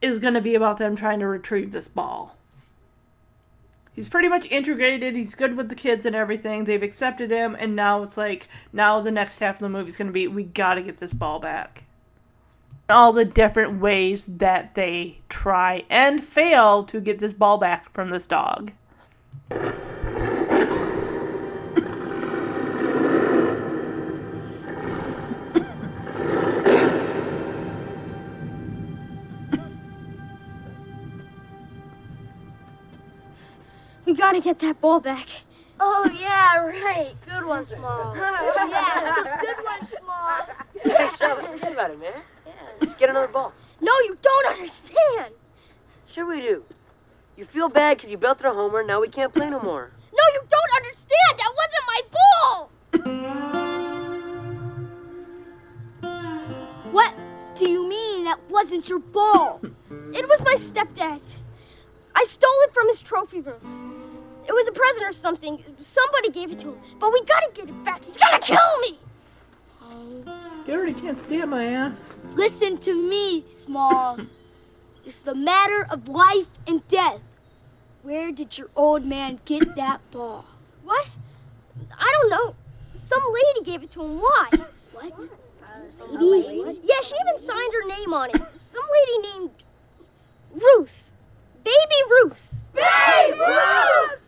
is 0.00 0.18
going 0.18 0.34
to 0.34 0.40
be 0.40 0.54
about 0.54 0.78
them 0.78 0.96
trying 0.96 1.20
to 1.20 1.26
retrieve 1.26 1.72
this 1.72 1.88
ball. 1.88 2.36
He's 3.92 4.08
pretty 4.08 4.28
much 4.28 4.46
integrated. 4.46 5.16
He's 5.16 5.34
good 5.34 5.56
with 5.56 5.68
the 5.68 5.74
kids 5.74 6.06
and 6.06 6.14
everything. 6.14 6.64
They've 6.64 6.82
accepted 6.82 7.30
him, 7.30 7.56
and 7.58 7.74
now 7.74 8.02
it's 8.02 8.16
like 8.16 8.48
now 8.72 9.00
the 9.00 9.10
next 9.10 9.40
half 9.40 9.56
of 9.56 9.60
the 9.60 9.68
movie 9.68 9.88
is 9.88 9.96
going 9.96 10.06
to 10.06 10.12
be 10.12 10.28
we 10.28 10.44
got 10.44 10.74
to 10.74 10.82
get 10.82 10.98
this 10.98 11.12
ball 11.12 11.40
back. 11.40 11.84
All 12.90 13.12
the 13.12 13.26
different 13.26 13.80
ways 13.80 14.24
that 14.26 14.74
they 14.74 15.20
try 15.28 15.84
and 15.90 16.24
fail 16.24 16.84
to 16.84 17.00
get 17.00 17.18
this 17.18 17.34
ball 17.34 17.58
back 17.58 17.92
from 17.92 18.08
this 18.08 18.26
dog. 18.26 18.72
We 34.06 34.14
gotta 34.14 34.40
get 34.40 34.60
that 34.60 34.80
ball 34.80 35.00
back. 35.00 35.28
Oh, 35.78 36.10
yeah, 36.18 36.56
right. 36.64 37.12
Good 37.26 37.44
one, 37.44 37.66
Smalls. 37.66 38.16
Oh, 38.20 38.68
yeah, 38.70 39.36
good 39.42 39.56
one, 39.62 39.86
Small. 39.86 40.40
Hey, 40.82 41.08
Sean, 41.18 41.44
forget 41.44 41.72
about 41.74 41.90
it, 41.90 42.00
man. 42.00 42.12
Yeah, 42.88 42.92
just 42.92 42.98
get 43.00 43.10
another 43.10 43.28
ball. 43.28 43.52
No, 43.82 43.92
you 44.04 44.16
don't 44.22 44.46
understand. 44.46 45.34
Sure 46.06 46.26
we 46.26 46.40
do. 46.40 46.64
You 47.36 47.44
feel 47.44 47.68
bad 47.68 47.98
because 47.98 48.10
you 48.10 48.16
belted 48.16 48.46
a 48.46 48.54
homer, 48.54 48.82
now 48.82 48.98
we 49.02 49.08
can't 49.08 49.30
play 49.30 49.50
no 49.50 49.60
more. 49.60 49.90
No, 50.10 50.22
you 50.32 50.40
don't 50.48 50.72
understand. 50.74 51.36
That 51.36 51.52
wasn't 51.60 51.84
my 51.86 52.00
ball. 52.16 52.70
What 56.92 57.14
do 57.56 57.68
you 57.68 57.86
mean 57.86 58.24
that 58.24 58.38
wasn't 58.48 58.88
your 58.88 59.00
ball? 59.00 59.60
It 60.14 60.26
was 60.26 60.42
my 60.42 60.54
stepdad's. 60.54 61.36
I 62.14 62.24
stole 62.24 62.50
it 62.62 62.72
from 62.72 62.88
his 62.88 63.02
trophy 63.02 63.42
room. 63.42 63.60
It 64.48 64.52
was 64.52 64.66
a 64.66 64.72
present 64.72 65.04
or 65.06 65.12
something. 65.12 65.62
Somebody 65.78 66.30
gave 66.30 66.52
it 66.52 66.58
to 66.60 66.68
him. 66.68 66.78
But 66.98 67.12
we 67.12 67.20
gotta 67.24 67.50
get 67.52 67.68
it 67.68 67.84
back. 67.84 68.02
He's 68.02 68.16
gonna 68.16 68.38
kill 68.38 68.80
me. 68.80 68.98
You 70.68 70.74
already 70.74 70.92
can't 70.92 71.18
stand 71.18 71.50
my 71.50 71.64
ass. 71.64 72.18
Listen 72.34 72.76
to 72.80 73.08
me, 73.08 73.42
Smalls. 73.46 74.20
it's 75.06 75.22
the 75.22 75.34
matter 75.34 75.86
of 75.90 76.08
life 76.08 76.48
and 76.66 76.86
death. 76.88 77.22
Where 78.02 78.30
did 78.30 78.58
your 78.58 78.68
old 78.76 79.02
man 79.02 79.40
get 79.46 79.76
that 79.76 80.02
ball? 80.10 80.44
What? 80.84 81.08
I 81.98 82.12
don't 82.20 82.28
know. 82.28 82.54
Some 82.92 83.22
lady 83.32 83.64
gave 83.64 83.82
it 83.82 83.88
to 83.90 84.02
him. 84.02 84.18
Why? 84.18 84.50
What? 84.92 85.30
Lady? 86.10 86.80
Yeah, 86.82 87.00
she 87.00 87.14
even 87.14 87.38
signed 87.38 87.72
her 87.72 87.88
name 87.88 88.12
on 88.12 88.28
it. 88.28 88.42
Some 88.52 88.84
lady 88.92 89.28
named 89.38 89.50
Ruth. 90.52 91.10
Baby 91.64 92.02
Ruth. 92.10 92.56
Babe 92.74 93.34
Ruth! 93.38 94.18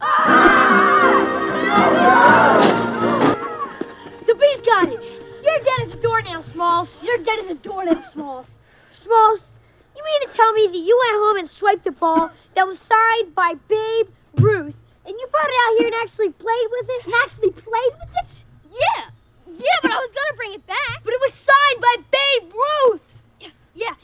The 4.26 4.34
bee's 4.34 4.60
got 4.62 4.88
it. 4.88 5.09
You're 5.42 5.58
dead 5.58 5.80
as 5.82 5.94
a 5.94 6.00
doornail, 6.00 6.42
Smalls. 6.42 7.02
You're 7.02 7.18
dead 7.18 7.38
as 7.38 7.50
a 7.50 7.54
doornail, 7.54 8.02
Smalls. 8.02 8.60
Smalls, 8.90 9.54
you 9.96 10.02
mean 10.04 10.28
to 10.28 10.36
tell 10.36 10.52
me 10.52 10.66
that 10.66 10.76
you 10.76 10.98
went 11.04 11.24
home 11.24 11.36
and 11.38 11.48
swiped 11.48 11.86
a 11.86 11.92
ball 11.92 12.30
that 12.54 12.66
was 12.66 12.78
signed 12.78 13.34
by 13.34 13.54
Babe 13.68 14.08
Ruth, 14.36 14.78
and 15.06 15.14
you 15.18 15.26
brought 15.30 15.48
it 15.48 15.54
out 15.64 15.78
here 15.78 15.86
and 15.86 15.96
actually 16.02 16.30
played 16.30 16.66
with 16.70 16.86
it? 16.88 17.04
And 17.06 17.14
actually 17.22 17.50
played 17.50 17.92
with 17.98 18.10
it? 18.22 18.44
Yeah. 18.72 19.04
Yeah, 19.46 19.78
but 19.82 19.92
I 19.92 19.98
was 19.98 20.12
gonna 20.12 20.36
bring 20.36 20.54
it 20.54 20.66
back. 20.66 21.02
But 21.04 21.12
it 21.12 21.20
was 21.20 21.34
signed 21.34 21.80
by 21.80 21.96
Babe 22.10 22.52
Ruth. 22.52 23.22
Yeah. 23.40 23.48
Yeah. 23.74 23.94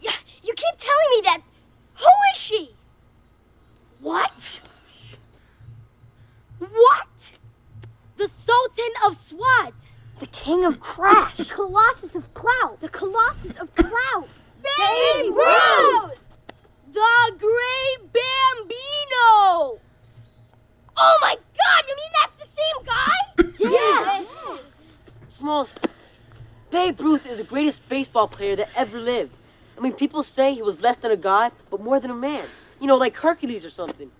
yeah. 0.00 0.16
You 0.42 0.54
keep 0.54 0.76
telling 0.76 1.10
me 1.10 1.20
that. 1.24 1.40
Who 1.94 2.10
is 2.32 2.38
she? 2.38 2.74
What? 4.00 4.60
What? 6.58 7.32
The 8.16 8.28
Sultan 8.28 8.92
of 9.04 9.16
Swat. 9.16 9.74
The 10.22 10.28
King 10.28 10.64
of 10.64 10.78
Crash. 10.78 11.36
The 11.36 11.44
Colossus 11.46 12.14
of 12.14 12.32
Clout. 12.32 12.78
The 12.78 12.88
Colossus 12.88 13.56
of 13.56 13.74
Clout. 13.74 14.28
Babe 14.62 15.32
Ruth! 15.34 16.24
The 16.92 17.32
Great 17.36 18.12
Bambino! 18.12 19.80
Oh 20.96 21.18
my 21.20 21.34
god, 21.34 21.84
you 21.88 21.96
mean 21.96 22.12
that's 22.20 22.36
the 22.36 22.46
same 22.46 22.84
guy? 22.86 23.18
Yes! 23.58 25.04
Smalls, 25.26 25.74
Babe 26.70 27.00
Ruth 27.00 27.28
is 27.28 27.38
the 27.38 27.44
greatest 27.44 27.88
baseball 27.88 28.28
player 28.28 28.54
that 28.54 28.68
ever 28.76 29.00
lived. 29.00 29.36
I 29.76 29.80
mean, 29.80 29.92
people 29.92 30.22
say 30.22 30.54
he 30.54 30.62
was 30.62 30.80
less 30.82 30.98
than 30.98 31.10
a 31.10 31.16
god, 31.16 31.50
but 31.68 31.80
more 31.80 31.98
than 31.98 32.12
a 32.12 32.14
man. 32.14 32.46
You 32.80 32.86
know, 32.86 32.96
like 32.96 33.16
Hercules 33.16 33.64
or 33.64 33.70
something. 33.70 34.12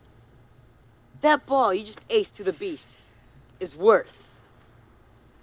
That 1.20 1.46
ball 1.46 1.72
you 1.72 1.84
just 1.84 2.08
aced 2.08 2.32
to 2.32 2.42
the 2.42 2.52
beast 2.52 2.98
is 3.60 3.76
worth, 3.76 4.31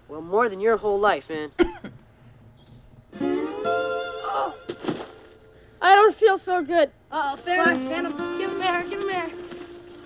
well, 0.10 0.22
more 0.22 0.50
than 0.50 0.60
your 0.60 0.78
whole 0.78 1.00
life, 1.00 1.30
man. 1.30 1.52
oh. 3.22 4.56
I 5.82 5.96
don't 5.96 6.16
feel 6.16 6.38
so 6.38 6.62
good. 6.62 6.92
Uh-oh, 7.12 7.38
fair. 7.38 7.64
Hand 7.64 8.08
him. 8.08 8.38
Give 8.38 8.52
him 8.52 8.62
air. 8.62 8.84
Give 8.84 9.02
him 9.02 9.10
air. 9.10 9.30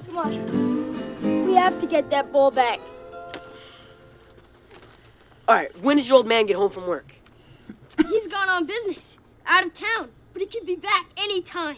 Come 0.06 0.18
on. 0.18 1.46
We 1.48 1.56
have 1.56 1.80
to 1.82 1.88
get 1.88 2.10
that 2.12 2.32
ball 2.32 2.52
back. 2.52 2.80
All 5.48 5.56
right, 5.56 5.78
when 5.82 5.98
does 5.98 6.08
your 6.08 6.18
old 6.18 6.28
man 6.28 6.46
get 6.46 6.56
home 6.56 6.70
from 6.70 6.88
work? 6.88 7.14
He's 8.08 8.28
gone 8.28 8.48
on 8.48 8.66
business, 8.66 9.20
out 9.46 9.66
of 9.66 9.74
town, 9.74 10.10
but 10.32 10.42
he 10.42 10.48
could 10.48 10.66
be 10.66 10.78
back 10.78 11.08
anytime. 11.18 11.76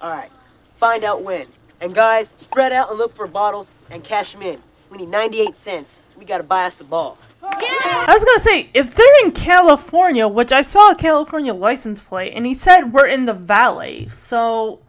All 0.00 0.10
right, 0.10 0.30
find 0.78 1.02
out 1.02 1.22
when. 1.22 1.48
And 1.80 1.92
guys, 1.92 2.32
spread 2.36 2.72
out 2.72 2.90
and 2.90 2.98
look 2.98 3.14
for 3.16 3.26
bottles 3.26 3.72
and 3.90 4.04
cash 4.04 4.32
them 4.32 4.42
in. 4.42 4.60
We 4.90 4.98
need 4.98 5.08
98 5.08 5.56
cents. 5.56 6.02
We 6.18 6.24
gotta 6.24 6.44
buy 6.44 6.64
us 6.64 6.80
a 6.80 6.84
ball. 6.84 7.18
I 7.42 8.12
was 8.12 8.24
gonna 8.24 8.40
say, 8.40 8.70
if 8.74 8.94
they're 8.94 9.24
in 9.24 9.32
California, 9.32 10.26
which 10.26 10.52
I 10.52 10.62
saw 10.62 10.90
a 10.90 10.96
California 10.96 11.54
license 11.54 12.00
plate, 12.00 12.32
and 12.34 12.46
he 12.46 12.54
said 12.54 12.92
we're 12.92 13.06
in 13.06 13.26
the 13.26 13.34
valley, 13.34 14.08
so, 14.08 14.80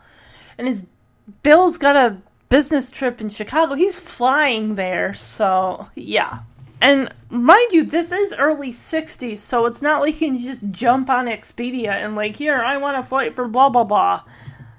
and 0.58 0.68
his 0.68 0.88
Bill's 1.44 1.78
got 1.78 1.96
a 1.96 2.18
business 2.50 2.90
trip 2.90 3.20
in 3.20 3.30
Chicago. 3.30 3.74
He's 3.74 4.00
flying 4.00 4.76
there, 4.76 5.14
so 5.14 5.88
yeah. 5.96 6.40
And 6.80 7.14
mind 7.30 7.72
you, 7.72 7.84
this 7.84 8.12
is 8.12 8.34
early 8.34 8.72
'60s, 8.72 9.38
so 9.38 9.66
it's 9.66 9.82
not 9.82 10.02
like 10.02 10.20
you 10.22 10.30
can 10.30 10.40
just 10.40 10.72
jump 10.72 11.10
on 11.10 11.26
Expedia 11.26 11.90
and 11.92 12.16
like, 12.16 12.36
here, 12.36 12.56
I 12.58 12.78
want 12.78 12.98
a 12.98 13.04
flight 13.04 13.36
for 13.36 13.48
blah 13.48 13.70
blah 13.70 13.84
blah. 13.84 14.24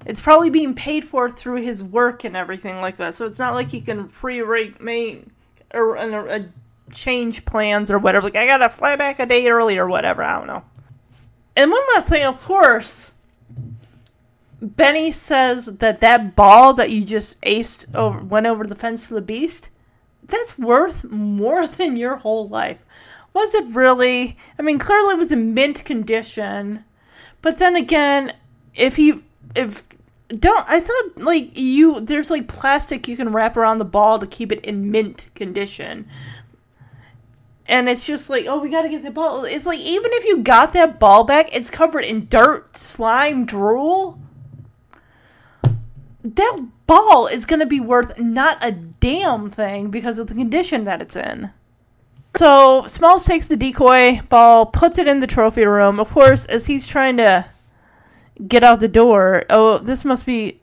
It's 0.06 0.20
probably 0.20 0.48
being 0.48 0.74
paid 0.74 1.04
for 1.04 1.28
through 1.28 1.62
his 1.62 1.84
work 1.84 2.24
and 2.24 2.36
everything 2.36 2.80
like 2.80 2.96
that, 2.96 3.14
so 3.14 3.26
it's 3.26 3.38
not 3.38 3.54
like 3.54 3.68
he 3.68 3.80
can 3.80 4.08
pre-rate 4.08 4.80
make 4.80 5.26
or 5.72 5.96
a, 5.96 6.08
a 6.08 6.36
uh, 6.36 6.42
change 6.92 7.44
plans 7.44 7.90
or 7.90 7.98
whatever. 7.98 8.24
Like 8.24 8.36
I 8.36 8.46
gotta 8.46 8.68
fly 8.68 8.96
back 8.96 9.18
a 9.18 9.26
day 9.26 9.48
early 9.48 9.78
or 9.78 9.88
whatever. 9.88 10.22
I 10.22 10.38
don't 10.38 10.46
know. 10.46 10.64
And 11.56 11.70
one 11.70 11.82
last 11.94 12.06
thing, 12.06 12.24
of 12.24 12.40
course, 12.42 13.12
Benny 14.60 15.12
says 15.12 15.66
that 15.66 16.00
that 16.00 16.34
ball 16.34 16.72
that 16.74 16.90
you 16.90 17.04
just 17.04 17.40
aced 17.42 17.94
over 17.94 18.20
went 18.20 18.46
over 18.46 18.66
the 18.66 18.74
fence 18.74 19.08
to 19.08 19.14
the 19.14 19.20
beast. 19.20 19.68
That's 20.22 20.58
worth 20.58 21.04
more 21.04 21.66
than 21.66 21.96
your 21.96 22.16
whole 22.16 22.48
life. 22.48 22.84
Was 23.34 23.54
it 23.54 23.66
really? 23.66 24.36
I 24.58 24.62
mean, 24.62 24.78
clearly 24.78 25.14
it 25.14 25.18
was 25.18 25.32
in 25.32 25.54
mint 25.54 25.84
condition. 25.84 26.84
But 27.40 27.58
then 27.58 27.76
again, 27.76 28.32
if 28.74 28.96
he 28.96 29.22
if 29.54 29.84
don't 30.28 30.64
I 30.68 30.80
thought 30.80 31.18
like 31.18 31.58
you 31.58 32.00
there's 32.00 32.30
like 32.30 32.48
plastic 32.48 33.08
you 33.08 33.16
can 33.16 33.32
wrap 33.32 33.56
around 33.56 33.78
the 33.78 33.84
ball 33.84 34.18
to 34.18 34.26
keep 34.26 34.52
it 34.52 34.64
in 34.64 34.90
mint 34.90 35.28
condition. 35.34 36.08
And 37.70 37.86
it's 37.86 38.04
just 38.04 38.30
like, 38.30 38.46
oh, 38.46 38.60
we 38.60 38.70
got 38.70 38.82
to 38.82 38.88
get 38.88 39.02
the 39.02 39.10
ball. 39.10 39.44
It's 39.44 39.66
like 39.66 39.78
even 39.78 40.10
if 40.14 40.24
you 40.24 40.38
got 40.38 40.72
that 40.72 40.98
ball 40.98 41.24
back, 41.24 41.54
it's 41.54 41.68
covered 41.68 42.04
in 42.04 42.26
dirt, 42.26 42.74
slime, 42.76 43.44
drool. 43.44 44.18
That 46.24 46.66
ball 46.86 47.26
is 47.26 47.44
going 47.44 47.60
to 47.60 47.66
be 47.66 47.80
worth 47.80 48.18
not 48.18 48.56
a 48.62 48.72
damn 48.72 49.50
thing 49.50 49.90
because 49.90 50.18
of 50.18 50.28
the 50.28 50.34
condition 50.34 50.84
that 50.84 51.02
it's 51.02 51.14
in. 51.14 51.50
So 52.36 52.86
Smalls 52.86 53.26
takes 53.26 53.48
the 53.48 53.56
decoy 53.56 54.20
ball, 54.28 54.66
puts 54.66 54.96
it 54.96 55.08
in 55.08 55.20
the 55.20 55.26
trophy 55.26 55.64
room. 55.64 56.00
Of 56.00 56.10
course, 56.10 56.46
as 56.46 56.66
he's 56.66 56.86
trying 56.86 57.18
to 57.18 57.44
get 58.46 58.62
out 58.62 58.80
the 58.80 58.88
door. 58.88 59.44
Oh, 59.50 59.78
this 59.78 60.04
must 60.04 60.26
be. 60.26 60.60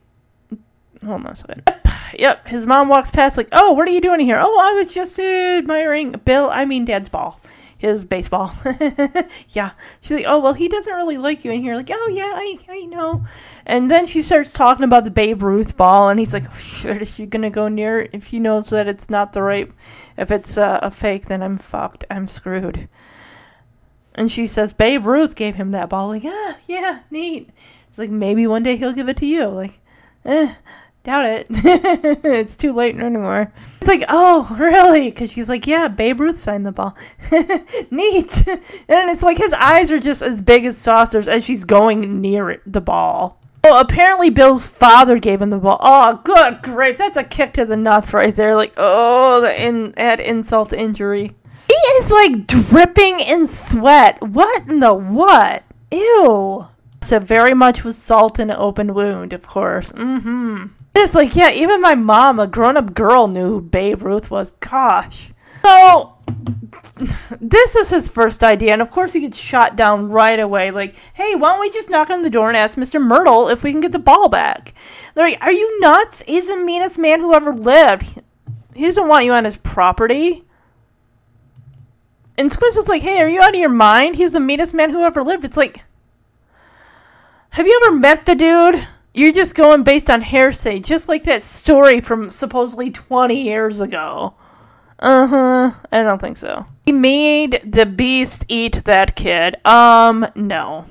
Hold 1.04 1.26
on 1.26 1.32
a 1.32 1.36
second. 1.36 1.62
Yep, 1.66 1.86
yep. 2.18 2.48
His 2.48 2.66
mom 2.66 2.88
walks 2.88 3.10
past, 3.10 3.36
like, 3.36 3.48
"Oh, 3.52 3.72
what 3.72 3.86
are 3.88 3.92
you 3.92 4.00
doing 4.00 4.20
here?" 4.20 4.38
"Oh, 4.40 4.58
I 4.60 4.72
was 4.74 4.92
just 4.92 5.18
admiring 5.18 6.12
Bill. 6.24 6.50
I 6.50 6.64
mean, 6.64 6.84
Dad's 6.84 7.08
ball, 7.08 7.40
his 7.78 8.04
baseball." 8.04 8.52
yeah. 9.50 9.72
She's 10.00 10.16
like, 10.16 10.24
"Oh, 10.26 10.40
well, 10.40 10.54
he 10.54 10.68
doesn't 10.68 10.94
really 10.94 11.18
like 11.18 11.44
you 11.44 11.52
in 11.52 11.62
here." 11.62 11.76
Like, 11.76 11.90
"Oh, 11.92 12.08
yeah, 12.12 12.32
I, 12.34 12.58
I 12.68 12.80
know." 12.86 13.24
And 13.66 13.90
then 13.90 14.06
she 14.06 14.22
starts 14.22 14.52
talking 14.52 14.84
about 14.84 15.04
the 15.04 15.10
Babe 15.10 15.42
Ruth 15.42 15.76
ball, 15.76 16.08
and 16.08 16.18
he's 16.18 16.32
like, 16.32 16.52
"Shit, 16.54 17.02
if 17.02 17.18
you're 17.18 17.28
gonna 17.28 17.50
go 17.50 17.68
near 17.68 18.00
it, 18.00 18.10
if 18.12 18.28
he 18.28 18.40
knows 18.40 18.70
that 18.70 18.88
it's 18.88 19.10
not 19.10 19.32
the 19.32 19.42
right, 19.42 19.70
if 20.16 20.30
it's 20.30 20.56
uh, 20.56 20.80
a 20.82 20.90
fake, 20.90 21.26
then 21.26 21.42
I'm 21.42 21.58
fucked. 21.58 22.04
I'm 22.10 22.28
screwed." 22.28 22.88
And 24.16 24.32
she 24.32 24.46
says, 24.46 24.72
Babe 24.72 25.06
Ruth 25.06 25.34
gave 25.34 25.54
him 25.54 25.70
that 25.72 25.90
ball. 25.90 26.08
Like, 26.08 26.22
ah, 26.24 26.56
yeah, 26.66 27.00
neat. 27.10 27.50
It's 27.88 27.98
like, 27.98 28.10
maybe 28.10 28.46
one 28.46 28.62
day 28.62 28.76
he'll 28.76 28.94
give 28.94 29.10
it 29.10 29.18
to 29.18 29.26
you. 29.26 29.46
Like, 29.46 29.78
eh, 30.24 30.54
doubt 31.04 31.26
it. 31.26 31.46
it's 31.50 32.56
too 32.56 32.72
late 32.72 32.96
anymore. 32.96 33.52
It's 33.78 33.86
like, 33.86 34.04
oh, 34.08 34.56
really? 34.58 35.10
Because 35.10 35.30
she's 35.30 35.50
like, 35.50 35.66
yeah, 35.66 35.88
Babe 35.88 36.18
Ruth 36.18 36.38
signed 36.38 36.64
the 36.64 36.72
ball. 36.72 36.96
neat. 37.90 38.48
And 38.88 39.10
it's 39.10 39.22
like 39.22 39.36
his 39.36 39.52
eyes 39.52 39.92
are 39.92 40.00
just 40.00 40.22
as 40.22 40.40
big 40.40 40.64
as 40.64 40.78
saucers 40.78 41.28
as 41.28 41.44
she's 41.44 41.64
going 41.64 42.22
near 42.22 42.50
it, 42.50 42.62
the 42.66 42.80
ball. 42.80 43.38
Well, 43.64 43.80
apparently 43.80 44.30
Bill's 44.30 44.64
father 44.64 45.18
gave 45.18 45.42
him 45.42 45.50
the 45.50 45.58
ball. 45.58 45.78
Oh, 45.80 46.20
good 46.24 46.62
grief. 46.62 46.96
That's 46.96 47.16
a 47.16 47.24
kick 47.24 47.54
to 47.54 47.64
the 47.66 47.76
nuts 47.76 48.14
right 48.14 48.34
there. 48.34 48.54
Like, 48.54 48.72
oh, 48.76 49.40
the 49.42 49.62
in, 49.62 49.92
add 49.98 50.20
insult 50.20 50.70
to 50.70 50.78
injury. 50.78 51.34
Is 51.94 52.10
like 52.10 52.46
dripping 52.46 53.20
in 53.20 53.46
sweat. 53.46 54.20
What 54.20 54.68
in 54.68 54.80
the 54.80 54.92
what? 54.94 55.62
Ew. 55.90 56.66
So 57.02 57.18
very 57.18 57.54
much 57.54 57.84
with 57.84 57.94
salt 57.94 58.38
in 58.38 58.50
open 58.50 58.92
wound, 58.92 59.32
of 59.32 59.46
course. 59.46 59.92
Mm-hmm. 59.92 60.66
It's 60.94 61.14
like, 61.14 61.36
yeah, 61.36 61.52
even 61.52 61.80
my 61.80 61.94
mom, 61.94 62.40
a 62.40 62.46
grown-up 62.46 62.94
girl, 62.94 63.28
knew 63.28 63.46
who 63.46 63.60
Babe 63.60 64.02
Ruth 64.02 64.30
was. 64.30 64.52
Gosh. 64.52 65.32
So 65.62 66.14
this 67.40 67.76
is 67.76 67.90
his 67.90 68.08
first 68.08 68.42
idea, 68.42 68.72
and 68.72 68.80
of 68.82 68.90
course 68.90 69.12
he 69.12 69.20
gets 69.20 69.36
shot 69.36 69.76
down 69.76 70.08
right 70.08 70.40
away. 70.40 70.70
Like, 70.70 70.94
hey, 71.14 71.34
why 71.34 71.52
don't 71.52 71.60
we 71.60 71.70
just 71.70 71.90
knock 71.90 72.10
on 72.10 72.22
the 72.22 72.30
door 72.30 72.48
and 72.48 72.56
ask 72.56 72.78
Mr. 72.78 73.00
Mertle 73.00 73.52
if 73.52 73.62
we 73.62 73.72
can 73.72 73.80
get 73.80 73.92
the 73.92 73.98
ball 73.98 74.28
back? 74.28 74.74
They're 75.14 75.28
like, 75.28 75.42
are 75.42 75.52
you 75.52 75.80
nuts? 75.80 76.22
He's 76.26 76.48
the 76.48 76.56
meanest 76.56 76.98
man 76.98 77.20
who 77.20 77.34
ever 77.34 77.54
lived. 77.54 78.22
He 78.74 78.84
doesn't 78.86 79.08
want 79.08 79.26
you 79.26 79.32
on 79.32 79.44
his 79.44 79.56
property. 79.58 80.45
And 82.38 82.52
Squints 82.52 82.76
is 82.76 82.88
like, 82.88 83.02
hey, 83.02 83.20
are 83.20 83.28
you 83.28 83.40
out 83.40 83.54
of 83.54 83.60
your 83.60 83.68
mind? 83.68 84.16
He's 84.16 84.32
the 84.32 84.40
meanest 84.40 84.74
man 84.74 84.90
who 84.90 85.02
ever 85.02 85.22
lived. 85.22 85.44
It's 85.44 85.56
like, 85.56 85.80
have 87.50 87.66
you 87.66 87.80
ever 87.84 87.96
met 87.96 88.26
the 88.26 88.34
dude? 88.34 88.86
You're 89.14 89.32
just 89.32 89.54
going 89.54 89.82
based 89.82 90.10
on 90.10 90.20
hearsay, 90.20 90.80
just 90.80 91.08
like 91.08 91.24
that 91.24 91.42
story 91.42 92.02
from 92.02 92.28
supposedly 92.28 92.90
20 92.90 93.34
years 93.34 93.80
ago. 93.80 94.34
Uh 94.98 95.26
huh. 95.26 95.70
I 95.90 96.02
don't 96.02 96.20
think 96.20 96.36
so. 96.36 96.66
He 96.84 96.92
made 96.92 97.62
the 97.64 97.86
beast 97.86 98.44
eat 98.48 98.84
that 98.84 99.16
kid. 99.16 99.56
Um, 99.66 100.26
no. 100.34 100.84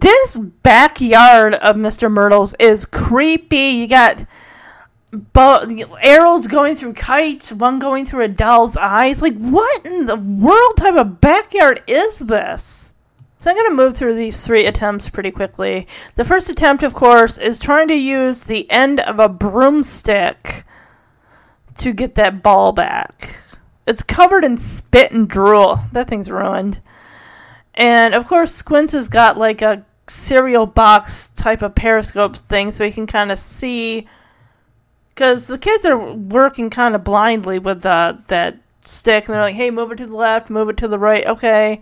This 0.00 0.38
backyard 0.38 1.54
of 1.54 1.76
Mr. 1.76 2.10
Mertle's 2.10 2.54
is 2.58 2.84
creepy. 2.86 3.56
You 3.56 3.86
got 3.86 4.18
but 5.12 5.70
arrows 6.00 6.46
going 6.46 6.74
through 6.74 6.94
kites, 6.94 7.52
one 7.52 7.78
going 7.78 8.06
through 8.06 8.24
a 8.24 8.28
doll's 8.28 8.76
eyes. 8.76 9.20
Like, 9.20 9.36
what 9.36 9.84
in 9.84 10.06
the 10.06 10.16
world 10.16 10.76
type 10.76 10.94
of 10.94 11.20
backyard 11.20 11.82
is 11.86 12.20
this? 12.20 12.94
So 13.36 13.50
I'm 13.50 13.56
going 13.56 13.70
to 13.70 13.76
move 13.76 13.96
through 13.96 14.14
these 14.14 14.44
three 14.44 14.66
attempts 14.66 15.08
pretty 15.08 15.30
quickly. 15.30 15.86
The 16.14 16.24
first 16.24 16.48
attempt, 16.48 16.82
of 16.82 16.94
course, 16.94 17.38
is 17.38 17.58
trying 17.58 17.88
to 17.88 17.94
use 17.94 18.44
the 18.44 18.70
end 18.70 19.00
of 19.00 19.18
a 19.18 19.28
broomstick 19.28 20.64
to 21.78 21.92
get 21.92 22.14
that 22.14 22.42
ball 22.42 22.72
back. 22.72 23.36
It's 23.86 24.02
covered 24.02 24.44
in 24.44 24.56
spit 24.56 25.12
and 25.12 25.28
drool. 25.28 25.80
That 25.92 26.08
thing's 26.08 26.30
ruined. 26.30 26.80
And 27.74 28.14
of 28.14 28.28
course, 28.28 28.54
Squints 28.54 28.92
has 28.92 29.08
got 29.08 29.36
like 29.36 29.60
a 29.60 29.84
cereal 30.06 30.66
box 30.66 31.28
type 31.28 31.62
of 31.62 31.74
periscope 31.74 32.36
thing 32.36 32.70
so 32.70 32.84
he 32.84 32.92
can 32.92 33.06
kind 33.06 33.32
of 33.32 33.38
see 33.38 34.06
because 35.22 35.46
the 35.46 35.56
kids 35.56 35.86
are 35.86 35.96
working 35.96 36.68
kind 36.68 36.96
of 36.96 37.04
blindly 37.04 37.60
with 37.60 37.82
that 37.82 38.56
stick, 38.84 39.28
and 39.28 39.34
they're 39.34 39.42
like, 39.42 39.54
"Hey, 39.54 39.70
move 39.70 39.92
it 39.92 39.96
to 39.98 40.06
the 40.06 40.16
left, 40.16 40.50
move 40.50 40.68
it 40.68 40.76
to 40.78 40.88
the 40.88 40.98
right, 40.98 41.24
okay," 41.24 41.80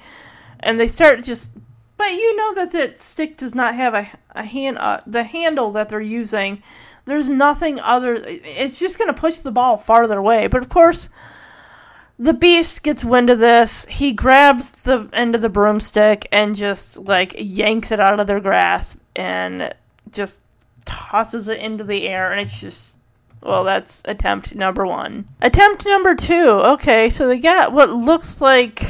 and 0.61 0.79
they 0.79 0.87
start 0.87 1.25
just. 1.25 1.51
But 1.97 2.13
you 2.13 2.37
know 2.37 2.55
that 2.57 2.73
that 2.73 3.01
stick 3.01 3.39
does 3.39 3.55
not 3.55 3.75
have 3.77 3.95
a, 3.95 4.11
a 4.33 4.45
hand. 4.45 4.77
Uh, 4.77 5.01
the 5.07 5.25
handle 5.25 5.73
that 5.73 5.89
they're 5.89 6.03
using, 6.03 6.63
there's 7.07 7.31
nothing 7.31 7.81
other. 7.81 8.15
It's 8.23 8.79
just 8.79 8.99
going 8.99 9.09
to 9.09 9.19
push 9.19 9.39
the 9.39 9.51
ball 9.51 9.79
farther 9.79 10.19
away. 10.19 10.47
But 10.47 10.61
of 10.61 10.69
course, 10.69 11.09
the 12.19 12.35
beast 12.35 12.83
gets 12.83 13.07
wind 13.07 13.31
of 13.31 13.39
this. 13.39 13.87
He 13.87 14.13
grabs 14.13 14.71
the 14.71 15.09
end 15.15 15.35
of 15.35 15.41
the 15.41 15.49
broomstick 15.49 16.29
and 16.31 16.55
just 16.55 16.99
like 16.99 17.35
yanks 17.39 17.91
it 17.91 18.01
out 18.01 18.21
of 18.21 18.27
their 18.27 18.41
grasp 18.41 19.01
and 19.17 19.75
just 20.13 20.43
tosses 20.85 21.49
it 21.49 21.59
into 21.59 21.85
the 21.85 22.07
air, 22.07 22.33
and 22.33 22.39
it's 22.43 22.61
just 22.61 22.99
well, 23.43 23.65
that's 23.65 24.03
attempt 24.05 24.55
number 24.55 24.87
one. 24.87 25.27
Attempt 25.41 25.87
number 25.87 26.15
two. 26.15 26.49
Okay, 26.49 27.11
so 27.11 27.27
they 27.27 27.39
got 27.39 27.73
what 27.73 27.91
looks 27.91 28.41
like 28.41 28.83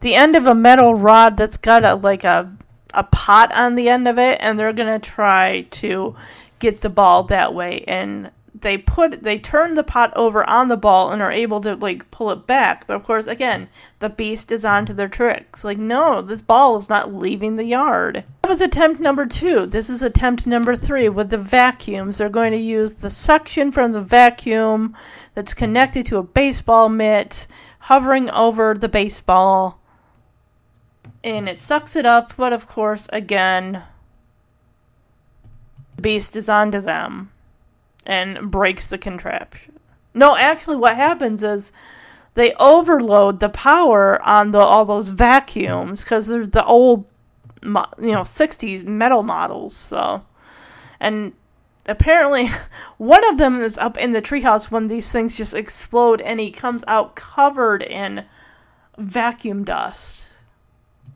the 0.00 0.14
end 0.14 0.36
of 0.36 0.46
a 0.46 0.54
metal 0.54 0.94
rod 0.94 1.36
that's 1.36 1.58
got 1.58 1.84
a 1.84 1.94
like 1.94 2.24
a 2.24 2.50
a 2.92 3.04
pot 3.04 3.52
on 3.52 3.74
the 3.74 3.88
end 3.88 4.08
of 4.08 4.18
it, 4.18 4.38
and 4.40 4.58
they're 4.58 4.72
gonna 4.72 4.98
try 4.98 5.66
to 5.70 6.14
get 6.58 6.80
the 6.80 6.88
ball 6.88 7.24
that 7.24 7.54
way. 7.54 7.84
And 7.86 8.30
they 8.62 8.76
put 8.76 9.22
they 9.22 9.38
turn 9.38 9.74
the 9.74 9.82
pot 9.82 10.12
over 10.16 10.48
on 10.48 10.68
the 10.68 10.76
ball 10.76 11.10
and 11.10 11.22
are 11.22 11.32
able 11.32 11.60
to 11.60 11.76
like 11.76 12.10
pull 12.10 12.30
it 12.30 12.46
back. 12.46 12.86
But 12.86 12.96
of 12.96 13.04
course, 13.04 13.26
again, 13.26 13.68
the 13.98 14.08
beast 14.08 14.50
is 14.50 14.64
onto 14.64 14.92
their 14.92 15.08
tricks. 15.08 15.64
Like, 15.64 15.78
no, 15.78 16.20
this 16.22 16.42
ball 16.42 16.76
is 16.76 16.88
not 16.88 17.14
leaving 17.14 17.56
the 17.56 17.64
yard. 17.64 18.24
That 18.42 18.48
was 18.48 18.60
attempt 18.60 19.00
number 19.00 19.26
two. 19.26 19.66
This 19.66 19.88
is 19.88 20.02
attempt 20.02 20.46
number 20.46 20.76
three 20.76 21.08
with 21.08 21.30
the 21.30 21.38
vacuums. 21.38 22.18
They're 22.18 22.28
going 22.28 22.52
to 22.52 22.58
use 22.58 22.94
the 22.94 23.10
suction 23.10 23.72
from 23.72 23.92
the 23.92 24.00
vacuum 24.00 24.94
that's 25.34 25.54
connected 25.54 26.06
to 26.06 26.18
a 26.18 26.22
baseball 26.22 26.88
mitt, 26.88 27.46
hovering 27.78 28.30
over 28.30 28.74
the 28.74 28.88
baseball. 28.88 29.80
And 31.22 31.48
it 31.48 31.58
sucks 31.58 31.96
it 31.96 32.06
up, 32.06 32.34
but 32.36 32.52
of 32.52 32.66
course, 32.66 33.06
again, 33.12 33.82
the 35.96 36.02
beast 36.02 36.34
is 36.36 36.48
onto 36.48 36.80
them 36.80 37.30
and 38.10 38.50
breaks 38.50 38.88
the 38.88 38.98
contraption. 38.98 39.78
No, 40.12 40.36
actually, 40.36 40.76
what 40.76 40.96
happens 40.96 41.44
is 41.44 41.70
they 42.34 42.52
overload 42.54 43.38
the 43.38 43.48
power 43.48 44.20
on 44.22 44.50
the 44.50 44.58
all 44.58 44.84
those 44.84 45.08
vacuums 45.08 46.02
because 46.02 46.26
they're 46.26 46.44
the 46.44 46.64
old, 46.64 47.04
you 47.62 47.70
know, 47.70 48.22
'60s 48.22 48.82
metal 48.82 49.22
models. 49.22 49.76
So, 49.76 50.24
and 50.98 51.34
apparently, 51.86 52.50
one 52.98 53.24
of 53.28 53.38
them 53.38 53.62
is 53.62 53.78
up 53.78 53.96
in 53.96 54.10
the 54.10 54.20
treehouse 54.20 54.72
when 54.72 54.88
these 54.88 55.12
things 55.12 55.36
just 55.36 55.54
explode, 55.54 56.20
and 56.20 56.40
he 56.40 56.50
comes 56.50 56.82
out 56.88 57.14
covered 57.14 57.80
in 57.80 58.24
vacuum 58.98 59.62
dust. 59.62 60.26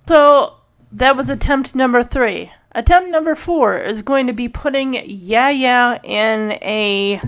So 0.06 0.58
that 0.92 1.16
was 1.16 1.28
attempt 1.28 1.74
number 1.74 2.04
three. 2.04 2.52
Attempt 2.74 3.10
number 3.10 3.34
four 3.34 3.78
is 3.78 4.02
going 4.02 4.26
to 4.26 4.32
be 4.32 4.48
putting 4.48 4.94
Yeah 5.06 5.50
Yeah 5.50 5.98
in 6.02 6.52
a 6.62 7.20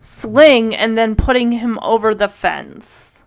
sling 0.00 0.74
and 0.74 0.98
then 0.98 1.14
putting 1.14 1.52
him 1.52 1.78
over 1.80 2.14
the 2.14 2.28
fence. 2.28 3.24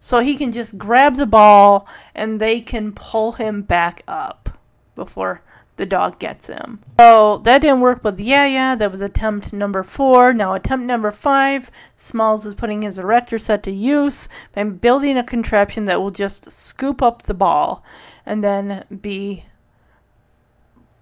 So 0.00 0.20
he 0.20 0.36
can 0.36 0.50
just 0.50 0.78
grab 0.78 1.16
the 1.16 1.26
ball 1.26 1.86
and 2.14 2.40
they 2.40 2.60
can 2.62 2.92
pull 2.92 3.32
him 3.32 3.60
back 3.60 4.02
up 4.08 4.58
before 4.94 5.42
the 5.76 5.84
dog 5.84 6.18
gets 6.18 6.46
him. 6.46 6.80
So 6.98 7.38
that 7.38 7.60
didn't 7.60 7.80
work 7.80 8.02
with 8.02 8.18
Yeah 8.18 8.46
Yeah. 8.46 8.74
That 8.74 8.90
was 8.90 9.02
attempt 9.02 9.52
number 9.52 9.82
four. 9.82 10.32
Now, 10.32 10.54
attempt 10.54 10.86
number 10.86 11.10
five 11.10 11.70
Smalls 11.96 12.46
is 12.46 12.54
putting 12.54 12.82
his 12.82 12.98
erector 12.98 13.38
set 13.38 13.62
to 13.64 13.70
use 13.70 14.28
by 14.54 14.64
building 14.64 15.18
a 15.18 15.24
contraption 15.24 15.84
that 15.84 16.00
will 16.00 16.10
just 16.10 16.50
scoop 16.50 17.02
up 17.02 17.24
the 17.24 17.34
ball 17.34 17.84
and 18.24 18.42
then 18.42 18.84
be 19.02 19.44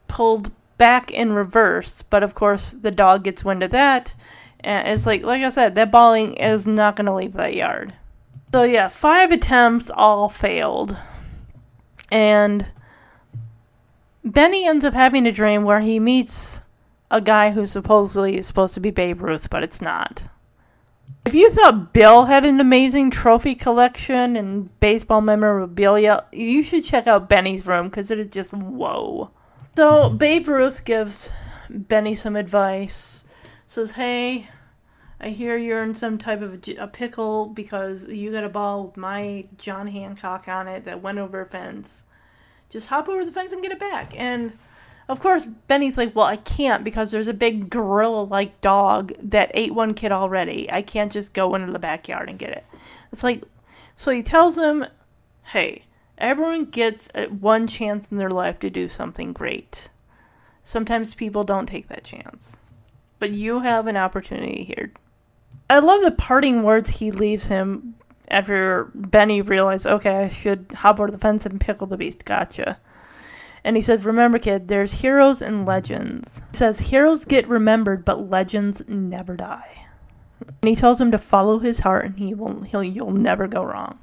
pulled 0.09 0.51
back 0.78 1.10
in 1.10 1.32
reverse, 1.32 2.02
but 2.02 2.22
of 2.22 2.35
course 2.35 2.70
the 2.70 2.90
dog 2.90 3.24
gets 3.24 3.44
wind 3.44 3.62
of 3.62 3.70
that. 3.72 4.14
And 4.60 4.89
it's 4.89 5.06
like, 5.06 5.22
like 5.22 5.43
I 5.43 5.51
said, 5.51 5.74
that 5.74 5.90
balling 5.90 6.35
is 6.35 6.66
not 6.66 6.97
going 6.97 7.06
to 7.06 7.14
leave 7.14 7.35
that 7.35 7.55
yard. 7.55 7.94
So 8.51 8.62
yeah, 8.62 8.89
five 8.89 9.30
attempts 9.30 9.90
all 9.90 10.28
failed. 10.28 10.97
And 12.10 12.66
Benny 14.24 14.66
ends 14.66 14.85
up 14.85 14.94
having 14.94 15.26
a 15.26 15.32
dream 15.32 15.64
where 15.64 15.80
he 15.80 16.01
meets 16.01 16.60
a 17.10 17.20
guy 17.20 17.51
who 17.51 17.64
supposedly 17.66 18.39
is 18.39 18.47
supposed 18.47 18.74
to 18.74 18.80
be 18.80 18.90
Babe 18.90 19.22
Ruth, 19.22 19.51
but 19.51 19.62
it's 19.62 19.80
not. 19.80 20.24
If 21.26 21.35
you 21.35 21.51
thought 21.51 21.93
Bill 21.93 22.24
had 22.24 22.44
an 22.44 22.60
amazing 22.60 23.10
trophy 23.10 23.55
collection 23.55 24.36
and 24.36 24.78
baseball 24.80 25.20
memorabilia, 25.20 26.24
you 26.32 26.62
should 26.62 26.85
check 26.85 27.06
out 27.06 27.28
Benny's 27.28 27.66
room 27.66 27.89
because 27.89 28.10
it 28.10 28.18
is 28.18 28.28
just 28.28 28.52
whoa. 28.52 29.30
So 29.76 30.08
Babe 30.10 30.48
Ruth 30.48 30.84
gives 30.84 31.30
Benny 31.70 32.14
some 32.14 32.36
advice. 32.36 33.24
Says, 33.66 33.92
"Hey, 33.92 34.48
I 35.20 35.30
hear 35.30 35.56
you're 35.56 35.82
in 35.82 35.94
some 35.94 36.18
type 36.18 36.42
of 36.42 36.66
a, 36.68 36.74
a 36.76 36.88
pickle 36.88 37.46
because 37.46 38.08
you 38.08 38.32
got 38.32 38.44
a 38.44 38.48
ball 38.48 38.86
with 38.86 38.96
my 38.96 39.46
John 39.56 39.86
Hancock 39.86 40.48
on 40.48 40.68
it 40.68 40.84
that 40.84 41.02
went 41.02 41.18
over 41.18 41.40
a 41.40 41.46
fence. 41.46 42.04
Just 42.70 42.88
hop 42.88 43.08
over 43.08 43.24
the 43.24 43.32
fence 43.32 43.52
and 43.52 43.62
get 43.62 43.72
it 43.72 43.78
back." 43.78 44.12
And 44.16 44.52
of 45.08 45.20
course, 45.20 45.46
Benny's 45.46 45.96
like, 45.96 46.14
Well, 46.14 46.26
I 46.26 46.36
can't 46.36 46.84
because 46.84 47.10
there's 47.10 47.28
a 47.28 47.34
big 47.34 47.70
gorilla 47.70 48.22
like 48.22 48.60
dog 48.60 49.12
that 49.22 49.50
ate 49.54 49.74
one 49.74 49.94
kid 49.94 50.12
already. 50.12 50.70
I 50.70 50.82
can't 50.82 51.10
just 51.10 51.32
go 51.32 51.54
into 51.54 51.72
the 51.72 51.78
backyard 51.78 52.28
and 52.28 52.38
get 52.38 52.50
it. 52.50 52.66
It's 53.10 53.24
like, 53.24 53.42
so 53.96 54.10
he 54.10 54.22
tells 54.22 54.58
him, 54.58 54.84
Hey, 55.44 55.84
everyone 56.18 56.66
gets 56.66 57.08
uh, 57.14 57.26
one 57.26 57.66
chance 57.66 58.08
in 58.08 58.18
their 58.18 58.30
life 58.30 58.58
to 58.60 58.70
do 58.70 58.88
something 58.88 59.32
great. 59.32 59.88
Sometimes 60.64 61.14
people 61.14 61.44
don't 61.44 61.66
take 61.66 61.88
that 61.88 62.04
chance. 62.04 62.56
But 63.18 63.32
you 63.32 63.60
have 63.60 63.86
an 63.86 63.96
opportunity 63.96 64.64
here. 64.64 64.92
I 65.70 65.80
love 65.80 66.02
the 66.02 66.12
parting 66.12 66.62
words 66.62 66.90
he 66.90 67.10
leaves 67.10 67.46
him 67.46 67.94
after 68.30 68.90
Benny 68.94 69.42
realized, 69.42 69.86
okay, 69.86 70.24
I 70.24 70.28
should 70.28 70.66
hop 70.74 71.00
over 71.00 71.10
the 71.10 71.18
fence 71.18 71.46
and 71.46 71.60
pickle 71.60 71.86
the 71.86 71.96
beast. 71.96 72.24
Gotcha. 72.24 72.78
And 73.64 73.76
he 73.76 73.82
said, 73.82 74.04
Remember, 74.04 74.38
kid, 74.38 74.68
there's 74.68 74.92
heroes 74.92 75.42
and 75.42 75.66
legends. 75.66 76.42
He 76.52 76.56
says, 76.56 76.78
Heroes 76.78 77.24
get 77.24 77.48
remembered, 77.48 78.04
but 78.04 78.30
legends 78.30 78.82
never 78.86 79.36
die. 79.36 79.86
And 80.40 80.68
he 80.68 80.76
tells 80.76 81.00
him 81.00 81.10
to 81.10 81.18
follow 81.18 81.58
his 81.58 81.80
heart 81.80 82.04
and 82.04 82.18
he 82.18 82.34
will 82.34 82.62
he'll 82.62 82.84
you'll 82.84 83.10
never 83.10 83.48
go 83.48 83.64
wrong. 83.64 83.98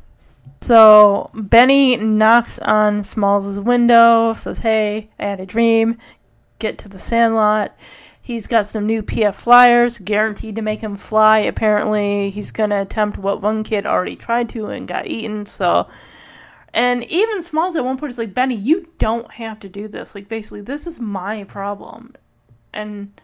So 0.61 1.29
Benny 1.33 1.97
knocks 1.97 2.59
on 2.59 3.03
Smalls' 3.03 3.59
window, 3.59 4.33
says, 4.33 4.59
Hey, 4.59 5.09
I 5.19 5.25
had 5.25 5.39
a 5.39 5.45
dream. 5.45 5.97
Get 6.59 6.77
to 6.79 6.89
the 6.89 6.99
sandlot. 6.99 7.77
He's 8.21 8.47
got 8.47 8.65
some 8.65 8.87
new 8.87 9.03
PF 9.03 9.35
flyers, 9.35 9.99
guaranteed 9.99 10.55
to 10.55 10.61
make 10.61 10.79
him 10.79 10.95
fly. 10.95 11.39
Apparently, 11.39 12.31
he's 12.31 12.51
going 12.51 12.71
to 12.71 12.81
attempt 12.81 13.17
what 13.17 13.41
one 13.41 13.63
kid 13.63 13.85
already 13.85 14.15
tried 14.15 14.49
to 14.49 14.67
and 14.67 14.87
got 14.87 15.05
eaten. 15.05 15.45
So 15.45 15.87
and 16.75 17.05
even 17.05 17.41
Smalls 17.41 17.77
at 17.77 17.85
one 17.85 17.97
point 17.97 18.09
is 18.09 18.17
like, 18.17 18.33
Benny, 18.33 18.55
you 18.55 18.89
don't 18.97 19.31
have 19.31 19.61
to 19.61 19.69
do 19.69 19.87
this. 19.87 20.13
Like, 20.13 20.27
basically, 20.27 20.59
this 20.59 20.85
is 20.85 20.99
my 20.99 21.45
problem. 21.45 22.13
And 22.73 23.19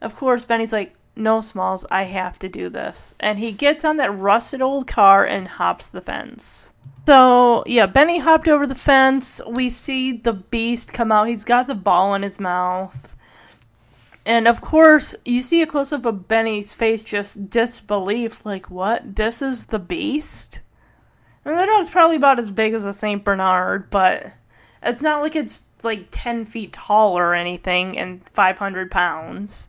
of 0.00 0.16
course, 0.16 0.46
Benny's 0.46 0.72
like, 0.72 0.94
no, 1.16 1.40
Smalls, 1.40 1.84
I 1.90 2.04
have 2.04 2.38
to 2.40 2.48
do 2.48 2.68
this. 2.68 3.14
And 3.20 3.38
he 3.38 3.52
gets 3.52 3.84
on 3.84 3.96
that 3.98 4.16
rusted 4.16 4.60
old 4.60 4.86
car 4.86 5.24
and 5.24 5.46
hops 5.46 5.86
the 5.86 6.00
fence. 6.00 6.72
So, 7.06 7.62
yeah, 7.66 7.86
Benny 7.86 8.18
hopped 8.18 8.48
over 8.48 8.66
the 8.66 8.74
fence. 8.74 9.40
We 9.46 9.70
see 9.70 10.12
the 10.12 10.32
beast 10.32 10.92
come 10.92 11.12
out. 11.12 11.28
He's 11.28 11.44
got 11.44 11.66
the 11.66 11.74
ball 11.74 12.14
in 12.14 12.22
his 12.22 12.40
mouth. 12.40 13.14
And 14.26 14.48
of 14.48 14.62
course, 14.62 15.14
you 15.24 15.42
see 15.42 15.60
a 15.60 15.66
close 15.66 15.92
up 15.92 16.06
of 16.06 16.28
Benny's 16.28 16.72
face, 16.72 17.02
just 17.02 17.50
disbelief 17.50 18.44
like, 18.46 18.70
what? 18.70 19.16
This 19.16 19.42
is 19.42 19.66
the 19.66 19.78
beast? 19.78 20.60
I 21.44 21.50
mean, 21.50 21.58
the 21.58 21.66
dog's 21.66 21.90
probably 21.90 22.16
about 22.16 22.38
as 22.38 22.50
big 22.50 22.72
as 22.72 22.86
a 22.86 22.94
Saint 22.94 23.22
Bernard, 23.22 23.90
but 23.90 24.32
it's 24.82 25.02
not 25.02 25.20
like 25.20 25.36
it's 25.36 25.64
like 25.82 26.08
ten 26.10 26.46
feet 26.46 26.72
tall 26.72 27.18
or 27.18 27.34
anything 27.34 27.98
and 27.98 28.26
five 28.30 28.56
hundred 28.56 28.90
pounds. 28.90 29.68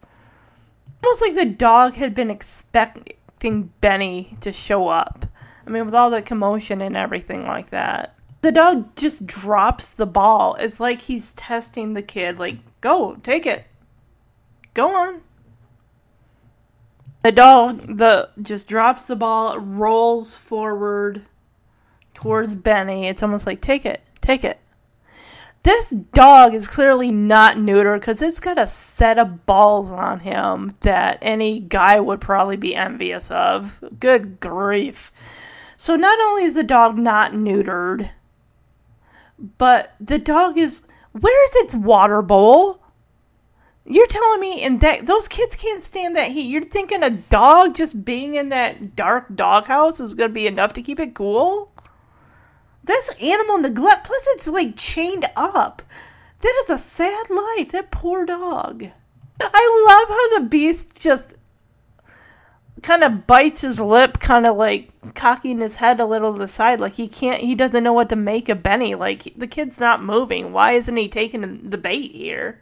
Almost 1.03 1.21
like 1.21 1.35
the 1.35 1.45
dog 1.45 1.95
had 1.95 2.15
been 2.15 2.31
expecting 2.31 3.71
Benny 3.81 4.37
to 4.41 4.51
show 4.51 4.87
up. 4.87 5.25
I 5.65 5.69
mean, 5.69 5.85
with 5.85 5.95
all 5.95 6.09
the 6.09 6.21
commotion 6.21 6.81
and 6.81 6.95
everything 6.95 7.45
like 7.45 7.71
that. 7.71 8.15
The 8.41 8.51
dog 8.51 8.95
just 8.95 9.25
drops 9.25 9.87
the 9.87 10.05
ball. 10.05 10.55
It's 10.59 10.79
like 10.79 11.01
he's 11.01 11.31
testing 11.31 11.93
the 11.93 12.01
kid, 12.01 12.37
like, 12.37 12.57
go, 12.81 13.15
take 13.23 13.45
it. 13.45 13.65
Go 14.75 14.95
on. 14.95 15.21
The 17.23 17.31
dog 17.31 17.97
the 17.97 18.29
just 18.39 18.67
drops 18.67 19.05
the 19.05 19.15
ball, 19.15 19.57
rolls 19.57 20.37
forward, 20.37 21.25
towards 22.13 22.55
Benny. 22.55 23.07
It's 23.07 23.23
almost 23.23 23.47
like, 23.47 23.61
take 23.61 23.83
it, 23.83 24.01
take 24.21 24.43
it. 24.43 24.59
This 25.65 25.89
dog 25.89 26.53
is 26.53 26.67
clearly 26.67 27.09
not 27.09 27.57
neutered 27.57 27.99
because 27.99 28.21
it's 28.21 28.39
got 28.39 28.59
a 28.59 28.67
set 28.67 29.17
of 29.17 29.47
balls 29.47 29.89
on 29.89 30.19
him 30.19 30.75
that 30.81 31.17
any 31.23 31.59
guy 31.59 31.99
would 31.99 32.21
probably 32.21 32.55
be 32.55 32.75
envious 32.75 33.31
of. 33.31 33.83
Good 33.99 34.39
grief. 34.39 35.11
So 35.75 35.95
not 35.95 36.19
only 36.19 36.43
is 36.43 36.53
the 36.53 36.61
dog 36.61 36.99
not 36.99 37.31
neutered, 37.31 38.11
but 39.57 39.95
the 39.99 40.19
dog 40.19 40.59
is. 40.59 40.83
Where's 41.13 41.55
its 41.55 41.73
water 41.73 42.21
bowl? 42.21 42.83
You're 43.85 44.05
telling 44.05 44.41
me 44.41 44.61
and 44.61 44.81
that 44.81 45.07
those 45.07 45.27
kids 45.27 45.55
can't 45.55 45.81
stand 45.81 46.15
that 46.15 46.29
heat. 46.29 46.47
You're 46.47 46.61
thinking 46.61 47.01
a 47.01 47.09
dog 47.09 47.73
just 47.73 48.05
being 48.05 48.35
in 48.35 48.49
that 48.49 48.95
dark 48.95 49.35
doghouse 49.35 49.99
is 49.99 50.13
going 50.13 50.29
to 50.29 50.33
be 50.33 50.45
enough 50.45 50.73
to 50.73 50.83
keep 50.83 50.99
it 50.99 51.15
cool? 51.15 51.71
That's 52.85 53.09
animal 53.19 53.57
neglect. 53.57 54.05
Plus, 54.05 54.21
it's 54.27 54.47
like 54.47 54.77
chained 54.77 55.25
up. 55.35 55.81
That 56.41 56.63
is 56.63 56.69
a 56.69 56.77
sad 56.77 57.29
life. 57.29 57.71
That 57.71 57.91
poor 57.91 58.25
dog. 58.25 58.85
I 59.41 59.85
love 59.87 60.09
how 60.09 60.39
the 60.39 60.49
beast 60.49 60.99
just 60.99 61.35
kind 62.81 63.03
of 63.03 63.25
bites 63.25 63.61
his 63.61 63.79
lip, 63.79 64.19
kind 64.19 64.45
of 64.45 64.55
like 64.55 64.89
cocking 65.15 65.59
his 65.59 65.75
head 65.75 65.99
a 65.99 66.05
little 66.05 66.31
to 66.33 66.39
the 66.39 66.47
side, 66.47 66.79
like 66.79 66.93
he 66.93 67.07
can't, 67.07 67.41
he 67.41 67.55
doesn't 67.55 67.83
know 67.83 67.93
what 67.93 68.09
to 68.09 68.15
make 68.15 68.47
of 68.47 68.61
Benny. 68.61 68.93
Like 68.93 69.33
the 69.35 69.47
kid's 69.47 69.79
not 69.79 70.03
moving. 70.03 70.53
Why 70.53 70.73
isn't 70.73 70.95
he 70.95 71.09
taking 71.09 71.69
the 71.69 71.77
bait 71.77 72.11
here? 72.11 72.61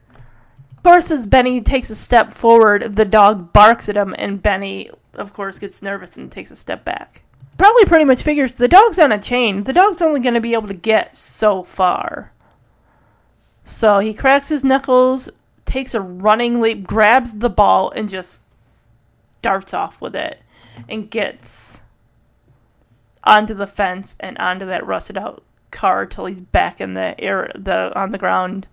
Of 0.72 0.84
course, 0.84 1.12
as 1.12 1.26
Benny 1.26 1.62
takes 1.62 1.90
a 1.90 1.96
step 1.96 2.32
forward, 2.32 2.96
the 2.96 3.06
dog 3.06 3.54
barks 3.54 3.90
at 3.90 3.98
him, 3.98 4.16
and 4.18 4.42
Benny, 4.42 4.90
of 5.14 5.34
course, 5.34 5.60
gets 5.60 5.82
nervous 5.82 6.18
and 6.18 6.32
takes 6.32 6.52
a 6.52 6.56
step 6.56 6.86
back 6.86 7.24
probably 7.64 7.86
pretty 7.86 8.04
much 8.04 8.22
figures 8.22 8.56
the 8.56 8.68
dog's 8.68 9.00
on 9.00 9.14
a 9.14 9.18
chain. 9.18 9.64
The 9.64 9.72
dog's 9.72 10.02
only 10.02 10.20
going 10.20 10.34
to 10.34 10.42
be 10.42 10.52
able 10.52 10.68
to 10.68 10.74
get 10.74 11.16
so 11.16 11.64
far. 11.64 12.34
So 13.64 14.00
he 14.00 14.14
cracks 14.14 14.50
his 14.50 14.66
knuckles, 14.66 15.30
takes 15.64 15.94
a 15.94 16.02
running 16.02 16.60
leap, 16.60 16.86
grabs 16.86 17.32
the 17.32 17.50
ball, 17.50 17.90
and 17.92 18.10
just 18.10 18.42
darts 19.42 19.74
off 19.74 20.02
with 20.02 20.14
it 20.14 20.42
and 20.90 21.10
gets 21.10 21.80
onto 23.24 23.54
the 23.54 23.66
fence 23.66 24.18
and 24.20 24.38
onto 24.40 24.66
that 24.66 24.86
rusted 24.86 25.18
out 25.18 25.42
car 25.72 26.06
till 26.06 26.26
he's 26.26 26.42
back 26.42 26.82
in 26.82 26.96
the 26.96 27.18
air 27.18 27.50
the 27.56 27.98
on 27.98 28.12
the 28.12 28.18
ground 28.18 28.68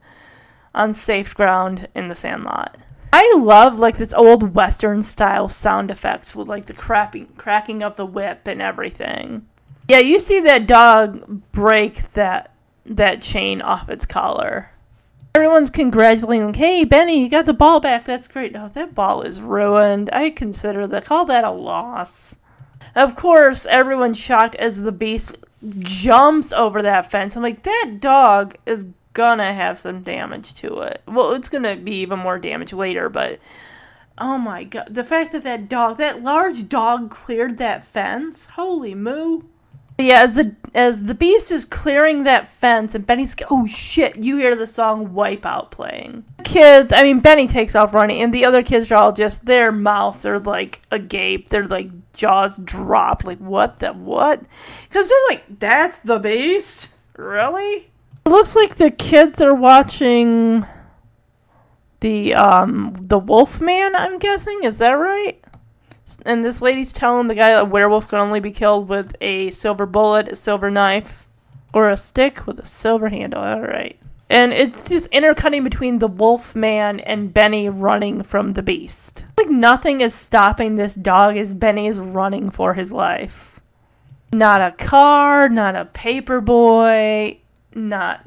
on 0.74 0.92
safe 0.92 1.32
ground 1.32 1.86
in 1.94 2.08
the 2.08 2.16
sandlot. 2.16 2.76
I 3.12 3.34
love 3.36 3.78
like 3.78 3.96
this 3.96 4.14
old 4.14 4.54
western 4.54 5.02
style 5.02 5.48
sound 5.48 5.90
effects 5.90 6.34
with 6.34 6.48
like 6.48 6.66
the 6.66 6.72
cracking 6.72 7.28
cracking 7.36 7.82
of 7.82 7.96
the 7.96 8.06
whip 8.06 8.46
and 8.46 8.62
everything. 8.62 9.46
Yeah, 9.88 9.98
you 9.98 10.20
see 10.20 10.40
that 10.40 10.66
dog 10.66 11.42
break 11.52 12.12
that 12.12 12.52
that 12.86 13.20
chain 13.20 13.60
off 13.60 13.88
its 13.88 14.06
collar. 14.06 14.70
Everyone's 15.34 15.70
congratulating, 15.70 16.54
"Hey, 16.54 16.84
Benny, 16.84 17.20
you 17.20 17.28
got 17.28 17.46
the 17.46 17.52
ball 17.52 17.80
back. 17.80 18.04
That's 18.04 18.28
great." 18.28 18.52
No, 18.52 18.68
that 18.68 18.94
ball 18.94 19.22
is 19.22 19.40
ruined. 19.40 20.10
I 20.12 20.30
consider 20.30 20.86
that 20.86 21.04
call 21.04 21.24
that 21.26 21.44
a 21.44 21.50
loss. 21.50 22.36
Of 22.94 23.16
course, 23.16 23.66
everyone's 23.66 24.18
shocked 24.18 24.56
as 24.56 24.82
the 24.82 24.92
beast 24.92 25.36
jumps 25.78 26.52
over 26.52 26.82
that 26.82 27.10
fence. 27.10 27.36
I'm 27.36 27.42
like, 27.42 27.62
that 27.62 27.98
dog 28.00 28.56
is 28.66 28.86
gonna 29.12 29.52
have 29.52 29.78
some 29.78 30.02
damage 30.02 30.54
to 30.54 30.80
it. 30.80 31.02
Well, 31.06 31.32
it's 31.32 31.48
gonna 31.48 31.76
be 31.76 31.96
even 31.96 32.18
more 32.18 32.38
damage 32.38 32.72
later, 32.72 33.08
but 33.08 33.38
oh 34.18 34.38
my 34.38 34.64
god, 34.64 34.88
the 34.90 35.04
fact 35.04 35.32
that 35.32 35.44
that 35.44 35.68
dog, 35.68 35.98
that 35.98 36.22
large 36.22 36.68
dog, 36.68 37.10
cleared 37.10 37.58
that 37.58 37.84
fence, 37.84 38.46
holy 38.46 38.94
moo! 38.94 39.42
Yeah, 40.00 40.22
as 40.22 40.34
the 40.34 40.54
as 40.74 41.04
the 41.04 41.14
beast 41.14 41.52
is 41.52 41.64
clearing 41.64 42.24
that 42.24 42.48
fence, 42.48 42.94
and 42.94 43.04
Benny's 43.04 43.34
oh 43.50 43.66
shit, 43.66 44.16
you 44.16 44.36
hear 44.38 44.56
the 44.56 44.66
song 44.66 45.10
"Wipeout" 45.10 45.70
playing. 45.70 46.24
Kids, 46.44 46.92
I 46.92 47.02
mean 47.02 47.20
Benny 47.20 47.46
takes 47.46 47.74
off 47.74 47.92
running, 47.92 48.22
and 48.22 48.32
the 48.32 48.44
other 48.44 48.62
kids 48.62 48.90
are 48.90 48.96
all 48.96 49.12
just 49.12 49.44
their 49.44 49.70
mouths 49.72 50.24
are 50.24 50.38
like 50.38 50.80
agape, 50.90 51.50
their 51.50 51.66
like 51.66 51.90
jaws 52.14 52.58
drop, 52.64 53.24
like 53.24 53.38
what 53.38 53.78
the 53.80 53.92
what? 53.92 54.42
Because 54.88 55.08
they're 55.08 55.28
like, 55.28 55.44
that's 55.58 55.98
the 55.98 56.18
beast, 56.18 56.88
really? 57.16 57.89
It 58.26 58.30
looks 58.30 58.54
like 58.54 58.76
the 58.76 58.90
kids 58.90 59.40
are 59.40 59.54
watching 59.54 60.64
the 62.00 62.34
um 62.34 62.96
the 62.98 63.18
wolf 63.18 63.60
man 63.60 63.94
i'm 63.94 64.18
guessing? 64.18 64.60
Is 64.64 64.78
that 64.78 64.92
right? 64.92 65.42
And 66.26 66.44
this 66.44 66.60
lady's 66.60 66.92
telling 66.92 67.28
the 67.28 67.34
guy 67.34 67.50
a 67.50 67.64
werewolf 67.64 68.08
can 68.08 68.18
only 68.18 68.40
be 68.40 68.50
killed 68.50 68.88
with 68.88 69.14
a 69.20 69.50
silver 69.50 69.86
bullet 69.86 70.28
a 70.28 70.36
silver 70.36 70.70
knife 70.70 71.28
or 71.72 71.90
a 71.90 71.96
stick 71.96 72.46
with 72.46 72.58
a 72.58 72.66
silver 72.66 73.08
handle. 73.08 73.42
All 73.42 73.60
right. 73.60 73.96
And 74.28 74.52
it's 74.52 74.88
just 74.88 75.08
intercutting 75.08 75.64
between 75.64 75.98
the 75.98 76.08
wolf 76.08 76.54
man 76.54 77.00
and 77.00 77.34
benny 77.34 77.68
running 77.68 78.22
from 78.22 78.52
the 78.52 78.62
beast. 78.62 79.24
Like 79.38 79.50
nothing 79.50 80.00
is 80.00 80.14
stopping 80.14 80.76
this 80.76 80.94
dog 80.94 81.36
as 81.36 81.52
benny 81.52 81.86
is 81.86 81.98
running 81.98 82.50
for 82.50 82.74
his 82.74 82.92
life. 82.92 83.60
Not 84.32 84.60
a 84.60 84.72
car 84.72 85.48
not 85.48 85.76
a 85.76 85.84
paper 85.84 86.40
boy 86.40 87.40
not 87.74 88.24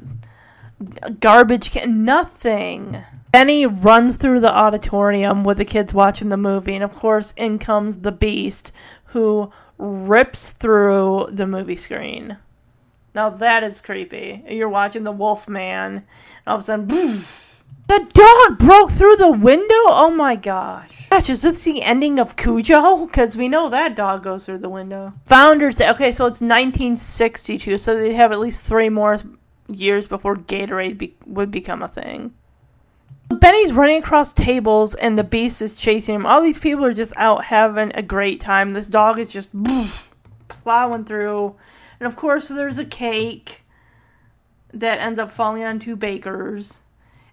garbage 1.20 1.70
can 1.70 2.04
nothing 2.04 3.02
Benny 3.34 3.66
runs 3.66 4.16
through 4.16 4.38
the 4.38 4.54
auditorium 4.54 5.42
with 5.42 5.58
the 5.58 5.64
kids 5.64 5.92
watching 5.92 6.28
the 6.28 6.36
movie, 6.36 6.76
and 6.76 6.84
of 6.84 6.94
course, 6.94 7.34
in 7.36 7.58
comes 7.58 7.98
the 7.98 8.12
beast 8.12 8.70
who 9.06 9.50
rips 9.76 10.52
through 10.52 11.30
the 11.32 11.44
movie 11.44 11.74
screen. 11.74 12.36
Now 13.12 13.30
that 13.30 13.64
is 13.64 13.82
creepy. 13.82 14.44
You're 14.48 14.68
watching 14.68 15.02
the 15.02 15.10
Wolf 15.10 15.48
Man, 15.48 15.94
and 15.94 16.04
all 16.46 16.58
of 16.58 16.62
a 16.62 16.64
sudden, 16.64 16.86
boom! 16.86 17.24
The 17.86 18.06
dog 18.12 18.58
broke 18.58 18.90
through 18.92 19.16
the 19.16 19.30
window? 19.30 19.84
Oh 19.88 20.12
my 20.14 20.36
gosh. 20.36 21.08
Gosh, 21.10 21.28
is 21.28 21.42
this 21.42 21.62
the 21.62 21.82
ending 21.82 22.18
of 22.18 22.36
Cujo? 22.36 23.04
Because 23.06 23.36
we 23.36 23.48
know 23.48 23.68
that 23.68 23.94
dog 23.94 24.22
goes 24.22 24.46
through 24.46 24.58
the 24.58 24.68
window. 24.68 25.12
Founders. 25.26 25.80
Okay, 25.80 26.10
so 26.10 26.26
it's 26.26 26.40
1962, 26.40 27.76
so 27.76 27.96
they 27.96 28.14
have 28.14 28.32
at 28.32 28.40
least 28.40 28.60
three 28.60 28.88
more 28.88 29.18
years 29.68 30.06
before 30.06 30.36
Gatorade 30.36 30.98
be- 30.98 31.16
would 31.26 31.50
become 31.50 31.82
a 31.82 31.88
thing. 31.88 32.32
Benny's 33.28 33.72
running 33.72 33.98
across 33.98 34.32
tables 34.32 34.94
and 34.94 35.18
the 35.18 35.24
beast 35.24 35.62
is 35.62 35.74
chasing 35.74 36.14
him. 36.14 36.26
All 36.26 36.42
these 36.42 36.58
people 36.58 36.84
are 36.84 36.92
just 36.92 37.12
out 37.16 37.44
having 37.44 37.92
a 37.94 38.02
great 38.02 38.40
time. 38.40 38.72
This 38.72 38.88
dog 38.88 39.18
is 39.18 39.28
just 39.28 39.48
plowing 40.48 41.04
through. 41.04 41.54
And 42.00 42.06
of 42.06 42.16
course, 42.16 42.48
there's 42.48 42.78
a 42.78 42.84
cake 42.84 43.62
that 44.72 44.98
ends 44.98 45.18
up 45.18 45.30
falling 45.30 45.64
on 45.64 45.78
two 45.78 45.96
bakers. 45.96 46.80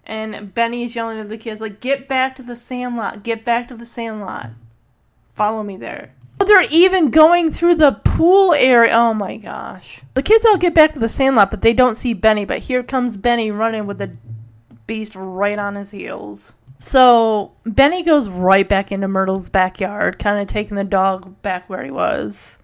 And 0.04 0.52
Benny 0.52 0.84
is 0.84 0.94
yelling 0.94 1.18
at 1.20 1.28
the 1.28 1.38
kids, 1.38 1.60
like, 1.60 1.80
get 1.80 2.08
back 2.08 2.34
to 2.36 2.42
the 2.42 2.56
sandlot. 2.56 3.22
Get 3.22 3.44
back 3.44 3.68
to 3.68 3.76
the 3.76 3.86
sandlot. 3.86 4.50
Follow 5.34 5.62
me 5.62 5.76
there. 5.76 6.12
Oh, 6.40 6.44
They're 6.44 6.62
even 6.62 7.10
going 7.10 7.52
through 7.52 7.76
the 7.76 7.92
pool 8.04 8.52
area. 8.52 8.92
Oh 8.92 9.14
my 9.14 9.36
gosh. 9.36 10.00
The 10.14 10.22
kids 10.22 10.44
all 10.44 10.58
get 10.58 10.74
back 10.74 10.92
to 10.94 10.98
the 10.98 11.08
sandlot, 11.08 11.50
but 11.50 11.62
they 11.62 11.72
don't 11.72 11.94
see 11.94 12.14
Benny. 12.14 12.44
But 12.44 12.58
here 12.58 12.82
comes 12.82 13.16
Benny 13.16 13.52
running 13.52 13.86
with 13.86 13.98
the 13.98 14.10
beast 14.88 15.14
right 15.14 15.58
on 15.58 15.76
his 15.76 15.92
heels. 15.92 16.52
So 16.80 17.52
Benny 17.64 18.02
goes 18.02 18.28
right 18.28 18.68
back 18.68 18.90
into 18.90 19.06
Mertle's 19.06 19.48
backyard, 19.48 20.18
kind 20.18 20.40
of 20.40 20.48
taking 20.48 20.76
the 20.76 20.82
dog 20.82 21.40
back 21.42 21.70
where 21.70 21.84
he 21.84 21.92
was. 21.92 22.58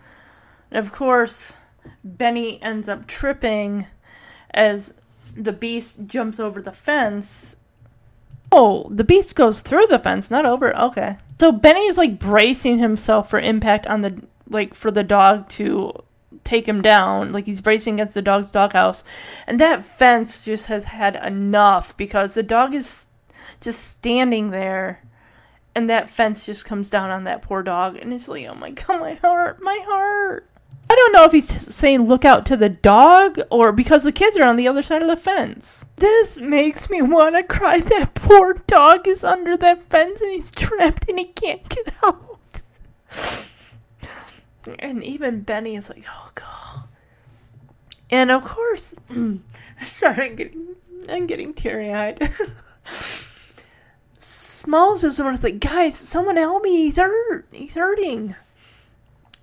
And 0.73 0.85
of 0.85 0.93
course, 0.93 1.55
Benny 2.03 2.61
ends 2.61 2.89
up 2.89 3.07
tripping 3.07 3.87
as 4.53 4.93
the 5.39 5.53
beast 5.53 6.07
jumps 6.07 6.41
over 6.41 6.61
the 6.61 6.73
fence. 6.73 7.57
Oh, 8.51 8.89
the 8.91 9.05
beast 9.05 9.35
goes 9.35 9.61
through 9.61 9.87
the 9.87 9.99
fence, 9.99 10.31
not 10.31 10.47
over. 10.47 10.77
Okay. 10.77 11.19
So 11.39 11.53
Benny 11.53 11.87
is 11.87 11.97
like 11.97 12.19
bracing 12.19 12.79
himself 12.79 13.31
for 13.31 13.39
impact 13.39 13.87
on 13.87 14.03
the 14.03 14.23
like 14.49 14.75
for 14.75 14.91
the 14.91 15.05
dog 15.05 15.49
to 15.51 15.93
take 16.45 16.67
him 16.67 16.83
down. 16.83 17.33
Like 17.33 17.47
he's 17.47 17.61
bracing 17.61 17.95
against 17.95 18.15
the 18.15 18.23
dog's 18.23 18.51
doghouse. 18.51 19.05
And 19.47 19.61
that 19.61 19.85
fence 19.85 20.45
just 20.45 20.67
has 20.67 20.85
had 20.85 21.17
enough 21.17 21.97
because 21.97 22.35
the 22.35 22.43
dog 22.43 22.75
is 22.75 23.07
just 23.61 23.85
standing 23.85 24.51
there 24.51 25.03
and 25.75 25.91
that 25.91 26.09
fence 26.09 26.47
just 26.47 26.65
comes 26.65 26.91
down 26.91 27.11
on 27.11 27.25
that 27.25 27.43
poor 27.43 27.63
dog 27.63 27.97
and 27.97 28.13
it's 28.13 28.29
like, 28.29 28.47
oh 28.47 28.55
my 28.55 28.71
god, 28.71 29.01
my 29.01 29.15
heart, 29.15 29.63
my 29.63 29.79
heart. 29.87 30.49
I 30.91 30.95
don't 30.95 31.13
know 31.13 31.25
if 31.25 31.33
he's 31.33 31.75
saying 31.75 32.07
look 32.07 32.25
out 32.25 32.47
to 32.47 32.57
the 32.57 32.71
dog 32.71 33.41
or 33.51 33.73
because 33.73 34.05
the 34.05 34.13
kids 34.13 34.37
are 34.37 34.47
on 34.47 34.57
the 34.57 34.69
other 34.69 34.83
side 34.83 35.03
of 35.03 35.09
the 35.09 35.17
fence. 35.17 35.85
This 35.97 36.39
makes 36.39 36.89
me 36.89 37.03
want 37.03 37.35
to 37.35 37.43
cry. 37.43 37.81
That 37.81 38.15
poor 38.15 38.55
dog 38.67 39.07
is 39.07 39.23
under 39.23 39.57
that 39.59 39.83
fence 39.91 40.21
and 40.21 40.33
he's 40.33 40.51
trapped 40.51 41.09
and 41.09 41.19
he 41.19 41.27
can't 41.27 41.69
get 41.69 41.95
out. 42.03 42.63
And 44.79 45.03
even 45.05 45.43
Benny 45.43 45.77
is 45.77 45.91
like, 45.91 46.05
oh 46.09 46.31
god. 46.35 46.85
And 48.11 48.31
of 48.31 48.45
course, 48.45 48.95
sorry, 49.85 50.31
I'm 50.31 50.37
getting, 50.37 50.77
I'm 51.09 51.27
getting 51.27 51.53
teary 51.53 51.93
eyed. 51.93 52.31
Smalls 54.19 55.05
is 55.05 55.19
who's 55.19 55.45
like, 55.45 55.61
guys, 55.61 55.97
someone 55.97 56.37
help 56.37 56.63
me. 56.63 56.85
He's 56.85 56.97
hurt. 56.97 57.47
He's 57.53 57.75
hurting. 57.75 58.35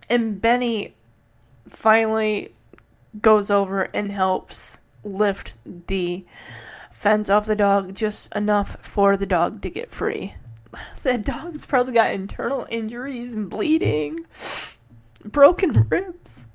And 0.09 0.41
Benny 0.41 0.95
finally 1.69 2.53
goes 3.21 3.49
over 3.49 3.83
and 3.83 4.11
helps 4.11 4.81
lift 5.03 5.57
the 5.87 6.25
fence 6.91 7.29
off 7.29 7.45
the 7.45 7.55
dog 7.55 7.93
just 7.93 8.33
enough 8.35 8.77
for 8.81 9.15
the 9.17 9.25
dog 9.25 9.61
to 9.61 9.69
get 9.69 9.91
free. 9.91 10.33
That 11.03 11.23
dog's 11.23 11.65
probably 11.65 11.93
got 11.93 12.13
internal 12.13 12.67
injuries 12.69 13.33
and 13.33 13.49
bleeding, 13.49 14.25
broken 15.23 15.87
ribs. 15.87 16.47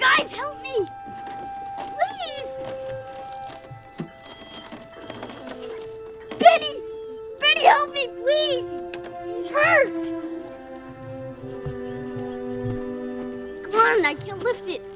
Guys, 0.00 0.32
help 0.32 0.60
me! 0.62 0.88
Please! 1.76 2.56
Benny! 6.38 6.74
Benny, 7.38 7.64
help 7.64 7.92
me, 7.92 8.08
please! 8.22 8.80
He's 9.26 9.48
hurt! 9.48 10.02
Come 13.64 13.74
on, 13.74 14.04
I 14.06 14.14
can't 14.14 14.42
lift 14.42 14.66
it. 14.68 14.89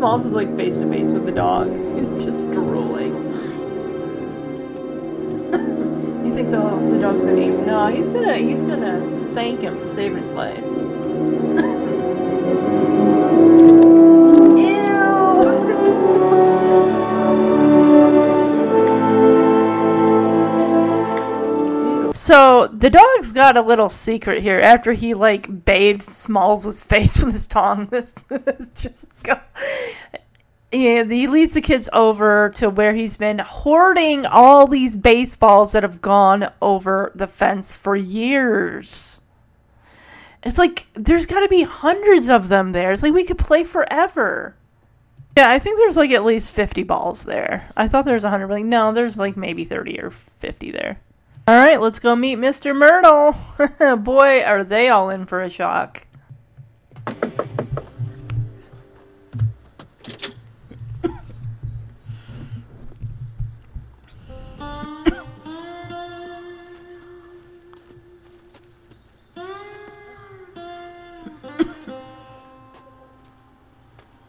Smalls 0.00 0.24
is 0.24 0.32
like 0.32 0.56
face 0.56 0.78
to 0.78 0.88
face 0.88 1.08
with 1.08 1.26
the 1.26 1.32
dog. 1.32 1.68
He's 1.68 2.14
just 2.24 2.38
drooling. 2.54 3.12
he 6.24 6.30
thinks, 6.30 6.54
oh, 6.54 6.90
the 6.90 6.98
dog's 6.98 7.22
gonna 7.22 7.38
eat. 7.38 7.50
him. 7.50 7.66
No, 7.66 7.88
he's 7.88 8.08
gonna 8.08 8.38
he's 8.38 8.62
gonna 8.62 8.98
thank 9.34 9.60
him 9.60 9.78
for 9.78 9.94
saving 9.94 10.22
his 10.22 10.32
life. 10.32 10.56
So 22.30 22.68
the 22.68 22.90
dog's 22.90 23.32
got 23.32 23.56
a 23.56 23.60
little 23.60 23.88
secret 23.88 24.40
here. 24.40 24.60
After 24.60 24.92
he 24.92 25.14
like 25.14 25.64
bathes 25.64 26.06
Smalls' 26.06 26.80
face 26.84 27.20
with 27.20 27.32
his 27.32 27.48
tongue, 27.48 27.86
this, 27.90 28.14
just 28.76 29.06
go. 29.24 29.34
He 30.70 31.26
leads 31.26 31.54
the 31.54 31.60
kids 31.60 31.88
over 31.92 32.50
to 32.50 32.70
where 32.70 32.94
he's 32.94 33.16
been 33.16 33.40
hoarding 33.40 34.26
all 34.26 34.68
these 34.68 34.96
baseballs 34.96 35.72
that 35.72 35.82
have 35.82 36.00
gone 36.00 36.52
over 36.62 37.10
the 37.16 37.26
fence 37.26 37.76
for 37.76 37.96
years. 37.96 39.18
It's 40.44 40.56
like 40.56 40.86
there's 40.94 41.26
got 41.26 41.40
to 41.40 41.48
be 41.48 41.64
hundreds 41.64 42.28
of 42.28 42.46
them 42.46 42.70
there. 42.70 42.92
It's 42.92 43.02
like 43.02 43.12
we 43.12 43.24
could 43.24 43.38
play 43.38 43.64
forever. 43.64 44.54
Yeah, 45.36 45.50
I 45.50 45.58
think 45.58 45.78
there's 45.78 45.96
like 45.96 46.12
at 46.12 46.24
least 46.24 46.52
50 46.52 46.84
balls 46.84 47.24
there. 47.24 47.68
I 47.76 47.88
thought 47.88 48.04
there 48.04 48.14
was 48.14 48.22
100, 48.22 48.46
but 48.46 48.54
like, 48.54 48.64
no, 48.64 48.92
there's 48.92 49.16
like 49.16 49.36
maybe 49.36 49.64
30 49.64 49.98
or 49.98 50.10
50 50.10 50.70
there. 50.70 51.00
All 51.50 51.56
right, 51.56 51.80
let's 51.80 51.98
go 51.98 52.14
meet 52.14 52.38
Mr. 52.38 52.72
Mertle. 52.72 54.04
Boy, 54.04 54.40
are 54.44 54.62
they 54.62 54.88
all 54.88 55.10
in 55.10 55.26
for 55.26 55.40
a 55.40 55.50
shock. 55.50 56.06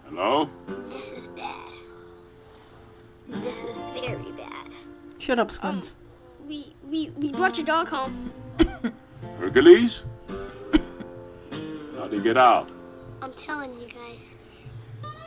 Hello? 0.06 0.50
This 0.88 1.14
is 1.14 1.28
bad. 1.28 1.72
This 3.28 3.64
is 3.64 3.78
very 3.94 4.32
bad. 4.32 4.74
Shut 5.20 5.38
up, 5.38 5.52
Scones. 5.52 5.92
Um, 5.92 6.01
we 6.92 7.10
we 7.18 7.32
brought 7.32 7.58
your 7.58 7.66
dog 7.66 7.88
home. 7.88 8.32
Hercules? 9.40 10.06
How'd 11.98 12.12
he 12.14 12.20
get 12.22 12.38
out? 12.38 12.70
I'm 13.22 13.34
telling 13.34 13.74
you 13.80 13.88
guys, 13.88 14.36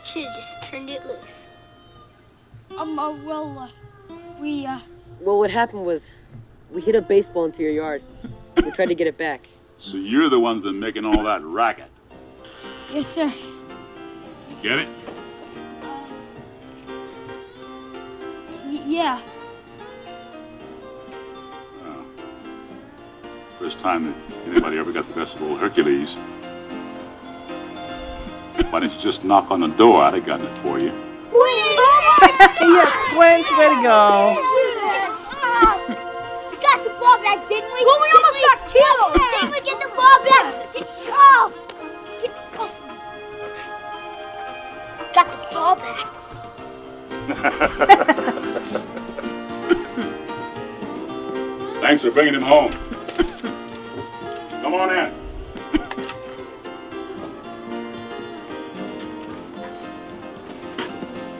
should 0.03 0.25
have 0.25 0.35
just 0.35 0.61
turned 0.63 0.89
it 0.89 1.05
loose. 1.05 1.47
Um, 2.77 2.97
uh, 2.99 3.11
well, 3.23 3.57
uh, 4.09 4.15
we 4.39 4.65
uh, 4.65 4.79
Well, 5.21 5.37
what 5.39 5.49
happened 5.49 5.85
was, 5.85 6.09
we 6.71 6.81
hit 6.81 6.95
a 6.95 7.01
baseball 7.01 7.45
into 7.45 7.63
your 7.63 7.71
yard. 7.71 8.03
We 8.63 8.71
tried 8.71 8.89
to 8.89 8.95
get 8.95 9.07
it 9.07 9.17
back. 9.17 9.47
So 9.77 9.97
you're 9.97 10.29
the 10.29 10.39
one's 10.39 10.61
been 10.61 10.79
making 10.79 11.05
all 11.05 11.23
that 11.23 11.41
racket. 11.43 11.89
yes, 12.93 13.07
sir. 13.07 13.25
You 13.27 14.55
get 14.61 14.79
it? 14.79 14.87
Y- 18.65 18.83
yeah. 18.85 19.21
First 23.65 23.79
time 23.79 24.03
that 24.03 24.13
anybody 24.47 24.77
ever 24.77 24.91
got 24.91 25.07
the 25.07 25.15
best 25.15 25.37
of 25.37 25.41
old 25.41 25.59
Hercules. 25.59 26.17
Why 28.69 28.79
didn't 28.79 28.93
you 28.93 28.99
just 28.99 29.23
knock 29.23 29.49
on 29.49 29.59
the 29.59 29.69
door? 29.69 30.03
I'd 30.03 30.13
have 30.13 30.23
gotten 30.23 30.45
it 30.45 30.55
for 30.59 30.77
you. 30.77 30.93
yes, 32.61 32.93
Squints, 33.09 33.49
way 33.57 33.69
to 33.73 33.81
go. 33.81 34.37
We 35.89 36.57
got 36.61 36.77
the 36.83 36.91
ball 37.01 37.17
back, 37.23 37.41
didn't 37.49 37.73
we? 37.73 37.81
Well, 37.83 37.99
we 38.03 38.11
almost 38.13 38.39
got 38.45 38.59
killed. 38.69 39.13
Didn't 39.33 39.49
we 39.49 39.59
get 39.61 39.79
the 39.81 39.89
ball 39.95 40.17
back? 40.29 40.45
Oh. 41.09 41.49
Got 45.15 45.25
the 45.25 45.37
ball 45.55 45.75
back. 45.75 46.05
Thanks 51.81 52.01
for 52.03 52.11
bringing 52.11 52.35
him 52.35 52.43
home. 52.43 52.71
Come 54.77 54.89
on 54.89 54.97
in. 54.97 55.13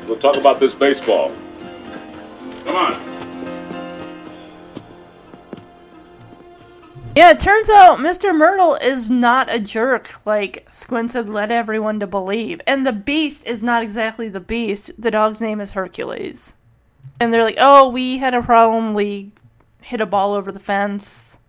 We'll 0.07 0.17
talk 0.19 0.37
about 0.37 0.61
this 0.61 0.73
baseball. 0.73 1.33
Come 2.65 2.75
on. 2.77 2.93
Yeah, 7.17 7.31
it 7.31 7.41
turns 7.41 7.69
out 7.69 7.99
Mr. 7.99 8.31
Mertle 8.31 8.81
is 8.81 9.09
not 9.09 9.53
a 9.53 9.59
jerk 9.59 10.25
like 10.25 10.65
Squints 10.69 11.13
had 11.13 11.27
led 11.27 11.51
everyone 11.51 11.99
to 11.99 12.07
believe. 12.07 12.61
And 12.65 12.87
the 12.87 12.93
beast 12.93 13.45
is 13.45 13.61
not 13.61 13.83
exactly 13.83 14.29
the 14.29 14.39
beast. 14.39 14.91
The 14.97 15.11
dog's 15.11 15.41
name 15.41 15.59
is 15.59 15.73
Hercules. 15.73 16.53
And 17.19 17.33
they're 17.33 17.43
like, 17.43 17.57
oh, 17.59 17.89
we 17.89 18.17
had 18.17 18.33
a 18.33 18.41
problem. 18.41 18.93
We 18.93 19.33
hit 19.81 19.99
a 19.99 20.05
ball 20.05 20.31
over 20.31 20.53
the 20.53 20.59
fence. 20.59 21.39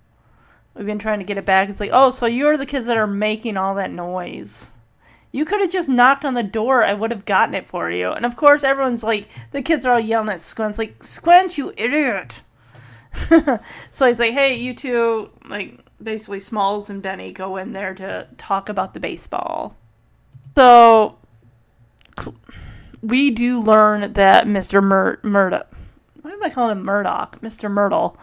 We've 0.76 0.86
been 0.86 0.98
trying 0.98 1.20
to 1.20 1.24
get 1.24 1.38
it 1.38 1.46
back. 1.46 1.68
It's 1.68 1.80
like, 1.80 1.90
oh, 1.92 2.10
so 2.10 2.26
you're 2.26 2.58
the 2.58 2.66
kids 2.66 2.86
that 2.86 2.98
are 2.98 3.06
making 3.06 3.56
all 3.56 3.76
that 3.76 3.90
noise. 3.90 4.70
You 5.32 5.44
could 5.44 5.60
have 5.60 5.72
just 5.72 5.88
knocked 5.88 6.24
on 6.24 6.34
the 6.34 6.42
door. 6.42 6.84
I 6.84 6.92
would 6.92 7.10
have 7.10 7.24
gotten 7.24 7.54
it 7.54 7.66
for 7.66 7.90
you. 7.90 8.10
And 8.10 8.26
of 8.26 8.36
course, 8.36 8.62
everyone's 8.62 9.02
like, 9.02 9.28
the 9.52 9.62
kids 9.62 9.86
are 9.86 9.94
all 9.94 10.00
yelling 10.00 10.28
at 10.28 10.42
Squints, 10.42 10.78
like, 10.78 11.02
Squints, 11.02 11.56
you 11.56 11.72
idiot. 11.76 12.42
so 13.90 14.06
he's 14.06 14.20
like, 14.20 14.34
hey, 14.34 14.54
you 14.54 14.74
two, 14.74 15.30
like, 15.48 15.78
basically 16.02 16.40
Smalls 16.40 16.90
and 16.90 17.02
Benny 17.02 17.32
go 17.32 17.56
in 17.56 17.72
there 17.72 17.94
to 17.94 18.28
talk 18.36 18.68
about 18.68 18.92
the 18.92 19.00
baseball. 19.00 19.76
So 20.54 21.16
we 23.02 23.30
do 23.30 23.60
learn 23.60 24.12
that 24.12 24.46
Mr. 24.46 24.82
Mur- 24.82 25.20
Murdoch, 25.22 25.68
why 26.20 26.32
am 26.32 26.42
I 26.42 26.50
calling 26.50 26.78
him 26.78 26.84
Murdoch? 26.84 27.40
Mr. 27.40 27.70
Mertle 27.70 28.16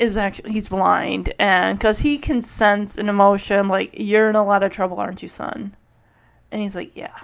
is 0.00 0.16
actually, 0.16 0.52
he's 0.52 0.68
blind. 0.68 1.32
And 1.38 1.78
because 1.78 2.00
he 2.00 2.18
can 2.18 2.42
sense 2.42 2.98
an 2.98 3.08
emotion, 3.08 3.68
like, 3.68 3.90
you're 3.94 4.30
in 4.30 4.36
a 4.36 4.44
lot 4.44 4.62
of 4.62 4.72
trouble, 4.72 4.98
aren't 4.98 5.22
you, 5.22 5.28
son? 5.28 5.76
And 6.50 6.60
he's 6.60 6.74
like, 6.74 6.96
yeah. 6.96 7.14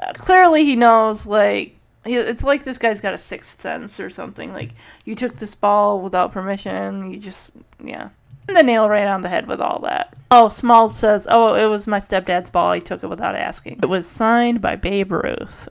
Uh, 0.00 0.12
clearly 0.12 0.64
he 0.64 0.76
knows, 0.76 1.26
like, 1.26 1.76
he, 2.04 2.16
it's 2.16 2.44
like 2.44 2.64
this 2.64 2.78
guy's 2.78 3.00
got 3.00 3.14
a 3.14 3.18
sixth 3.18 3.60
sense 3.60 3.98
or 3.98 4.10
something. 4.10 4.52
Like 4.52 4.70
you 5.04 5.14
took 5.14 5.36
this 5.36 5.54
ball 5.54 6.00
without 6.00 6.32
permission. 6.32 7.10
You 7.10 7.18
just 7.18 7.56
yeah. 7.82 8.10
And 8.46 8.56
the 8.56 8.62
nail 8.62 8.88
right 8.90 9.06
on 9.06 9.22
the 9.22 9.30
head 9.30 9.46
with 9.46 9.60
all 9.60 9.80
that. 9.80 10.14
Oh, 10.30 10.48
Smalls 10.48 10.96
says, 10.96 11.26
"Oh, 11.30 11.54
it 11.54 11.66
was 11.66 11.86
my 11.86 11.98
stepdad's 11.98 12.50
ball. 12.50 12.74
He 12.74 12.80
took 12.82 13.02
it 13.02 13.08
without 13.08 13.36
asking. 13.36 13.80
It 13.82 13.86
was 13.86 14.06
signed 14.06 14.60
by 14.60 14.76
Babe 14.76 15.12
Ruth." 15.12 15.66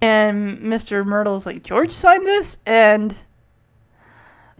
And 0.00 0.58
Mr. 0.60 1.04
Mertle's 1.04 1.44
like, 1.44 1.64
"George 1.64 1.90
signed 1.90 2.24
this?" 2.24 2.56
And 2.66 3.16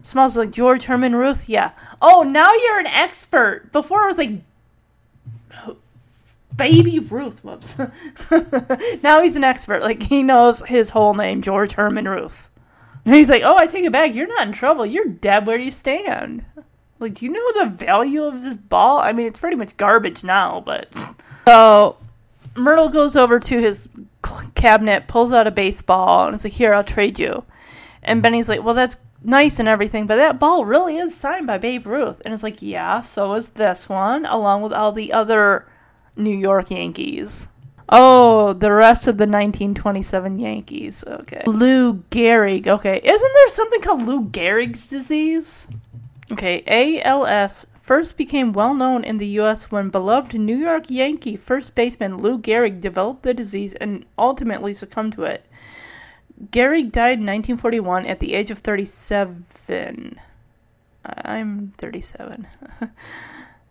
Smalls 0.05 0.33
is 0.33 0.37
like, 0.37 0.51
"George 0.51 0.85
Herman 0.85 1.15
Ruth? 1.15 1.49
Yeah." 1.49 1.71
Oh, 1.99 2.21
now 2.21 2.53
you're 2.53 2.79
an 2.79 2.85
expert. 2.85 3.71
Before 3.71 4.03
it 4.03 4.07
was 4.07 4.17
like 4.19 4.41
Baby 6.55 6.99
Ruth. 6.99 7.43
Whoops. 7.43 7.79
now 9.03 9.23
he's 9.23 9.35
an 9.35 9.43
expert. 9.43 9.81
Like 9.81 10.03
he 10.03 10.21
knows 10.21 10.61
his 10.67 10.91
whole 10.91 11.15
name, 11.15 11.41
George 11.41 11.73
Herman 11.73 12.07
Ruth. 12.07 12.51
And 13.03 13.15
he's 13.15 13.29
like, 13.29 13.41
"Oh, 13.43 13.57
I 13.57 13.65
take 13.65 13.83
it 13.83 13.91
back. 13.91 14.13
You're 14.13 14.27
not 14.27 14.45
in 14.45 14.53
trouble. 14.53 14.85
You're 14.85 15.05
dead 15.05 15.47
where 15.47 15.57
you 15.57 15.71
stand." 15.71 16.45
Like, 16.99 17.15
do 17.15 17.25
you 17.25 17.31
know 17.31 17.63
the 17.63 17.71
value 17.71 18.25
of 18.25 18.43
this 18.43 18.55
ball? 18.55 18.99
I 18.99 19.11
mean, 19.11 19.25
it's 19.25 19.39
pretty 19.39 19.57
much 19.57 19.75
garbage 19.75 20.23
now, 20.23 20.61
but 20.63 20.87
so 21.45 21.97
Mertle 22.53 22.93
goes 22.93 23.15
over 23.15 23.39
to 23.39 23.59
his 23.59 23.89
cabinet, 24.53 25.07
pulls 25.07 25.31
out 25.31 25.47
a 25.47 25.51
baseball, 25.51 26.27
and 26.27 26.35
it's 26.35 26.43
like, 26.43 26.53
"Here, 26.53 26.75
I'll 26.75 26.83
trade 26.83 27.17
you." 27.17 27.43
And 28.03 28.21
Benny's 28.21 28.47
like, 28.47 28.63
"Well, 28.63 28.75
that's 28.75 28.97
nice 29.25 29.59
and 29.59 29.67
everything, 29.67 30.07
but 30.07 30.15
that 30.15 30.39
ball 30.39 30.65
really 30.65 30.97
is 30.97 31.15
signed 31.15 31.47
by 31.47 31.57
Babe 31.57 31.85
Ruth." 31.85 32.21
And 32.23 32.33
it's 32.33 32.43
like, 32.43 32.61
"Yeah, 32.61 33.01
so 33.01 33.33
is 33.33 33.49
this 33.49 33.89
one, 33.89 34.25
along 34.25 34.61
with 34.61 34.73
all 34.73 34.91
the 34.91 35.11
other." 35.11 35.67
New 36.15 36.35
York 36.35 36.71
Yankees. 36.71 37.49
Oh, 37.89 38.53
the 38.53 38.71
rest 38.71 39.07
of 39.07 39.17
the 39.17 39.27
1927 39.27 40.39
Yankees. 40.39 41.03
Okay. 41.05 41.43
Lou 41.45 41.95
Gehrig. 42.09 42.67
Okay. 42.67 42.99
Isn't 43.03 43.33
there 43.33 43.49
something 43.49 43.81
called 43.81 44.01
Lou 44.01 44.23
Gehrig's 44.23 44.87
disease? 44.87 45.67
Okay. 46.31 46.63
ALS 46.67 47.67
first 47.79 48.17
became 48.17 48.53
well 48.53 48.73
known 48.73 49.03
in 49.03 49.19
the 49.19 49.27
U.S. 49.39 49.71
when 49.71 49.89
beloved 49.89 50.33
New 50.33 50.57
York 50.57 50.85
Yankee 50.89 51.35
first 51.35 51.75
baseman 51.75 52.17
Lou 52.17 52.39
Gehrig 52.39 52.81
developed 52.81 53.21
the 53.21 53.33
disease 53.33 53.75
and 53.75 54.05
ultimately 54.17 54.73
succumbed 54.73 55.13
to 55.13 55.23
it. 55.23 55.45
Gehrig 56.43 56.91
died 56.91 57.19
in 57.19 57.25
1941 57.25 58.05
at 58.05 58.19
the 58.19 58.33
age 58.33 58.51
of 58.51 58.59
37. 58.59 60.19
I'm 61.05 61.73
37. 61.77 62.47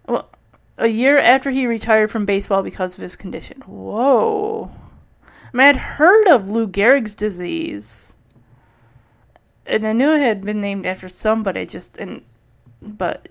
well, 0.08 0.30
a 0.78 0.88
year 0.88 1.18
after 1.18 1.50
he 1.50 1.66
retired 1.66 2.10
from 2.10 2.24
baseball 2.24 2.62
because 2.62 2.94
of 2.94 3.00
his 3.00 3.16
condition. 3.16 3.60
Whoa. 3.62 4.70
I 5.22 5.56
mean, 5.56 5.66
I'd 5.66 5.76
heard 5.76 6.28
of 6.28 6.48
Lou 6.48 6.66
Gehrig's 6.66 7.14
disease. 7.14 8.16
And 9.66 9.86
I 9.86 9.92
knew 9.92 10.12
it 10.12 10.20
had 10.20 10.42
been 10.42 10.60
named 10.60 10.84
after 10.84 11.08
somebody, 11.08 11.64
just, 11.64 11.96
and, 11.96 12.22
but, 12.82 13.28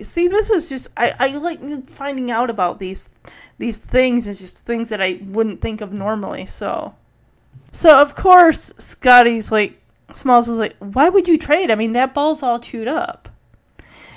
see, 0.00 0.26
this 0.26 0.48
is 0.48 0.68
just, 0.68 0.88
I, 0.96 1.14
I 1.18 1.28
like 1.36 1.88
finding 1.88 2.30
out 2.30 2.48
about 2.48 2.78
these, 2.78 3.10
these 3.58 3.76
things, 3.76 4.26
and 4.26 4.38
just 4.38 4.64
things 4.64 4.88
that 4.88 5.02
I 5.02 5.20
wouldn't 5.24 5.60
think 5.60 5.82
of 5.82 5.92
normally, 5.92 6.46
so. 6.46 6.94
So, 7.76 8.00
of 8.00 8.14
course, 8.14 8.72
Scotty's 8.78 9.52
like, 9.52 9.78
Smalls 10.14 10.48
is 10.48 10.56
like, 10.56 10.76
why 10.78 11.10
would 11.10 11.28
you 11.28 11.36
trade? 11.36 11.70
I 11.70 11.74
mean, 11.74 11.92
that 11.92 12.14
ball's 12.14 12.42
all 12.42 12.58
chewed 12.58 12.88
up. 12.88 13.28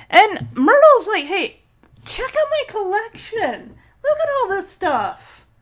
And 0.10 0.48
Mertle's 0.56 1.10
like, 1.10 1.26
hey, 1.26 1.60
check 2.06 2.30
out 2.30 2.48
my 2.50 2.64
collection. 2.70 3.76
Look 4.02 4.18
at 4.18 4.30
all 4.38 4.48
this 4.48 4.70
stuff. 4.70 5.46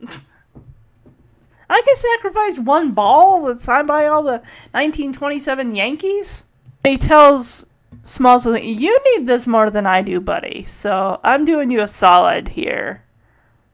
I 1.68 1.82
can 1.84 1.96
sacrifice 1.96 2.60
one 2.60 2.92
ball 2.92 3.44
that's 3.46 3.64
signed 3.64 3.88
by 3.88 4.06
all 4.06 4.22
the 4.22 4.42
1927 4.70 5.74
Yankees. 5.74 6.44
He 6.84 6.98
tells 6.98 7.66
Smalls, 8.04 8.46
you 8.46 9.00
need 9.16 9.26
this 9.26 9.48
more 9.48 9.70
than 9.70 9.86
I 9.86 10.02
do, 10.02 10.20
buddy. 10.20 10.64
So 10.66 11.18
I'm 11.24 11.44
doing 11.44 11.72
you 11.72 11.80
a 11.80 11.88
solid 11.88 12.46
here. 12.46 13.02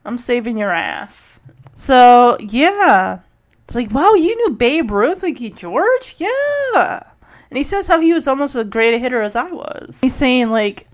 I'm 0.06 0.16
saving 0.16 0.56
your 0.56 0.72
ass. 0.72 1.40
So, 1.74 2.38
yeah. 2.40 3.18
It's 3.66 3.74
like, 3.74 3.90
wow, 3.92 4.14
you 4.14 4.36
knew 4.36 4.56
Babe 4.56 4.90
Ruth, 4.90 5.22
like 5.22 5.38
George? 5.56 6.16
Yeah. 6.18 7.02
And 7.50 7.56
he 7.56 7.62
says 7.62 7.86
how 7.86 8.00
he 8.00 8.12
was 8.12 8.28
almost 8.28 8.56
as 8.56 8.66
great 8.68 8.94
a 8.94 8.98
hitter 8.98 9.22
as 9.22 9.36
I 9.36 9.50
was. 9.50 9.98
He's 10.00 10.14
saying, 10.14 10.50
like, 10.50 10.88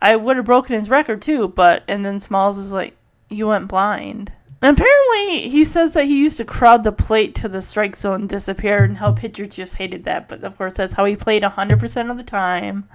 I 0.00 0.16
would 0.16 0.36
have 0.36 0.46
broken 0.46 0.74
his 0.74 0.90
record 0.90 1.22
too, 1.22 1.48
but 1.48 1.82
and 1.88 2.04
then 2.04 2.20
Smalls 2.20 2.58
is 2.58 2.72
like, 2.72 2.96
"You 3.28 3.48
went 3.48 3.68
blind." 3.68 4.32
And 4.62 4.76
apparently, 4.76 5.48
he 5.48 5.64
says 5.64 5.92
that 5.92 6.06
he 6.06 6.22
used 6.22 6.36
to 6.38 6.44
crowd 6.44 6.82
the 6.82 6.92
plate 6.92 7.34
to 7.36 7.48
the 7.48 7.62
strike 7.62 7.94
zone, 7.94 8.26
disappear, 8.26 8.82
and 8.82 8.96
how 8.96 9.12
pitchers 9.12 9.48
just 9.48 9.74
hated 9.74 10.04
that. 10.04 10.28
But 10.28 10.42
of 10.44 10.56
course, 10.56 10.74
that's 10.74 10.92
how 10.92 11.04
he 11.04 11.16
played 11.16 11.44
hundred 11.44 11.80
percent 11.80 12.10
of 12.10 12.16
the 12.16 12.22
time. 12.22 12.88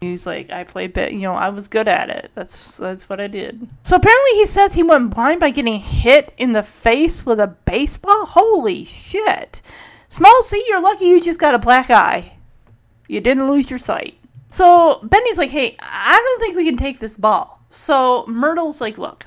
He's 0.00 0.24
like, 0.26 0.50
I 0.50 0.64
played 0.64 0.94
bit, 0.94 1.12
you 1.12 1.20
know, 1.20 1.34
I 1.34 1.50
was 1.50 1.68
good 1.68 1.86
at 1.86 2.08
it. 2.08 2.30
That's 2.34 2.78
that's 2.78 3.08
what 3.08 3.20
I 3.20 3.26
did. 3.26 3.68
So 3.82 3.96
apparently, 3.96 4.32
he 4.38 4.46
says 4.46 4.72
he 4.72 4.82
went 4.82 5.14
blind 5.14 5.40
by 5.40 5.50
getting 5.50 5.78
hit 5.78 6.32
in 6.38 6.52
the 6.52 6.62
face 6.62 7.26
with 7.26 7.38
a 7.38 7.48
baseball. 7.48 8.24
Holy 8.24 8.86
shit! 8.86 9.60
Small 10.08 10.42
C, 10.42 10.64
you're 10.68 10.80
lucky 10.80 11.04
you 11.04 11.20
just 11.20 11.38
got 11.38 11.54
a 11.54 11.58
black 11.58 11.90
eye. 11.90 12.32
You 13.08 13.20
didn't 13.20 13.50
lose 13.50 13.68
your 13.68 13.78
sight. 13.78 14.16
So 14.48 15.00
Benny's 15.02 15.38
like, 15.38 15.50
hey, 15.50 15.76
I 15.78 16.20
don't 16.20 16.40
think 16.40 16.56
we 16.56 16.64
can 16.64 16.76
take 16.76 16.98
this 16.98 17.16
ball. 17.16 17.60
So 17.70 18.24
Mertle's 18.26 18.80
like, 18.80 18.98
look, 18.98 19.26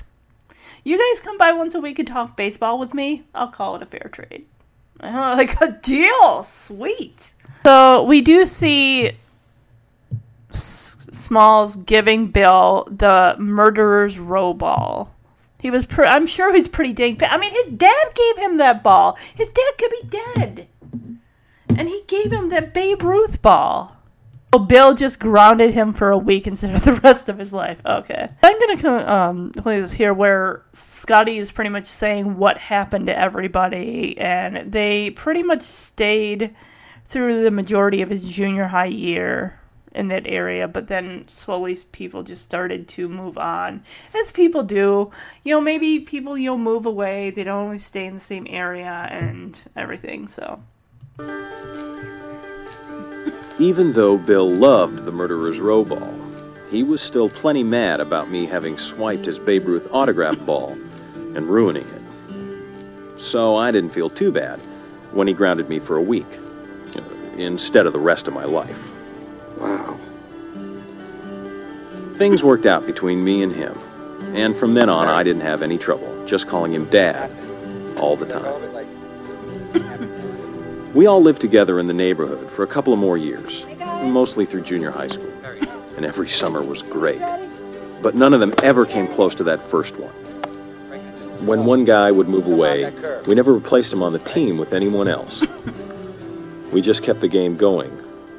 you 0.84 0.98
guys 0.98 1.22
come 1.22 1.38
by 1.38 1.52
once 1.52 1.74
a 1.74 1.80
week 1.80 1.98
and 1.98 2.06
talk 2.06 2.36
baseball 2.36 2.78
with 2.78 2.92
me. 2.92 3.24
I'll 3.34 3.48
call 3.48 3.76
it 3.76 3.82
a 3.82 3.86
fair 3.86 4.10
trade. 4.12 4.46
Like 5.02 5.60
a 5.60 5.72
deal, 5.82 6.42
sweet. 6.42 7.32
So 7.64 8.04
we 8.04 8.20
do 8.20 8.44
see 8.46 9.12
Smalls 10.54 11.76
giving 11.76 12.28
Bill 12.28 12.86
the 12.90 13.36
murderer's 13.38 14.18
row 14.18 14.52
ball. 14.54 15.14
He 15.60 15.70
was, 15.70 15.86
pre- 15.86 16.04
I'm 16.04 16.26
sure 16.26 16.54
he's 16.54 16.68
pretty 16.68 16.92
dang. 16.92 17.18
I 17.22 17.38
mean, 17.38 17.52
his 17.52 17.70
dad 17.70 18.08
gave 18.14 18.38
him 18.38 18.58
that 18.58 18.82
ball. 18.82 19.16
His 19.34 19.48
dad 19.48 19.72
could 19.78 19.90
be 19.90 20.08
dead, 20.08 20.68
and 21.70 21.88
he 21.88 22.02
gave 22.06 22.30
him 22.30 22.50
that 22.50 22.74
Babe 22.74 23.02
Ruth 23.02 23.40
ball. 23.40 23.96
So 24.54 24.60
Bill 24.60 24.94
just 24.94 25.18
grounded 25.18 25.74
him 25.74 25.92
for 25.92 26.10
a 26.10 26.18
week 26.18 26.46
instead 26.46 26.76
of 26.76 26.84
the 26.84 26.94
rest 26.94 27.28
of 27.28 27.38
his 27.38 27.52
life. 27.52 27.80
Okay, 27.84 28.28
I'm 28.40 28.58
gonna 28.60 29.10
um 29.10 29.52
this 29.64 29.90
here 29.90 30.14
where 30.14 30.62
Scotty 30.72 31.38
is 31.38 31.50
pretty 31.50 31.70
much 31.70 31.86
saying 31.86 32.36
what 32.36 32.56
happened 32.58 33.08
to 33.08 33.18
everybody, 33.18 34.16
and 34.16 34.70
they 34.70 35.10
pretty 35.10 35.42
much 35.42 35.62
stayed 35.62 36.54
through 37.06 37.42
the 37.42 37.50
majority 37.50 38.00
of 38.02 38.10
his 38.10 38.24
junior 38.24 38.68
high 38.68 38.84
year 38.84 39.58
in 39.94 40.08
that 40.08 40.26
area, 40.26 40.66
but 40.68 40.88
then 40.88 41.26
slowly 41.28 41.76
people 41.92 42.22
just 42.22 42.42
started 42.42 42.88
to 42.88 43.08
move 43.08 43.38
on, 43.38 43.82
as 44.14 44.30
people 44.32 44.62
do. 44.62 45.10
You 45.42 45.54
know, 45.54 45.60
maybe 45.60 46.00
people 46.00 46.36
you 46.36 46.50
know 46.50 46.58
move 46.58 46.86
away; 46.86 47.30
they 47.30 47.44
don't 47.44 47.64
always 47.64 47.84
stay 47.84 48.06
in 48.06 48.14
the 48.14 48.20
same 48.20 48.46
area 48.48 49.08
and 49.10 49.58
everything. 49.76 50.28
So 50.28 50.62
Even 53.58 53.92
though 53.92 54.18
Bill 54.18 54.50
loved 54.50 55.04
the 55.04 55.12
murderer's 55.12 55.60
row 55.60 55.84
ball, 55.84 56.14
he 56.70 56.82
was 56.82 57.00
still 57.00 57.28
plenty 57.28 57.62
mad 57.62 58.00
about 58.00 58.30
me 58.30 58.46
having 58.46 58.78
swiped 58.78 59.26
his 59.26 59.38
Babe 59.38 59.66
Ruth 59.66 59.86
autograph 59.92 60.44
ball 60.46 60.72
and 61.34 61.48
ruining 61.48 61.86
it. 61.86 63.20
So 63.20 63.56
I 63.56 63.70
didn't 63.70 63.90
feel 63.90 64.10
too 64.10 64.32
bad 64.32 64.58
when 65.12 65.28
he 65.28 65.34
grounded 65.34 65.68
me 65.68 65.78
for 65.78 65.96
a 65.96 66.02
week, 66.02 66.26
uh, 66.96 67.00
instead 67.36 67.86
of 67.86 67.92
the 67.92 68.00
rest 68.00 68.26
of 68.26 68.34
my 68.34 68.44
life. 68.44 68.90
Wow. 69.58 69.98
Things 72.14 72.44
worked 72.44 72.66
out 72.66 72.86
between 72.86 73.24
me 73.24 73.42
and 73.42 73.52
him, 73.52 73.78
and 74.34 74.56
from 74.56 74.74
then 74.74 74.88
on 74.88 75.08
I 75.08 75.22
didn't 75.22 75.42
have 75.42 75.62
any 75.62 75.78
trouble 75.78 76.14
just 76.26 76.48
calling 76.48 76.72
him 76.72 76.86
Dad 76.86 77.30
all 77.98 78.16
the 78.16 78.26
time. 78.26 78.62
We 80.94 81.06
all 81.06 81.20
lived 81.20 81.40
together 81.40 81.80
in 81.80 81.88
the 81.88 81.92
neighborhood 81.92 82.48
for 82.50 82.62
a 82.62 82.68
couple 82.68 82.92
of 82.92 82.98
more 82.98 83.18
years, 83.18 83.66
mostly 84.04 84.46
through 84.46 84.62
junior 84.62 84.92
high 84.92 85.08
school, 85.08 85.32
and 85.96 86.04
every 86.04 86.28
summer 86.28 86.62
was 86.62 86.82
great. 86.82 87.22
But 88.00 88.14
none 88.14 88.32
of 88.32 88.40
them 88.40 88.54
ever 88.62 88.86
came 88.86 89.08
close 89.08 89.34
to 89.36 89.44
that 89.44 89.60
first 89.60 89.96
one. 89.96 90.12
When 91.46 91.64
one 91.64 91.84
guy 91.84 92.12
would 92.12 92.28
move 92.28 92.46
away, 92.46 92.92
we 93.26 93.34
never 93.34 93.52
replaced 93.52 93.92
him 93.92 94.02
on 94.02 94.12
the 94.12 94.18
team 94.20 94.56
with 94.56 94.72
anyone 94.72 95.08
else. 95.08 95.44
We 96.72 96.80
just 96.80 97.02
kept 97.02 97.20
the 97.20 97.28
game 97.28 97.56
going, 97.56 97.90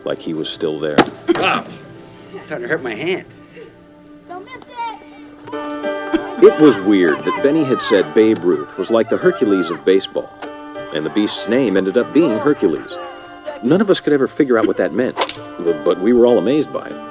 like 0.05 0.19
he 0.19 0.33
was 0.33 0.49
still 0.49 0.79
there. 0.79 0.97
Wow. 1.29 1.65
Starting 2.43 2.67
to 2.67 2.73
hurt 2.73 2.83
my 2.83 2.95
hand. 2.95 3.25
Don't 4.27 4.45
miss 4.45 4.63
it. 4.63 6.43
It 6.43 6.61
was 6.61 6.77
weird 6.79 7.17
that 7.19 7.43
Benny 7.43 7.63
had 7.63 7.81
said 7.81 8.13
Babe 8.13 8.39
Ruth 8.39 8.77
was 8.77 8.91
like 8.91 9.09
the 9.09 9.17
Hercules 9.17 9.71
of 9.71 9.83
baseball, 9.83 10.29
and 10.93 11.05
the 11.05 11.09
beast's 11.09 11.47
name 11.47 11.75
ended 11.75 11.97
up 11.97 12.13
being 12.13 12.37
Hercules. 12.39 12.97
None 13.63 13.81
of 13.81 13.89
us 13.89 13.99
could 13.99 14.13
ever 14.13 14.27
figure 14.27 14.57
out 14.57 14.67
what 14.67 14.77
that 14.77 14.93
meant, 14.93 15.15
but 15.59 15.83
but 15.83 15.99
we 15.99 16.13
were 16.13 16.25
all 16.25 16.37
amazed 16.37 16.71
by 16.71 16.87
it. 16.87 17.05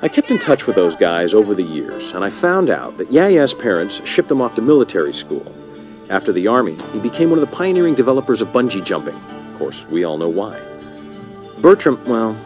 I 0.00 0.08
kept 0.08 0.30
in 0.30 0.38
touch 0.38 0.66
with 0.66 0.76
those 0.76 0.94
guys 0.94 1.34
over 1.34 1.54
the 1.54 1.62
years, 1.64 2.12
and 2.12 2.24
I 2.24 2.30
found 2.30 2.70
out 2.70 2.98
that 2.98 3.10
Yeah-Yeah's 3.10 3.52
parents 3.52 4.00
shipped 4.08 4.30
him 4.30 4.40
off 4.40 4.54
to 4.54 4.62
military 4.62 5.12
school. 5.12 5.52
After 6.08 6.32
the 6.32 6.46
Army, 6.46 6.76
he 6.92 7.00
became 7.00 7.30
one 7.30 7.38
of 7.40 7.50
the 7.50 7.54
pioneering 7.54 7.96
developers 7.96 8.40
of 8.40 8.48
bungee 8.48 8.84
jumping. 8.84 9.16
Of 9.16 9.58
course, 9.58 9.84
we 9.86 10.04
all 10.04 10.16
know 10.16 10.28
why. 10.28 10.58
Bertram, 11.60 12.02
well, 12.06 12.36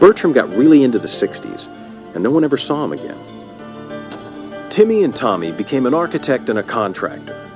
Bertram 0.00 0.32
got 0.32 0.48
really 0.50 0.82
into 0.82 0.98
the 0.98 1.06
60s, 1.06 1.68
and 2.14 2.22
no 2.22 2.30
one 2.30 2.42
ever 2.42 2.56
saw 2.56 2.84
him 2.84 2.92
again. 2.92 3.18
Timmy 4.70 5.04
and 5.04 5.14
Tommy 5.14 5.52
became 5.52 5.86
an 5.86 5.94
architect 5.94 6.48
and 6.48 6.58
a 6.58 6.62
contractor. 6.62 7.48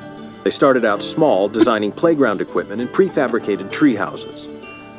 They 0.45 0.51
started 0.51 0.85
out 0.85 1.03
small, 1.03 1.49
designing 1.49 1.91
playground 1.91 2.41
equipment 2.41 2.81
and 2.81 2.91
prefabricated 2.91 3.73
tree 3.73 3.95
houses. 3.95 4.47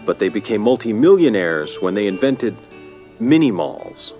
But 0.05 0.19
they 0.19 0.29
became 0.29 0.61
multimillionaires 0.61 1.81
when 1.81 1.93
they 1.93 2.07
invented 2.07 2.57
mini 3.19 3.51
malls. 3.51 4.13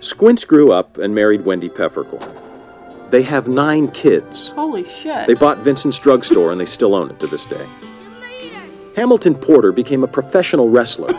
Squints 0.00 0.44
grew 0.44 0.72
up 0.72 0.98
and 0.98 1.14
married 1.14 1.44
Wendy 1.44 1.68
Peppercorn. 1.68 2.34
They 3.10 3.22
have 3.22 3.48
nine 3.48 3.90
kids. 3.92 4.52
holy 4.52 4.84
shit! 4.88 5.26
They 5.26 5.34
bought 5.34 5.58
Vincent's 5.58 5.98
drugstore 5.98 6.52
and 6.52 6.60
they 6.60 6.66
still 6.66 6.94
own 6.94 7.10
it 7.10 7.20
to 7.20 7.26
this 7.26 7.44
day. 7.44 7.66
Hamilton 8.96 9.34
Porter 9.34 9.72
became 9.72 10.02
a 10.02 10.08
professional 10.08 10.68
wrestler. 10.68 11.12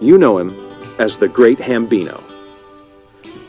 You 0.00 0.18
know 0.18 0.38
him 0.38 0.50
as 0.98 1.18
the 1.18 1.28
Great 1.28 1.58
Hambino. 1.58 2.22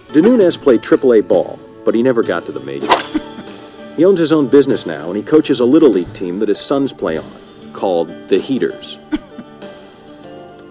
DeNunez 0.10 0.58
played 0.58 0.82
AAA 0.82 1.28
ball, 1.28 1.60
but 1.86 1.94
he 1.96 2.04
never 2.04 2.24
got 2.24 2.46
to 2.46 2.52
the 2.52 2.60
majors. 2.60 3.96
He 3.96 4.06
owns 4.06 4.20
his 4.20 4.32
own 4.32 4.48
business 4.48 4.86
now 4.86 5.08
and 5.08 5.18
he 5.18 5.24
coaches 5.24 5.60
a 5.60 5.66
little 5.66 5.90
league 5.90 6.14
team 6.14 6.40
that 6.40 6.50
his 6.50 6.60
sons 6.60 6.94
play 6.94 7.18
on, 7.18 7.26
called 7.74 8.08
the 8.30 8.40
Heaters. 8.40 8.98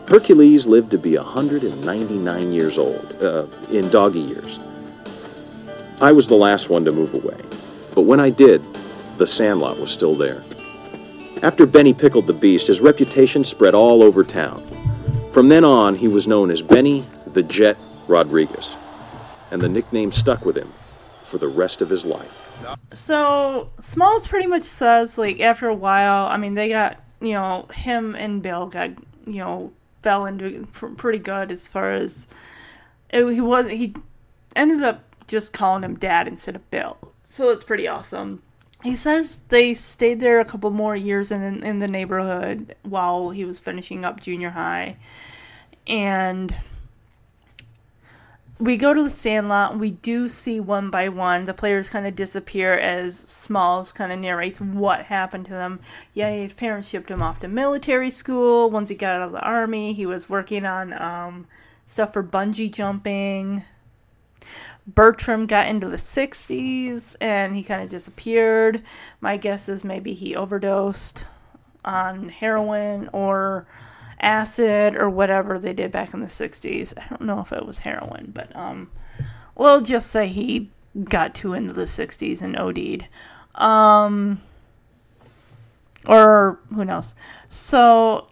Hercules 0.08 0.66
lived 0.66 0.90
to 0.92 0.98
be 0.98 1.16
199 1.16 2.52
years 2.52 2.78
old, 2.78 3.22
uh, 3.22 3.46
in 3.70 3.90
doggy 3.90 4.20
years. 4.20 4.58
I 6.00 6.12
was 6.12 6.28
the 6.28 6.34
last 6.34 6.70
one 6.70 6.84
to 6.86 6.92
move 6.92 7.12
away, 7.12 7.36
but 7.94 8.02
when 8.02 8.18
I 8.18 8.30
did, 8.30 8.62
the 9.18 9.26
Sandlot 9.26 9.78
was 9.78 9.90
still 9.90 10.14
there. 10.14 10.42
After 11.42 11.66
Benny 11.66 11.94
pickled 11.94 12.26
the 12.26 12.32
beast, 12.32 12.66
his 12.66 12.80
reputation 12.80 13.44
spread 13.44 13.74
all 13.74 14.02
over 14.02 14.24
town. 14.24 14.60
From 15.30 15.48
then 15.48 15.64
on, 15.64 15.94
he 15.94 16.08
was 16.08 16.26
known 16.26 16.50
as 16.50 16.62
Benny 16.62 17.04
the 17.26 17.42
Jet 17.44 17.78
Rodriguez, 18.08 18.76
and 19.50 19.62
the 19.62 19.68
nickname 19.68 20.10
stuck 20.10 20.44
with 20.44 20.56
him 20.56 20.72
for 21.22 21.38
the 21.38 21.46
rest 21.46 21.80
of 21.80 21.90
his 21.90 22.04
life. 22.04 22.50
So 22.92 23.70
Smalls 23.78 24.26
pretty 24.26 24.48
much 24.48 24.64
says 24.64 25.16
like 25.16 25.38
after 25.40 25.68
a 25.68 25.74
while, 25.74 26.26
I 26.26 26.36
mean 26.38 26.54
they 26.54 26.70
got 26.70 27.00
you 27.20 27.32
know 27.32 27.68
him 27.72 28.16
and 28.16 28.42
Bill 28.42 28.66
got 28.66 28.90
you 29.26 29.38
know 29.38 29.72
fell 30.02 30.26
into 30.26 30.66
pretty 30.72 31.18
good 31.18 31.52
as 31.52 31.68
far 31.68 31.92
as 31.92 32.26
it, 33.10 33.24
he 33.32 33.40
was 33.40 33.70
he 33.70 33.94
ended 34.56 34.82
up 34.82 35.04
just 35.28 35.52
calling 35.52 35.84
him 35.84 35.96
Dad 35.96 36.26
instead 36.26 36.56
of 36.56 36.68
Bill, 36.70 36.96
so 37.24 37.50
it's 37.50 37.64
pretty 37.64 37.86
awesome. 37.86 38.42
He 38.84 38.94
says 38.94 39.38
they 39.48 39.74
stayed 39.74 40.20
there 40.20 40.38
a 40.38 40.44
couple 40.44 40.70
more 40.70 40.94
years 40.94 41.30
in 41.30 41.64
in 41.64 41.80
the 41.80 41.88
neighborhood 41.88 42.76
while 42.82 43.30
he 43.30 43.44
was 43.44 43.58
finishing 43.58 44.04
up 44.04 44.20
junior 44.20 44.50
high, 44.50 44.96
and 45.86 46.54
we 48.60 48.76
go 48.76 48.94
to 48.94 49.02
the 49.02 49.10
sandlot. 49.10 49.72
And 49.72 49.80
we 49.80 49.90
do 49.90 50.28
see 50.28 50.60
one 50.60 50.90
by 50.90 51.08
one. 51.08 51.44
The 51.44 51.54
players 51.54 51.88
kind 51.88 52.06
of 52.06 52.16
disappear 52.16 52.74
as 52.74 53.18
smalls 53.18 53.92
kind 53.92 54.12
of 54.12 54.18
narrates 54.18 54.60
what 54.60 55.06
happened 55.06 55.46
to 55.46 55.52
them. 55.52 55.80
Yeah 56.14 56.30
his 56.30 56.52
parents 56.52 56.88
shipped 56.88 57.10
him 57.10 57.22
off 57.22 57.40
to 57.40 57.48
military 57.48 58.10
school. 58.10 58.70
Once 58.70 58.88
he 58.88 58.94
got 58.94 59.16
out 59.16 59.22
of 59.22 59.32
the 59.32 59.40
army 59.40 59.92
he 59.92 60.06
was 60.06 60.28
working 60.28 60.64
on 60.64 60.92
um, 60.92 61.46
stuff 61.86 62.12
for 62.12 62.22
bungee 62.22 62.72
jumping 62.72 63.64
bertram 64.94 65.46
got 65.46 65.66
into 65.66 65.88
the 65.88 65.96
60s 65.96 67.14
and 67.20 67.54
he 67.54 67.62
kind 67.62 67.82
of 67.82 67.88
disappeared 67.90 68.82
my 69.20 69.36
guess 69.36 69.68
is 69.68 69.84
maybe 69.84 70.14
he 70.14 70.34
overdosed 70.34 71.24
on 71.84 72.28
heroin 72.28 73.08
or 73.12 73.66
acid 74.20 74.96
or 74.96 75.08
whatever 75.08 75.58
they 75.58 75.72
did 75.72 75.92
back 75.92 76.12
in 76.12 76.20
the 76.20 76.26
60s. 76.26 76.92
I 76.96 77.06
don't 77.08 77.22
know 77.22 77.40
if 77.40 77.52
it 77.52 77.64
was 77.64 77.78
heroin, 77.78 78.32
but 78.34 78.54
um 78.54 78.90
we'll 79.54 79.80
just 79.80 80.10
say 80.10 80.26
he 80.26 80.70
got 81.04 81.34
too 81.34 81.54
into 81.54 81.72
the 81.72 81.82
60s 81.82 82.42
and 82.42 82.56
OD'd. 82.56 83.08
Um 83.54 84.40
or 86.06 86.58
who 86.74 86.84
knows. 86.84 87.14
So 87.48 88.28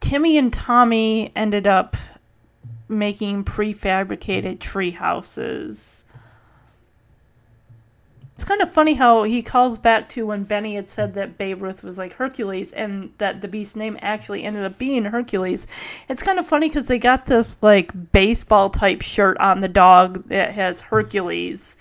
Timmy 0.00 0.38
and 0.38 0.52
Tommy 0.52 1.32
ended 1.36 1.66
up 1.66 1.96
making 2.90 3.44
prefabricated 3.44 4.58
tree 4.58 4.90
houses. 4.90 6.04
It's 8.34 8.48
kind 8.48 8.62
of 8.62 8.72
funny 8.72 8.94
how 8.94 9.24
he 9.24 9.42
calls 9.42 9.76
back 9.76 10.08
to 10.10 10.24
when 10.24 10.44
Benny 10.44 10.74
had 10.74 10.88
said 10.88 11.12
that 11.12 11.36
Babe 11.36 11.60
Ruth 11.60 11.84
was 11.84 11.98
like 11.98 12.14
Hercules 12.14 12.72
and 12.72 13.12
that 13.18 13.42
the 13.42 13.48
beast's 13.48 13.76
name 13.76 13.98
actually 14.00 14.44
ended 14.44 14.64
up 14.64 14.78
being 14.78 15.04
Hercules. 15.04 15.66
It's 16.08 16.22
kind 16.22 16.38
of 16.38 16.46
funny 16.46 16.68
because 16.68 16.88
they 16.88 16.98
got 16.98 17.26
this 17.26 17.62
like 17.62 18.12
baseball 18.12 18.70
type 18.70 19.02
shirt 19.02 19.36
on 19.36 19.60
the 19.60 19.68
dog 19.68 20.26
that 20.28 20.52
has 20.52 20.80
Hercules 20.80 21.76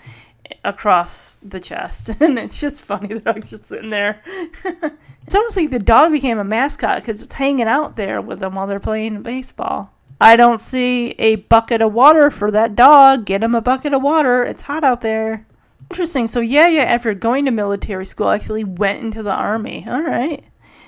across 0.66 1.40
the 1.42 1.62
chest. 1.62 2.10
And 2.20 2.38
it's 2.38 2.60
just 2.60 2.82
funny. 2.82 3.20
that 3.20 3.36
I'm 3.38 3.44
just 3.44 3.68
sitting 3.68 3.90
there. 3.90 4.22
it's 4.66 5.36
almost 5.36 5.56
like 5.56 5.70
the 5.70 5.80
dog 5.80 6.12
became 6.12 6.40
a 6.40 6.44
mascot 6.44 6.98
because 6.98 7.22
it's 7.22 7.34
hanging 7.34 7.68
out 7.68 7.96
there 7.96 8.22
with 8.22 8.42
them 8.42 8.56
while 8.56 8.68
they're 8.68 8.82
playing 8.82 9.22
baseball. 9.22 9.94
I 10.22 10.36
don't 10.36 10.60
see 10.60 11.12
a 11.12 11.38
bucket 11.38 11.82
of 11.82 11.94
water 11.94 12.30
for 12.30 12.52
that 12.52 12.76
dog. 12.76 13.26
Get 13.26 13.44
him 13.44 13.56
a 13.56 13.62
bucket 13.62 13.94
of 13.94 14.02
water. 14.02 14.44
It's 14.44 14.64
hot 14.64 14.84
out 14.84 15.02
there. 15.02 15.46
Interesting. 15.90 16.28
So 16.28 16.40
yeah, 16.42 16.68
yeah. 16.68 16.84
After 16.84 17.14
going 17.14 17.46
to 17.46 17.52
military 17.52 18.06
school, 18.06 18.30
actually 18.30 18.64
went 18.64 19.00
into 19.02 19.24
the 19.24 19.34
army. 19.34 19.86
All 19.88 20.02
right, 20.02 20.44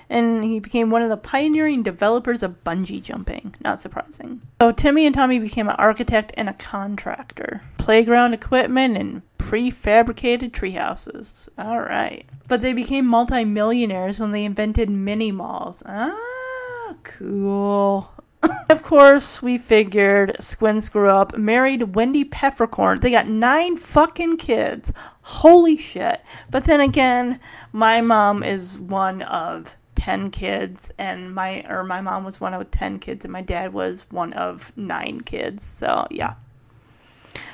and 0.10 0.44
he 0.44 0.60
became 0.60 0.90
one 0.90 1.02
of 1.02 1.10
the 1.10 1.18
pioneering 1.18 1.82
developers 1.82 2.44
of 2.44 2.64
bungee 2.64 3.02
jumping. 3.02 3.56
Not 3.64 3.82
surprising. 3.82 4.42
So 4.62 4.72
Timmy 4.72 5.06
and 5.06 5.16
Tommy 5.16 5.40
became 5.40 5.70
an 5.70 5.76
architect 5.78 6.34
and 6.36 6.50
a 6.50 6.54
contractor. 6.54 7.62
Playground 7.78 8.34
equipment 8.34 8.98
and 8.98 9.22
prefabricated 9.40 10.54
tree 10.54 10.72
houses. 10.72 11.50
All 11.58 11.80
right, 11.80 12.26
but 12.48 12.62
they 12.62 12.74
became 12.74 13.06
multimillionaires 13.08 14.20
when 14.20 14.32
they 14.32 14.44
invented 14.44 14.90
mini 14.90 15.32
malls. 15.32 15.82
Ah, 15.86 16.96
cool. 17.04 18.12
of 18.70 18.84
course, 18.84 19.42
we 19.42 19.58
figured 19.58 20.36
Squints 20.40 20.90
grew 20.90 21.10
up, 21.10 21.38
married 21.38 21.96
Wendy 21.96 22.24
Peppercorn. 22.24 23.00
They 23.00 23.12
got 23.12 23.28
nine 23.28 23.78
fucking 23.78 24.38
kids. 24.38 24.92
Holy 25.22 25.76
shit. 25.76 26.22
But 26.50 26.66
then 26.66 26.82
again, 26.82 27.40
my 27.72 28.02
mom 28.02 28.44
is 28.44 28.78
one 28.78 29.22
of 29.24 29.76
10 29.96 30.32
kids 30.32 30.92
and 30.98 31.34
my 31.36 31.64
or 31.70 31.84
my 31.84 32.02
mom 32.02 32.24
was 32.24 32.42
one 32.42 32.56
of 32.56 32.72
10 32.72 32.98
kids 33.00 33.24
and 33.24 33.32
my 33.32 33.42
dad 33.42 33.72
was 33.72 34.10
one 34.10 34.34
of 34.34 34.76
9 34.76 35.22
kids. 35.22 35.64
So, 35.64 36.08
yeah. 36.10 36.34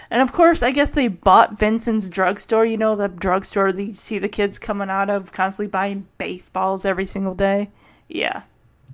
And 0.10 0.22
of 0.22 0.32
course, 0.32 0.64
I 0.64 0.72
guess 0.72 0.92
they 0.92 1.10
bought 1.10 1.60
Vincent's 1.60 2.10
drugstore. 2.10 2.66
You 2.66 2.78
know, 2.78 2.96
the 2.96 3.10
drugstore 3.10 3.74
that 3.74 3.84
you 3.84 3.94
see 3.94 4.20
the 4.20 4.30
kids 4.30 4.58
coming 4.58 4.90
out 4.90 5.10
of, 5.10 5.34
constantly 5.34 5.70
buying 5.70 6.08
baseballs 6.18 6.86
every 6.86 7.06
single 7.06 7.36
day. 7.36 7.70
Yeah. 8.08 8.44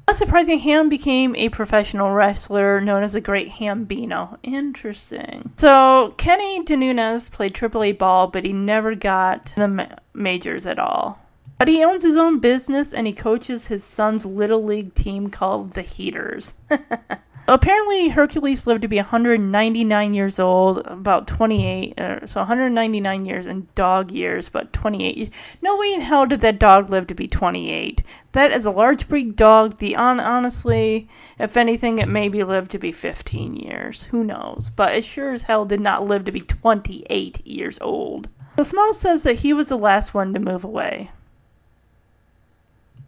Not 0.08 0.18
surprising, 0.18 0.60
Ham 0.60 0.90
became 0.90 1.36
a 1.36 1.50
professional 1.50 2.12
wrestler 2.12 2.82
known 2.82 3.04
as 3.04 3.14
the 3.14 3.22
Great 3.22 3.50
Hambino. 3.50 4.38
Interesting. 4.44 5.52
So, 5.58 6.14
Kenny 6.18 6.64
DeNunez 6.64 7.32
played 7.32 7.54
AAA 7.54 7.98
ball, 7.98 8.28
but 8.28 8.46
he 8.46 8.54
never 8.54 8.96
got 8.96 9.54
the 9.56 9.68
ma- 9.68 9.88
majors 10.14 10.66
at 10.66 10.78
all. 10.78 11.20
But 11.58 11.68
he 11.70 11.84
owns 11.84 12.04
his 12.04 12.18
own 12.18 12.40
business 12.40 12.94
and 12.94 13.08
he 13.08 13.14
coaches 13.14 13.68
his 13.68 13.84
son's 13.84 14.26
little 14.26 14.64
league 14.64 14.94
team 14.94 15.30
called 15.30 15.74
the 15.74 15.82
Heaters. 15.82 16.54
Apparently, 17.46 18.08
Hercules 18.08 18.66
lived 18.66 18.84
to 18.84 18.88
be 18.88 18.96
199 18.96 20.14
years 20.14 20.40
old, 20.40 20.78
about 20.86 21.28
28, 21.28 22.00
uh, 22.00 22.26
so 22.26 22.40
199 22.40 23.26
years 23.26 23.48
in 23.48 23.68
dog 23.76 24.12
years, 24.12 24.48
but 24.48 24.72
28. 24.72 25.30
No 25.62 25.78
way 25.78 25.94
in 25.94 26.00
hell 26.00 26.26
did 26.26 26.40
that 26.40 26.58
dog 26.58 26.90
live 26.90 27.06
to 27.08 27.14
be 27.14 27.28
28. 27.28 28.02
That 28.32 28.54
is 28.54 28.64
a 28.64 28.72
large 28.72 29.10
breed 29.10 29.36
dog. 29.36 29.80
The 29.80 29.98
on 29.98 30.22
honestly, 30.22 31.10
if 31.38 31.58
anything, 31.58 32.00
it 32.00 32.08
maybe 32.08 32.46
lived 32.46 32.72
to 32.72 32.80
be 32.80 32.94
15 32.94 33.58
years. 33.58 34.06
Who 34.06 34.24
knows? 34.24 34.72
But 34.74 34.96
it 34.96 35.04
sure 35.04 35.34
as 35.34 35.44
hell 35.44 35.66
did 35.66 35.82
not 35.82 36.08
live 36.08 36.24
to 36.26 36.32
be 36.32 36.40
28 36.40 37.46
years 37.46 37.78
old. 37.82 38.30
So 38.56 38.64
Small 38.64 38.94
says 38.94 39.24
that 39.24 39.40
he 39.40 39.52
was 39.52 39.68
the 39.68 39.78
last 39.78 40.14
one 40.14 40.34
to 40.34 40.40
move 40.40 40.64
away. 40.64 41.12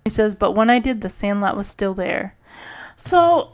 He 0.04 0.10
says, 0.10 0.36
but 0.36 0.52
when 0.52 0.70
I 0.70 0.80
did, 0.80 1.00
the 1.00 1.10
Sandlot 1.10 1.56
was 1.56 1.68
still 1.68 1.94
there. 1.94 2.36
So 2.98 3.52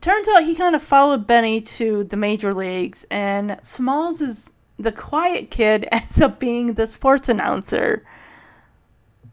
turns 0.00 0.28
out 0.28 0.44
he 0.44 0.54
kind 0.54 0.74
of 0.74 0.82
followed 0.82 1.26
Benny 1.26 1.60
to 1.60 2.04
the 2.04 2.16
major 2.16 2.52
leagues, 2.54 3.04
and 3.10 3.58
Smalls 3.62 4.20
is 4.20 4.52
the 4.78 4.92
quiet 4.92 5.50
kid 5.50 5.88
ends 5.92 6.20
up 6.20 6.38
being 6.38 6.74
the 6.74 6.86
sports 6.86 7.28
announcer. 7.28 8.04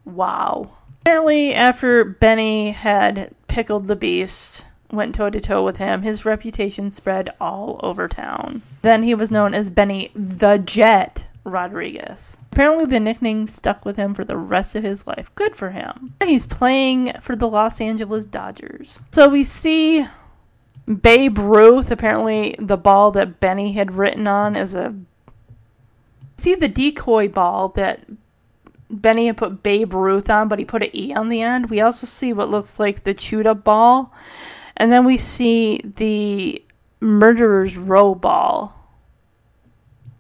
Wow. 0.06 0.78
Apparently, 1.02 1.54
after 1.54 2.06
Benny 2.06 2.72
had 2.72 3.34
pickled 3.48 3.88
the 3.88 3.96
beast, 3.96 4.64
went 4.92 5.16
toe 5.16 5.30
to 5.30 5.42
toe 5.42 5.64
with 5.64 5.78
him, 5.78 6.02
his 6.02 6.26
reputation 6.26 6.92
spread 6.92 7.30
all 7.42 7.80
over 7.84 8.08
town. 8.08 8.62
Then 8.82 9.04
he 9.04 9.16
was 9.16 9.32
known 9.32 9.54
as 9.54 9.70
Benny 9.70 10.12
the 10.16 10.60
Jet 10.60 11.26
Rodriguez. 11.44 12.38
Apparently, 12.52 12.86
the 12.86 13.00
nickname 13.00 13.48
stuck 13.48 13.84
with 13.84 13.98
him 13.98 14.14
for 14.14 14.24
the 14.24 14.38
rest 14.38 14.76
of 14.76 14.84
his 14.84 15.06
life. 15.06 15.34
Good 15.36 15.56
for 15.56 15.72
him. 15.72 16.14
He's 16.24 16.46
playing 16.46 17.14
for 17.22 17.36
the 17.36 17.50
Los 17.50 17.82
Angeles 17.82 18.26
Dodgers. 18.26 19.00
So 19.12 19.28
we 19.28 19.44
see 19.44 20.06
Babe 20.86 21.38
Ruth, 21.38 21.92
apparently 21.92 22.56
the 22.60 22.78
ball 22.78 23.12
that 23.12 23.40
Benny 23.40 23.74
had 23.74 23.94
written 23.94 24.28
on 24.28 24.56
is 24.56 24.76
a. 24.76 24.96
See 26.38 26.56
the 26.56 26.68
decoy 26.68 27.30
ball 27.30 27.70
that 27.70 28.02
Benny 28.90 29.28
had 29.28 29.38
put 29.38 29.64
Babe 29.64 29.94
Ruth 29.94 30.30
on, 30.30 30.48
but 30.48 30.60
he 30.60 30.66
put 30.66 30.84
an 30.84 30.96
E 30.96 31.14
on 31.14 31.30
the 31.30 31.42
end. 31.42 31.70
We 31.70 31.80
also 31.80 32.06
see 32.06 32.34
what 32.34 32.50
looks 32.50 32.80
like 32.80 33.04
the 33.04 33.14
chewed 33.14 33.48
up 33.48 33.64
ball. 33.64 34.14
And 34.76 34.92
then 34.92 35.06
we 35.06 35.18
see 35.18 35.80
the 35.84 36.64
murderer's 37.00 37.78
row 37.78 38.16
ball. 38.16 38.80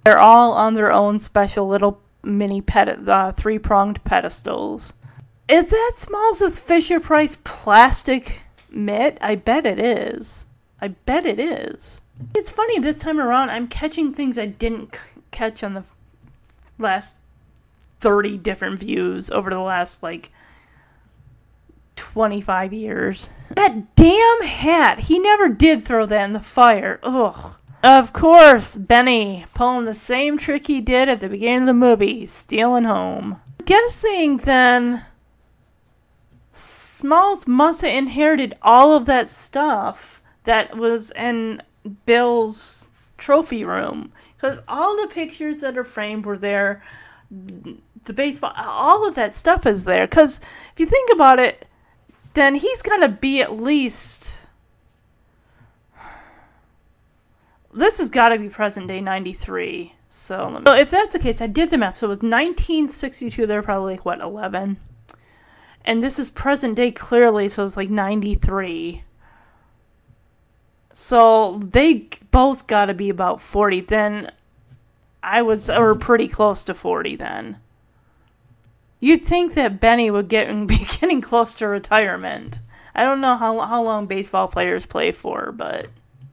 They're 0.04 0.20
all 0.20 0.54
on 0.54 0.76
their 0.76 0.92
own 0.92 1.20
special 1.20 1.68
little 1.68 2.00
mini 2.24 2.62
ped- 2.62 3.08
uh, 3.08 3.32
three 3.32 3.58
pronged 3.58 4.04
pedestals. 4.04 4.94
Is 5.48 5.70
that 5.72 5.94
Smalls' 5.96 6.60
Fisher 6.60 7.00
Price 7.00 7.38
plastic 7.44 8.44
mitt? 8.70 9.18
I 9.22 9.36
bet 9.36 9.66
it 9.66 9.80
is. 9.80 10.46
I 10.84 10.90
bet 10.90 11.26
it 11.26 11.40
is. 11.40 12.02
It's 12.36 12.52
funny 12.52 12.78
this 12.78 13.00
time 13.00 13.18
around. 13.18 13.52
I'm 13.52 13.70
catching 13.70 14.14
things 14.14 14.38
I 14.38 14.48
didn't 14.48 14.96
c- 14.96 15.22
catch 15.32 15.64
on 15.64 15.76
the 15.76 15.80
f- 15.80 15.96
last 16.78 17.16
thirty 18.02 18.38
different 18.38 18.82
views 18.82 19.32
over 19.32 19.50
the 19.50 19.62
last 19.62 20.04
like 20.04 20.30
twenty 21.96 22.42
five 22.42 22.74
years. 22.74 23.30
That 23.52 23.96
damn 23.96 24.42
hat. 24.42 25.00
He 25.00 25.20
never 25.20 25.48
did 25.48 25.86
throw 25.86 26.06
that 26.06 26.26
in 26.26 26.34
the 26.34 26.42
fire. 26.42 27.00
Ugh. 27.02 27.56
Of 27.82 28.12
course, 28.12 28.76
Benny 28.76 29.46
pulling 29.54 29.86
the 29.86 29.94
same 29.94 30.38
trick 30.38 30.68
he 30.68 30.82
did 30.82 31.08
at 31.08 31.22
the 31.22 31.30
beginning 31.30 31.62
of 31.62 31.68
the 31.68 31.74
movie, 31.74 32.26
stealing 32.26 32.84
home. 32.84 33.40
Guessing 33.64 34.36
then 34.36 35.06
Smalls 36.52 37.48
must 37.48 37.84
have 37.84 37.96
inherited 37.96 38.58
all 38.62 38.92
of 38.92 39.06
that 39.06 39.30
stuff 39.30 40.20
that 40.44 40.78
was 40.78 41.12
in 41.12 41.62
Bill's 42.06 42.88
trophy 43.18 43.64
room. 43.64 44.12
Because 44.36 44.60
all 44.68 45.00
the 45.02 45.08
pictures 45.08 45.62
that 45.62 45.78
are 45.78 45.84
framed 45.84 46.26
were 46.26 46.38
there. 46.38 46.84
The 47.30 48.14
baseball, 48.14 48.54
all 48.58 49.08
of 49.08 49.16
that 49.16 49.36
stuff 49.36 49.66
is 49.66 49.86
there. 49.86 50.08
Because 50.08 50.42
if 50.74 50.80
you 50.80 50.86
think 50.86 51.10
about 51.12 51.40
it, 51.40 51.66
then 52.34 52.56
he's 52.56 52.82
got 52.82 52.98
to 52.98 53.10
be 53.10 53.42
at 53.42 53.60
least. 53.60 54.34
This 57.74 57.98
has 57.98 58.10
got 58.10 58.30
to 58.30 58.40
be 58.40 58.50
present 58.50 58.88
day 58.88 59.02
93. 59.02 59.94
So, 60.10 60.62
so 60.64 60.74
if 60.76 60.92
that's 60.92 61.14
the 61.14 61.20
case, 61.20 61.42
I 61.42 61.48
did 61.48 61.72
the 61.72 61.78
math. 61.78 61.98
So 61.98 62.08
it 62.08 62.10
was 62.10 62.18
1962. 62.18 63.48
They're 63.48 63.64
probably 63.64 63.94
like, 63.94 64.06
what, 64.06 64.22
11? 64.22 64.78
And 65.86 66.04
this 66.04 66.20
is 66.20 66.30
present 66.30 66.76
day 66.76 66.92
clearly, 66.92 67.50
so 67.50 67.66
it's 67.66 67.76
like 67.76 67.90
93. 67.90 69.04
So 70.94 71.60
they 71.64 72.08
both 72.30 72.68
got 72.68 72.86
to 72.86 72.94
be 72.94 73.10
about 73.10 73.42
40. 73.42 73.82
Then 73.82 74.32
I 75.22 75.42
was, 75.42 75.70
or 75.70 75.96
pretty 75.96 76.28
close 76.28 76.64
to 76.66 76.74
40 76.74 77.16
then. 77.16 77.58
You'd 79.00 79.26
think 79.26 79.56
that 79.56 79.82
Benny 79.82 80.10
would 80.10 80.30
get 80.30 80.48
be 80.68 80.78
getting 80.78 81.20
close 81.20 81.56
to 81.56 81.68
retirement. 81.68 82.60
I 82.96 83.04
don't 83.04 83.20
know 83.20 83.36
how 83.36 83.60
how 83.60 83.84
long 83.84 84.06
baseball 84.06 84.48
players 84.48 84.86
play 84.86 85.12
for, 85.12 85.52
but 85.52 85.88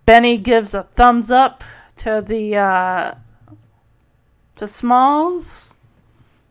Benny 0.07 0.37
gives 0.37 0.73
a 0.73 0.85
thumbs 0.85 1.33
up 1.33 1.65
to 1.97 2.23
the 2.25 2.57
uh, 2.57 3.15
to 4.57 4.69
Smalls, 4.69 5.75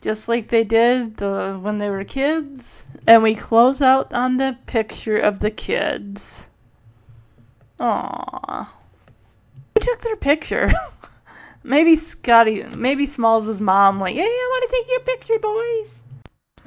just 0.01 0.27
like 0.27 0.49
they 0.49 0.65
did 0.65 1.17
the 1.17 1.57
when 1.61 1.77
they 1.77 1.89
were 1.89 2.03
kids. 2.03 2.85
And 3.07 3.23
we 3.23 3.33
close 3.33 3.81
out 3.81 4.11
on 4.13 4.35
the 4.35 4.57
picture 4.65 5.17
of 5.17 5.39
the 5.39 5.51
kids. 5.51 6.48
Aww. 7.79 8.67
Who 9.73 9.79
took 9.79 10.01
their 10.01 10.17
picture? 10.17 10.71
maybe 11.63 11.95
Scotty, 11.95 12.63
maybe 12.63 13.05
Smalls' 13.05 13.61
mom, 13.61 13.99
like, 13.99 14.15
hey, 14.15 14.23
I 14.23 14.47
want 14.51 14.69
to 14.69 14.75
take 14.75 14.89
your 14.89 14.99
picture, 15.01 15.39
boys. 15.39 16.03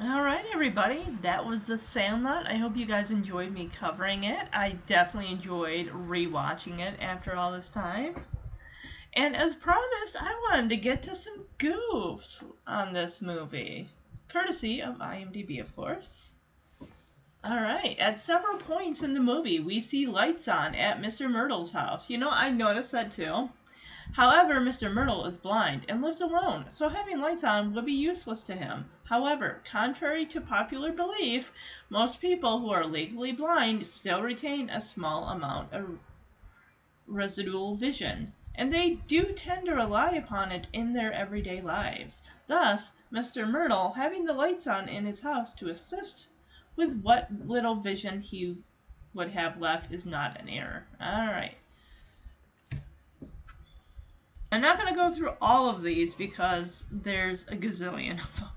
Alright, 0.01 0.45
everybody, 0.51 1.05
that 1.21 1.45
was 1.45 1.65
The 1.65 1.77
Sandlot. 1.77 2.47
I 2.47 2.55
hope 2.55 2.75
you 2.75 2.87
guys 2.87 3.11
enjoyed 3.11 3.51
me 3.51 3.69
covering 3.79 4.23
it. 4.23 4.47
I 4.51 4.71
definitely 4.87 5.31
enjoyed 5.31 5.89
rewatching 5.89 6.79
it 6.79 6.99
after 6.99 7.35
all 7.35 7.51
this 7.51 7.69
time. 7.69 8.15
And 9.13 9.35
as 9.35 9.53
promised, 9.53 10.15
I 10.19 10.33
wanted 10.49 10.69
to 10.69 10.77
get 10.77 11.03
to 11.03 11.15
some 11.15 11.45
goofs 11.59 12.43
on 12.65 12.91
this 12.91 13.21
movie. 13.21 13.87
Courtesy 14.29 14.81
of 14.81 14.95
IMDb, 14.95 15.61
of 15.61 15.75
course. 15.75 16.33
Alright, 17.45 17.99
at 17.99 18.17
several 18.17 18.57
points 18.57 19.03
in 19.03 19.13
the 19.13 19.19
movie, 19.19 19.59
we 19.59 19.81
see 19.81 20.07
lights 20.07 20.47
on 20.47 20.75
at 20.75 21.01
Mr. 21.01 21.29
Mertle's 21.29 21.73
house. 21.73 22.09
You 22.09 22.17
know, 22.17 22.29
I 22.29 22.49
noticed 22.49 22.93
that 22.93 23.11
too. 23.11 23.49
However, 24.13 24.61
Mr. 24.61 24.89
Mertle 24.89 25.25
is 25.25 25.35
blind 25.37 25.85
and 25.89 26.01
lives 26.01 26.21
alone, 26.21 26.67
so 26.69 26.87
having 26.87 27.19
lights 27.19 27.43
on 27.43 27.73
would 27.73 27.85
be 27.85 27.91
useless 27.91 28.43
to 28.43 28.55
him. 28.55 28.89
However, 29.03 29.61
contrary 29.65 30.25
to 30.27 30.39
popular 30.39 30.93
belief, 30.93 31.51
most 31.89 32.21
people 32.21 32.59
who 32.59 32.69
are 32.69 32.85
legally 32.85 33.33
blind 33.33 33.87
still 33.87 34.21
retain 34.21 34.69
a 34.69 34.79
small 34.79 35.27
amount 35.27 35.73
of 35.73 35.99
residual 37.07 37.75
vision, 37.75 38.31
and 38.55 38.71
they 38.71 38.91
do 39.07 39.33
tend 39.33 39.65
to 39.65 39.75
rely 39.75 40.11
upon 40.11 40.53
it 40.53 40.67
in 40.71 40.93
their 40.93 41.11
everyday 41.11 41.59
lives. 41.59 42.21
Thus, 42.47 42.93
Mr. 43.11 43.45
Mertle 43.45 43.95
having 43.95 44.23
the 44.23 44.33
lights 44.33 44.65
on 44.65 44.87
in 44.87 45.05
his 45.05 45.19
house 45.19 45.53
to 45.55 45.67
assist 45.67 46.29
with 46.75 47.01
what 47.01 47.27
little 47.45 47.75
vision 47.75 48.21
he 48.21 48.57
would 49.13 49.29
have 49.29 49.59
left 49.59 49.91
is 49.91 50.05
not 50.05 50.39
an 50.39 50.49
error. 50.49 50.85
Alright. 51.01 51.55
I'm 54.51 54.61
not 54.61 54.79
going 54.79 54.93
to 54.93 54.99
go 54.99 55.11
through 55.11 55.33
all 55.41 55.69
of 55.69 55.81
these 55.81 56.13
because 56.13 56.85
there's 56.91 57.43
a 57.47 57.55
gazillion 57.55 58.23
of 58.23 58.39
them. 58.39 58.49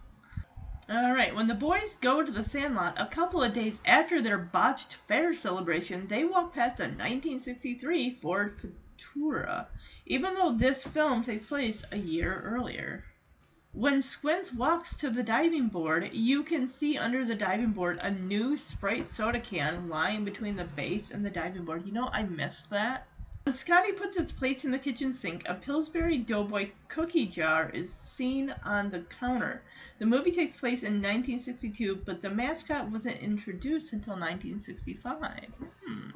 Alright, 0.89 1.35
when 1.35 1.49
the 1.49 1.55
boys 1.55 1.97
go 1.97 2.23
to 2.23 2.31
the 2.31 2.45
Sandlot 2.45 2.95
a 2.97 3.07
couple 3.07 3.43
of 3.43 3.53
days 3.53 3.81
after 3.85 4.23
their 4.23 4.39
botched 4.39 4.95
fair 5.09 5.35
celebration, 5.35 6.07
they 6.07 6.25
walk 6.25 6.55
past 6.55 6.81
a 6.81 6.85
1963 6.85 8.11
Ford 8.15 8.57
Futura, 8.59 9.67
even 10.07 10.35
though 10.35 10.53
this 10.53 10.85
film 10.85 11.23
takes 11.23 11.45
place 11.45 11.85
a 11.91 11.97
year 11.97 12.41
earlier. 12.45 13.05
When 13.77 14.01
Squints 14.01 14.55
walks 14.55 14.97
to 14.97 15.11
the 15.11 15.23
diving 15.23 15.69
board, 15.69 16.09
you 16.15 16.45
can 16.45 16.67
see 16.67 16.97
under 16.97 17.27
the 17.27 17.35
diving 17.35 17.73
board 17.73 17.99
a 18.01 18.11
new 18.11 18.57
Sprite 18.57 19.07
soda 19.07 19.39
can 19.39 19.91
lying 19.91 20.25
between 20.25 20.57
the 20.57 20.65
base 20.65 21.11
and 21.11 21.23
the 21.23 21.29
diving 21.29 21.67
board. 21.67 21.85
You 21.85 21.93
know, 21.93 22.09
I 22.09 22.23
missed 22.23 22.71
that. 22.71 23.07
When 23.45 23.55
Scotty 23.55 23.93
puts 23.93 24.17
its 24.17 24.33
plates 24.33 24.65
in 24.65 24.71
the 24.71 24.79
kitchen 24.79 25.13
sink, 25.13 25.43
a 25.47 25.53
Pillsbury 25.53 26.17
Doughboy 26.17 26.71
cookie 26.89 27.27
jar 27.27 27.69
is 27.69 27.93
seen 27.93 28.55
on 28.65 28.89
the 28.89 29.01
counter. 29.21 29.61
The 29.99 30.07
movie 30.07 30.33
takes 30.33 30.57
place 30.57 30.83
in 30.83 30.95
1962, 31.03 31.97
but 31.97 32.23
the 32.23 32.31
mascot 32.31 32.91
wasn't 32.91 33.19
introduced 33.19 33.93
until 33.93 34.15
1965. 34.15 35.53
Hmm. 35.87 36.11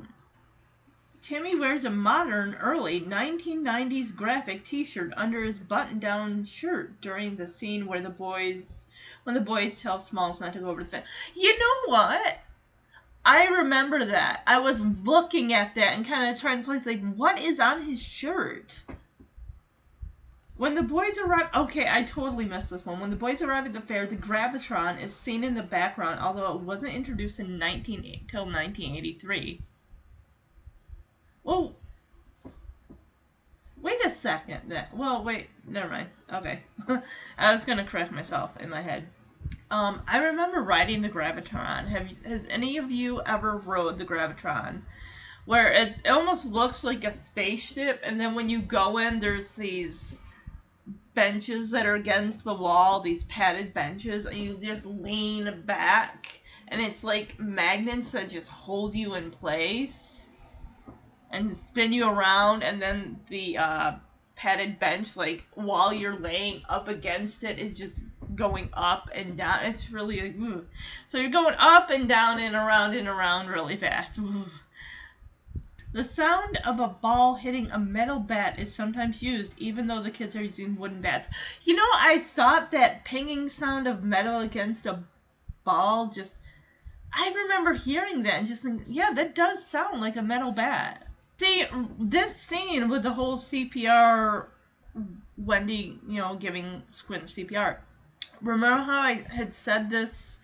Timmy 1.23 1.55
wears 1.55 1.85
a 1.85 1.91
modern, 1.91 2.55
early 2.55 3.01
1990s 3.03 4.17
graphic 4.17 4.65
T-shirt 4.65 5.13
under 5.17 5.45
his 5.45 5.59
button-down 5.59 6.47
shirt 6.47 6.99
during 7.03 7.37
the 7.37 7.47
scene 7.47 7.87
where 7.87 8.01
the 8.01 8.09
boys, 8.09 8.87
when 9.25 9.35
the 9.35 9.41
boys 9.41 9.77
tell 9.77 10.01
Smalls 10.01 10.41
not 10.41 10.55
to 10.55 10.61
go 10.61 10.71
over 10.71 10.83
the 10.83 10.89
fence. 10.89 11.07
You 11.35 11.59
know 11.59 11.93
what? 11.93 12.39
I 13.25 13.47
remember 13.49 14.07
that. 14.07 14.43
I 14.47 14.61
was 14.61 14.81
looking 14.81 15.53
at 15.53 15.75
that 15.75 15.93
and 15.93 16.07
kind 16.07 16.35
of 16.35 16.41
trying 16.41 16.61
to 16.61 16.65
place 16.65 16.87
like, 16.87 17.15
what 17.15 17.39
is 17.39 17.61
on 17.61 17.83
his 17.83 18.01
shirt? 18.01 18.81
When 20.57 20.75
the 20.75 20.83
boys 20.83 21.19
arrive, 21.19 21.49
okay, 21.55 21.87
I 21.89 22.03
totally 22.03 22.47
missed 22.47 22.71
this 22.71 22.85
one. 22.85 22.99
When 22.99 23.11
the 23.11 23.17
boys 23.17 23.43
arrive 23.43 23.67
at 23.67 23.73
the 23.73 23.81
fair, 23.81 24.07
the 24.07 24.17
Gravitron 24.17 25.03
is 25.03 25.15
seen 25.15 25.45
in 25.45 25.55
the 25.55 25.63
background, 25.63 26.21
although 26.21 26.55
it 26.55 26.61
wasn't 26.61 26.95
introduced 26.95 27.41
in 27.41 27.59
19 27.59 28.27
till 28.29 28.45
1983. 28.45 29.61
Well, 31.43 31.75
wait 33.81 34.05
a 34.05 34.17
second. 34.17 34.61
Then, 34.69 34.87
well, 34.93 35.25
wait, 35.25 35.49
never 35.67 35.89
mind. 35.89 36.09
Okay, 36.33 36.61
I 37.39 37.53
was 37.53 37.65
gonna 37.65 37.85
correct 37.85 38.13
myself 38.13 38.51
in 38.59 38.69
my 38.69 38.83
head. 38.83 39.07
Um, 39.71 40.03
I 40.07 40.19
remember 40.19 40.63
riding 40.63 41.01
the 41.01 41.09
Gravitron. 41.09 41.87
Have 41.89 42.09
has 42.25 42.47
any 42.51 42.77
of 42.77 42.91
you 42.91 43.23
ever 43.23 43.57
rode 43.59 43.99
the 43.99 44.05
Gravitron? 44.05 44.83
Where 45.47 45.73
it, 45.73 45.97
it 46.05 46.11
almost 46.11 46.45
looks 46.45 46.85
like 46.85 47.05
a 47.05 47.13
spaceship, 47.13 48.01
and 48.05 48.21
then 48.21 48.35
when 48.35 48.49
you 48.49 48.61
go 48.61 48.99
in, 48.99 49.21
there's 49.21 49.57
these 49.57 50.21
benches 51.15 51.71
that 51.71 51.87
are 51.87 51.95
against 51.95 52.45
the 52.45 52.55
wall, 52.55 53.01
these 53.01 53.25
padded 53.25 53.73
benches, 53.73 54.27
and 54.27 54.37
you 54.37 54.59
just 54.59 54.85
lean 54.85 55.63
back, 55.65 56.41
and 56.69 56.81
it's 56.81 57.03
like 57.03 57.39
magnets 57.41 58.13
that 58.13 58.29
just 58.29 58.49
hold 58.49 58.95
you 58.95 59.15
in 59.15 59.31
place 59.31 60.20
and 61.31 61.57
spin 61.57 61.93
you 61.93 62.09
around, 62.09 62.63
and 62.63 62.81
then 62.83 63.21
the 63.29 63.57
uh, 63.59 63.93
padded 64.37 64.79
bench, 64.79 65.17
like 65.17 65.45
while 65.55 65.93
you're 65.93 66.19
laying 66.19 66.63
up 66.69 66.89
against 66.89 67.45
it, 67.45 67.59
is 67.59 67.77
just 67.77 68.01
going 68.35 68.71
up 68.73 69.11
and 69.15 69.37
down. 69.37 69.67
It's 69.67 69.91
really 69.91 70.21
like, 70.23 70.37
ooh. 70.37 70.67
so 71.09 71.19
you're 71.19 71.31
going 71.31 71.55
up 71.59 71.91
and 71.91 72.09
down 72.09 72.39
and 72.39 72.55
around 72.55 72.95
and 72.95 73.07
around 73.07 73.49
really 73.49 73.77
fast. 73.77 74.19
Ooh. 74.19 74.45
The 75.93 76.05
sound 76.05 76.57
of 76.65 76.79
a 76.79 76.87
ball 76.87 77.35
hitting 77.35 77.71
a 77.73 77.79
metal 77.79 78.21
bat 78.21 78.61
is 78.61 78.73
sometimes 78.73 79.21
used, 79.23 79.59
even 79.59 79.89
though 79.89 80.03
the 80.03 80.11
kids 80.11 80.37
are 80.37 80.43
using 80.43 80.77
wooden 80.77 81.01
bats. 81.01 81.27
You 81.65 81.75
know, 81.75 81.89
I 81.93 82.21
thought 82.21 82.71
that 82.71 83.05
pinging 83.05 83.49
sound 83.49 83.89
of 83.89 84.05
metal 84.05 84.41
against 84.41 84.87
a 84.87 85.03
ball 85.65 86.07
just. 86.07 86.37
I 87.13 87.33
remember 87.35 87.75
hearing 87.75 88.23
that 88.23 88.35
and 88.35 88.47
just 88.47 88.63
thinking, 88.63 88.87
yeah, 88.89 89.11
that 89.15 89.35
does 89.35 89.67
sound 89.67 90.01
like 90.01 90.15
a 90.15 90.23
metal 90.23 90.53
bat. 90.53 91.10
See, 91.41 91.65
this 91.99 92.37
scene 92.37 92.91
with 92.91 93.03
the 93.03 93.15
whole 93.15 93.39
CPR, 93.39 94.49
Wendy, 95.39 95.99
you 96.07 96.19
know, 96.19 96.37
giving 96.37 96.83
Squint 96.91 97.25
CPR. 97.25 97.79
Remember 98.43 98.83
how 98.83 99.01
I 99.01 99.25
had 99.27 99.55
said 99.55 99.89
this? 99.89 100.37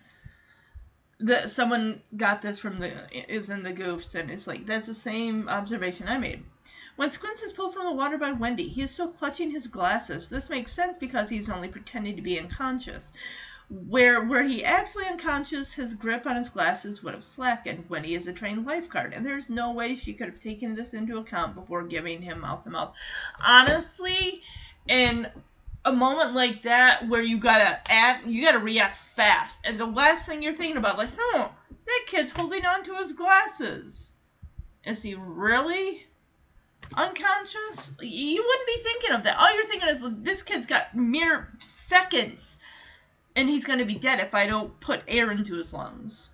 That 1.19 1.51
someone 1.51 2.01
got 2.15 2.41
this 2.41 2.57
from 2.57 2.79
the 2.79 2.91
is 3.31 3.51
in 3.51 3.61
the 3.61 3.73
goofs, 3.73 4.15
and 4.15 4.31
it's 4.31 4.47
like 4.47 4.65
that's 4.65 4.87
the 4.87 4.95
same 4.95 5.47
observation 5.47 6.07
I 6.07 6.17
made. 6.17 6.43
When 6.95 7.11
Squints 7.11 7.43
is 7.43 7.51
pulled 7.51 7.75
from 7.75 7.85
the 7.85 7.91
water 7.91 8.17
by 8.17 8.31
Wendy, 8.31 8.67
he 8.67 8.81
is 8.81 8.89
still 8.89 9.09
clutching 9.09 9.51
his 9.51 9.67
glasses. 9.67 10.29
This 10.29 10.49
makes 10.49 10.71
sense 10.71 10.97
because 10.97 11.29
he's 11.29 11.47
only 11.47 11.67
pretending 11.67 12.15
to 12.15 12.23
be 12.23 12.39
unconscious. 12.39 13.11
Where 13.69 14.23
were 14.23 14.43
he 14.43 14.63
actually 14.63 15.07
unconscious, 15.07 15.73
his 15.73 15.93
grip 15.93 16.25
on 16.25 16.37
his 16.37 16.49
glasses 16.49 17.03
would 17.03 17.13
have 17.13 17.25
slackened 17.25 17.83
when 17.89 18.05
he 18.05 18.15
is 18.15 18.25
a 18.25 18.33
trained 18.33 18.65
lifeguard, 18.65 19.13
and 19.13 19.25
there's 19.25 19.49
no 19.49 19.73
way 19.73 19.97
she 19.97 20.13
could 20.13 20.29
have 20.29 20.39
taken 20.39 20.73
this 20.73 20.93
into 20.93 21.17
account 21.17 21.53
before 21.53 21.83
giving 21.83 22.21
him 22.21 22.39
mouth 22.39 22.63
to 22.63 22.69
mouth. 22.69 22.95
Honestly, 23.43 24.41
in 24.87 25.27
a 25.83 25.91
moment 25.91 26.33
like 26.33 26.61
that 26.61 27.09
where 27.09 27.21
you 27.21 27.39
gotta 27.39 27.79
act, 27.91 28.25
you 28.25 28.41
gotta 28.41 28.59
react 28.59 28.99
fast, 28.99 29.59
and 29.65 29.77
the 29.77 29.85
last 29.85 30.25
thing 30.25 30.41
you're 30.41 30.55
thinking 30.55 30.77
about, 30.77 30.97
like, 30.97 31.11
huh, 31.17 31.49
that 31.85 32.03
kid's 32.07 32.31
holding 32.31 32.65
on 32.65 32.85
to 32.85 32.95
his 32.95 33.11
glasses. 33.11 34.13
Is 34.85 35.01
he 35.01 35.15
really 35.15 36.07
unconscious? 36.93 37.91
You 37.99 38.45
wouldn't 38.45 38.67
be 38.67 38.77
thinking 38.81 39.11
of 39.11 39.23
that. 39.23 39.37
All 39.37 39.53
you're 39.53 39.65
thinking 39.65 39.89
is, 39.89 40.05
this 40.23 40.41
kid's 40.41 40.65
got 40.65 40.95
mere 40.95 41.51
seconds 41.59 42.56
and 43.37 43.47
he's 43.47 43.65
going 43.65 43.79
to 43.79 43.85
be 43.85 43.93
dead 43.93 44.19
if 44.19 44.33
I 44.33 44.47
don't 44.47 44.77
put 44.79 45.03
air 45.07 45.31
into 45.31 45.55
his 45.55 45.71
lungs. 45.71 46.31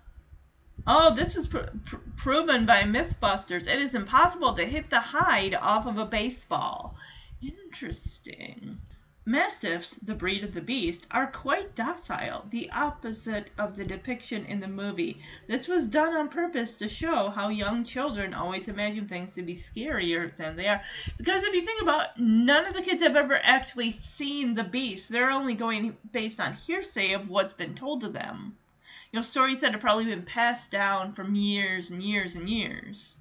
Oh, 0.86 1.14
this 1.14 1.36
is 1.36 1.46
pr- 1.46 1.58
pr- 1.84 1.96
proven 2.16 2.64
by 2.64 2.82
Mythbusters. 2.82 3.66
It 3.66 3.78
is 3.80 3.94
impossible 3.94 4.54
to 4.54 4.64
hit 4.64 4.88
the 4.88 5.00
hide 5.00 5.54
off 5.54 5.86
of 5.86 5.98
a 5.98 6.06
baseball. 6.06 6.96
Interesting. 7.42 8.78
Mastiffs, 9.26 9.94
the 9.94 10.14
breed 10.14 10.44
of 10.44 10.52
the 10.52 10.60
beast, 10.60 11.06
are 11.10 11.26
quite 11.26 11.74
docile, 11.74 12.44
the 12.50 12.70
opposite 12.70 13.50
of 13.56 13.74
the 13.74 13.84
depiction 13.84 14.44
in 14.44 14.60
the 14.60 14.68
movie. 14.68 15.18
This 15.46 15.66
was 15.66 15.86
done 15.86 16.14
on 16.14 16.28
purpose 16.28 16.76
to 16.76 16.90
show 16.90 17.30
how 17.30 17.48
young 17.48 17.84
children 17.84 18.34
always 18.34 18.68
imagine 18.68 19.08
things 19.08 19.34
to 19.34 19.42
be 19.42 19.56
scarier 19.56 20.36
than 20.36 20.56
they 20.56 20.68
are. 20.68 20.82
Because 21.16 21.42
if 21.42 21.54
you 21.54 21.64
think 21.64 21.80
about 21.80 22.08
it, 22.10 22.20
none 22.20 22.66
of 22.66 22.74
the 22.74 22.82
kids 22.82 23.00
have 23.00 23.16
ever 23.16 23.40
actually 23.42 23.92
seen 23.92 24.52
the 24.52 24.62
beast. 24.62 25.08
They're 25.08 25.30
only 25.30 25.54
going 25.54 25.96
based 26.12 26.38
on 26.38 26.52
hearsay 26.52 27.12
of 27.12 27.30
what's 27.30 27.54
been 27.54 27.74
told 27.74 28.02
to 28.02 28.10
them. 28.10 28.58
You 29.10 29.18
know, 29.18 29.22
stories 29.22 29.60
that 29.60 29.72
have 29.72 29.80
probably 29.80 30.04
been 30.04 30.24
passed 30.24 30.70
down 30.70 31.14
from 31.14 31.34
years 31.34 31.90
and 31.90 32.02
years 32.02 32.36
and 32.36 32.46
years. 32.46 33.16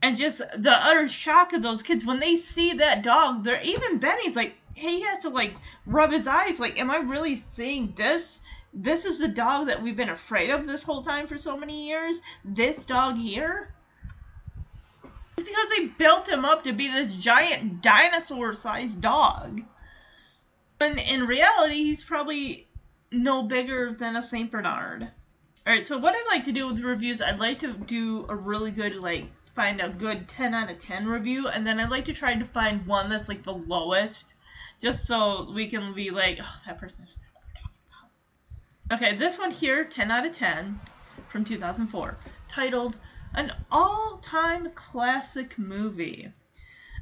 And 0.00 0.16
just 0.16 0.38
the 0.56 0.72
utter 0.72 1.08
shock 1.08 1.52
of 1.52 1.62
those 1.62 1.82
kids 1.82 2.04
when 2.04 2.20
they 2.20 2.36
see 2.36 2.74
that 2.74 3.02
dog, 3.02 3.42
they're 3.42 3.60
even 3.62 3.98
Benny's 3.98 4.36
like, 4.36 4.54
he 4.80 5.02
has 5.02 5.20
to 5.20 5.28
like 5.28 5.54
rub 5.86 6.10
his 6.10 6.26
eyes 6.26 6.58
like 6.58 6.78
am 6.78 6.90
i 6.90 6.96
really 6.96 7.36
seeing 7.36 7.92
this? 7.96 8.40
This 8.72 9.04
is 9.04 9.18
the 9.18 9.28
dog 9.28 9.66
that 9.66 9.82
we've 9.82 9.96
been 9.96 10.10
afraid 10.10 10.50
of 10.50 10.66
this 10.66 10.82
whole 10.82 11.02
time 11.02 11.26
for 11.26 11.36
so 11.36 11.56
many 11.56 11.88
years. 11.88 12.20
This 12.44 12.84
dog 12.84 13.16
here? 13.16 13.74
It's 15.36 15.48
because 15.48 15.68
they 15.70 15.86
built 15.86 16.28
him 16.28 16.44
up 16.44 16.64
to 16.64 16.72
be 16.72 16.88
this 16.88 17.12
giant 17.14 17.82
dinosaur 17.82 18.54
sized 18.54 19.00
dog. 19.00 19.62
When 20.78 20.98
in 20.98 21.26
reality 21.26 21.84
he's 21.84 22.04
probably 22.04 22.68
no 23.10 23.42
bigger 23.42 23.92
than 23.98 24.16
a 24.16 24.22
saint 24.22 24.50
bernard. 24.50 25.10
All 25.66 25.74
right 25.74 25.84
so 25.86 25.98
what 25.98 26.14
i'd 26.14 26.30
like 26.30 26.44
to 26.44 26.52
do 26.52 26.66
with 26.68 26.76
the 26.76 26.84
reviews 26.84 27.20
i'd 27.20 27.38
like 27.38 27.58
to 27.58 27.74
do 27.74 28.24
a 28.28 28.34
really 28.34 28.70
good 28.70 28.96
like 28.96 29.26
find 29.54 29.80
a 29.80 29.88
good 29.88 30.28
10 30.28 30.54
out 30.54 30.70
of 30.70 30.78
10 30.78 31.06
review, 31.06 31.48
and 31.48 31.66
then 31.66 31.80
i'd 31.80 31.90
like 31.90 32.04
to 32.06 32.12
try 32.12 32.34
to 32.34 32.44
find 32.44 32.86
one 32.86 33.10
that's 33.10 33.28
like 33.28 33.42
the 33.42 33.52
lowest, 33.52 34.34
just 34.80 35.06
so 35.06 35.50
we 35.54 35.68
can 35.68 35.94
be 35.94 36.10
like, 36.10 36.38
oh, 36.42 36.60
that 36.66 36.78
person 36.78 36.98
is. 37.02 37.18
Okay, 38.92 39.16
this 39.16 39.38
one 39.38 39.50
here, 39.50 39.84
10 39.84 40.10
out 40.10 40.26
of 40.26 40.34
10, 40.34 40.80
from 41.28 41.44
2004, 41.44 42.16
titled 42.48 42.96
An 43.34 43.52
All 43.70 44.18
Time 44.22 44.70
Classic 44.72 45.56
Movie. 45.58 46.32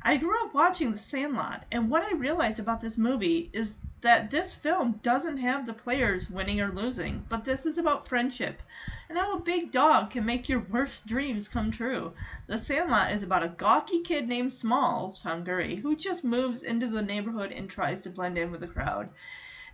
I 0.03 0.17
grew 0.17 0.39
up 0.45 0.55
watching 0.55 0.93
The 0.93 0.99
Sandlot, 0.99 1.65
and 1.73 1.91
what 1.91 2.03
I 2.03 2.15
realized 2.17 2.59
about 2.59 2.81
this 2.81 2.99
movie 2.99 3.51
is 3.53 3.79
that 4.01 4.31
this 4.31 4.55
film 4.55 5.01
doesn't 5.03 5.39
have 5.39 5.67
the 5.67 5.73
players 5.73 6.31
winning 6.31 6.61
or 6.61 6.71
losing, 6.71 7.25
but 7.29 7.45
this 7.45 7.67
is 7.67 7.79
about 7.79 8.07
friendship 8.07 8.63
and 9.09 9.19
how 9.19 9.37
a 9.37 9.41
big 9.41 9.73
dog 9.73 10.11
can 10.11 10.25
make 10.25 10.49
your 10.49 10.61
worst 10.61 11.07
dreams 11.07 11.49
come 11.49 11.71
true. 11.71 12.13
The 12.47 12.59
Sandlot 12.59 13.13
is 13.13 13.23
about 13.23 13.43
a 13.43 13.49
gawky 13.49 14.03
kid 14.03 14.29
named 14.29 14.53
Smalls, 14.53 15.21
Tom 15.21 15.43
Guiry, 15.43 15.77
who 15.77 15.97
just 15.97 16.23
moves 16.23 16.63
into 16.63 16.87
the 16.87 17.03
neighborhood 17.03 17.51
and 17.51 17.69
tries 17.69 18.01
to 18.03 18.11
blend 18.11 18.39
in 18.39 18.53
with 18.53 18.61
the 18.61 18.69
crowd 18.69 19.09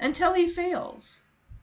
until 0.01 0.33
he 0.33 0.49
fails. 0.49 1.23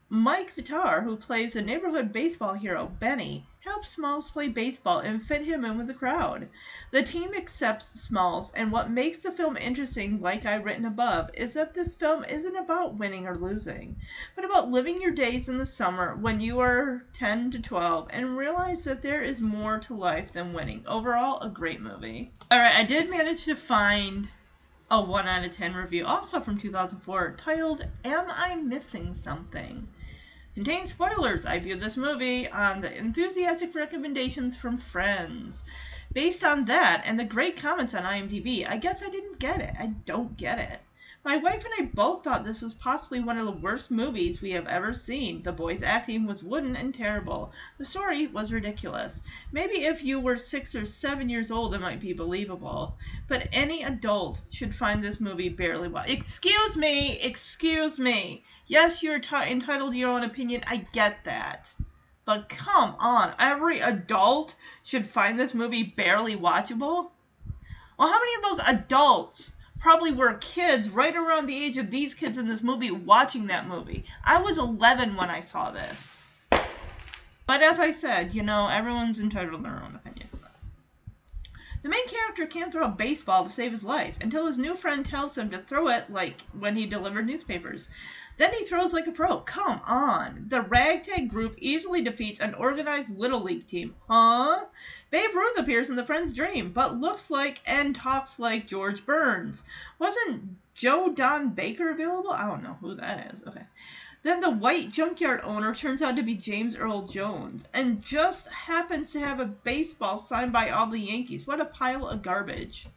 Mike 0.10 0.54
Vitar, 0.56 1.04
who 1.04 1.16
plays 1.16 1.54
the 1.54 1.62
neighborhood 1.62 2.12
baseball 2.12 2.54
hero 2.54 2.86
Benny, 3.00 3.48
helps 3.64 3.90
Smalls 3.90 4.32
play 4.32 4.48
baseball 4.48 5.00
and 5.00 5.22
fit 5.22 5.44
him 5.44 5.64
in 5.64 5.78
with 5.78 5.86
the 5.86 5.94
crowd. 5.94 6.50
The 6.90 7.04
team 7.04 7.36
accepts 7.36 8.00
Smalls, 8.00 8.52
and 8.56 8.72
what 8.72 8.90
makes 8.90 9.20
the 9.20 9.32
film 9.32 9.56
interesting, 9.56 10.20
like 10.20 10.46
I've 10.46 10.66
written 10.66 10.86
above, 10.86 11.30
is 11.36 11.54
that 11.54 11.76
this 11.76 11.94
film 11.94 12.24
isn't 12.26 12.56
about 12.56 12.96
winning 12.96 13.28
or 13.28 13.36
losing, 13.36 13.98
but 14.36 14.46
about 14.46 14.72
living 14.72 15.00
your 15.00 15.12
days 15.12 15.48
in 15.48 15.60
the 15.60 15.66
summer 15.66 16.16
when 16.16 16.40
you 16.40 16.60
are 16.60 17.06
10 17.14 17.52
to 17.52 17.60
12 17.60 18.08
and 18.10 18.36
realize 18.36 18.84
that 18.84 19.04
there 19.04 19.22
is 19.22 19.42
more 19.42 19.78
to 19.80 19.94
life 19.94 20.34
than 20.34 20.54
winning. 20.54 20.84
Overall, 20.88 21.40
a 21.42 21.50
great 21.50 21.82
movie. 21.82 22.32
Alright, 22.52 22.76
I 22.76 22.84
did 22.84 23.12
manage 23.12 23.46
to 23.46 23.56
find 23.56 24.28
a 24.90 25.00
1 25.00 25.28
out 25.28 25.46
of 25.46 25.56
10 25.56 25.76
review, 25.76 26.06
also 26.06 26.40
from 26.40 26.58
2004, 26.58 27.36
titled 27.38 27.86
Am 28.04 28.26
I 28.30 28.56
Missing 28.56 29.14
Something? 29.14 29.88
Contains 30.54 30.90
spoilers. 30.90 31.46
I 31.46 31.60
viewed 31.60 31.80
this 31.80 31.96
movie 31.96 32.48
on 32.50 32.82
the 32.82 32.94
enthusiastic 32.94 33.74
recommendations 33.74 34.58
from 34.58 34.78
friends. 34.78 35.64
Based 36.12 36.44
on 36.44 36.66
that 36.66 37.04
and 37.06 37.18
the 37.18 37.24
great 37.24 37.56
comments 37.56 37.94
on 37.94 38.04
IMDb, 38.04 38.68
I 38.70 38.76
guess 38.76 39.02
I 39.02 39.10
didn't 39.10 39.40
get 39.40 39.62
it. 39.62 39.74
I 39.80 39.88
don't 40.06 40.36
get 40.36 40.60
it. 40.60 40.82
My 41.24 41.38
wife 41.38 41.64
and 41.64 41.74
I 41.78 41.92
both 41.94 42.24
thought 42.24 42.44
this 42.44 42.62
was 42.62 42.74
possibly 42.74 43.20
one 43.20 43.38
of 43.38 43.46
the 43.46 43.52
worst 43.52 43.92
movies 43.92 44.42
we 44.42 44.50
have 44.52 44.66
ever 44.66 44.96
seen. 44.96 45.44
The 45.44 45.52
boys' 45.52 45.84
acting 45.84 46.26
was 46.26 46.42
wooden 46.42 46.76
and 46.76 46.96
terrible. 46.96 47.54
The 47.78 47.86
story 47.86 48.26
was 48.26 48.52
ridiculous. 48.52 49.22
Maybe 49.52 49.86
if 49.86 50.04
you 50.04 50.20
were 50.20 50.40
six 50.40 50.74
or 50.74 50.84
seven 50.84 51.30
years 51.30 51.52
old, 51.52 51.76
it 51.76 51.80
might 51.80 52.00
be 52.00 52.14
believable. 52.14 52.98
But 53.28 53.50
any 53.52 53.84
adult 53.84 54.42
should 54.50 54.74
find 54.74 55.04
this 55.04 55.20
movie 55.20 55.48
barely 55.48 55.90
watch. 55.90 56.10
Excuse 56.10 56.76
me! 56.76 57.20
Excuse 57.20 58.00
me! 58.00 58.44
Yes, 58.66 59.04
you're 59.04 59.20
t- 59.20 59.36
entitled 59.36 59.92
to 59.92 60.00
your 60.00 60.10
own 60.10 60.24
opinion. 60.24 60.64
I 60.66 60.78
get 60.92 61.24
that. 61.26 61.72
But 62.26 62.50
come 62.50 62.96
on, 62.98 63.36
every 63.38 63.80
adult 63.80 64.56
should 64.84 65.06
find 65.06 65.40
this 65.40 65.54
movie 65.54 65.84
barely 65.84 66.36
watchable? 66.36 67.12
Well, 68.00 68.08
how 68.08 68.20
many 68.20 68.36
of 68.38 68.42
those 68.42 68.66
adults 68.66 69.54
probably 69.82 70.12
were 70.12 70.36
kids 70.36 70.90
right 70.90 71.16
around 71.16 71.48
the 71.48 71.64
age 71.64 71.78
of 71.78 71.92
these 71.92 72.14
kids 72.14 72.38
in 72.38 72.48
this 72.48 72.64
movie 72.64 72.92
watching 72.92 73.48
that 73.48 73.68
movie. 73.68 74.06
I 74.24 74.42
was 74.42 74.58
11 74.58 75.16
when 75.16 75.30
I 75.30 75.42
saw 75.42 75.72
this. 75.72 76.28
But 77.48 77.62
as 77.62 77.80
I 77.80 77.92
said, 77.92 78.34
you 78.34 78.44
know, 78.44 78.68
everyone's 78.68 79.20
entitled 79.20 79.64
to 79.64 79.70
their 79.70 79.84
own 79.84 79.96
opinion. 79.96 80.30
The 81.84 81.90
main 81.90 82.08
character 82.08 82.46
can't 82.46 82.72
throw 82.72 82.86
a 82.86 82.90
baseball 82.90 83.44
to 83.44 83.52
save 83.52 83.72
his 83.72 83.84
life 83.84 84.16
until 84.22 84.46
his 84.46 84.60
new 84.60 84.76
friend 84.76 85.04
tells 85.04 85.36
him 85.36 85.50
to 85.50 85.58
throw 85.58 85.88
it 85.88 86.12
like 86.12 86.42
when 86.58 86.76
he 86.76 86.86
delivered 86.86 87.26
newspapers. 87.26 87.90
Then 88.42 88.56
he 88.56 88.66
throws 88.66 88.92
like 88.92 89.06
a 89.06 89.12
pro. 89.12 89.42
Come 89.42 89.82
on. 89.86 90.46
The 90.48 90.64
ragtag 90.64 91.30
group 91.30 91.54
easily 91.60 92.02
defeats 92.02 92.40
an 92.40 92.56
organized 92.56 93.16
Little 93.16 93.42
League 93.42 93.68
team. 93.68 93.94
Huh? 94.10 94.66
Babe 95.12 95.36
Ruth 95.36 95.60
appears 95.60 95.92
in 95.92 95.96
the 95.96 96.04
Friend's 96.04 96.34
dream, 96.34 96.72
but 96.72 97.00
looks 97.00 97.30
like 97.30 97.62
and 97.68 97.96
talks 97.96 98.40
like 98.40 98.66
George 98.66 99.06
Burns. 99.06 99.62
Wasn't 100.00 100.58
Joe 100.74 101.14
Don 101.14 101.50
Baker 101.50 101.92
available? 101.92 102.32
I 102.32 102.48
don't 102.48 102.64
know 102.64 102.80
who 102.82 102.96
that 102.96 103.32
is. 103.32 103.44
Okay. 103.48 103.68
Then 104.24 104.40
the 104.40 104.50
white 104.50 104.90
junkyard 104.90 105.42
owner 105.44 105.76
turns 105.76 106.02
out 106.02 106.16
to 106.16 106.24
be 106.24 106.34
James 106.34 106.76
Earl 106.76 107.04
Jones 107.04 107.66
and 107.76 108.02
just 108.02 108.48
happens 108.48 109.12
to 109.12 109.20
have 109.20 109.40
a 109.40 109.46
baseball 109.46 110.18
signed 110.18 110.52
by 110.52 110.72
all 110.72 110.88
the 110.88 110.98
Yankees. 110.98 111.46
What 111.46 111.62
a 111.62 111.66
pile 111.66 112.08
of 112.08 112.24
garbage. 112.24 112.88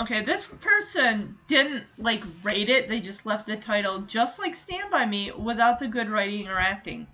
Okay, 0.00 0.22
this 0.22 0.46
person 0.46 1.36
didn't 1.46 1.84
like 1.98 2.24
rate 2.42 2.70
it. 2.70 2.88
They 2.88 3.00
just 3.00 3.26
left 3.26 3.46
the 3.46 3.56
title 3.56 4.00
just 4.00 4.38
like 4.38 4.54
Stand 4.54 4.90
By 4.90 5.04
Me 5.04 5.30
without 5.30 5.78
the 5.78 5.88
good 5.88 6.08
writing 6.08 6.48
or 6.48 6.58
acting. 6.58 7.06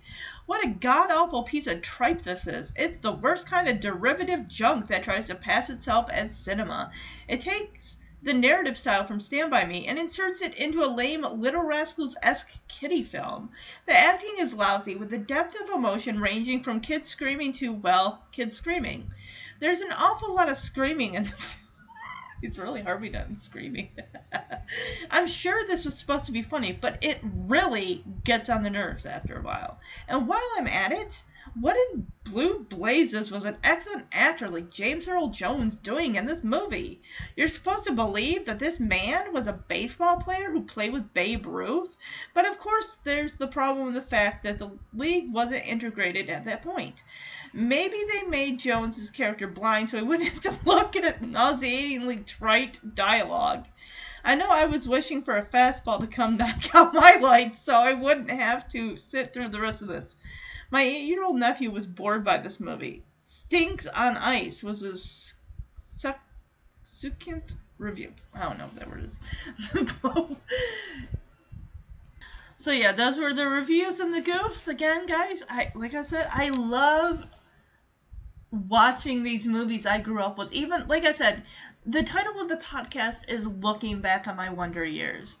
What 0.45 0.63
a 0.63 0.69
god 0.69 1.11
awful 1.11 1.43
piece 1.43 1.67
of 1.67 1.81
tripe 1.81 2.21
this 2.23 2.47
is. 2.47 2.71
It's 2.77 2.97
the 2.99 3.11
worst 3.11 3.45
kind 3.45 3.67
of 3.67 3.81
derivative 3.81 4.47
junk 4.47 4.87
that 4.87 5.03
tries 5.03 5.27
to 5.27 5.35
pass 5.35 5.69
itself 5.69 6.09
as 6.09 6.33
cinema. 6.33 6.89
It 7.27 7.41
takes 7.41 7.97
the 8.23 8.33
narrative 8.33 8.77
style 8.77 9.05
from 9.05 9.19
Stand 9.19 9.51
By 9.51 9.65
Me 9.65 9.85
and 9.85 9.99
inserts 9.99 10.41
it 10.41 10.55
into 10.55 10.81
a 10.81 10.87
lame 10.87 11.23
Little 11.23 11.63
Rascals 11.63 12.15
esque 12.23 12.53
kiddie 12.69 13.03
film. 13.03 13.49
The 13.85 13.97
acting 13.97 14.35
is 14.39 14.53
lousy, 14.53 14.95
with 14.95 15.09
the 15.09 15.17
depth 15.17 15.59
of 15.59 15.71
emotion 15.71 16.21
ranging 16.21 16.63
from 16.63 16.79
kids 16.79 17.09
screaming 17.09 17.51
to, 17.55 17.73
well, 17.73 18.23
kids 18.31 18.55
screaming. 18.55 19.11
There's 19.59 19.81
an 19.81 19.91
awful 19.91 20.33
lot 20.33 20.47
of 20.47 20.57
screaming 20.57 21.15
in 21.15 21.25
the 21.25 21.29
film 21.31 21.66
it's 22.41 22.57
really 22.57 22.81
Harvey 22.81 23.09
Dent 23.09 23.41
screaming. 23.41 23.89
I'm 25.11 25.27
sure 25.27 25.65
this 25.65 25.85
was 25.85 25.97
supposed 25.97 26.25
to 26.25 26.31
be 26.31 26.41
funny, 26.41 26.71
but 26.71 26.97
it 27.01 27.19
really 27.23 28.03
gets 28.23 28.49
on 28.49 28.63
the 28.63 28.69
nerves 28.69 29.05
after 29.05 29.37
a 29.37 29.41
while. 29.41 29.79
And 30.07 30.27
while 30.27 30.49
I'm 30.57 30.67
at 30.67 30.91
it, 30.91 31.21
what 31.55 31.77
in 31.93 32.07
blue 32.25 32.59
blazes 32.59 33.31
was 33.31 33.45
an 33.45 33.57
excellent 33.63 34.05
actor 34.11 34.49
like 34.49 34.69
James 34.69 35.07
Earl 35.07 35.29
Jones 35.29 35.75
doing 35.75 36.15
in 36.15 36.25
this 36.25 36.43
movie? 36.43 37.01
You're 37.37 37.47
supposed 37.47 37.85
to 37.85 37.93
believe 37.93 38.45
that 38.45 38.59
this 38.59 38.79
man 38.79 39.31
was 39.31 39.47
a 39.47 39.53
baseball 39.53 40.17
player 40.17 40.51
who 40.51 40.63
played 40.63 40.91
with 40.91 41.13
Babe 41.13 41.45
Ruth, 41.45 41.95
but 42.33 42.45
of 42.45 42.59
course 42.59 42.95
there's 43.05 43.35
the 43.35 43.47
problem 43.47 43.87
of 43.87 43.93
the 43.93 44.01
fact 44.01 44.43
that 44.43 44.59
the 44.59 44.71
league 44.93 45.31
wasn't 45.31 45.65
integrated 45.65 46.29
at 46.29 46.43
that 46.45 46.63
point. 46.63 47.01
Maybe 47.53 47.97
they 48.11 48.23
made 48.23 48.59
Jones's 48.59 49.09
character 49.09 49.47
blind 49.47 49.89
so 49.89 49.97
he 49.97 50.03
wouldn't 50.03 50.29
have 50.33 50.41
to 50.41 50.59
look 50.65 50.95
at 50.95 51.21
nauseatingly 51.21 52.17
trite 52.17 52.79
dialogue. 52.95 53.65
I 54.23 54.35
know 54.35 54.49
I 54.49 54.65
was 54.65 54.87
wishing 54.87 55.23
for 55.23 55.37
a 55.37 55.45
fastball 55.45 55.99
to 56.01 56.07
come 56.07 56.37
knock 56.37 56.75
out 56.75 56.93
my 56.93 57.15
lights 57.15 57.59
so 57.63 57.73
I 57.73 57.93
wouldn't 57.93 58.29
have 58.29 58.67
to 58.69 58.97
sit 58.97 59.33
through 59.33 59.49
the 59.49 59.61
rest 59.61 59.81
of 59.81 59.87
this. 59.87 60.15
My 60.69 60.83
eight-year-old 60.83 61.39
nephew 61.39 61.71
was 61.71 61.87
bored 61.87 62.25
by 62.25 62.39
this 62.39 62.59
movie. 62.59 63.03
Stinks 63.21 63.85
on 63.85 64.17
Ice 64.17 64.61
was 64.61 64.83
a 64.83 64.97
succinct 66.83 67.55
review. 67.77 68.11
I 68.33 68.43
don't 68.43 68.57
know 68.57 68.65
what 68.65 68.75
that 68.75 68.89
word 68.89 69.05
is. 69.05 69.17
so 72.57 72.71
yeah, 72.71 72.91
those 72.91 73.17
were 73.17 73.33
the 73.33 73.47
reviews 73.47 74.01
and 74.01 74.13
the 74.13 74.21
goofs. 74.21 74.67
Again, 74.67 75.05
guys, 75.05 75.41
I 75.49 75.71
like 75.73 75.93
I 75.93 76.01
said, 76.01 76.27
I 76.31 76.49
love 76.49 77.25
watching 78.51 79.23
these 79.23 79.45
movies 79.45 79.85
I 79.85 79.99
grew 79.99 80.21
up 80.21 80.37
with. 80.37 80.51
Even 80.51 80.87
like 80.87 81.05
I 81.05 81.11
said, 81.11 81.43
the 81.85 82.03
title 82.03 82.39
of 82.39 82.49
the 82.49 82.57
podcast 82.57 83.29
is 83.29 83.47
looking 83.47 84.01
back 84.01 84.27
on 84.27 84.35
my 84.35 84.49
Wonder 84.49 84.85
Years. 84.85 85.37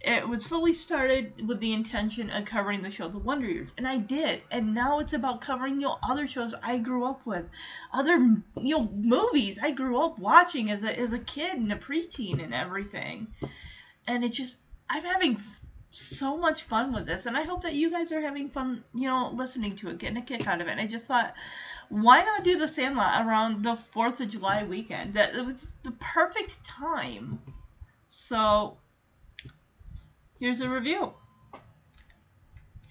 It 0.00 0.28
was 0.28 0.46
fully 0.46 0.74
started 0.74 1.48
with 1.48 1.60
the 1.60 1.72
intention 1.72 2.28
of 2.28 2.44
covering 2.44 2.82
the 2.82 2.90
show 2.90 3.08
The 3.08 3.18
Wonder 3.18 3.46
Years, 3.46 3.72
and 3.78 3.88
I 3.88 3.96
did. 3.96 4.42
And 4.50 4.74
now 4.74 4.98
it's 4.98 5.14
about 5.14 5.40
covering 5.40 5.76
you 5.76 5.86
know 5.86 5.98
other 6.02 6.26
shows 6.26 6.54
I 6.62 6.76
grew 6.76 7.04
up 7.04 7.24
with, 7.24 7.46
other 7.92 8.16
you 8.16 8.78
know 8.78 8.90
movies 8.92 9.58
I 9.62 9.70
grew 9.70 9.98
up 9.98 10.18
watching 10.18 10.70
as 10.70 10.84
a 10.84 10.98
as 10.98 11.12
a 11.12 11.18
kid 11.18 11.56
and 11.56 11.72
a 11.72 11.76
preteen 11.76 12.42
and 12.42 12.52
everything. 12.52 13.28
And 14.06 14.24
it 14.24 14.32
just 14.32 14.58
I'm 14.90 15.04
having 15.04 15.38
so 15.90 16.36
much 16.36 16.64
fun 16.64 16.92
with 16.92 17.06
this, 17.06 17.26
and 17.26 17.36
I 17.36 17.42
hope 17.42 17.62
that 17.62 17.74
you 17.74 17.90
guys 17.90 18.10
are 18.12 18.20
having 18.20 18.50
fun, 18.50 18.82
you 18.94 19.08
know, 19.08 19.30
listening 19.32 19.76
to 19.76 19.90
it, 19.90 19.98
getting 19.98 20.16
a 20.16 20.22
kick 20.22 20.46
out 20.46 20.60
of 20.60 20.66
it. 20.66 20.72
And 20.72 20.80
I 20.80 20.86
just 20.86 21.06
thought, 21.06 21.34
why 21.88 22.22
not 22.22 22.44
do 22.44 22.58
the 22.58 22.68
Sandlot 22.68 23.26
around 23.26 23.62
the 23.62 23.76
Fourth 23.76 24.20
of 24.20 24.28
July 24.28 24.64
weekend? 24.64 25.14
That 25.14 25.34
it 25.34 25.44
was 25.44 25.72
the 25.82 25.92
perfect 25.92 26.64
time. 26.64 27.40
So 28.08 28.76
here's 30.38 30.60
a 30.60 30.68
review. 30.68 31.12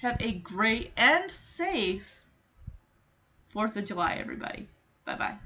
Have 0.01 0.17
a 0.19 0.33
great 0.33 0.91
and 0.97 1.31
safe 1.31 2.21
4th 3.55 3.77
of 3.77 3.85
July, 3.85 4.17
everybody. 4.19 4.67
Bye 5.05 5.15
bye. 5.15 5.37